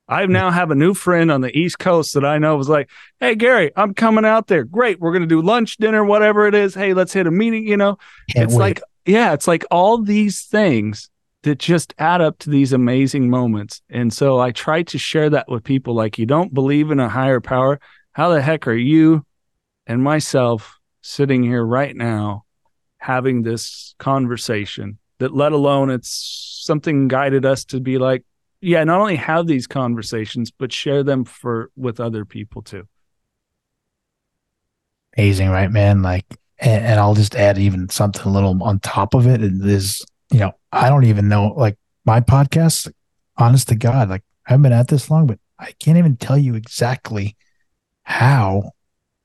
I 0.08 0.24
hmm. 0.24 0.32
now 0.32 0.50
have 0.50 0.72
a 0.72 0.74
new 0.74 0.92
friend 0.92 1.30
on 1.30 1.40
the 1.40 1.56
East 1.56 1.78
Coast 1.78 2.14
that 2.14 2.24
I 2.24 2.38
know 2.38 2.56
was 2.56 2.68
like, 2.68 2.90
Hey, 3.20 3.36
Gary, 3.36 3.70
I'm 3.76 3.94
coming 3.94 4.24
out 4.24 4.48
there. 4.48 4.64
Great. 4.64 4.98
We're 4.98 5.12
going 5.12 5.22
to 5.22 5.28
do 5.28 5.40
lunch, 5.40 5.76
dinner, 5.76 6.04
whatever 6.04 6.48
it 6.48 6.56
is. 6.56 6.74
Hey, 6.74 6.94
let's 6.94 7.12
hit 7.12 7.28
a 7.28 7.30
meeting. 7.30 7.68
You 7.68 7.76
know, 7.76 7.96
Can't 8.32 8.46
it's 8.46 8.54
wait. 8.54 8.60
like, 8.60 8.82
yeah, 9.06 9.34
it's 9.34 9.46
like 9.46 9.64
all 9.70 9.98
these 9.98 10.42
things 10.42 11.10
that 11.44 11.58
just 11.58 11.94
add 11.98 12.20
up 12.20 12.38
to 12.38 12.50
these 12.50 12.72
amazing 12.72 13.30
moments. 13.30 13.82
And 13.90 14.12
so 14.12 14.40
I 14.40 14.50
try 14.50 14.82
to 14.82 14.98
share 14.98 15.30
that 15.30 15.48
with 15.48 15.62
people 15.62 15.94
like, 15.94 16.18
you 16.18 16.26
don't 16.26 16.52
believe 16.52 16.90
in 16.90 17.00
a 17.00 17.08
higher 17.08 17.40
power. 17.40 17.80
How 18.12 18.30
the 18.30 18.42
heck 18.42 18.66
are 18.66 18.74
you 18.74 19.24
and 19.86 20.02
myself 20.02 20.78
sitting 21.02 21.42
here 21.42 21.64
right 21.64 21.94
now 21.94 22.44
having 22.96 23.42
this 23.42 23.94
conversation 23.98 24.98
that, 25.18 25.34
let 25.34 25.52
alone 25.52 25.90
it's 25.90 26.62
something 26.64 27.08
guided 27.08 27.44
us 27.44 27.64
to 27.66 27.80
be 27.80 27.98
like, 27.98 28.24
yeah, 28.62 28.82
not 28.84 29.00
only 29.00 29.16
have 29.16 29.46
these 29.46 29.66
conversations, 29.66 30.50
but 30.50 30.72
share 30.72 31.02
them 31.02 31.26
for 31.26 31.70
with 31.76 32.00
other 32.00 32.24
people 32.24 32.62
too. 32.62 32.88
Amazing, 35.18 35.50
right, 35.50 35.70
man? 35.70 36.00
Like, 36.00 36.24
and, 36.58 36.98
I'll 36.98 37.14
just 37.14 37.34
add 37.34 37.58
even 37.58 37.90
something 37.90 38.22
a 38.22 38.32
little 38.32 38.62
on 38.62 38.80
top 38.80 39.12
of 39.12 39.26
it. 39.26 39.42
It 39.42 39.52
is, 39.62 40.02
you 40.34 40.40
know, 40.40 40.52
I 40.72 40.88
don't 40.88 41.04
even 41.04 41.28
know, 41.28 41.54
like 41.56 41.78
my 42.04 42.20
podcast, 42.20 42.92
honest 43.36 43.68
to 43.68 43.76
God, 43.76 44.08
like 44.08 44.24
I 44.44 44.50
haven't 44.50 44.64
been 44.64 44.72
at 44.72 44.88
this 44.88 45.08
long, 45.08 45.28
but 45.28 45.38
I 45.60 45.72
can't 45.78 45.96
even 45.96 46.16
tell 46.16 46.36
you 46.36 46.56
exactly 46.56 47.36
how 48.02 48.72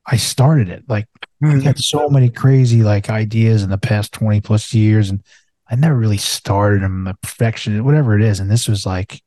I 0.05 0.17
started 0.17 0.69
it. 0.69 0.83
Like 0.87 1.07
mm-hmm. 1.43 1.61
I 1.61 1.63
had 1.63 1.79
so 1.79 2.09
many 2.09 2.29
crazy 2.29 2.83
like 2.83 3.09
ideas 3.09 3.63
in 3.63 3.71
the 3.71 3.77
past 3.79 4.13
20 4.13 4.39
plus 4.41 4.71
years 4.71 5.09
and 5.09 5.23
I 5.67 5.75
never 5.75 5.95
really 5.95 6.17
started 6.17 6.83
them 6.83 7.05
the 7.05 7.15
perfection, 7.23 7.83
whatever 7.83 8.15
it 8.15 8.21
is. 8.21 8.39
And 8.39 8.49
this 8.49 8.67
was 8.67 8.85
like, 8.85 9.19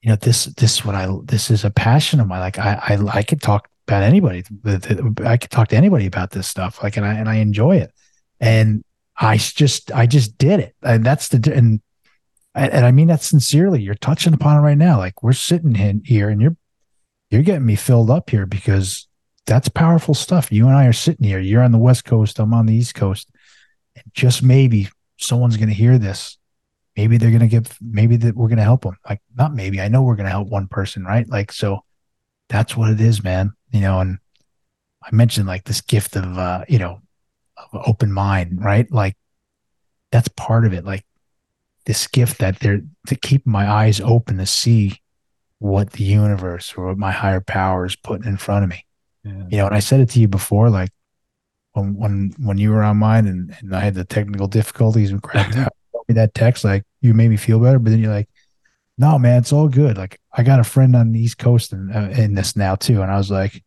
you 0.00 0.08
know, 0.08 0.16
this 0.16 0.46
this 0.46 0.78
is 0.78 0.84
what 0.86 0.94
I 0.94 1.06
this 1.24 1.50
is 1.50 1.66
a 1.66 1.70
passion 1.70 2.18
of 2.18 2.28
mine. 2.28 2.40
Like 2.40 2.58
I 2.58 2.80
I, 2.88 3.18
I 3.18 3.22
could 3.22 3.42
talk 3.42 3.68
about 3.86 4.02
anybody. 4.02 4.42
I 4.64 5.36
could 5.36 5.50
talk 5.50 5.68
to 5.68 5.76
anybody 5.76 6.06
about 6.06 6.30
this 6.30 6.46
stuff. 6.46 6.82
Like 6.82 6.96
and 6.96 7.04
I 7.04 7.12
and 7.12 7.28
I 7.28 7.36
enjoy 7.36 7.76
it. 7.76 7.92
And 8.40 8.82
I 9.18 9.36
just 9.36 9.92
I 9.92 10.06
just 10.06 10.38
did 10.38 10.60
it. 10.60 10.76
And 10.82 11.04
that's 11.04 11.28
the 11.28 11.52
and 11.54 11.80
and 12.54 12.86
I 12.86 12.90
mean 12.90 13.08
that 13.08 13.22
sincerely. 13.22 13.82
You're 13.82 13.94
touching 13.94 14.34
upon 14.34 14.56
it 14.56 14.60
right 14.60 14.78
now. 14.78 14.98
Like 14.98 15.22
we're 15.22 15.32
sitting 15.32 15.76
in 15.76 16.02
here 16.04 16.28
and 16.28 16.40
you're 16.40 16.56
you're 17.30 17.42
getting 17.42 17.66
me 17.66 17.76
filled 17.76 18.10
up 18.10 18.30
here 18.30 18.46
because 18.46 19.06
that's 19.46 19.68
powerful 19.68 20.14
stuff. 20.14 20.52
You 20.52 20.66
and 20.66 20.76
I 20.76 20.86
are 20.86 20.92
sitting 20.92 21.26
here. 21.26 21.38
You're 21.38 21.62
on 21.62 21.72
the 21.72 21.78
West 21.78 22.04
Coast. 22.04 22.38
I'm 22.38 22.54
on 22.54 22.66
the 22.66 22.74
East 22.74 22.94
Coast. 22.94 23.30
And 23.96 24.04
just 24.12 24.42
maybe 24.42 24.88
someone's 25.18 25.56
going 25.56 25.68
to 25.68 25.74
hear 25.74 25.98
this 25.98 26.38
maybe 26.98 27.16
they're 27.16 27.30
going 27.30 27.40
to 27.40 27.46
give 27.46 27.78
maybe 27.80 28.16
that 28.16 28.34
we're 28.34 28.48
going 28.48 28.58
to 28.58 28.64
help 28.64 28.82
them 28.82 28.96
like 29.08 29.20
not 29.36 29.54
maybe 29.54 29.80
i 29.80 29.86
know 29.86 30.02
we're 30.02 30.16
going 30.16 30.26
to 30.26 30.30
help 30.30 30.48
one 30.48 30.66
person 30.66 31.04
right 31.04 31.28
like 31.28 31.52
so 31.52 31.78
that's 32.48 32.76
what 32.76 32.90
it 32.90 33.00
is 33.00 33.22
man 33.22 33.52
you 33.70 33.80
know 33.80 34.00
and 34.00 34.18
i 35.04 35.08
mentioned 35.14 35.46
like 35.46 35.62
this 35.64 35.80
gift 35.80 36.16
of 36.16 36.36
uh 36.36 36.64
you 36.68 36.78
know 36.78 37.00
of 37.72 37.82
open 37.86 38.12
mind 38.12 38.64
right 38.64 38.90
like 38.90 39.16
that's 40.10 40.28
part 40.28 40.64
of 40.64 40.72
it 40.72 40.84
like 40.84 41.04
this 41.84 42.06
gift 42.06 42.38
that 42.38 42.58
they're 42.60 42.82
to 43.06 43.16
keep 43.16 43.46
my 43.46 43.70
eyes 43.70 44.00
open 44.00 44.38
to 44.38 44.46
see 44.46 45.00
what 45.58 45.92
the 45.92 46.04
universe 46.04 46.74
or 46.76 46.86
what 46.86 46.98
my 46.98 47.10
higher 47.10 47.40
power 47.40 47.84
is 47.84 47.96
putting 47.96 48.26
in 48.26 48.36
front 48.36 48.64
of 48.64 48.70
me 48.70 48.84
yeah. 49.24 49.44
you 49.50 49.56
know 49.56 49.66
and 49.66 49.74
i 49.74 49.80
said 49.80 50.00
it 50.00 50.10
to 50.10 50.20
you 50.20 50.28
before 50.28 50.70
like 50.70 50.90
when 51.72 51.94
when 51.94 52.32
when 52.38 52.58
you 52.58 52.70
were 52.70 52.82
on 52.82 52.96
mine 52.96 53.26
and, 53.26 53.54
and 53.60 53.74
i 53.74 53.80
had 53.80 53.94
the 53.94 54.04
technical 54.04 54.46
difficulties 54.46 55.10
and 55.10 55.22
cracked 55.22 55.56
out 55.56 55.72
me 56.08 56.14
that 56.14 56.34
text 56.34 56.64
like 56.64 56.84
you 57.00 57.14
made 57.14 57.28
me 57.28 57.36
feel 57.36 57.60
better, 57.60 57.78
but 57.78 57.90
then 57.90 58.00
you're 58.00 58.12
like, 58.12 58.28
no, 58.96 59.18
man, 59.18 59.38
it's 59.38 59.52
all 59.52 59.68
good. 59.68 59.96
Like 59.96 60.18
I 60.32 60.42
got 60.42 60.58
a 60.58 60.64
friend 60.64 60.96
on 60.96 61.12
the 61.12 61.20
East 61.20 61.38
Coast 61.38 61.72
and 61.72 61.94
uh, 61.94 62.08
in 62.10 62.34
this 62.34 62.56
now 62.56 62.74
too, 62.74 63.02
and 63.02 63.10
I 63.10 63.16
was 63.16 63.30
like, 63.30 63.62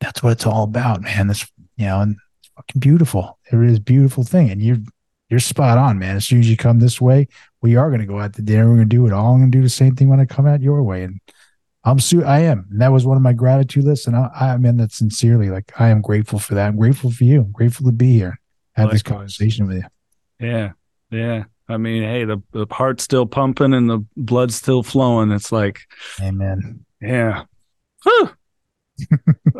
that's 0.00 0.22
what 0.22 0.32
it's 0.32 0.46
all 0.46 0.64
about, 0.64 1.02
man. 1.02 1.26
This, 1.26 1.46
you 1.76 1.86
know, 1.86 2.00
and 2.00 2.16
fucking 2.56 2.80
beautiful. 2.80 3.38
It 3.52 3.56
is 3.58 3.78
beautiful 3.78 4.24
thing, 4.24 4.50
and 4.50 4.62
you're 4.62 4.78
you're 5.28 5.40
spot 5.40 5.78
on, 5.78 5.98
man. 5.98 6.16
As 6.16 6.24
soon 6.24 6.40
as 6.40 6.48
you 6.48 6.56
come 6.56 6.78
this 6.78 7.00
way, 7.00 7.28
we 7.60 7.76
are 7.76 7.88
going 7.88 8.00
to 8.00 8.06
go 8.06 8.20
out 8.20 8.34
to 8.34 8.42
dinner. 8.42 8.68
We're 8.68 8.76
going 8.76 8.88
to 8.88 8.96
do 8.96 9.06
it 9.06 9.12
all. 9.12 9.34
I'm 9.34 9.40
going 9.40 9.50
to 9.50 9.58
do 9.58 9.62
the 9.62 9.68
same 9.68 9.96
thing 9.96 10.08
when 10.08 10.20
I 10.20 10.24
come 10.24 10.46
out 10.46 10.60
your 10.60 10.82
way, 10.82 11.02
and 11.02 11.20
I'm 11.84 11.98
su- 12.00 12.24
I 12.24 12.40
am. 12.40 12.66
And 12.70 12.80
that 12.80 12.92
was 12.92 13.06
one 13.06 13.16
of 13.16 13.22
my 13.22 13.32
gratitude 13.32 13.84
lists, 13.84 14.06
and 14.06 14.16
I, 14.16 14.30
I 14.34 14.56
mean 14.56 14.76
that 14.78 14.92
sincerely. 14.92 15.50
Like 15.50 15.72
I 15.80 15.88
am 15.88 16.00
grateful 16.00 16.38
for 16.38 16.54
that. 16.54 16.68
I'm 16.68 16.76
grateful 16.76 17.10
for 17.10 17.24
you. 17.24 17.40
I'm 17.40 17.52
grateful 17.52 17.86
to 17.86 17.92
be 17.92 18.12
here, 18.12 18.40
have 18.74 18.86
Likewise. 18.86 18.92
this 18.92 19.02
conversation 19.02 19.66
with 19.66 19.76
you. 19.78 19.84
Yeah, 20.48 20.72
yeah. 21.10 21.44
I 21.68 21.78
mean, 21.78 22.04
hey, 22.04 22.24
the, 22.24 22.40
the 22.52 22.66
heart's 22.70 23.02
still 23.02 23.26
pumping 23.26 23.74
and 23.74 23.90
the 23.90 24.04
blood's 24.16 24.54
still 24.54 24.84
flowing. 24.84 25.32
It's 25.32 25.50
like, 25.50 25.80
amen. 26.20 26.84
Yeah. 27.00 27.42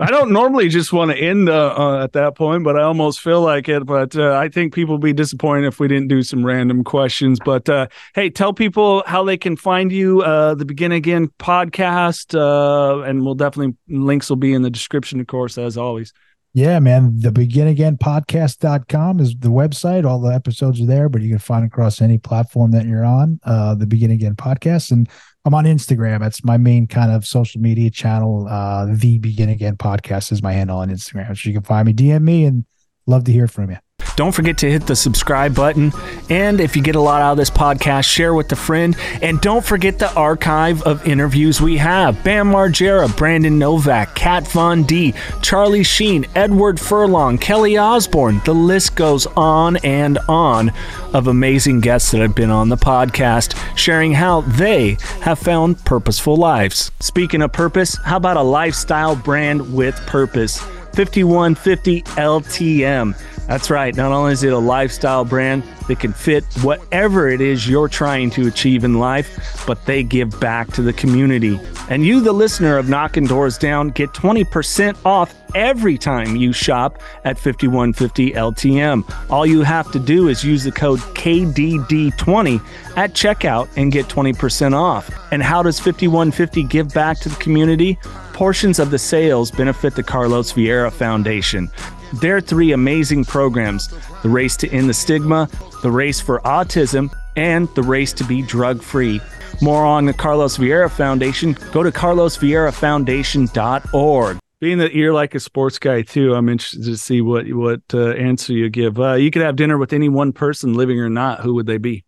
I 0.00 0.10
don't 0.10 0.32
normally 0.32 0.68
just 0.68 0.92
want 0.92 1.10
to 1.10 1.16
end 1.16 1.48
uh, 1.48 1.74
uh, 1.76 2.02
at 2.02 2.12
that 2.12 2.34
point, 2.36 2.64
but 2.64 2.78
I 2.78 2.82
almost 2.82 3.20
feel 3.20 3.40
like 3.40 3.68
it. 3.68 3.84
But 3.86 4.16
uh, 4.16 4.34
I 4.34 4.48
think 4.48 4.74
people 4.74 4.94
would 4.94 5.02
be 5.02 5.12
disappointed 5.12 5.66
if 5.66 5.78
we 5.78 5.88
didn't 5.88 6.08
do 6.08 6.22
some 6.22 6.44
random 6.44 6.84
questions. 6.84 7.38
But 7.44 7.68
uh, 7.68 7.88
hey, 8.14 8.30
tell 8.30 8.52
people 8.52 9.02
how 9.06 9.24
they 9.24 9.36
can 9.36 9.56
find 9.56 9.92
you. 9.92 10.22
Uh, 10.22 10.54
the 10.54 10.64
Begin 10.64 10.92
Again 10.92 11.28
podcast, 11.38 12.34
uh, 12.34 13.02
and 13.02 13.24
we'll 13.24 13.34
definitely 13.34 13.76
links 13.88 14.28
will 14.28 14.36
be 14.36 14.52
in 14.52 14.62
the 14.62 14.70
description, 14.70 15.20
of 15.20 15.26
course, 15.26 15.58
as 15.58 15.76
always. 15.76 16.12
Yeah, 16.56 16.78
man. 16.78 17.20
The 17.20 17.30
begin 17.30 17.68
again 17.68 17.98
podcast.com 17.98 19.20
is 19.20 19.36
the 19.36 19.50
website. 19.50 20.06
All 20.06 20.18
the 20.22 20.32
episodes 20.32 20.80
are 20.80 20.86
there, 20.86 21.10
but 21.10 21.20
you 21.20 21.28
can 21.28 21.38
find 21.38 21.66
across 21.66 22.00
any 22.00 22.16
platform 22.16 22.70
that 22.70 22.86
you're 22.86 23.04
on. 23.04 23.38
Uh, 23.44 23.74
the 23.74 23.84
begin 23.84 24.10
again 24.10 24.36
podcast. 24.36 24.90
And 24.90 25.06
I'm 25.44 25.52
on 25.52 25.66
Instagram. 25.66 26.20
That's 26.20 26.42
my 26.44 26.56
main 26.56 26.86
kind 26.86 27.12
of 27.12 27.26
social 27.26 27.60
media 27.60 27.90
channel. 27.90 28.48
Uh, 28.48 28.86
the 28.94 29.18
begin 29.18 29.50
again 29.50 29.76
podcast 29.76 30.32
is 30.32 30.42
my 30.42 30.54
handle 30.54 30.78
on 30.78 30.88
Instagram. 30.88 31.36
So 31.36 31.50
you 31.50 31.52
can 31.52 31.62
find 31.62 31.86
me, 31.86 31.92
DM 31.92 32.22
me, 32.22 32.46
and 32.46 32.64
love 33.06 33.24
to 33.24 33.32
hear 33.32 33.48
from 33.48 33.72
you. 33.72 33.76
Don't 34.16 34.32
forget 34.32 34.58
to 34.58 34.70
hit 34.70 34.86
the 34.86 34.96
subscribe 34.96 35.54
button. 35.54 35.92
And 36.30 36.60
if 36.60 36.74
you 36.74 36.82
get 36.82 36.96
a 36.96 37.00
lot 37.00 37.22
out 37.22 37.32
of 37.32 37.36
this 37.36 37.50
podcast, 37.50 38.04
share 38.04 38.34
with 38.34 38.50
a 38.50 38.56
friend. 38.56 38.96
And 39.22 39.40
don't 39.40 39.64
forget 39.64 39.98
the 39.98 40.12
archive 40.14 40.82
of 40.82 41.06
interviews 41.06 41.60
we 41.60 41.76
have 41.76 42.24
Bam 42.24 42.50
Margera, 42.50 43.14
Brandon 43.16 43.58
Novak, 43.58 44.14
Kat 44.14 44.48
Von 44.48 44.84
D, 44.84 45.14
Charlie 45.42 45.84
Sheen, 45.84 46.26
Edward 46.34 46.80
Furlong, 46.80 47.38
Kelly 47.38 47.76
Osbourne. 47.76 48.40
The 48.44 48.54
list 48.54 48.96
goes 48.96 49.26
on 49.36 49.76
and 49.78 50.18
on 50.28 50.72
of 51.12 51.26
amazing 51.26 51.80
guests 51.80 52.10
that 52.10 52.20
have 52.20 52.34
been 52.34 52.50
on 52.50 52.70
the 52.70 52.76
podcast, 52.76 53.54
sharing 53.76 54.12
how 54.12 54.40
they 54.42 54.96
have 55.20 55.38
found 55.38 55.84
purposeful 55.84 56.36
lives. 56.36 56.90
Speaking 57.00 57.42
of 57.42 57.52
purpose, 57.52 57.96
how 58.04 58.16
about 58.16 58.36
a 58.36 58.42
lifestyle 58.42 59.14
brand 59.14 59.74
with 59.74 59.94
purpose? 60.06 60.58
5150 60.96 62.02
LTM. 62.02 63.14
That's 63.46 63.70
right. 63.70 63.94
Not 63.94 64.10
only 64.10 64.32
is 64.32 64.42
it 64.42 64.52
a 64.52 64.58
lifestyle 64.58 65.24
brand 65.24 65.62
that 65.86 66.00
can 66.00 66.12
fit 66.12 66.44
whatever 66.62 67.28
it 67.28 67.40
is 67.40 67.68
you're 67.68 67.88
trying 67.88 68.30
to 68.30 68.48
achieve 68.48 68.82
in 68.82 68.98
life, 68.98 69.64
but 69.66 69.84
they 69.86 70.02
give 70.02 70.38
back 70.40 70.72
to 70.72 70.82
the 70.82 70.92
community. 70.92 71.60
And 71.88 72.04
you, 72.04 72.20
the 72.20 72.32
listener 72.32 72.76
of 72.76 72.88
Knockin' 72.88 73.26
Doorz 73.26 73.56
Down, 73.56 73.90
get 73.90 74.10
20% 74.10 74.96
off 75.04 75.32
every 75.54 75.96
time 75.96 76.34
you 76.34 76.52
shop 76.52 77.00
at 77.24 77.38
5150 77.38 78.32
LTM. 78.32 79.30
All 79.30 79.46
you 79.46 79.62
have 79.62 79.92
to 79.92 80.00
do 80.00 80.28
is 80.28 80.44
use 80.44 80.64
the 80.64 80.72
code 80.72 80.98
KDD20 80.98 82.60
at 82.96 83.12
checkout 83.12 83.68
and 83.76 83.92
get 83.92 84.06
20% 84.06 84.74
off. 84.74 85.10
And 85.32 85.42
how 85.42 85.62
does 85.62 85.78
5150 85.78 86.64
give 86.64 86.92
back 86.92 87.20
to 87.20 87.28
the 87.28 87.36
community? 87.36 87.98
Portions 88.32 88.78
of 88.78 88.90
the 88.90 88.98
sales 88.98 89.50
benefit 89.50 89.94
the 89.94 90.02
Carlos 90.02 90.52
Vieira 90.52 90.92
Foundation. 90.92 91.70
Their 92.14 92.40
three 92.40 92.72
amazing 92.72 93.24
programs 93.24 93.88
the 94.22 94.28
Race 94.28 94.56
to 94.58 94.70
End 94.70 94.88
the 94.88 94.94
Stigma, 94.94 95.48
the 95.82 95.90
Race 95.90 96.20
for 96.20 96.38
Autism, 96.40 97.10
and 97.36 97.68
the 97.74 97.82
Race 97.82 98.12
to 98.14 98.24
Be 98.24 98.42
Drug 98.42 98.82
Free. 98.82 99.20
More 99.62 99.84
on 99.84 100.04
the 100.04 100.12
Carlos 100.12 100.58
Vieira 100.58 100.90
Foundation, 100.90 101.56
go 101.72 101.82
to 101.82 101.90
carlosvieirafoundation.org. 101.90 104.38
Being 104.58 104.78
that 104.78 104.94
you're 104.94 105.12
like 105.12 105.34
a 105.34 105.40
sports 105.40 105.78
guy 105.78 106.00
too, 106.02 106.34
I'm 106.34 106.48
interested 106.48 106.84
to 106.84 106.96
see 106.96 107.20
what 107.20 107.46
what 107.48 107.82
uh, 107.92 108.12
answer 108.12 108.54
you 108.54 108.70
give. 108.70 108.98
Uh, 108.98 109.12
you 109.14 109.30
could 109.30 109.42
have 109.42 109.56
dinner 109.56 109.76
with 109.76 109.92
any 109.92 110.08
one 110.08 110.32
person, 110.32 110.72
living 110.74 110.98
or 110.98 111.10
not. 111.10 111.40
Who 111.40 111.52
would 111.54 111.66
they 111.66 111.78
be? 111.78 112.04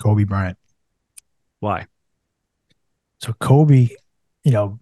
Kobe 0.00 0.24
Bryant. 0.24 0.56
Why? 1.60 1.86
So 3.18 3.34
Kobe, 3.34 3.88
you 4.44 4.52
know, 4.52 4.78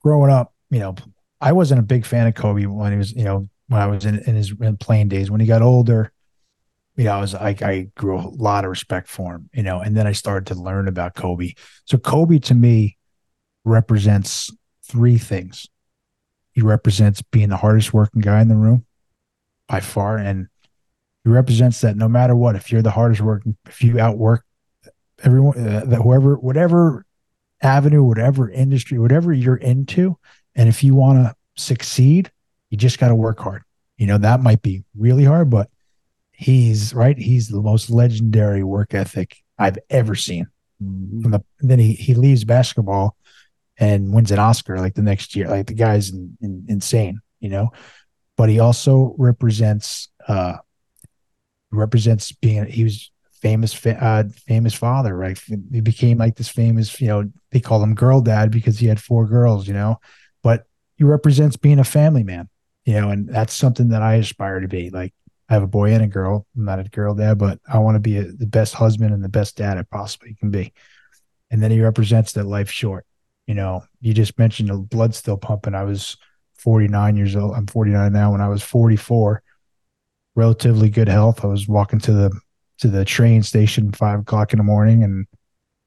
growing 0.00 0.30
up, 0.30 0.54
you 0.70 0.78
know, 0.78 0.94
I 1.42 1.52
wasn't 1.52 1.80
a 1.80 1.84
big 1.84 2.06
fan 2.06 2.28
of 2.28 2.34
Kobe 2.34 2.64
when 2.66 2.92
he 2.92 2.98
was, 2.98 3.12
you 3.12 3.24
know, 3.24 3.48
when 3.66 3.80
I 3.80 3.86
was 3.86 4.04
in, 4.06 4.20
in 4.20 4.36
his 4.36 4.54
in 4.60 4.76
playing 4.76 5.08
days. 5.08 5.30
When 5.30 5.40
he 5.40 5.46
got 5.46 5.60
older, 5.60 6.12
you 6.96 7.04
know, 7.04 7.12
I 7.12 7.20
was 7.20 7.34
I, 7.34 7.56
I 7.60 7.88
grew 7.96 8.16
a 8.16 8.22
lot 8.28 8.64
of 8.64 8.70
respect 8.70 9.08
for 9.08 9.34
him, 9.34 9.50
you 9.52 9.64
know, 9.64 9.80
and 9.80 9.96
then 9.96 10.06
I 10.06 10.12
started 10.12 10.46
to 10.54 10.60
learn 10.60 10.86
about 10.86 11.14
Kobe. 11.14 11.54
So 11.84 11.98
Kobe 11.98 12.38
to 12.38 12.54
me 12.54 12.96
represents 13.64 14.50
three 14.84 15.18
things. 15.18 15.66
He 16.52 16.62
represents 16.62 17.22
being 17.22 17.48
the 17.48 17.56
hardest 17.56 17.92
working 17.92 18.20
guy 18.20 18.40
in 18.40 18.48
the 18.48 18.56
room 18.56 18.84
by 19.68 19.80
far. 19.80 20.18
And 20.18 20.46
he 21.24 21.30
represents 21.30 21.80
that 21.80 21.96
no 21.96 22.08
matter 22.08 22.36
what, 22.36 22.56
if 22.56 22.70
you're 22.70 22.82
the 22.82 22.90
hardest 22.90 23.20
working, 23.20 23.56
if 23.66 23.82
you 23.82 23.98
outwork 23.98 24.44
everyone, 25.24 25.58
uh, 25.58 25.84
that 25.86 26.02
whoever, 26.02 26.36
whatever 26.36 27.04
avenue, 27.62 28.02
whatever 28.04 28.50
industry, 28.50 28.98
whatever 28.98 29.32
you're 29.32 29.56
into, 29.56 30.18
and 30.54 30.68
if 30.68 30.82
you 30.84 30.94
want 30.94 31.18
to 31.18 31.34
succeed, 31.56 32.30
you 32.70 32.78
just 32.78 32.98
got 32.98 33.08
to 33.08 33.14
work 33.14 33.38
hard. 33.40 33.62
You 33.96 34.06
know, 34.06 34.18
that 34.18 34.40
might 34.40 34.62
be 34.62 34.84
really 34.96 35.24
hard, 35.24 35.50
but 35.50 35.68
he's 36.32 36.94
right. 36.94 37.16
He's 37.16 37.48
the 37.48 37.60
most 37.60 37.90
legendary 37.90 38.64
work 38.64 38.94
ethic 38.94 39.36
I've 39.58 39.78
ever 39.90 40.14
seen. 40.14 40.46
From 40.78 41.30
the, 41.30 41.44
then 41.60 41.78
he, 41.78 41.92
he 41.92 42.14
leaves 42.14 42.44
basketball 42.44 43.16
and 43.78 44.12
wins 44.12 44.30
an 44.30 44.38
Oscar 44.38 44.78
like 44.78 44.94
the 44.94 45.02
next 45.02 45.36
year. 45.36 45.48
Like 45.48 45.66
the 45.66 45.74
guy's 45.74 46.10
in, 46.10 46.36
in, 46.40 46.64
insane, 46.68 47.20
you 47.40 47.48
know. 47.48 47.70
But 48.36 48.48
he 48.48 48.58
also 48.58 49.14
represents 49.18 50.08
uh 50.26 50.56
represents 51.70 52.32
being 52.32 52.66
he 52.66 52.84
was 52.84 53.10
famous 53.32 53.86
uh 53.86 54.24
famous 54.46 54.74
father, 54.74 55.16
right? 55.16 55.38
He 55.70 55.80
became 55.80 56.18
like 56.18 56.36
this 56.36 56.48
famous, 56.48 57.00
you 57.00 57.08
know, 57.08 57.30
they 57.50 57.60
call 57.60 57.82
him 57.82 57.94
girl 57.94 58.20
dad 58.20 58.50
because 58.50 58.78
he 58.78 58.86
had 58.86 59.00
four 59.00 59.26
girls, 59.26 59.66
you 59.68 59.74
know. 59.74 60.00
He 61.02 61.04
represents 61.04 61.56
being 61.56 61.78
a 61.78 61.84
family 61.84 62.22
man, 62.22 62.48
you 62.84 62.94
know, 62.94 63.10
and 63.10 63.28
that's 63.28 63.54
something 63.54 63.88
that 63.88 64.02
I 64.02 64.14
aspire 64.14 64.60
to 64.60 64.68
be. 64.68 64.90
Like 64.90 65.12
I 65.48 65.54
have 65.54 65.62
a 65.62 65.68
boy 65.68 65.92
and 65.92 66.02
a 66.02 66.06
girl. 66.06 66.46
I'm 66.56 66.64
not 66.64 66.78
a 66.78 66.84
girl 66.84 67.14
dad, 67.14 67.38
but 67.38 67.58
I 67.70 67.78
want 67.78 67.96
to 67.96 68.00
be 68.00 68.18
a, 68.18 68.24
the 68.24 68.46
best 68.46 68.74
husband 68.74 69.12
and 69.12 69.24
the 69.24 69.28
best 69.28 69.56
dad 69.56 69.78
I 69.78 69.82
possibly 69.82 70.34
can 70.34 70.50
be. 70.50 70.72
And 71.50 71.62
then 71.62 71.70
he 71.70 71.80
represents 71.80 72.32
that 72.32 72.44
life 72.44 72.70
short 72.70 73.06
you 73.46 73.54
know, 73.54 73.84
you 74.00 74.14
just 74.14 74.38
mentioned 74.38 74.68
the 74.68 74.78
blood 74.78 75.14
still 75.14 75.36
pumping. 75.36 75.74
I 75.74 75.84
was 75.84 76.16
49 76.54 77.16
years 77.16 77.36
old. 77.36 77.54
I'm 77.54 77.66
49 77.66 78.12
now. 78.12 78.32
When 78.32 78.40
I 78.40 78.48
was 78.48 78.62
44, 78.62 79.42
relatively 80.34 80.88
good 80.88 81.08
health. 81.08 81.44
I 81.44 81.48
was 81.48 81.68
walking 81.68 81.98
to 82.00 82.12
the 82.12 82.40
to 82.78 82.88
the 82.88 83.04
train 83.04 83.42
station 83.42 83.92
five 83.92 84.20
o'clock 84.20 84.52
in 84.52 84.56
the 84.56 84.64
morning 84.64 85.04
and 85.04 85.26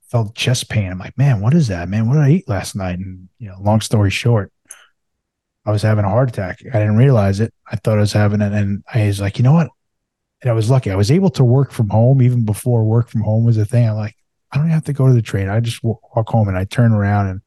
felt 0.09 0.35
chest 0.35 0.69
pain. 0.69 0.91
I'm 0.91 0.99
like, 0.99 1.17
man, 1.17 1.41
what 1.41 1.53
is 1.53 1.67
that, 1.67 1.89
man? 1.89 2.07
What 2.07 2.15
did 2.15 2.23
I 2.23 2.29
eat 2.29 2.47
last 2.47 2.75
night? 2.75 2.99
And 2.99 3.27
you 3.39 3.49
know, 3.49 3.55
long 3.59 3.81
story 3.81 4.11
short, 4.11 4.51
I 5.65 5.71
was 5.71 5.81
having 5.81 6.05
a 6.05 6.09
heart 6.09 6.29
attack. 6.29 6.59
I 6.65 6.79
didn't 6.79 6.97
realize 6.97 7.39
it. 7.39 7.53
I 7.71 7.75
thought 7.77 7.97
I 7.97 8.01
was 8.01 8.13
having 8.13 8.41
it, 8.41 8.53
and 8.53 8.83
I 8.93 9.07
was 9.07 9.19
like, 9.19 9.37
you 9.37 9.43
know 9.43 9.53
what? 9.53 9.69
And 10.41 10.51
I 10.51 10.53
was 10.53 10.69
lucky. 10.69 10.91
I 10.91 10.95
was 10.95 11.11
able 11.11 11.29
to 11.31 11.43
work 11.43 11.71
from 11.71 11.89
home 11.89 12.21
even 12.21 12.45
before 12.45 12.83
work 12.83 13.09
from 13.09 13.21
home 13.21 13.45
was 13.45 13.57
a 13.57 13.65
thing. 13.65 13.89
I'm 13.89 13.95
like, 13.95 14.15
I 14.51 14.57
don't 14.57 14.69
have 14.69 14.83
to 14.85 14.93
go 14.93 15.07
to 15.07 15.13
the 15.13 15.21
train. 15.21 15.49
I 15.49 15.59
just 15.59 15.83
walk 15.83 16.29
home 16.29 16.47
and 16.47 16.57
I 16.57 16.65
turn 16.65 16.91
around 16.91 17.27
and 17.27 17.41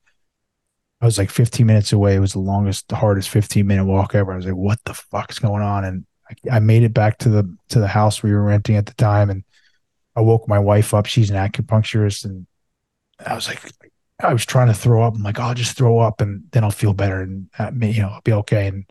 I 1.01 1.05
was 1.05 1.17
like 1.17 1.31
15 1.31 1.65
minutes 1.65 1.93
away. 1.93 2.17
It 2.17 2.21
was 2.21 2.33
the 2.33 2.41
longest, 2.41 2.89
the 2.89 2.97
hardest 2.97 3.29
15 3.29 3.67
minute 3.67 3.85
walk 3.85 4.15
ever. 4.15 4.33
I 4.33 4.37
was 4.37 4.47
like, 4.47 4.55
what 4.55 4.81
the 4.85 4.95
fuck's 4.95 5.39
going 5.39 5.63
on? 5.63 5.85
And 5.85 6.07
I, 6.29 6.57
I, 6.57 6.59
made 6.59 6.83
it 6.83 6.93
back 6.93 7.19
to 7.19 7.29
the 7.29 7.57
to 7.69 7.79
the 7.79 7.87
house 7.87 8.23
we 8.23 8.33
were 8.33 8.43
renting 8.43 8.77
at 8.77 8.87
the 8.87 8.95
time, 8.95 9.31
and 9.31 9.45
I 10.17 10.21
woke 10.21 10.49
my 10.49 10.59
wife 10.59 10.93
up. 10.93 11.07
She's 11.07 11.31
an 11.31 11.37
acupuncturist, 11.37 12.25
and 12.25 12.47
I 13.25 13.35
was 13.35 13.49
like, 13.49 13.63
I 14.21 14.33
was 14.33 14.45
trying 14.45 14.67
to 14.69 14.75
throw 14.75 15.03
up. 15.03 15.15
I'm 15.15 15.23
like, 15.23 15.39
I'll 15.39 15.55
just 15.55 15.77
throw 15.77 15.99
up, 16.01 16.21
and 16.21 16.45
then 16.51 16.65
I'll 16.65 16.71
feel 16.71 16.93
better, 16.93 17.21
and 17.21 17.49
uh, 17.59 17.71
you 17.81 18.03
know, 18.03 18.09
I'll 18.09 18.21
be 18.23 18.33
okay. 18.33 18.67
And 18.67 18.85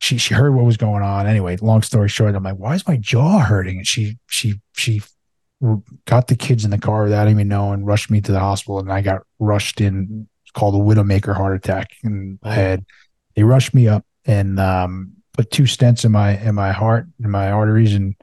she 0.00 0.18
she 0.18 0.34
heard 0.34 0.54
what 0.54 0.64
was 0.64 0.76
going 0.76 1.02
on. 1.02 1.26
Anyway, 1.26 1.56
long 1.56 1.82
story 1.82 2.08
short, 2.08 2.34
I'm 2.34 2.44
like, 2.44 2.56
why 2.56 2.74
is 2.74 2.86
my 2.86 2.96
jaw 2.96 3.40
hurting? 3.40 3.78
And 3.78 3.86
she 3.86 4.16
she 4.28 4.60
she 4.74 5.02
got 6.04 6.28
the 6.28 6.36
kids 6.36 6.64
in 6.64 6.70
the 6.70 6.78
car 6.78 7.04
without 7.04 7.28
even 7.28 7.48
knowing, 7.48 7.84
rushed 7.84 8.10
me 8.10 8.20
to 8.20 8.32
the 8.32 8.38
hospital, 8.38 8.78
and 8.78 8.92
I 8.92 9.00
got 9.00 9.22
rushed 9.38 9.80
in 9.80 10.28
called 10.54 10.74
a 10.74 10.78
widowmaker 10.78 11.36
heart 11.36 11.54
attack 11.56 11.90
in 12.02 12.38
the 12.42 12.50
head. 12.50 12.84
They 13.36 13.42
rushed 13.42 13.74
me 13.74 13.86
up 13.86 14.04
and 14.24 14.58
um, 14.58 15.12
put 15.32 15.50
two 15.50 15.64
stents 15.64 16.04
in 16.04 16.12
my 16.12 16.38
in 16.38 16.54
my 16.54 16.72
heart 16.72 17.06
in 17.22 17.30
my 17.30 17.50
arteries, 17.50 17.94
and 17.94 18.14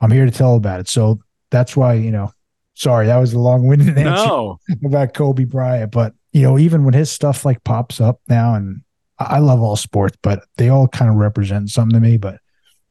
I'm 0.00 0.10
here 0.10 0.26
to 0.26 0.30
tell 0.30 0.56
about 0.56 0.80
it. 0.80 0.88
So 0.88 1.20
that's 1.50 1.76
why 1.76 1.94
you 1.94 2.10
know. 2.10 2.32
Sorry, 2.74 3.06
that 3.06 3.18
was 3.18 3.32
a 3.32 3.38
long-winded 3.38 3.88
answer 3.98 4.26
no. 4.26 4.58
about 4.84 5.14
Kobe 5.14 5.44
Bryant, 5.44 5.92
but 5.92 6.14
you 6.32 6.42
know, 6.42 6.58
even 6.58 6.84
when 6.84 6.94
his 6.94 7.10
stuff 7.10 7.44
like 7.44 7.62
pops 7.64 8.00
up 8.00 8.20
now, 8.28 8.54
and 8.54 8.82
I 9.18 9.38
love 9.38 9.60
all 9.60 9.76
sports, 9.76 10.16
but 10.22 10.44
they 10.56 10.68
all 10.68 10.88
kind 10.88 11.10
of 11.10 11.16
represent 11.16 11.70
something 11.70 12.00
to 12.00 12.00
me. 12.00 12.16
But 12.16 12.40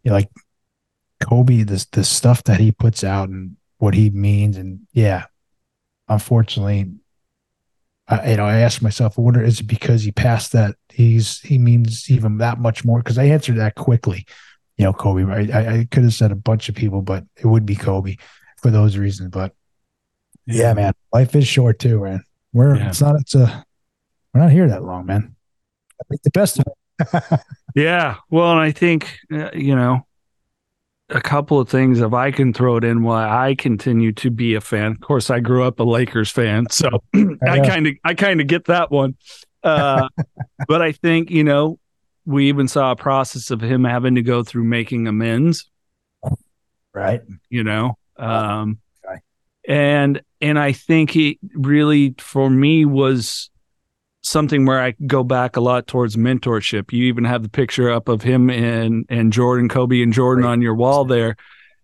you 0.04 0.10
know, 0.10 0.16
like 0.16 0.30
Kobe, 1.22 1.64
this 1.64 1.86
the 1.86 2.04
stuff 2.04 2.44
that 2.44 2.60
he 2.60 2.72
puts 2.72 3.04
out 3.04 3.30
and 3.30 3.58
what 3.80 3.96
he 3.96 4.12
means, 4.12 4.58
and 4.58 4.82
yeah, 4.94 5.26
unfortunately, 6.08 6.92
I, 8.08 8.32
you 8.32 8.38
know, 8.38 8.46
I 8.46 8.58
asked 8.58 8.82
myself, 8.84 9.18
I 9.18 9.22
wonder, 9.22 9.44
is 9.44 9.62
it 9.62 9.68
because 9.68 10.04
he 10.04 10.12
passed 10.12 10.52
that 10.52 10.76
he's 10.90 11.40
he 11.40 11.58
means 11.58 12.12
even 12.12 12.38
that 12.38 12.60
much 12.60 12.86
more? 12.86 13.00
Because 13.00 13.18
I 13.18 13.26
answered 13.26 13.58
that 13.58 13.76
quickly. 13.76 14.26
You 14.78 14.86
know, 14.86 14.94
Kobe. 14.94 15.24
Right? 15.24 15.52
I, 15.52 15.80
I 15.80 15.88
could 15.90 16.04
have 16.04 16.14
said 16.14 16.32
a 16.32 16.36
bunch 16.36 16.70
of 16.70 16.76
people, 16.76 17.02
but 17.02 17.24
it 17.38 17.48
would 17.48 17.66
be 17.66 17.76
Kobe 17.76 18.18
for 18.62 18.70
those 18.70 18.98
reasons. 18.98 19.30
But 19.30 19.54
yeah, 20.52 20.70
yeah 20.70 20.74
man, 20.74 20.94
life 21.14 21.36
is 21.36 21.48
short 21.48 21.80
too, 21.80 22.04
man. 22.04 22.24
We're 22.54 22.76
yeah. 22.76 22.90
it's 22.90 23.02
not 23.02 23.20
it's 23.20 23.36
a 23.36 23.66
we're 24.34 24.42
not 24.42 24.52
here 24.52 24.68
that 24.68 24.84
long, 24.84 25.06
man. 25.06 25.36
I 26.00 26.04
think 26.10 26.22
the 26.24 26.32
best 26.32 26.60
of 26.60 26.66
it. 26.68 27.40
yeah. 27.76 28.18
Well, 28.30 28.52
and 28.52 28.60
I 28.60 28.72
think 28.72 29.20
uh, 29.32 29.52
you 29.54 29.76
know 29.76 30.06
a 31.10 31.22
couple 31.22 31.60
of 31.60 31.70
things 31.70 32.00
if 32.00 32.14
I 32.14 32.32
can 32.32 32.54
throw 32.54 32.78
it 32.78 32.84
in 32.84 33.04
why 33.04 33.28
I 33.28 33.56
continue 33.56 34.12
to 34.14 34.32
be 34.32 34.56
a 34.56 34.62
fan. 34.62 34.92
Of 34.92 35.02
course, 35.02 35.30
I 35.30 35.40
grew 35.40 35.64
up 35.64 35.80
a 35.80 35.84
Lakers 35.84 36.30
fan, 36.30 36.68
so 36.70 36.90
I 37.48 37.60
kind 37.60 37.88
of 37.88 37.94
I 38.04 38.14
kind 38.14 38.42
of 38.42 38.48
get 38.48 38.66
that 38.66 38.92
one. 38.92 39.16
Uh, 39.64 40.08
but 40.68 40.82
I 40.82 40.92
think 40.92 41.30
you 41.30 41.44
know 41.44 41.80
we 42.26 42.50
even 42.50 42.68
saw 42.68 42.92
a 42.92 42.96
process 42.96 43.52
of 43.52 43.62
him 43.62 43.84
having 43.84 44.16
to 44.16 44.22
go 44.22 44.44
through 44.44 44.64
making 44.64 45.08
amends, 45.08 45.70
right? 46.94 47.22
You 47.50 47.64
know, 47.64 47.98
um. 48.18 48.80
And 49.68 50.22
and 50.40 50.58
I 50.58 50.72
think 50.72 51.12
he 51.12 51.40
really 51.54 52.16
for 52.18 52.50
me 52.50 52.86
was 52.86 53.50
something 54.22 54.66
where 54.66 54.82
I 54.82 54.96
go 55.08 55.24
back 55.24 55.56
a 55.56 55.62
lot 55.62 55.88
towards 55.88 56.16
mentorship. 56.16 56.92
You 56.92 57.06
even 57.06 57.26
have 57.26 57.44
the 57.44 57.50
picture 57.50 57.92
up 57.92 58.08
of 58.08 58.22
him 58.22 58.50
and 58.50 59.06
and 59.10 59.34
Jordan, 59.34 59.70
Kobe 59.70 60.02
and 60.02 60.14
Jordan 60.14 60.46
right. 60.46 60.52
on 60.52 60.62
your 60.62 60.76
wall 60.76 61.06
there. 61.06 61.36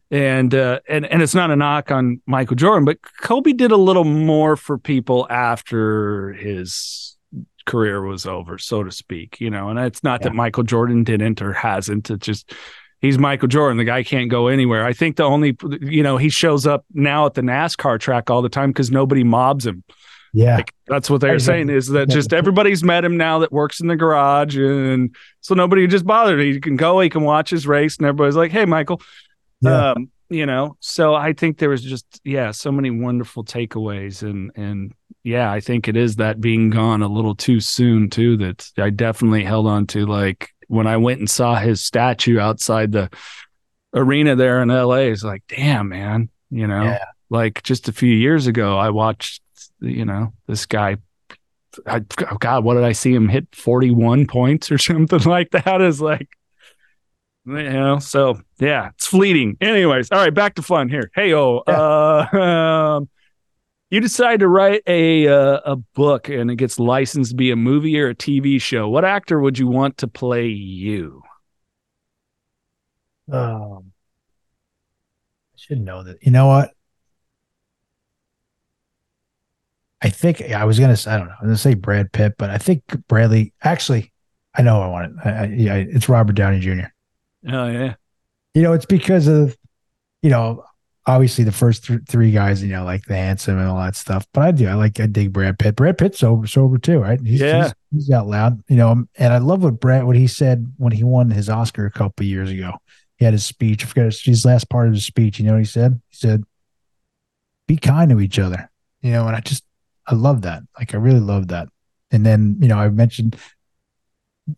And 0.09 0.55
uh, 0.55 0.79
and 0.87 1.05
and 1.05 1.21
it's 1.21 1.35
not 1.35 1.51
a 1.51 1.55
knock 1.55 1.91
on 1.91 2.21
Michael 2.25 2.55
Jordan, 2.55 2.85
but 2.85 2.99
Kobe 3.21 3.51
did 3.51 3.71
a 3.71 3.77
little 3.77 4.05
more 4.05 4.55
for 4.55 4.77
people 4.77 5.27
after 5.29 6.31
his 6.33 7.17
career 7.65 8.01
was 8.01 8.25
over, 8.25 8.57
so 8.57 8.83
to 8.83 8.91
speak. 8.91 9.41
You 9.41 9.49
know, 9.49 9.67
and 9.67 9.77
it's 9.77 10.05
not 10.05 10.21
yeah. 10.21 10.29
that 10.29 10.35
Michael 10.35 10.63
Jordan 10.63 11.03
didn't 11.03 11.41
or 11.41 11.51
hasn't. 11.51 12.09
It 12.09 12.21
just 12.21 12.53
he's 13.01 13.17
Michael 13.17 13.47
Jordan. 13.47 13.77
The 13.77 13.83
guy 13.83 14.03
can't 14.03 14.29
go 14.29 14.47
anywhere. 14.47 14.85
I 14.85 14.93
think 14.93 15.15
the 15.17 15.23
only 15.23 15.57
you 15.81 16.03
know 16.03 16.17
he 16.17 16.29
shows 16.29 16.65
up 16.65 16.85
now 16.93 17.25
at 17.25 17.33
the 17.33 17.41
NASCAR 17.41 17.99
track 17.99 18.29
all 18.29 18.41
the 18.41 18.49
time 18.49 18.71
because 18.71 18.91
nobody 18.91 19.23
mobs 19.23 19.65
him. 19.65 19.83
Yeah. 20.33 20.57
Like, 20.57 20.73
that's 20.87 21.09
what 21.09 21.21
they're 21.21 21.39
saying 21.39 21.69
is 21.69 21.87
that 21.87 22.09
just 22.09 22.31
everybody's 22.31 22.83
met 22.83 23.03
him 23.03 23.17
now 23.17 23.39
that 23.39 23.51
works 23.51 23.79
in 23.79 23.87
the 23.87 23.95
garage. 23.95 24.55
And 24.55 25.15
so 25.41 25.55
nobody 25.55 25.87
just 25.87 26.05
bothered. 26.05 26.39
He 26.39 26.59
can 26.59 26.75
go, 26.75 26.99
he 26.99 27.09
can 27.09 27.23
watch 27.23 27.49
his 27.49 27.65
race, 27.65 27.97
and 27.97 28.05
everybody's 28.05 28.35
like, 28.35 28.51
hey, 28.51 28.65
Michael. 28.65 29.01
Yeah. 29.61 29.91
Um, 29.91 30.11
you 30.29 30.45
know, 30.45 30.75
so 30.79 31.15
I 31.15 31.33
think 31.33 31.57
there 31.57 31.69
was 31.69 31.81
just, 31.81 32.19
yeah, 32.23 32.51
so 32.51 32.71
many 32.71 32.91
wonderful 32.91 33.45
takeaways. 33.45 34.21
And, 34.21 34.51
and 34.55 34.91
yeah, 35.23 35.51
I 35.51 35.61
think 35.61 35.87
it 35.87 35.95
is 35.95 36.17
that 36.17 36.41
being 36.41 36.69
gone 36.69 37.01
a 37.01 37.07
little 37.07 37.33
too 37.33 37.59
soon, 37.59 38.09
too, 38.09 38.37
that 38.37 38.69
I 38.77 38.89
definitely 38.89 39.45
held 39.45 39.65
on 39.65 39.87
to. 39.87 40.05
Like 40.05 40.49
when 40.67 40.87
I 40.87 40.97
went 40.97 41.19
and 41.19 41.29
saw 41.29 41.55
his 41.55 41.83
statue 41.83 42.39
outside 42.39 42.91
the 42.91 43.09
arena 43.93 44.35
there 44.35 44.61
in 44.61 44.69
LA, 44.69 45.09
it's 45.11 45.23
like, 45.23 45.43
damn, 45.47 45.89
man, 45.89 46.29
you 46.49 46.67
know, 46.67 46.83
yeah. 46.83 47.05
like 47.29 47.63
just 47.63 47.87
a 47.89 47.93
few 47.93 48.13
years 48.13 48.47
ago, 48.47 48.77
I 48.77 48.89
watched 48.89 49.41
you 49.79 50.05
know, 50.05 50.33
this 50.47 50.65
guy 50.65 50.97
I, 51.85 52.03
oh 52.31 52.37
God, 52.37 52.63
what 52.63 52.73
did 52.73 52.83
I 52.83 52.93
see 52.93 53.13
him 53.13 53.29
hit 53.29 53.47
41 53.53 54.27
points 54.27 54.71
or 54.71 54.77
something 54.77 55.19
like 55.23 55.51
that? 55.51 55.81
Is 55.81 56.01
like, 56.01 56.27
you 57.45 57.53
know, 57.53 57.99
so 57.99 58.39
yeah, 58.59 58.89
it's 58.95 59.07
fleeting. 59.07 59.57
Anyways, 59.61 60.11
all 60.11 60.19
right, 60.19 60.33
back 60.33 60.55
to 60.55 60.61
fun 60.61 60.89
here. 60.89 61.11
Hey, 61.13 61.33
oh, 61.33 61.61
yeah. 61.67 61.79
uh, 61.79 62.37
um, 62.97 63.09
you 63.89 64.01
decide 64.01 64.41
to 64.41 64.47
write 64.47 64.83
a 64.87 65.27
uh, 65.27 65.59
a 65.65 65.75
book 65.75 66.29
and 66.29 66.51
it 66.51 66.55
gets 66.55 66.79
licensed 66.79 67.31
to 67.31 67.35
be 67.35 67.51
a 67.51 67.55
movie 67.55 67.99
or 67.99 68.09
a 68.09 68.15
TV 68.15 68.61
show. 68.61 68.89
What 68.89 69.05
actor 69.05 69.39
would 69.39 69.57
you 69.57 69.67
want 69.67 69.97
to 69.99 70.07
play 70.07 70.47
you? 70.47 71.21
Um, 73.31 73.91
I 75.53 75.57
should 75.57 75.81
know 75.81 76.03
that. 76.03 76.17
You 76.21 76.31
know 76.31 76.47
what? 76.47 76.71
I 80.01 80.09
think 80.09 80.41
I 80.41 80.63
was 80.65 80.79
gonna. 80.79 80.97
I 81.07 81.17
don't 81.17 81.27
know. 81.27 81.33
I 81.33 81.43
was 81.43 81.47
gonna 81.47 81.57
say 81.57 81.73
Brad 81.73 82.11
Pitt, 82.11 82.35
but 82.37 82.49
I 82.49 82.57
think 82.57 82.83
Bradley. 83.07 83.53
Actually, 83.63 84.11
I 84.53 84.61
know 84.61 84.81
I 84.81 84.87
want 84.87 85.11
it. 85.11 85.17
I, 85.25 85.29
I, 85.29 85.45
yeah, 85.45 85.75
it's 85.75 86.09
Robert 86.09 86.33
Downey 86.33 86.59
Jr. 86.59 86.87
Oh 87.49 87.67
yeah. 87.67 87.95
You 88.53 88.63
know, 88.63 88.73
it's 88.73 88.85
because 88.85 89.27
of, 89.27 89.55
you 90.23 90.29
know, 90.29 90.63
obviously 91.07 91.45
the 91.45 91.51
first 91.51 91.85
th- 91.85 92.01
three 92.07 92.31
guys, 92.31 92.61
you 92.61 92.69
know, 92.69 92.83
like 92.83 93.05
the 93.05 93.15
handsome 93.15 93.57
and 93.57 93.67
all 93.67 93.79
that 93.79 93.95
stuff. 93.95 94.27
But 94.33 94.43
I 94.43 94.51
do. 94.51 94.67
I 94.67 94.73
like. 94.73 94.99
I 94.99 95.07
dig 95.07 95.33
Brad 95.33 95.57
Pitt. 95.57 95.75
Brad 95.75 95.97
Pitt's 95.97 96.19
sober, 96.19 96.45
sober 96.45 96.77
too, 96.77 96.99
right? 96.99 97.19
He's, 97.19 97.39
yeah. 97.39 97.63
He's, 97.63 97.73
he's 97.93 98.11
out 98.11 98.27
loud, 98.27 98.61
you 98.67 98.75
know. 98.75 99.05
And 99.15 99.33
I 99.33 99.37
love 99.39 99.63
what 99.63 99.79
Brad 99.79 100.03
what 100.03 100.17
he 100.17 100.27
said 100.27 100.71
when 100.77 100.91
he 100.91 101.03
won 101.03 101.31
his 101.31 101.49
Oscar 101.49 101.85
a 101.85 101.91
couple 101.91 102.25
years 102.25 102.51
ago. 102.51 102.73
He 103.15 103.25
had 103.25 103.33
his 103.33 103.45
speech. 103.45 103.83
I 103.83 103.87
forget 103.87 104.05
his, 104.05 104.21
his 104.21 104.45
last 104.45 104.69
part 104.69 104.87
of 104.87 104.93
his 104.93 105.05
speech. 105.05 105.39
You 105.39 105.45
know 105.45 105.53
what 105.53 105.59
he 105.59 105.65
said? 105.65 105.99
He 106.09 106.15
said, 106.15 106.43
"Be 107.67 107.77
kind 107.77 108.11
to 108.11 108.19
each 108.19 108.37
other." 108.37 108.69
You 109.01 109.13
know, 109.13 109.25
and 109.27 109.35
I 109.35 109.39
just 109.39 109.63
I 110.05 110.13
love 110.13 110.41
that. 110.41 110.63
Like 110.77 110.93
I 110.93 110.97
really 110.97 111.21
love 111.21 111.47
that. 111.47 111.69
And 112.11 112.25
then 112.25 112.57
you 112.59 112.67
know 112.67 112.77
I 112.77 112.89
mentioned 112.89 113.37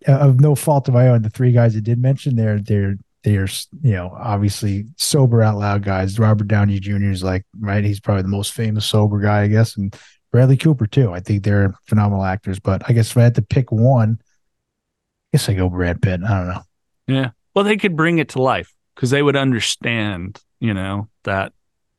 uh, 0.08 0.14
of 0.14 0.40
no 0.40 0.56
fault 0.56 0.88
of 0.88 0.96
my 0.96 1.08
own. 1.08 1.22
The 1.22 1.30
three 1.30 1.52
guys 1.52 1.76
I 1.76 1.80
did 1.80 2.02
mention, 2.02 2.36
they're 2.36 2.60
they're 2.60 2.98
they're 3.24 3.48
you 3.82 3.94
know 3.94 4.16
obviously 4.18 4.86
sober 4.98 5.42
out 5.42 5.58
loud 5.58 5.84
guys. 5.84 6.20
Robert 6.20 6.48
Downey 6.48 6.80
Jr. 6.80 7.12
is 7.12 7.24
like 7.24 7.46
right. 7.60 7.84
He's 7.84 8.00
probably 8.00 8.24
the 8.24 8.30
most 8.30 8.54
famous 8.54 8.86
sober 8.86 9.20
guy, 9.20 9.42
I 9.42 9.48
guess, 9.48 9.78
and 9.78 9.96
Bradley 10.32 10.58
Cooper 10.58 10.88
too. 10.88 11.12
I 11.12 11.20
think 11.20 11.44
they're 11.44 11.74
phenomenal 11.86 12.24
actors. 12.24 12.60
But 12.60 12.84
I 12.88 12.94
guess 12.94 13.12
if 13.12 13.18
I 13.18 13.24
had 13.24 13.36
to 13.36 13.42
pick 13.42 13.72
one, 13.72 14.20
I 14.22 15.38
guess 15.38 15.50
I 15.50 15.54
go 15.54 15.70
Brad 15.70 16.02
Pitt. 16.02 16.22
I 16.24 16.38
don't 16.38 16.48
know. 16.48 16.62
Yeah. 17.08 17.30
Well, 17.54 17.66
they 17.66 17.78
could 17.78 17.96
bring 17.96 18.20
it 18.20 18.30
to 18.30 18.42
life 18.42 18.74
because 18.96 19.10
they 19.10 19.22
would 19.22 19.36
understand. 19.36 20.40
You 20.60 20.74
know 20.74 21.08
that 21.24 21.54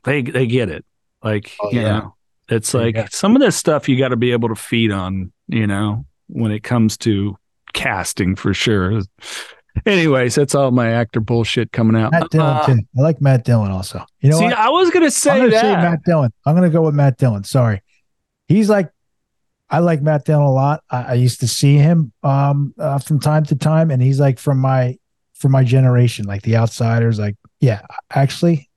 they 0.05 0.23
they 0.23 0.47
get 0.47 0.69
it. 0.69 0.85
Like 1.23 1.57
oh, 1.63 1.71
you 1.71 1.81
yeah. 1.81 1.89
know 1.89 2.15
it's 2.51 2.75
like 2.75 2.97
yeah. 2.97 3.07
some 3.11 3.37
of 3.37 3.41
this 3.41 3.57
stuff 3.57 3.89
you 3.89 3.97
got 3.97 4.09
to 4.09 4.17
be 4.17 4.33
able 4.33 4.49
to 4.49 4.57
feed 4.57 4.91
on, 4.91 5.33
you 5.47 5.67
know, 5.67 6.05
when 6.27 6.51
it 6.51 6.65
comes 6.65 6.97
to 6.99 7.37
casting 7.73 8.35
for 8.35 8.53
sure. 8.53 9.03
Anyways, 9.87 10.35
that's 10.35 10.55
all 10.55 10.71
my 10.71 10.91
actor 10.91 11.21
bullshit 11.21 11.73
coming 11.73 12.01
out. 12.01 12.13
Matt 12.13 12.31
Dillon 12.31 12.57
uh, 12.57 12.67
too. 12.67 12.79
I 12.99 13.01
like 13.01 13.21
Matt 13.21 13.45
Dillon 13.45 13.71
also. 13.71 14.05
You 14.21 14.31
know, 14.31 14.39
see, 14.39 14.45
what? 14.45 14.55
I 14.55 14.69
was 14.69 14.91
gonna 14.91 15.11
say 15.11 15.31
I'm 15.33 15.39
gonna 15.39 15.51
that. 15.51 15.61
Say 15.61 15.73
Matt 15.73 16.03
Dillon. 16.05 16.33
I'm 16.45 16.55
gonna 16.55 16.71
go 16.71 16.83
with 16.83 16.95
Matt 16.95 17.19
Dillon. 17.19 17.45
Sorry, 17.45 17.83
he's 18.49 18.69
like, 18.69 18.91
I 19.69 19.79
like 19.79 20.03
Matt 20.03 20.25
Dillon 20.25 20.45
a 20.45 20.53
lot. 20.53 20.83
I, 20.91 21.03
I 21.03 21.15
used 21.15 21.41
to 21.41 21.49
see 21.49 21.77
him 21.77 22.13
um 22.23 22.75
uh, 22.79 22.99
from 22.99 23.21
time 23.21 23.45
to 23.47 23.57
time, 23.57 23.91
and 23.91 24.03
he's 24.03 24.21
like 24.21 24.39
from 24.39 24.59
my 24.59 24.99
from 25.35 25.53
my 25.53 25.65
generation, 25.65 26.27
like 26.27 26.43
the 26.43 26.57
outsiders. 26.57 27.19
Like, 27.19 27.37
yeah, 27.61 27.83
actually, 28.11 28.69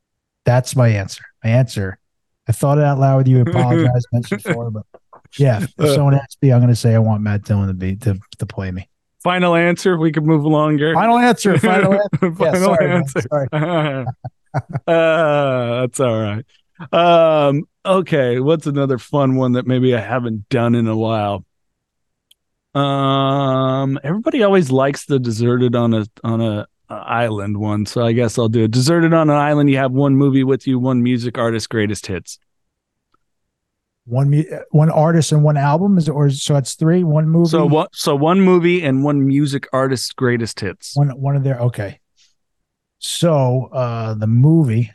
that's 0.45 0.75
my 0.75 0.89
answer. 0.89 1.23
My 1.43 1.49
answer 1.49 1.99
I 2.47 2.51
thought 2.51 2.77
it 2.77 2.83
out 2.83 2.99
loud 2.99 3.17
with 3.17 3.27
you. 3.27 3.41
Apologize, 3.47 4.03
mentioned 4.11 4.43
before, 4.43 4.71
but 4.71 4.85
yeah, 5.37 5.65
if 5.77 5.89
someone 5.95 6.15
asks 6.15 6.37
me, 6.41 6.51
I'm 6.51 6.59
going 6.59 6.69
to 6.69 6.75
say 6.75 6.93
I 6.93 6.99
want 6.99 7.21
Matt 7.21 7.43
Dillon 7.43 7.67
to 7.67 7.73
be 7.73 7.95
to, 7.97 8.19
to 8.39 8.45
play 8.45 8.71
me. 8.71 8.89
Final 9.23 9.55
answer. 9.55 9.97
We 9.97 10.11
can 10.11 10.25
move 10.25 10.43
along, 10.43 10.77
Gary. 10.77 10.93
Final 10.93 11.17
answer. 11.17 11.57
Final 11.59 11.93
answer. 11.93 12.33
final 12.33 12.45
yeah, 12.45 12.63
sorry, 12.63 12.91
answer. 12.91 13.21
Sorry. 13.21 13.47
uh, 14.87 15.81
that's 15.81 15.99
all 15.99 16.19
right. 16.19 16.45
Um, 16.91 17.63
okay. 17.85 18.39
What's 18.39 18.67
another 18.67 18.97
fun 18.97 19.35
one 19.35 19.53
that 19.53 19.65
maybe 19.65 19.95
I 19.95 20.01
haven't 20.01 20.49
done 20.49 20.75
in 20.75 20.87
a 20.87 20.97
while? 20.97 21.45
Um, 22.75 23.99
everybody 24.03 24.43
always 24.43 24.71
likes 24.71 25.05
the 25.05 25.19
deserted 25.19 25.75
on 25.75 25.93
a 25.93 26.05
on 26.23 26.41
a 26.41 26.67
island 26.89 27.57
one, 27.57 27.85
so 27.85 28.03
I 28.03 28.13
guess 28.13 28.37
I'll 28.37 28.49
do 28.49 28.63
it. 28.63 28.71
Deserted 28.71 29.13
on 29.13 29.29
an 29.29 29.35
island. 29.35 29.69
You 29.69 29.77
have 29.77 29.91
one 29.91 30.15
movie 30.15 30.43
with 30.43 30.67
you, 30.67 30.79
one 30.79 31.01
music 31.01 31.37
artist, 31.37 31.69
greatest 31.69 32.07
hits. 32.07 32.39
One 34.05 34.43
one 34.71 34.89
artist 34.89 35.31
and 35.31 35.43
one 35.43 35.55
album 35.55 35.97
is, 35.97 36.09
or 36.09 36.29
so 36.29 36.57
it's 36.57 36.75
three. 36.75 37.03
One 37.03 37.29
movie. 37.29 37.49
So 37.49 37.65
what? 37.65 37.95
So 37.95 38.15
one 38.15 38.41
movie 38.41 38.83
and 38.83 39.03
one 39.03 39.25
music 39.25 39.65
artist's 39.71 40.11
greatest 40.11 40.59
hits. 40.59 40.95
One 40.95 41.09
one 41.09 41.37
of 41.37 41.43
their 41.43 41.59
okay. 41.59 41.99
So 42.99 43.69
uh 43.71 44.13
the 44.13 44.27
movie, 44.27 44.91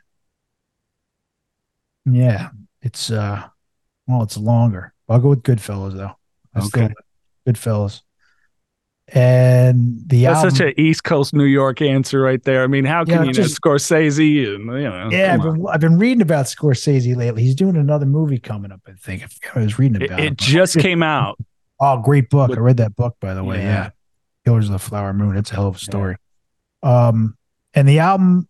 yeah, 2.04 2.50
it's 2.82 3.10
uh, 3.10 3.44
well, 4.06 4.22
it's 4.22 4.36
longer. 4.36 4.92
I'll 5.08 5.20
go 5.20 5.30
with 5.30 5.42
Goodfellas 5.42 5.94
though. 5.94 6.12
I 6.54 6.64
okay. 6.66 6.92
Goodfellas 7.46 8.02
and 9.08 10.02
the 10.06 10.24
that's 10.24 10.38
album, 10.38 10.50
such 10.50 10.60
an 10.60 10.74
East 10.76 11.04
Coast 11.04 11.34
New 11.34 11.44
York 11.44 11.80
answer 11.80 12.20
right 12.20 12.42
there. 12.42 12.62
I 12.62 12.66
mean, 12.66 12.84
how 12.84 13.04
can 13.04 13.14
yeah, 13.14 13.24
you 13.24 13.32
just, 13.32 13.58
know 13.64 13.70
Scorsese 13.70 14.54
and 14.54 14.64
you 14.64 14.88
know? 14.88 15.08
Yeah, 15.10 15.34
I've 15.34 15.42
been, 15.42 15.66
I've 15.66 15.80
been, 15.80 15.98
reading 15.98 16.22
about 16.22 16.46
Scorsese 16.46 17.16
lately. 17.16 17.42
He's 17.42 17.54
doing 17.54 17.76
another 17.76 18.06
movie 18.06 18.38
coming 18.38 18.70
up. 18.70 18.80
I 18.86 18.92
think 18.92 19.24
I 19.54 19.60
was 19.60 19.78
reading 19.78 20.02
about 20.02 20.20
it. 20.20 20.24
It, 20.24 20.32
it 20.32 20.38
just 20.38 20.78
came 20.78 21.02
out. 21.02 21.38
Oh, 21.80 22.00
great 22.02 22.28
book! 22.28 22.50
With, 22.50 22.58
I 22.58 22.62
read 22.62 22.76
that 22.78 22.96
book 22.96 23.16
by 23.20 23.34
the 23.34 23.44
way. 23.44 23.58
Yeah. 23.58 23.64
yeah. 23.64 23.90
Killers 24.44 24.66
of 24.66 24.72
the 24.72 24.78
Flower 24.78 25.12
Moon. 25.12 25.36
It's 25.36 25.50
a 25.50 25.54
hell 25.54 25.68
of 25.68 25.76
a 25.76 25.78
story. 25.78 26.16
Yeah. 26.82 27.08
Um, 27.08 27.36
and 27.74 27.88
the 27.88 28.00
album, 28.00 28.48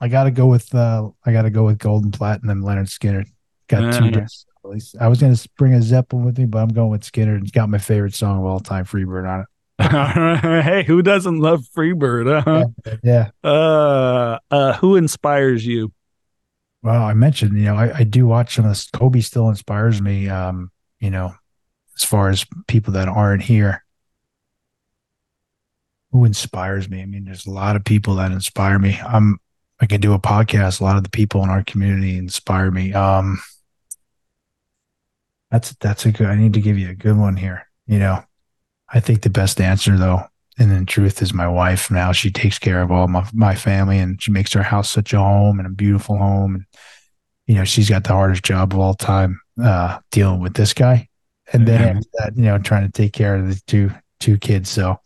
I 0.00 0.08
got 0.08 0.24
to 0.24 0.30
go 0.30 0.46
with 0.46 0.74
uh, 0.74 1.08
I 1.24 1.32
got 1.32 1.42
to 1.42 1.50
go 1.50 1.64
with 1.64 1.78
Golden 1.78 2.10
Platinum, 2.10 2.62
Lynyrd 2.62 2.88
Skynyrd 2.88 3.26
Got 3.70 3.94
two. 3.94 4.10
Discs, 4.10 4.46
I 5.00 5.06
was 5.06 5.20
going 5.20 5.34
to 5.34 5.48
bring 5.56 5.74
a 5.74 5.82
Zeppelin 5.82 6.24
with 6.24 6.38
me, 6.38 6.46
but 6.46 6.58
I'm 6.58 6.68
going 6.68 6.90
with 6.90 7.02
Skynyrd. 7.02 7.42
It's 7.42 7.52
got 7.52 7.68
my 7.68 7.78
favorite 7.78 8.14
song 8.14 8.40
of 8.40 8.44
all 8.44 8.58
time, 8.58 8.84
Freebird, 8.84 9.28
on 9.28 9.40
it. 9.42 9.46
hey, 10.62 10.84
who 10.86 11.00
doesn't 11.02 11.38
love 11.38 11.64
Freebird? 11.74 12.42
Huh? 12.42 12.66
Yeah. 13.02 13.30
Uh, 13.42 14.38
uh, 14.50 14.74
who 14.74 14.96
inspires 14.96 15.64
you? 15.64 15.92
Well, 16.82 17.02
I 17.02 17.14
mentioned, 17.14 17.56
you 17.58 17.64
know, 17.64 17.76
I, 17.76 17.98
I 17.98 18.04
do 18.04 18.26
watch 18.26 18.54
some 18.54 18.64
of 18.64 18.70
this. 18.70 18.88
Kobe 18.90 19.20
still 19.20 19.48
inspires 19.48 20.00
me. 20.00 20.28
Um, 20.28 20.70
you 20.98 21.10
know, 21.10 21.34
as 21.96 22.04
far 22.04 22.28
as 22.28 22.44
people 22.66 22.92
that 22.94 23.08
aren't 23.08 23.42
here, 23.42 23.84
who 26.12 26.24
inspires 26.24 26.88
me? 26.88 27.02
I 27.02 27.06
mean, 27.06 27.24
there's 27.24 27.46
a 27.46 27.50
lot 27.50 27.76
of 27.76 27.84
people 27.84 28.16
that 28.16 28.32
inspire 28.32 28.78
me. 28.78 28.98
I'm, 29.06 29.38
I 29.80 29.86
can 29.86 30.00
do 30.00 30.12
a 30.12 30.18
podcast. 30.18 30.80
A 30.80 30.84
lot 30.84 30.96
of 30.96 31.04
the 31.04 31.10
people 31.10 31.42
in 31.42 31.50
our 31.50 31.62
community 31.64 32.18
inspire 32.18 32.70
me. 32.70 32.92
Um, 32.92 33.40
that's 35.50 35.74
that's 35.80 36.06
a 36.06 36.12
good. 36.12 36.26
I 36.26 36.36
need 36.36 36.54
to 36.54 36.60
give 36.60 36.78
you 36.78 36.90
a 36.90 36.94
good 36.94 37.16
one 37.16 37.36
here. 37.36 37.66
You 37.86 37.98
know, 37.98 38.22
I 38.92 39.00
think 39.00 39.22
the 39.22 39.30
best 39.30 39.60
answer, 39.60 39.96
though, 39.96 40.22
and 40.58 40.72
in 40.72 40.86
truth, 40.86 41.22
is 41.22 41.32
my 41.32 41.48
wife. 41.48 41.90
Now 41.90 42.12
she 42.12 42.30
takes 42.30 42.58
care 42.58 42.82
of 42.82 42.90
all 42.90 43.08
my 43.08 43.28
my 43.32 43.54
family, 43.54 43.98
and 43.98 44.20
she 44.20 44.30
makes 44.30 44.54
our 44.56 44.62
house 44.62 44.90
such 44.90 45.12
a 45.12 45.18
home 45.18 45.58
and 45.58 45.66
a 45.66 45.70
beautiful 45.70 46.18
home. 46.18 46.54
And 46.56 46.64
you 47.46 47.54
know, 47.54 47.64
she's 47.64 47.88
got 47.88 48.04
the 48.04 48.12
hardest 48.12 48.44
job 48.44 48.72
of 48.72 48.78
all 48.78 48.94
time 48.94 49.40
uh, 49.62 49.98
dealing 50.10 50.40
with 50.40 50.54
this 50.54 50.74
guy, 50.74 51.08
and 51.52 51.66
then 51.66 51.80
mm-hmm. 51.80 51.98
after 51.98 52.08
that, 52.18 52.36
you 52.36 52.44
know, 52.44 52.58
trying 52.58 52.86
to 52.86 52.92
take 52.92 53.12
care 53.12 53.36
of 53.36 53.48
the 53.48 53.60
two 53.66 53.90
two 54.18 54.38
kids. 54.38 54.68
So, 54.68 54.98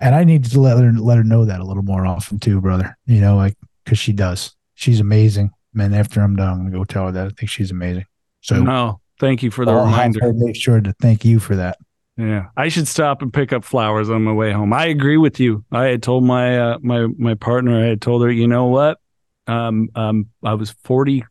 and 0.00 0.14
I 0.14 0.24
need 0.24 0.44
to 0.46 0.60
let 0.60 0.78
her 0.78 0.92
let 0.92 1.18
her 1.18 1.24
know 1.24 1.44
that 1.44 1.60
a 1.60 1.64
little 1.64 1.82
more 1.82 2.06
often 2.06 2.38
too, 2.38 2.60
brother. 2.60 2.96
You 3.06 3.20
know, 3.20 3.36
like 3.36 3.56
because 3.84 3.98
she 3.98 4.12
does. 4.12 4.54
She's 4.74 5.00
amazing. 5.00 5.50
And 5.78 5.94
after 5.94 6.20
I'm 6.20 6.36
done, 6.36 6.48
I'm 6.48 6.58
gonna 6.58 6.70
go 6.70 6.84
tell 6.84 7.06
her 7.06 7.12
that 7.12 7.26
I 7.26 7.30
think 7.30 7.50
she's 7.50 7.70
amazing. 7.70 8.06
So, 8.40 8.62
no, 8.62 9.00
thank 9.20 9.42
you 9.42 9.50
for 9.50 9.64
the 9.64 9.72
I'll 9.72 9.84
reminder. 9.84 10.32
Make 10.32 10.56
sure 10.56 10.80
to 10.80 10.94
thank 11.00 11.24
you 11.24 11.38
for 11.38 11.56
that. 11.56 11.78
Yeah, 12.16 12.46
I 12.56 12.68
should 12.68 12.88
stop 12.88 13.20
and 13.20 13.32
pick 13.32 13.52
up 13.52 13.62
flowers 13.62 14.08
on 14.08 14.24
my 14.24 14.32
way 14.32 14.50
home. 14.50 14.72
I 14.72 14.86
agree 14.86 15.18
with 15.18 15.38
you. 15.38 15.64
I 15.70 15.86
had 15.86 16.02
told 16.02 16.24
my 16.24 16.58
uh, 16.58 16.78
my 16.80 17.06
my 17.18 17.34
partner. 17.34 17.78
I 17.78 17.86
had 17.86 18.00
told 18.00 18.22
her, 18.22 18.30
you 18.30 18.48
know 18.48 18.66
what? 18.66 18.98
Um, 19.46 19.90
um, 19.94 20.30
I 20.42 20.54
was 20.54 20.70
forty 20.82 21.24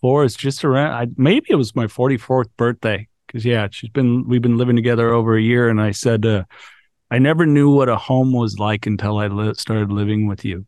four. 0.00 0.24
It's 0.24 0.36
just 0.36 0.64
around. 0.64 0.92
I, 0.92 1.12
maybe 1.16 1.46
it 1.50 1.56
was 1.56 1.76
my 1.76 1.88
forty 1.88 2.16
fourth 2.16 2.48
birthday. 2.56 3.06
Because 3.26 3.44
yeah, 3.44 3.68
she's 3.70 3.90
been. 3.90 4.26
We've 4.26 4.40
been 4.40 4.56
living 4.56 4.76
together 4.76 5.12
over 5.12 5.36
a 5.36 5.42
year, 5.42 5.68
and 5.68 5.78
I 5.80 5.90
said, 5.90 6.24
uh, 6.24 6.44
I 7.10 7.18
never 7.18 7.44
knew 7.44 7.70
what 7.70 7.90
a 7.90 7.96
home 7.96 8.32
was 8.32 8.58
like 8.58 8.86
until 8.86 9.18
I 9.18 9.26
li- 9.26 9.54
started 9.54 9.92
living 9.92 10.26
with 10.26 10.44
you. 10.46 10.64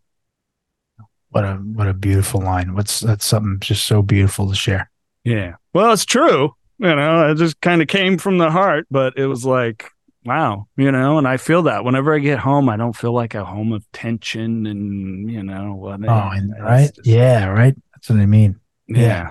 What 1.30 1.44
a 1.44 1.54
what 1.54 1.88
a 1.88 1.94
beautiful 1.94 2.42
line. 2.42 2.74
What's 2.74 3.00
that's 3.00 3.24
something 3.24 3.58
just 3.60 3.86
so 3.86 4.02
beautiful 4.02 4.50
to 4.50 4.54
share. 4.54 4.90
Yeah. 5.24 5.54
Well, 5.72 5.94
it's 5.94 6.04
true 6.04 6.54
you 6.82 6.96
know, 6.96 7.30
it 7.30 7.36
just 7.36 7.60
kind 7.60 7.80
of 7.80 7.88
came 7.88 8.18
from 8.18 8.38
the 8.38 8.50
heart, 8.50 8.86
but 8.90 9.16
it 9.16 9.26
was 9.26 9.44
like, 9.44 9.88
wow, 10.24 10.66
you 10.76 10.90
know, 10.90 11.18
and 11.18 11.28
I 11.28 11.36
feel 11.36 11.62
that 11.62 11.84
whenever 11.84 12.14
I 12.14 12.18
get 12.18 12.38
home, 12.38 12.68
I 12.68 12.76
don't 12.76 12.96
feel 12.96 13.12
like 13.12 13.34
a 13.34 13.44
home 13.44 13.72
of 13.72 13.84
tension 13.92 14.66
and, 14.66 15.30
you 15.30 15.42
know, 15.42 15.74
what. 15.74 16.00
Oh, 16.04 16.30
right. 16.60 16.92
Just, 16.94 17.06
yeah. 17.06 17.46
Right. 17.46 17.76
That's 17.94 18.10
what 18.10 18.18
I 18.18 18.26
mean. 18.26 18.60
Yeah. 18.88 19.00
yeah. 19.00 19.30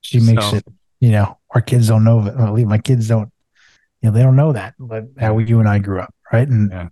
She 0.00 0.18
makes 0.20 0.50
so, 0.50 0.56
it, 0.56 0.64
you 1.00 1.10
know, 1.10 1.38
our 1.50 1.60
kids 1.60 1.88
don't 1.88 2.04
know, 2.04 2.26
at 2.26 2.52
least 2.52 2.68
my 2.68 2.78
kids 2.78 3.08
don't, 3.08 3.32
you 4.00 4.10
know, 4.10 4.16
they 4.16 4.22
don't 4.22 4.36
know 4.36 4.52
that, 4.52 4.74
but 4.78 5.04
how 5.18 5.38
you 5.38 5.60
and 5.60 5.68
I 5.68 5.78
grew 5.78 6.00
up, 6.00 6.12
right? 6.32 6.48
And 6.48 6.70
Yeah. 6.72 6.88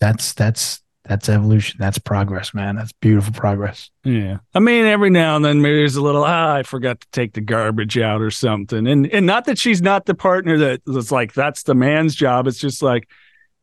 that's 0.00 0.32
that's 0.32 0.82
that's 1.04 1.28
evolution. 1.28 1.78
That's 1.80 1.98
progress, 1.98 2.52
man. 2.52 2.76
That's 2.76 2.92
beautiful 2.92 3.32
progress. 3.32 3.90
Yeah. 4.04 4.38
I 4.54 4.58
mean, 4.58 4.84
every 4.84 5.10
now 5.10 5.36
and 5.36 5.44
then 5.44 5.62
maybe 5.62 5.76
there's 5.76 5.96
a 5.96 6.02
little, 6.02 6.24
ah, 6.24 6.54
I 6.54 6.62
forgot 6.62 7.00
to 7.00 7.06
take 7.12 7.32
the 7.32 7.40
garbage 7.40 7.96
out 7.96 8.20
or 8.20 8.30
something. 8.30 8.86
And 8.86 9.06
and 9.06 9.24
not 9.24 9.46
that 9.46 9.58
she's 9.58 9.80
not 9.80 10.04
the 10.04 10.14
partner 10.14 10.58
that 10.58 10.82
was 10.86 11.10
like, 11.10 11.32
that's 11.32 11.62
the 11.62 11.74
man's 11.74 12.14
job. 12.14 12.46
It's 12.46 12.58
just 12.58 12.82
like, 12.82 13.08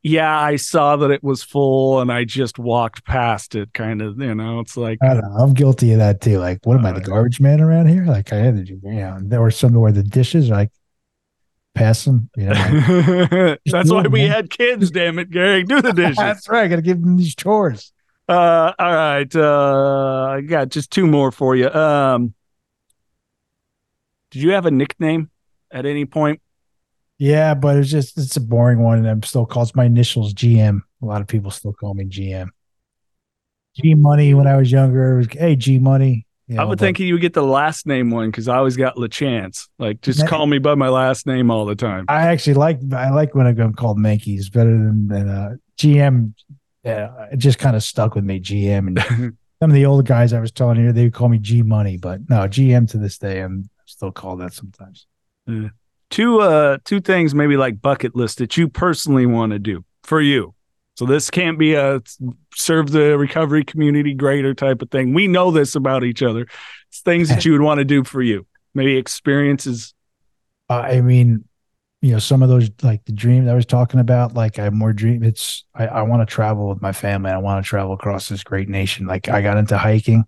yeah, 0.01 0.39
I 0.39 0.55
saw 0.55 0.95
that 0.97 1.11
it 1.11 1.23
was 1.23 1.43
full 1.43 1.99
and 1.99 2.11
I 2.11 2.25
just 2.25 2.59
walked 2.59 3.05
past 3.05 3.55
it, 3.55 3.73
kind 3.73 4.01
of, 4.01 4.19
you 4.19 4.35
know. 4.35 4.59
It's 4.59 4.77
like 4.77 4.99
I 5.03 5.13
don't 5.15 5.23
know. 5.23 5.37
I'm 5.37 5.53
guilty 5.53 5.91
of 5.93 5.99
that 5.99 6.21
too. 6.21 6.39
Like, 6.39 6.59
what 6.63 6.77
am 6.77 6.85
I, 6.85 6.91
the 6.91 7.01
garbage 7.01 7.41
man 7.41 7.59
around 7.59 7.87
here? 7.87 8.05
Like, 8.05 8.31
I 8.31 8.37
had 8.37 8.55
to 8.55 8.63
do, 8.63 8.79
you 8.83 8.91
know, 8.91 9.19
there 9.21 9.41
were 9.41 9.51
some 9.51 9.73
where 9.73 9.91
the 9.91 10.03
dishes, 10.03 10.49
like, 10.49 10.71
pass 11.75 12.05
them, 12.05 12.29
you 12.35 12.45
know. 12.45 13.57
that's 13.65 13.91
why 13.91 14.07
we 14.07 14.21
had 14.21 14.49
kids, 14.49 14.89
damn 14.89 15.19
it, 15.19 15.29
Gary. 15.29 15.63
Do 15.63 15.81
the 15.81 15.91
dishes. 15.91 16.17
That's 16.17 16.49
right. 16.49 16.63
I 16.63 16.67
got 16.67 16.77
to 16.77 16.81
give 16.81 17.01
them 17.01 17.17
these 17.17 17.35
chores. 17.35 17.91
Uh, 18.27 18.73
all 18.79 18.93
right. 18.93 19.35
Uh, 19.35 20.27
I 20.31 20.41
got 20.41 20.69
just 20.69 20.89
two 20.89 21.05
more 21.05 21.31
for 21.31 21.55
you. 21.55 21.69
Um, 21.69 22.33
did 24.31 24.41
you 24.41 24.51
have 24.51 24.65
a 24.65 24.71
nickname 24.71 25.29
at 25.71 25.85
any 25.85 26.05
point? 26.05 26.41
Yeah, 27.17 27.53
but 27.53 27.77
it's 27.77 27.89
just 27.89 28.17
it's 28.17 28.35
a 28.35 28.41
boring 28.41 28.79
one, 28.79 28.97
and 28.97 29.07
I'm 29.07 29.23
still 29.23 29.45
calls 29.45 29.75
my 29.75 29.85
initials 29.85 30.33
GM. 30.33 30.81
A 31.01 31.05
lot 31.05 31.21
of 31.21 31.27
people 31.27 31.51
still 31.51 31.71
call 31.71 31.93
me 31.93 32.05
GM. 32.05 32.47
G 33.75 33.93
Money 33.93 34.33
when 34.33 34.47
I 34.47 34.57
was 34.57 34.71
younger. 34.71 35.13
It 35.13 35.17
was, 35.17 35.27
hey, 35.31 35.55
G 35.55 35.79
Money. 35.79 36.24
You 36.47 36.59
I 36.59 36.63
would 36.63 36.77
but 36.77 36.79
think 36.85 36.99
you 36.99 37.13
would 37.15 37.21
get 37.21 37.33
the 37.33 37.43
last 37.43 37.87
name 37.87 38.11
one 38.11 38.29
because 38.29 38.47
I 38.47 38.57
always 38.57 38.77
got 38.77 38.97
LaChance. 38.97 39.67
Like, 39.79 40.01
just 40.01 40.19
Yeah. 40.19 40.27
call 40.27 40.45
me 40.45 40.59
by 40.59 40.75
my 40.75 40.89
last 40.89 41.25
name 41.25 41.49
all 41.49 41.65
the 41.65 41.75
time. 41.75 42.05
I 42.07 42.27
actually 42.27 42.53
like 42.53 42.79
I 42.93 43.09
like 43.09 43.33
when 43.33 43.47
I'm 43.47 43.73
called 43.73 43.97
Menkes 43.97 44.51
better 44.51 44.69
than, 44.71 45.07
than 45.07 45.27
uh, 45.27 45.55
GM. 45.77 46.33
Yeah, 46.83 47.09
it 47.31 47.37
just 47.37 47.57
kind 47.57 47.75
of 47.75 47.81
stuck 47.83 48.13
with 48.13 48.23
me. 48.23 48.39
GM 48.39 48.87
and 48.87 48.99
some 49.59 49.71
of 49.71 49.73
the 49.73 49.85
old 49.87 50.05
guys 50.05 50.33
I 50.33 50.39
was 50.39 50.51
telling 50.51 50.79
you 50.79 50.91
they 50.91 51.05
would 51.05 51.13
call 51.13 51.29
me 51.29 51.39
G 51.39 51.63
Money, 51.63 51.97
but 51.97 52.21
no 52.29 52.47
GM 52.47 52.87
to 52.91 52.97
this 52.99 53.17
day 53.17 53.39
I'm 53.41 53.67
still 53.87 54.11
called 54.11 54.39
that 54.41 54.53
sometimes. 54.53 55.07
two 56.11 56.39
uh 56.41 56.77
two 56.85 56.99
things 57.01 57.33
maybe 57.33 57.57
like 57.57 57.81
bucket 57.81 58.15
list 58.15 58.37
that 58.37 58.55
you 58.55 58.67
personally 58.67 59.25
want 59.25 59.51
to 59.51 59.59
do 59.59 59.83
for 60.03 60.21
you. 60.21 60.53
So 60.95 61.05
this 61.05 61.29
can't 61.29 61.59
be 61.59 61.73
a 61.73 62.01
serve 62.53 62.91
the 62.91 63.17
recovery 63.17 63.65
community 63.65 64.13
greater 64.13 64.53
type 64.53 64.81
of 64.81 64.89
thing. 64.89 65.13
We 65.13 65.27
know 65.27 65.51
this 65.51 65.75
about 65.75 66.03
each 66.03 66.23
other. 66.23 66.47
It's 66.89 67.01
things 67.01 67.29
that 67.29 67.43
you 67.45 67.51
would 67.51 67.61
want 67.61 67.79
to 67.79 67.85
do 67.85 68.03
for 68.03 68.21
you. 68.21 68.47
Maybe 68.73 68.97
experiences. 68.97 69.93
Uh, 70.69 70.79
I 70.79 71.01
mean, 71.01 71.43
you 72.01 72.11
know, 72.11 72.19
some 72.19 72.41
of 72.41 72.49
those 72.49 72.69
like 72.81 73.03
the 73.05 73.11
dreams 73.11 73.49
I 73.49 73.55
was 73.55 73.65
talking 73.65 73.99
about, 73.99 74.33
like 74.33 74.57
I 74.57 74.63
have 74.63 74.73
more 74.73 74.93
dream. 74.93 75.23
It's 75.23 75.65
I, 75.73 75.87
I 75.87 76.01
want 76.03 76.27
to 76.27 76.31
travel 76.31 76.69
with 76.69 76.81
my 76.81 76.91
family. 76.91 77.31
I 77.31 77.37
want 77.37 77.63
to 77.63 77.67
travel 77.67 77.93
across 77.93 78.29
this 78.29 78.43
great 78.43 78.69
nation. 78.69 79.05
Like 79.05 79.27
I 79.27 79.41
got 79.41 79.57
into 79.57 79.77
hiking. 79.77 80.23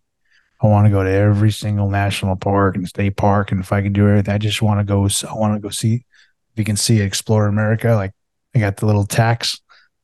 I 0.60 0.68
want 0.68 0.88
to 0.88 0.92
go 0.92 1.04
to 1.04 1.10
every 1.10 1.52
single 1.52 1.88
national 1.88 2.36
park 2.36 2.76
and 2.76 2.88
state 2.88 3.16
park, 3.16 3.52
and 3.52 3.62
if 3.62 3.72
I 3.72 3.84
can 3.84 3.94
do 3.94 4.08
everything, 4.08 4.34
I 4.34 4.40
just 4.40 4.62
want 4.62 4.80
to 4.80 4.84
go. 4.84 5.08
I 5.30 5.34
want 5.36 5.54
to 5.54 5.60
go 5.60 5.70
see. 5.70 6.04
If 6.52 6.58
you 6.58 6.66
can 6.66 6.78
see, 6.78 7.00
explore 7.00 7.46
America. 7.46 7.94
Like 7.94 8.12
I 8.56 8.60
got 8.60 8.78
the 8.78 8.88
little 8.88 9.06
tax. 9.06 9.62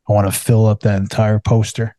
I 0.07 0.13
want 0.13 0.31
to 0.31 0.37
fill 0.37 0.65
up 0.65 0.81
that 0.81 0.99
entire 0.99 1.39
poster. 1.39 1.95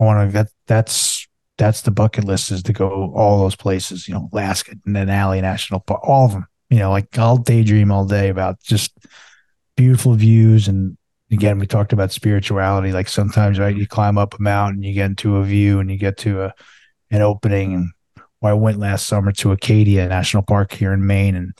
I 0.00 0.04
want 0.04 0.30
to. 0.30 0.32
That 0.32 0.48
that's 0.66 1.26
that's 1.58 1.82
the 1.82 1.90
bucket 1.90 2.24
list 2.24 2.50
is 2.50 2.62
to 2.64 2.72
go 2.72 3.12
all 3.14 3.40
those 3.40 3.56
places. 3.56 4.08
You 4.08 4.14
know, 4.14 4.28
Alaska, 4.32 4.76
Denali 4.86 5.42
National 5.42 5.80
Park, 5.80 6.00
all 6.02 6.26
of 6.26 6.32
them 6.32 6.46
you 6.70 6.78
know, 6.78 6.90
like 6.90 7.18
I'll 7.18 7.36
daydream 7.36 7.90
all 7.90 8.06
day 8.06 8.28
about 8.28 8.62
just 8.62 8.96
beautiful 9.76 10.14
views. 10.14 10.68
And 10.68 10.96
again, 11.30 11.58
we 11.58 11.66
talked 11.66 11.92
about 11.92 12.12
spirituality. 12.12 12.92
Like 12.92 13.08
sometimes, 13.08 13.58
right, 13.58 13.76
you 13.76 13.86
climb 13.86 14.16
up 14.16 14.38
a 14.38 14.42
mountain, 14.42 14.84
you 14.84 14.94
get 14.94 15.06
into 15.06 15.36
a 15.36 15.44
view, 15.44 15.80
and 15.80 15.90
you 15.90 15.98
get 15.98 16.16
to 16.18 16.44
a 16.44 16.54
an 17.10 17.22
opening. 17.22 17.74
And 17.74 17.90
well, 18.40 18.52
I 18.52 18.54
went 18.54 18.78
last 18.78 19.06
summer 19.06 19.32
to 19.32 19.50
Acadia 19.50 20.08
National 20.08 20.44
Park 20.44 20.72
here 20.72 20.92
in 20.92 21.04
Maine, 21.04 21.34
and 21.34 21.52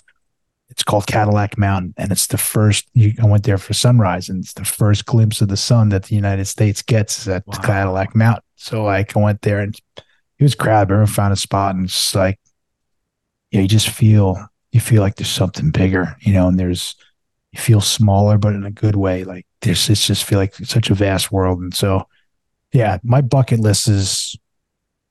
it's 0.71 0.83
called 0.85 1.07
Cadillac 1.07 1.59
Mountain, 1.59 1.95
and 1.97 2.13
it's 2.13 2.29
the 2.29 2.39
first. 2.39 2.89
You, 2.95 3.13
I 3.21 3.27
went 3.27 3.45
there 3.45 3.59
for 3.59 3.75
sunrise, 3.75 4.29
and 4.29 4.43
it's 4.45 4.53
the 4.55 4.65
first 4.65 5.05
glimpse 5.05 5.41
of 5.41 5.49
the 5.49 5.57
sun 5.57 5.89
that 5.91 6.05
the 6.05 6.15
United 6.15 6.47
States 6.47 6.81
gets 6.81 7.27
at 7.29 7.47
Wow. 7.47 7.59
Cadillac 7.59 8.15
Mountain. 8.15 8.45
So 8.57 8.85
like, 8.85 9.17
I 9.17 9.21
went 9.21 9.43
there, 9.43 9.59
and 9.61 9.75
it 9.97 10.43
was 10.43 10.55
crowded. 10.55 10.93
Everyone 10.93 11.07
found 11.07 11.33
a 11.33 11.37
spot, 11.37 11.75
and 11.75 11.85
it's 11.87 12.15
like, 12.15 12.39
yeah, 13.51 13.61
you 13.63 13.69
just 13.69 13.89
feel 13.91 14.47
you 14.73 14.81
feel 14.81 15.03
like 15.03 15.17
there's 15.17 15.29
something 15.29 15.71
bigger, 15.73 16.17
you 16.21 16.33
know, 16.33 16.47
and 16.49 16.59
there's 16.59 16.95
you 17.53 17.61
feel 17.61 17.81
smaller, 17.81 18.39
but 18.39 18.55
in 18.55 18.65
a 18.65 18.71
good 18.71 18.95
way. 18.95 19.25
Like 19.25 19.47
there's 19.63 19.91
it's 19.91 20.07
just 20.07 20.25
feel 20.25 20.39
like 20.39 20.55
such 20.55 20.91
a 20.91 20.95
vast 20.95 21.33
world. 21.33 21.61
And 21.61 21.75
so 21.75 22.07
yeah, 22.73 22.99
my 23.03 23.21
bucket 23.21 23.59
list 23.59 23.89
is 23.89 24.37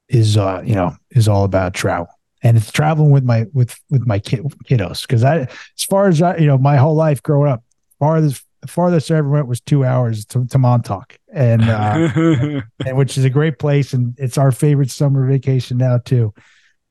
is 0.08 0.38
uh, 0.38 0.62
you 0.66 0.74
know, 0.76 0.96
is 1.12 1.28
all 1.28 1.44
about 1.44 1.74
travel. 1.74 2.08
And 2.42 2.56
it's 2.56 2.72
traveling 2.72 3.12
with 3.12 3.24
my 3.24 3.46
with 3.54 3.78
with 3.90 4.08
my 4.08 4.20
kid, 4.20 4.42
kiddos. 4.66 5.08
Cause 5.08 5.24
I 5.24 5.40
as 5.40 5.84
far 5.90 6.08
as 6.08 6.22
I, 6.22 6.38
you 6.38 6.48
know, 6.48 6.58
my 6.58 6.78
whole 6.78 6.96
life 6.96 7.22
growing 7.22 7.52
up, 7.52 7.64
farthest 8.00 8.46
farthest 8.68 9.12
I 9.12 9.16
ever 9.18 9.30
went 9.30 9.48
was 9.48 9.62
two 9.62 9.86
hours 9.86 10.26
to, 10.28 10.46
to 10.46 10.58
Montauk. 10.58 11.18
And 11.34 11.64
uh 11.64 12.10
and 12.86 12.98
which 12.98 13.18
is 13.18 13.26
a 13.26 13.30
great 13.30 13.60
place 13.60 13.94
and 13.94 14.16
it's 14.18 14.38
our 14.38 14.52
favorite 14.52 14.92
summer 14.92 15.28
vacation 15.28 15.78
now 15.78 15.98
too 15.98 16.34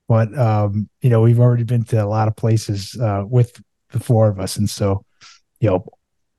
but 0.09 0.37
um 0.37 0.89
you 1.03 1.11
know 1.11 1.21
we've 1.21 1.39
already 1.39 1.63
been 1.63 1.85
to 1.85 2.03
a 2.03 2.07
lot 2.07 2.27
of 2.27 2.35
places 2.35 2.97
uh 3.01 3.23
with 3.27 3.63
the 3.93 4.01
four 4.01 4.29
of 4.29 4.41
us 4.41 4.57
and 4.57 4.69
so 4.69 5.05
you 5.61 5.69
know 5.69 5.85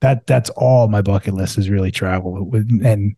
that 0.02 0.26
that's 0.27 0.49
all 0.52 0.88
my 0.88 1.02
bucket 1.02 1.34
list 1.34 1.57
is 1.57 1.69
really 1.69 1.91
travel 1.91 2.52
and 2.84 3.15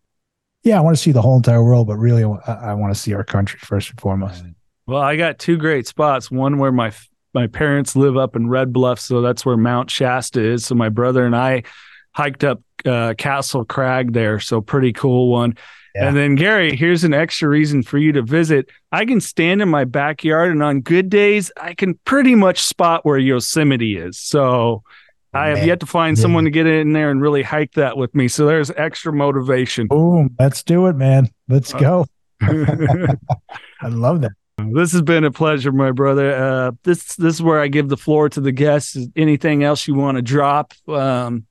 yeah 0.64 0.78
i 0.78 0.82
want 0.82 0.96
to 0.96 1.02
see 1.02 1.12
the 1.12 1.22
whole 1.22 1.38
entire 1.38 1.64
world 1.64 1.88
but 1.88 1.98
really 1.98 2.24
i, 2.24 2.54
I 2.54 2.74
want 2.74 2.94
to 2.94 3.00
see 3.00 3.14
our 3.14 3.24
country 3.24 3.60
first 3.64 3.90
and 3.90 4.00
foremost 4.00 4.44
well, 4.92 5.02
I 5.02 5.16
got 5.16 5.40
two 5.40 5.58
great 5.58 5.88
spots. 5.88 6.30
One 6.30 6.58
where 6.58 6.72
my 6.72 6.92
my 7.34 7.48
parents 7.48 7.96
live 7.96 8.18
up 8.18 8.36
in 8.36 8.50
Red 8.50 8.74
Bluff, 8.74 9.00
so 9.00 9.22
that's 9.22 9.46
where 9.46 9.58
Mount 9.58 9.90
Shasta 9.90 10.42
is. 10.44 10.66
So 10.66 10.76
my 10.76 10.90
brother 10.90 11.26
and 11.26 11.36
I 11.36 11.64
hiked 12.14 12.44
up 12.44 12.62
uh, 12.86 13.14
Castle 13.18 13.64
Crag 13.66 14.14
there. 14.14 14.40
So 14.40 14.60
pretty 14.62 14.92
cool 14.94 15.30
one. 15.32 15.56
Yeah. 15.96 16.08
And 16.08 16.16
then 16.16 16.36
Gary, 16.36 16.76
here's 16.76 17.04
an 17.04 17.14
extra 17.14 17.50
reason 17.50 17.84
for 17.84 17.98
you 17.98 18.12
to 18.14 18.22
visit. 18.22 18.70
I 18.94 19.06
can 19.06 19.20
stand 19.22 19.62
in 19.62 19.68
my 19.70 19.84
backyard, 19.86 20.52
and 20.52 20.64
on 20.64 20.82
good 20.82 21.10
days, 21.10 21.52
I 21.60 21.74
can 21.74 22.00
pretty 22.06 22.36
much 22.36 22.62
spot 22.62 23.06
where 23.06 23.18
Yosemite 23.18 23.98
is. 23.98 24.18
So 24.18 24.84
I 25.34 25.48
have 25.48 25.60
Man. 25.60 25.68
yet 25.68 25.80
to 25.82 25.86
find 25.86 26.18
Yeah. 26.18 26.22
someone 26.22 26.44
to 26.46 26.50
get 26.50 26.66
in 26.68 26.92
there 26.94 27.12
and 27.12 27.22
really 27.22 27.44
hike 27.44 27.74
that 27.74 27.96
with 27.98 28.14
me. 28.16 28.28
So 28.30 28.46
there's 28.46 28.72
extra 28.72 29.12
motivation. 29.14 29.88
boom 29.88 30.36
let's 30.40 30.64
do 30.64 30.88
it 30.88 30.96
man 30.98 31.30
let's 31.50 31.72
go 31.74 32.06
i 32.42 33.88
love 33.88 34.22
that 34.22 34.32
This 34.74 34.92
has 34.94 35.02
been 35.02 35.24
a 35.24 35.32
pleasure, 35.32 35.72
my 35.72 35.92
brother. 35.92 36.36
Uh, 36.36 36.72
this 36.84 37.16
this 37.16 37.36
is 37.36 37.42
where 37.42 37.60
I 37.60 37.68
give 37.68 37.90
the 37.90 37.98
floor 37.98 38.30
to 38.30 38.42
the 38.42 38.52
guests. 38.52 38.98
Anything 39.16 39.64
else 39.64 39.88
you 39.88 39.96
want 39.96 40.18
to 40.18 40.22
drop? 40.22 40.74
Um, 40.88 41.46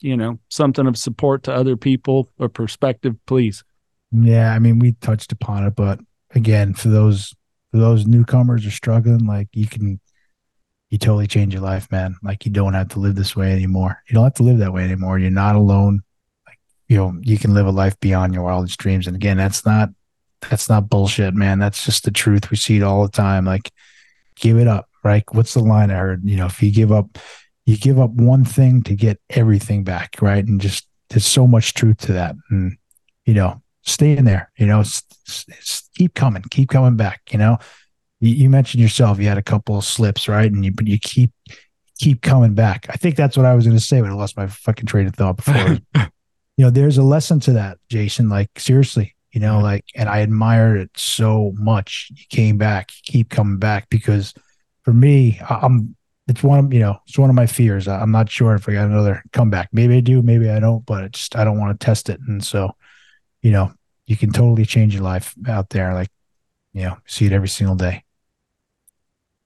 you 0.00 0.16
know, 0.16 0.38
something 0.48 0.86
of 0.86 0.96
support 0.96 1.44
to 1.44 1.54
other 1.54 1.76
people 1.76 2.28
or 2.38 2.48
perspective, 2.48 3.14
please. 3.26 3.64
Yeah, 4.10 4.52
I 4.52 4.58
mean, 4.58 4.78
we 4.78 4.92
touched 4.92 5.32
upon 5.32 5.64
it, 5.64 5.74
but 5.74 6.00
again, 6.34 6.74
for 6.74 6.88
those 6.88 7.34
for 7.70 7.78
those 7.78 8.06
newcomers 8.06 8.66
are 8.66 8.70
struggling, 8.70 9.26
like 9.26 9.48
you 9.52 9.66
can, 9.66 9.98
you 10.90 10.98
totally 10.98 11.26
change 11.26 11.54
your 11.54 11.62
life, 11.62 11.90
man. 11.90 12.16
Like 12.22 12.44
you 12.44 12.52
don't 12.52 12.74
have 12.74 12.88
to 12.88 12.98
live 13.00 13.14
this 13.14 13.34
way 13.34 13.52
anymore. 13.52 14.02
You 14.08 14.14
don't 14.14 14.24
have 14.24 14.34
to 14.34 14.42
live 14.42 14.58
that 14.58 14.74
way 14.74 14.84
anymore. 14.84 15.18
You're 15.18 15.30
not 15.30 15.56
alone. 15.56 16.02
Like 16.46 16.58
you 16.88 16.98
know, 16.98 17.18
you 17.22 17.38
can 17.38 17.54
live 17.54 17.66
a 17.66 17.70
life 17.70 17.98
beyond 18.00 18.34
your 18.34 18.42
wildest 18.42 18.78
dreams. 18.78 19.06
And 19.06 19.16
again, 19.16 19.38
that's 19.38 19.64
not 19.64 19.88
that's 20.48 20.68
not 20.68 20.88
bullshit, 20.88 21.34
man. 21.34 21.58
That's 21.58 21.84
just 21.84 22.04
the 22.04 22.10
truth. 22.10 22.50
We 22.50 22.56
see 22.56 22.76
it 22.76 22.82
all 22.82 23.02
the 23.02 23.12
time. 23.12 23.44
Like, 23.44 23.70
give 24.36 24.58
it 24.58 24.68
up, 24.68 24.88
right? 25.04 25.24
What's 25.32 25.54
the 25.54 25.60
line 25.60 25.90
I 25.90 25.94
heard? 25.96 26.22
You 26.24 26.36
know, 26.36 26.46
if 26.46 26.62
you 26.62 26.72
give 26.72 26.92
up, 26.92 27.18
you 27.66 27.76
give 27.76 27.98
up 27.98 28.10
one 28.10 28.44
thing 28.44 28.82
to 28.84 28.94
get 28.94 29.20
everything 29.30 29.84
back, 29.84 30.16
right? 30.20 30.44
And 30.44 30.60
just 30.60 30.86
there's 31.10 31.26
so 31.26 31.46
much 31.46 31.74
truth 31.74 31.98
to 31.98 32.12
that. 32.14 32.34
And 32.50 32.76
you 33.24 33.34
know, 33.34 33.62
stay 33.82 34.16
in 34.16 34.24
there. 34.24 34.50
You 34.56 34.66
know, 34.66 34.80
s- 34.80 35.02
s- 35.28 35.46
s- 35.50 35.88
keep 35.94 36.14
coming, 36.14 36.42
keep 36.50 36.70
coming 36.70 36.96
back. 36.96 37.22
You 37.30 37.38
know, 37.38 37.58
you, 38.20 38.34
you 38.34 38.50
mentioned 38.50 38.82
yourself, 38.82 39.18
you 39.18 39.28
had 39.28 39.38
a 39.38 39.42
couple 39.42 39.78
of 39.78 39.84
slips, 39.84 40.28
right? 40.28 40.50
And 40.50 40.64
you, 40.64 40.72
but 40.72 40.86
you 40.86 40.98
keep 40.98 41.30
keep 41.98 42.22
coming 42.22 42.54
back. 42.54 42.86
I 42.88 42.94
think 42.94 43.16
that's 43.16 43.36
what 43.36 43.46
I 43.46 43.54
was 43.54 43.64
going 43.64 43.76
to 43.76 43.82
say 43.82 44.02
when 44.02 44.10
I 44.10 44.14
lost 44.14 44.36
my 44.36 44.46
fucking 44.48 44.86
train 44.86 45.06
of 45.06 45.14
thought 45.14 45.36
before. 45.36 45.78
you 46.56 46.64
know, 46.64 46.70
there's 46.70 46.98
a 46.98 47.02
lesson 47.02 47.38
to 47.40 47.52
that, 47.52 47.78
Jason. 47.88 48.28
Like 48.28 48.50
seriously, 48.58 49.14
you 49.32 49.40
know, 49.40 49.58
Yeah. 49.58 49.62
like, 49.62 49.84
and 49.94 50.08
I 50.08 50.18
admired 50.18 50.78
it 50.78 50.90
so 50.96 51.52
much. 51.56 52.08
You 52.14 52.24
came 52.28 52.58
back, 52.58 52.90
you 52.92 53.12
keep 53.12 53.30
coming 53.30 53.58
back 53.58 53.88
because 53.90 54.34
for 54.84 54.92
me, 54.92 55.40
I'm. 55.48 55.96
It's 56.28 56.42
one 56.42 56.60
of 56.60 56.72
you 56.72 56.78
know, 56.78 56.98
it's 57.08 57.18
one 57.18 57.30
of 57.30 57.36
my 57.36 57.46
fears. 57.46 57.88
I'm 57.88 58.12
not 58.12 58.30
sure 58.30 58.54
if 58.54 58.68
I 58.68 58.74
got 58.74 58.86
another 58.86 59.24
comeback. 59.32 59.68
Maybe 59.72 59.96
I 59.96 60.00
do, 60.00 60.22
maybe 60.22 60.48
I 60.48 60.60
don't, 60.60 60.86
but 60.86 61.02
it 61.02 61.12
just 61.12 61.34
I 61.34 61.42
don't 61.42 61.58
want 61.58 61.78
to 61.78 61.84
test 61.84 62.08
it. 62.08 62.20
And 62.28 62.42
so, 62.42 62.76
you 63.42 63.50
know, 63.50 63.72
you 64.06 64.16
can 64.16 64.30
totally 64.30 64.64
change 64.64 64.94
your 64.94 65.02
life 65.02 65.34
out 65.48 65.70
there. 65.70 65.92
Like, 65.94 66.10
you 66.72 66.82
know, 66.84 66.96
see 67.06 67.26
it 67.26 67.32
every 67.32 67.48
single 67.48 67.74
day. 67.74 68.04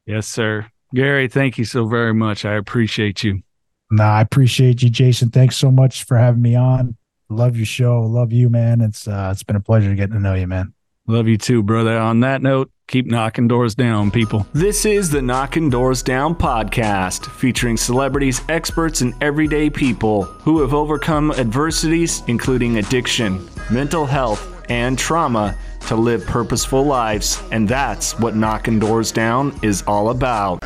Yes, 0.05 0.29
sir. 0.29 0.67
Gary, 0.95 1.29
thank 1.29 1.57
you 1.57 1.65
so 1.65 1.87
very 1.87 2.13
much. 2.13 2.45
I 2.45 2.55
appreciate 2.55 3.25
you. 3.25 3.43
Nah, 3.91 4.17
I 4.17 4.21
appreciate 4.21 4.83
you, 4.83 4.91
Jason. 4.91 5.31
Thanks 5.31 5.57
so 5.57 5.71
much 5.71 6.05
for 6.05 6.19
having 6.19 6.43
me 6.43 6.57
on. 6.57 6.97
Love 7.29 7.57
your 7.57 7.67
show. 7.67 8.03
Love 8.03 8.33
you, 8.33 8.49
man. 8.49 8.81
It's 8.81 9.09
uh, 9.09 9.31
it's 9.33 9.43
been 9.43 9.57
a 9.57 9.61
pleasure 9.61 9.95
getting 9.95 10.15
to 10.15 10.21
know 10.21 10.35
you, 10.35 10.47
man. 10.47 10.73
Love 11.09 11.29
you 11.29 11.39
too, 11.39 11.63
brother. 11.63 11.97
On 11.97 12.21
that 12.21 12.43
note, 12.43 12.71
keep 12.89 13.07
knocking 13.07 13.47
doors 13.47 13.77
down, 13.77 14.11
people. 14.11 14.45
This 14.53 14.85
is 14.85 15.09
the 15.09 15.23
Knockin' 15.23 15.71
Doorz 15.71 16.03
Down 16.03 16.35
podcast, 16.35 17.27
featuring 17.31 17.77
celebrities, 17.77 18.41
experts, 18.49 19.03
and 19.03 19.15
everyday 19.21 19.71
people 19.71 20.25
who 20.25 20.61
have 20.61 20.75
overcome 20.75 21.31
adversities, 21.33 22.25
including 22.27 22.79
addiction, 22.79 23.49
mental 23.71 24.05
health, 24.05 24.65
and 24.69 24.99
trauma, 24.99 25.57
to 25.87 25.95
live 25.95 26.27
purposeful 26.27 26.85
lives. 26.85 27.41
And 27.53 27.69
that's 27.69 28.19
what 28.19 28.35
Knockin' 28.35 28.81
Doorz 28.81 29.13
Down 29.13 29.57
is 29.63 29.83
all 29.87 30.11
about. 30.11 30.59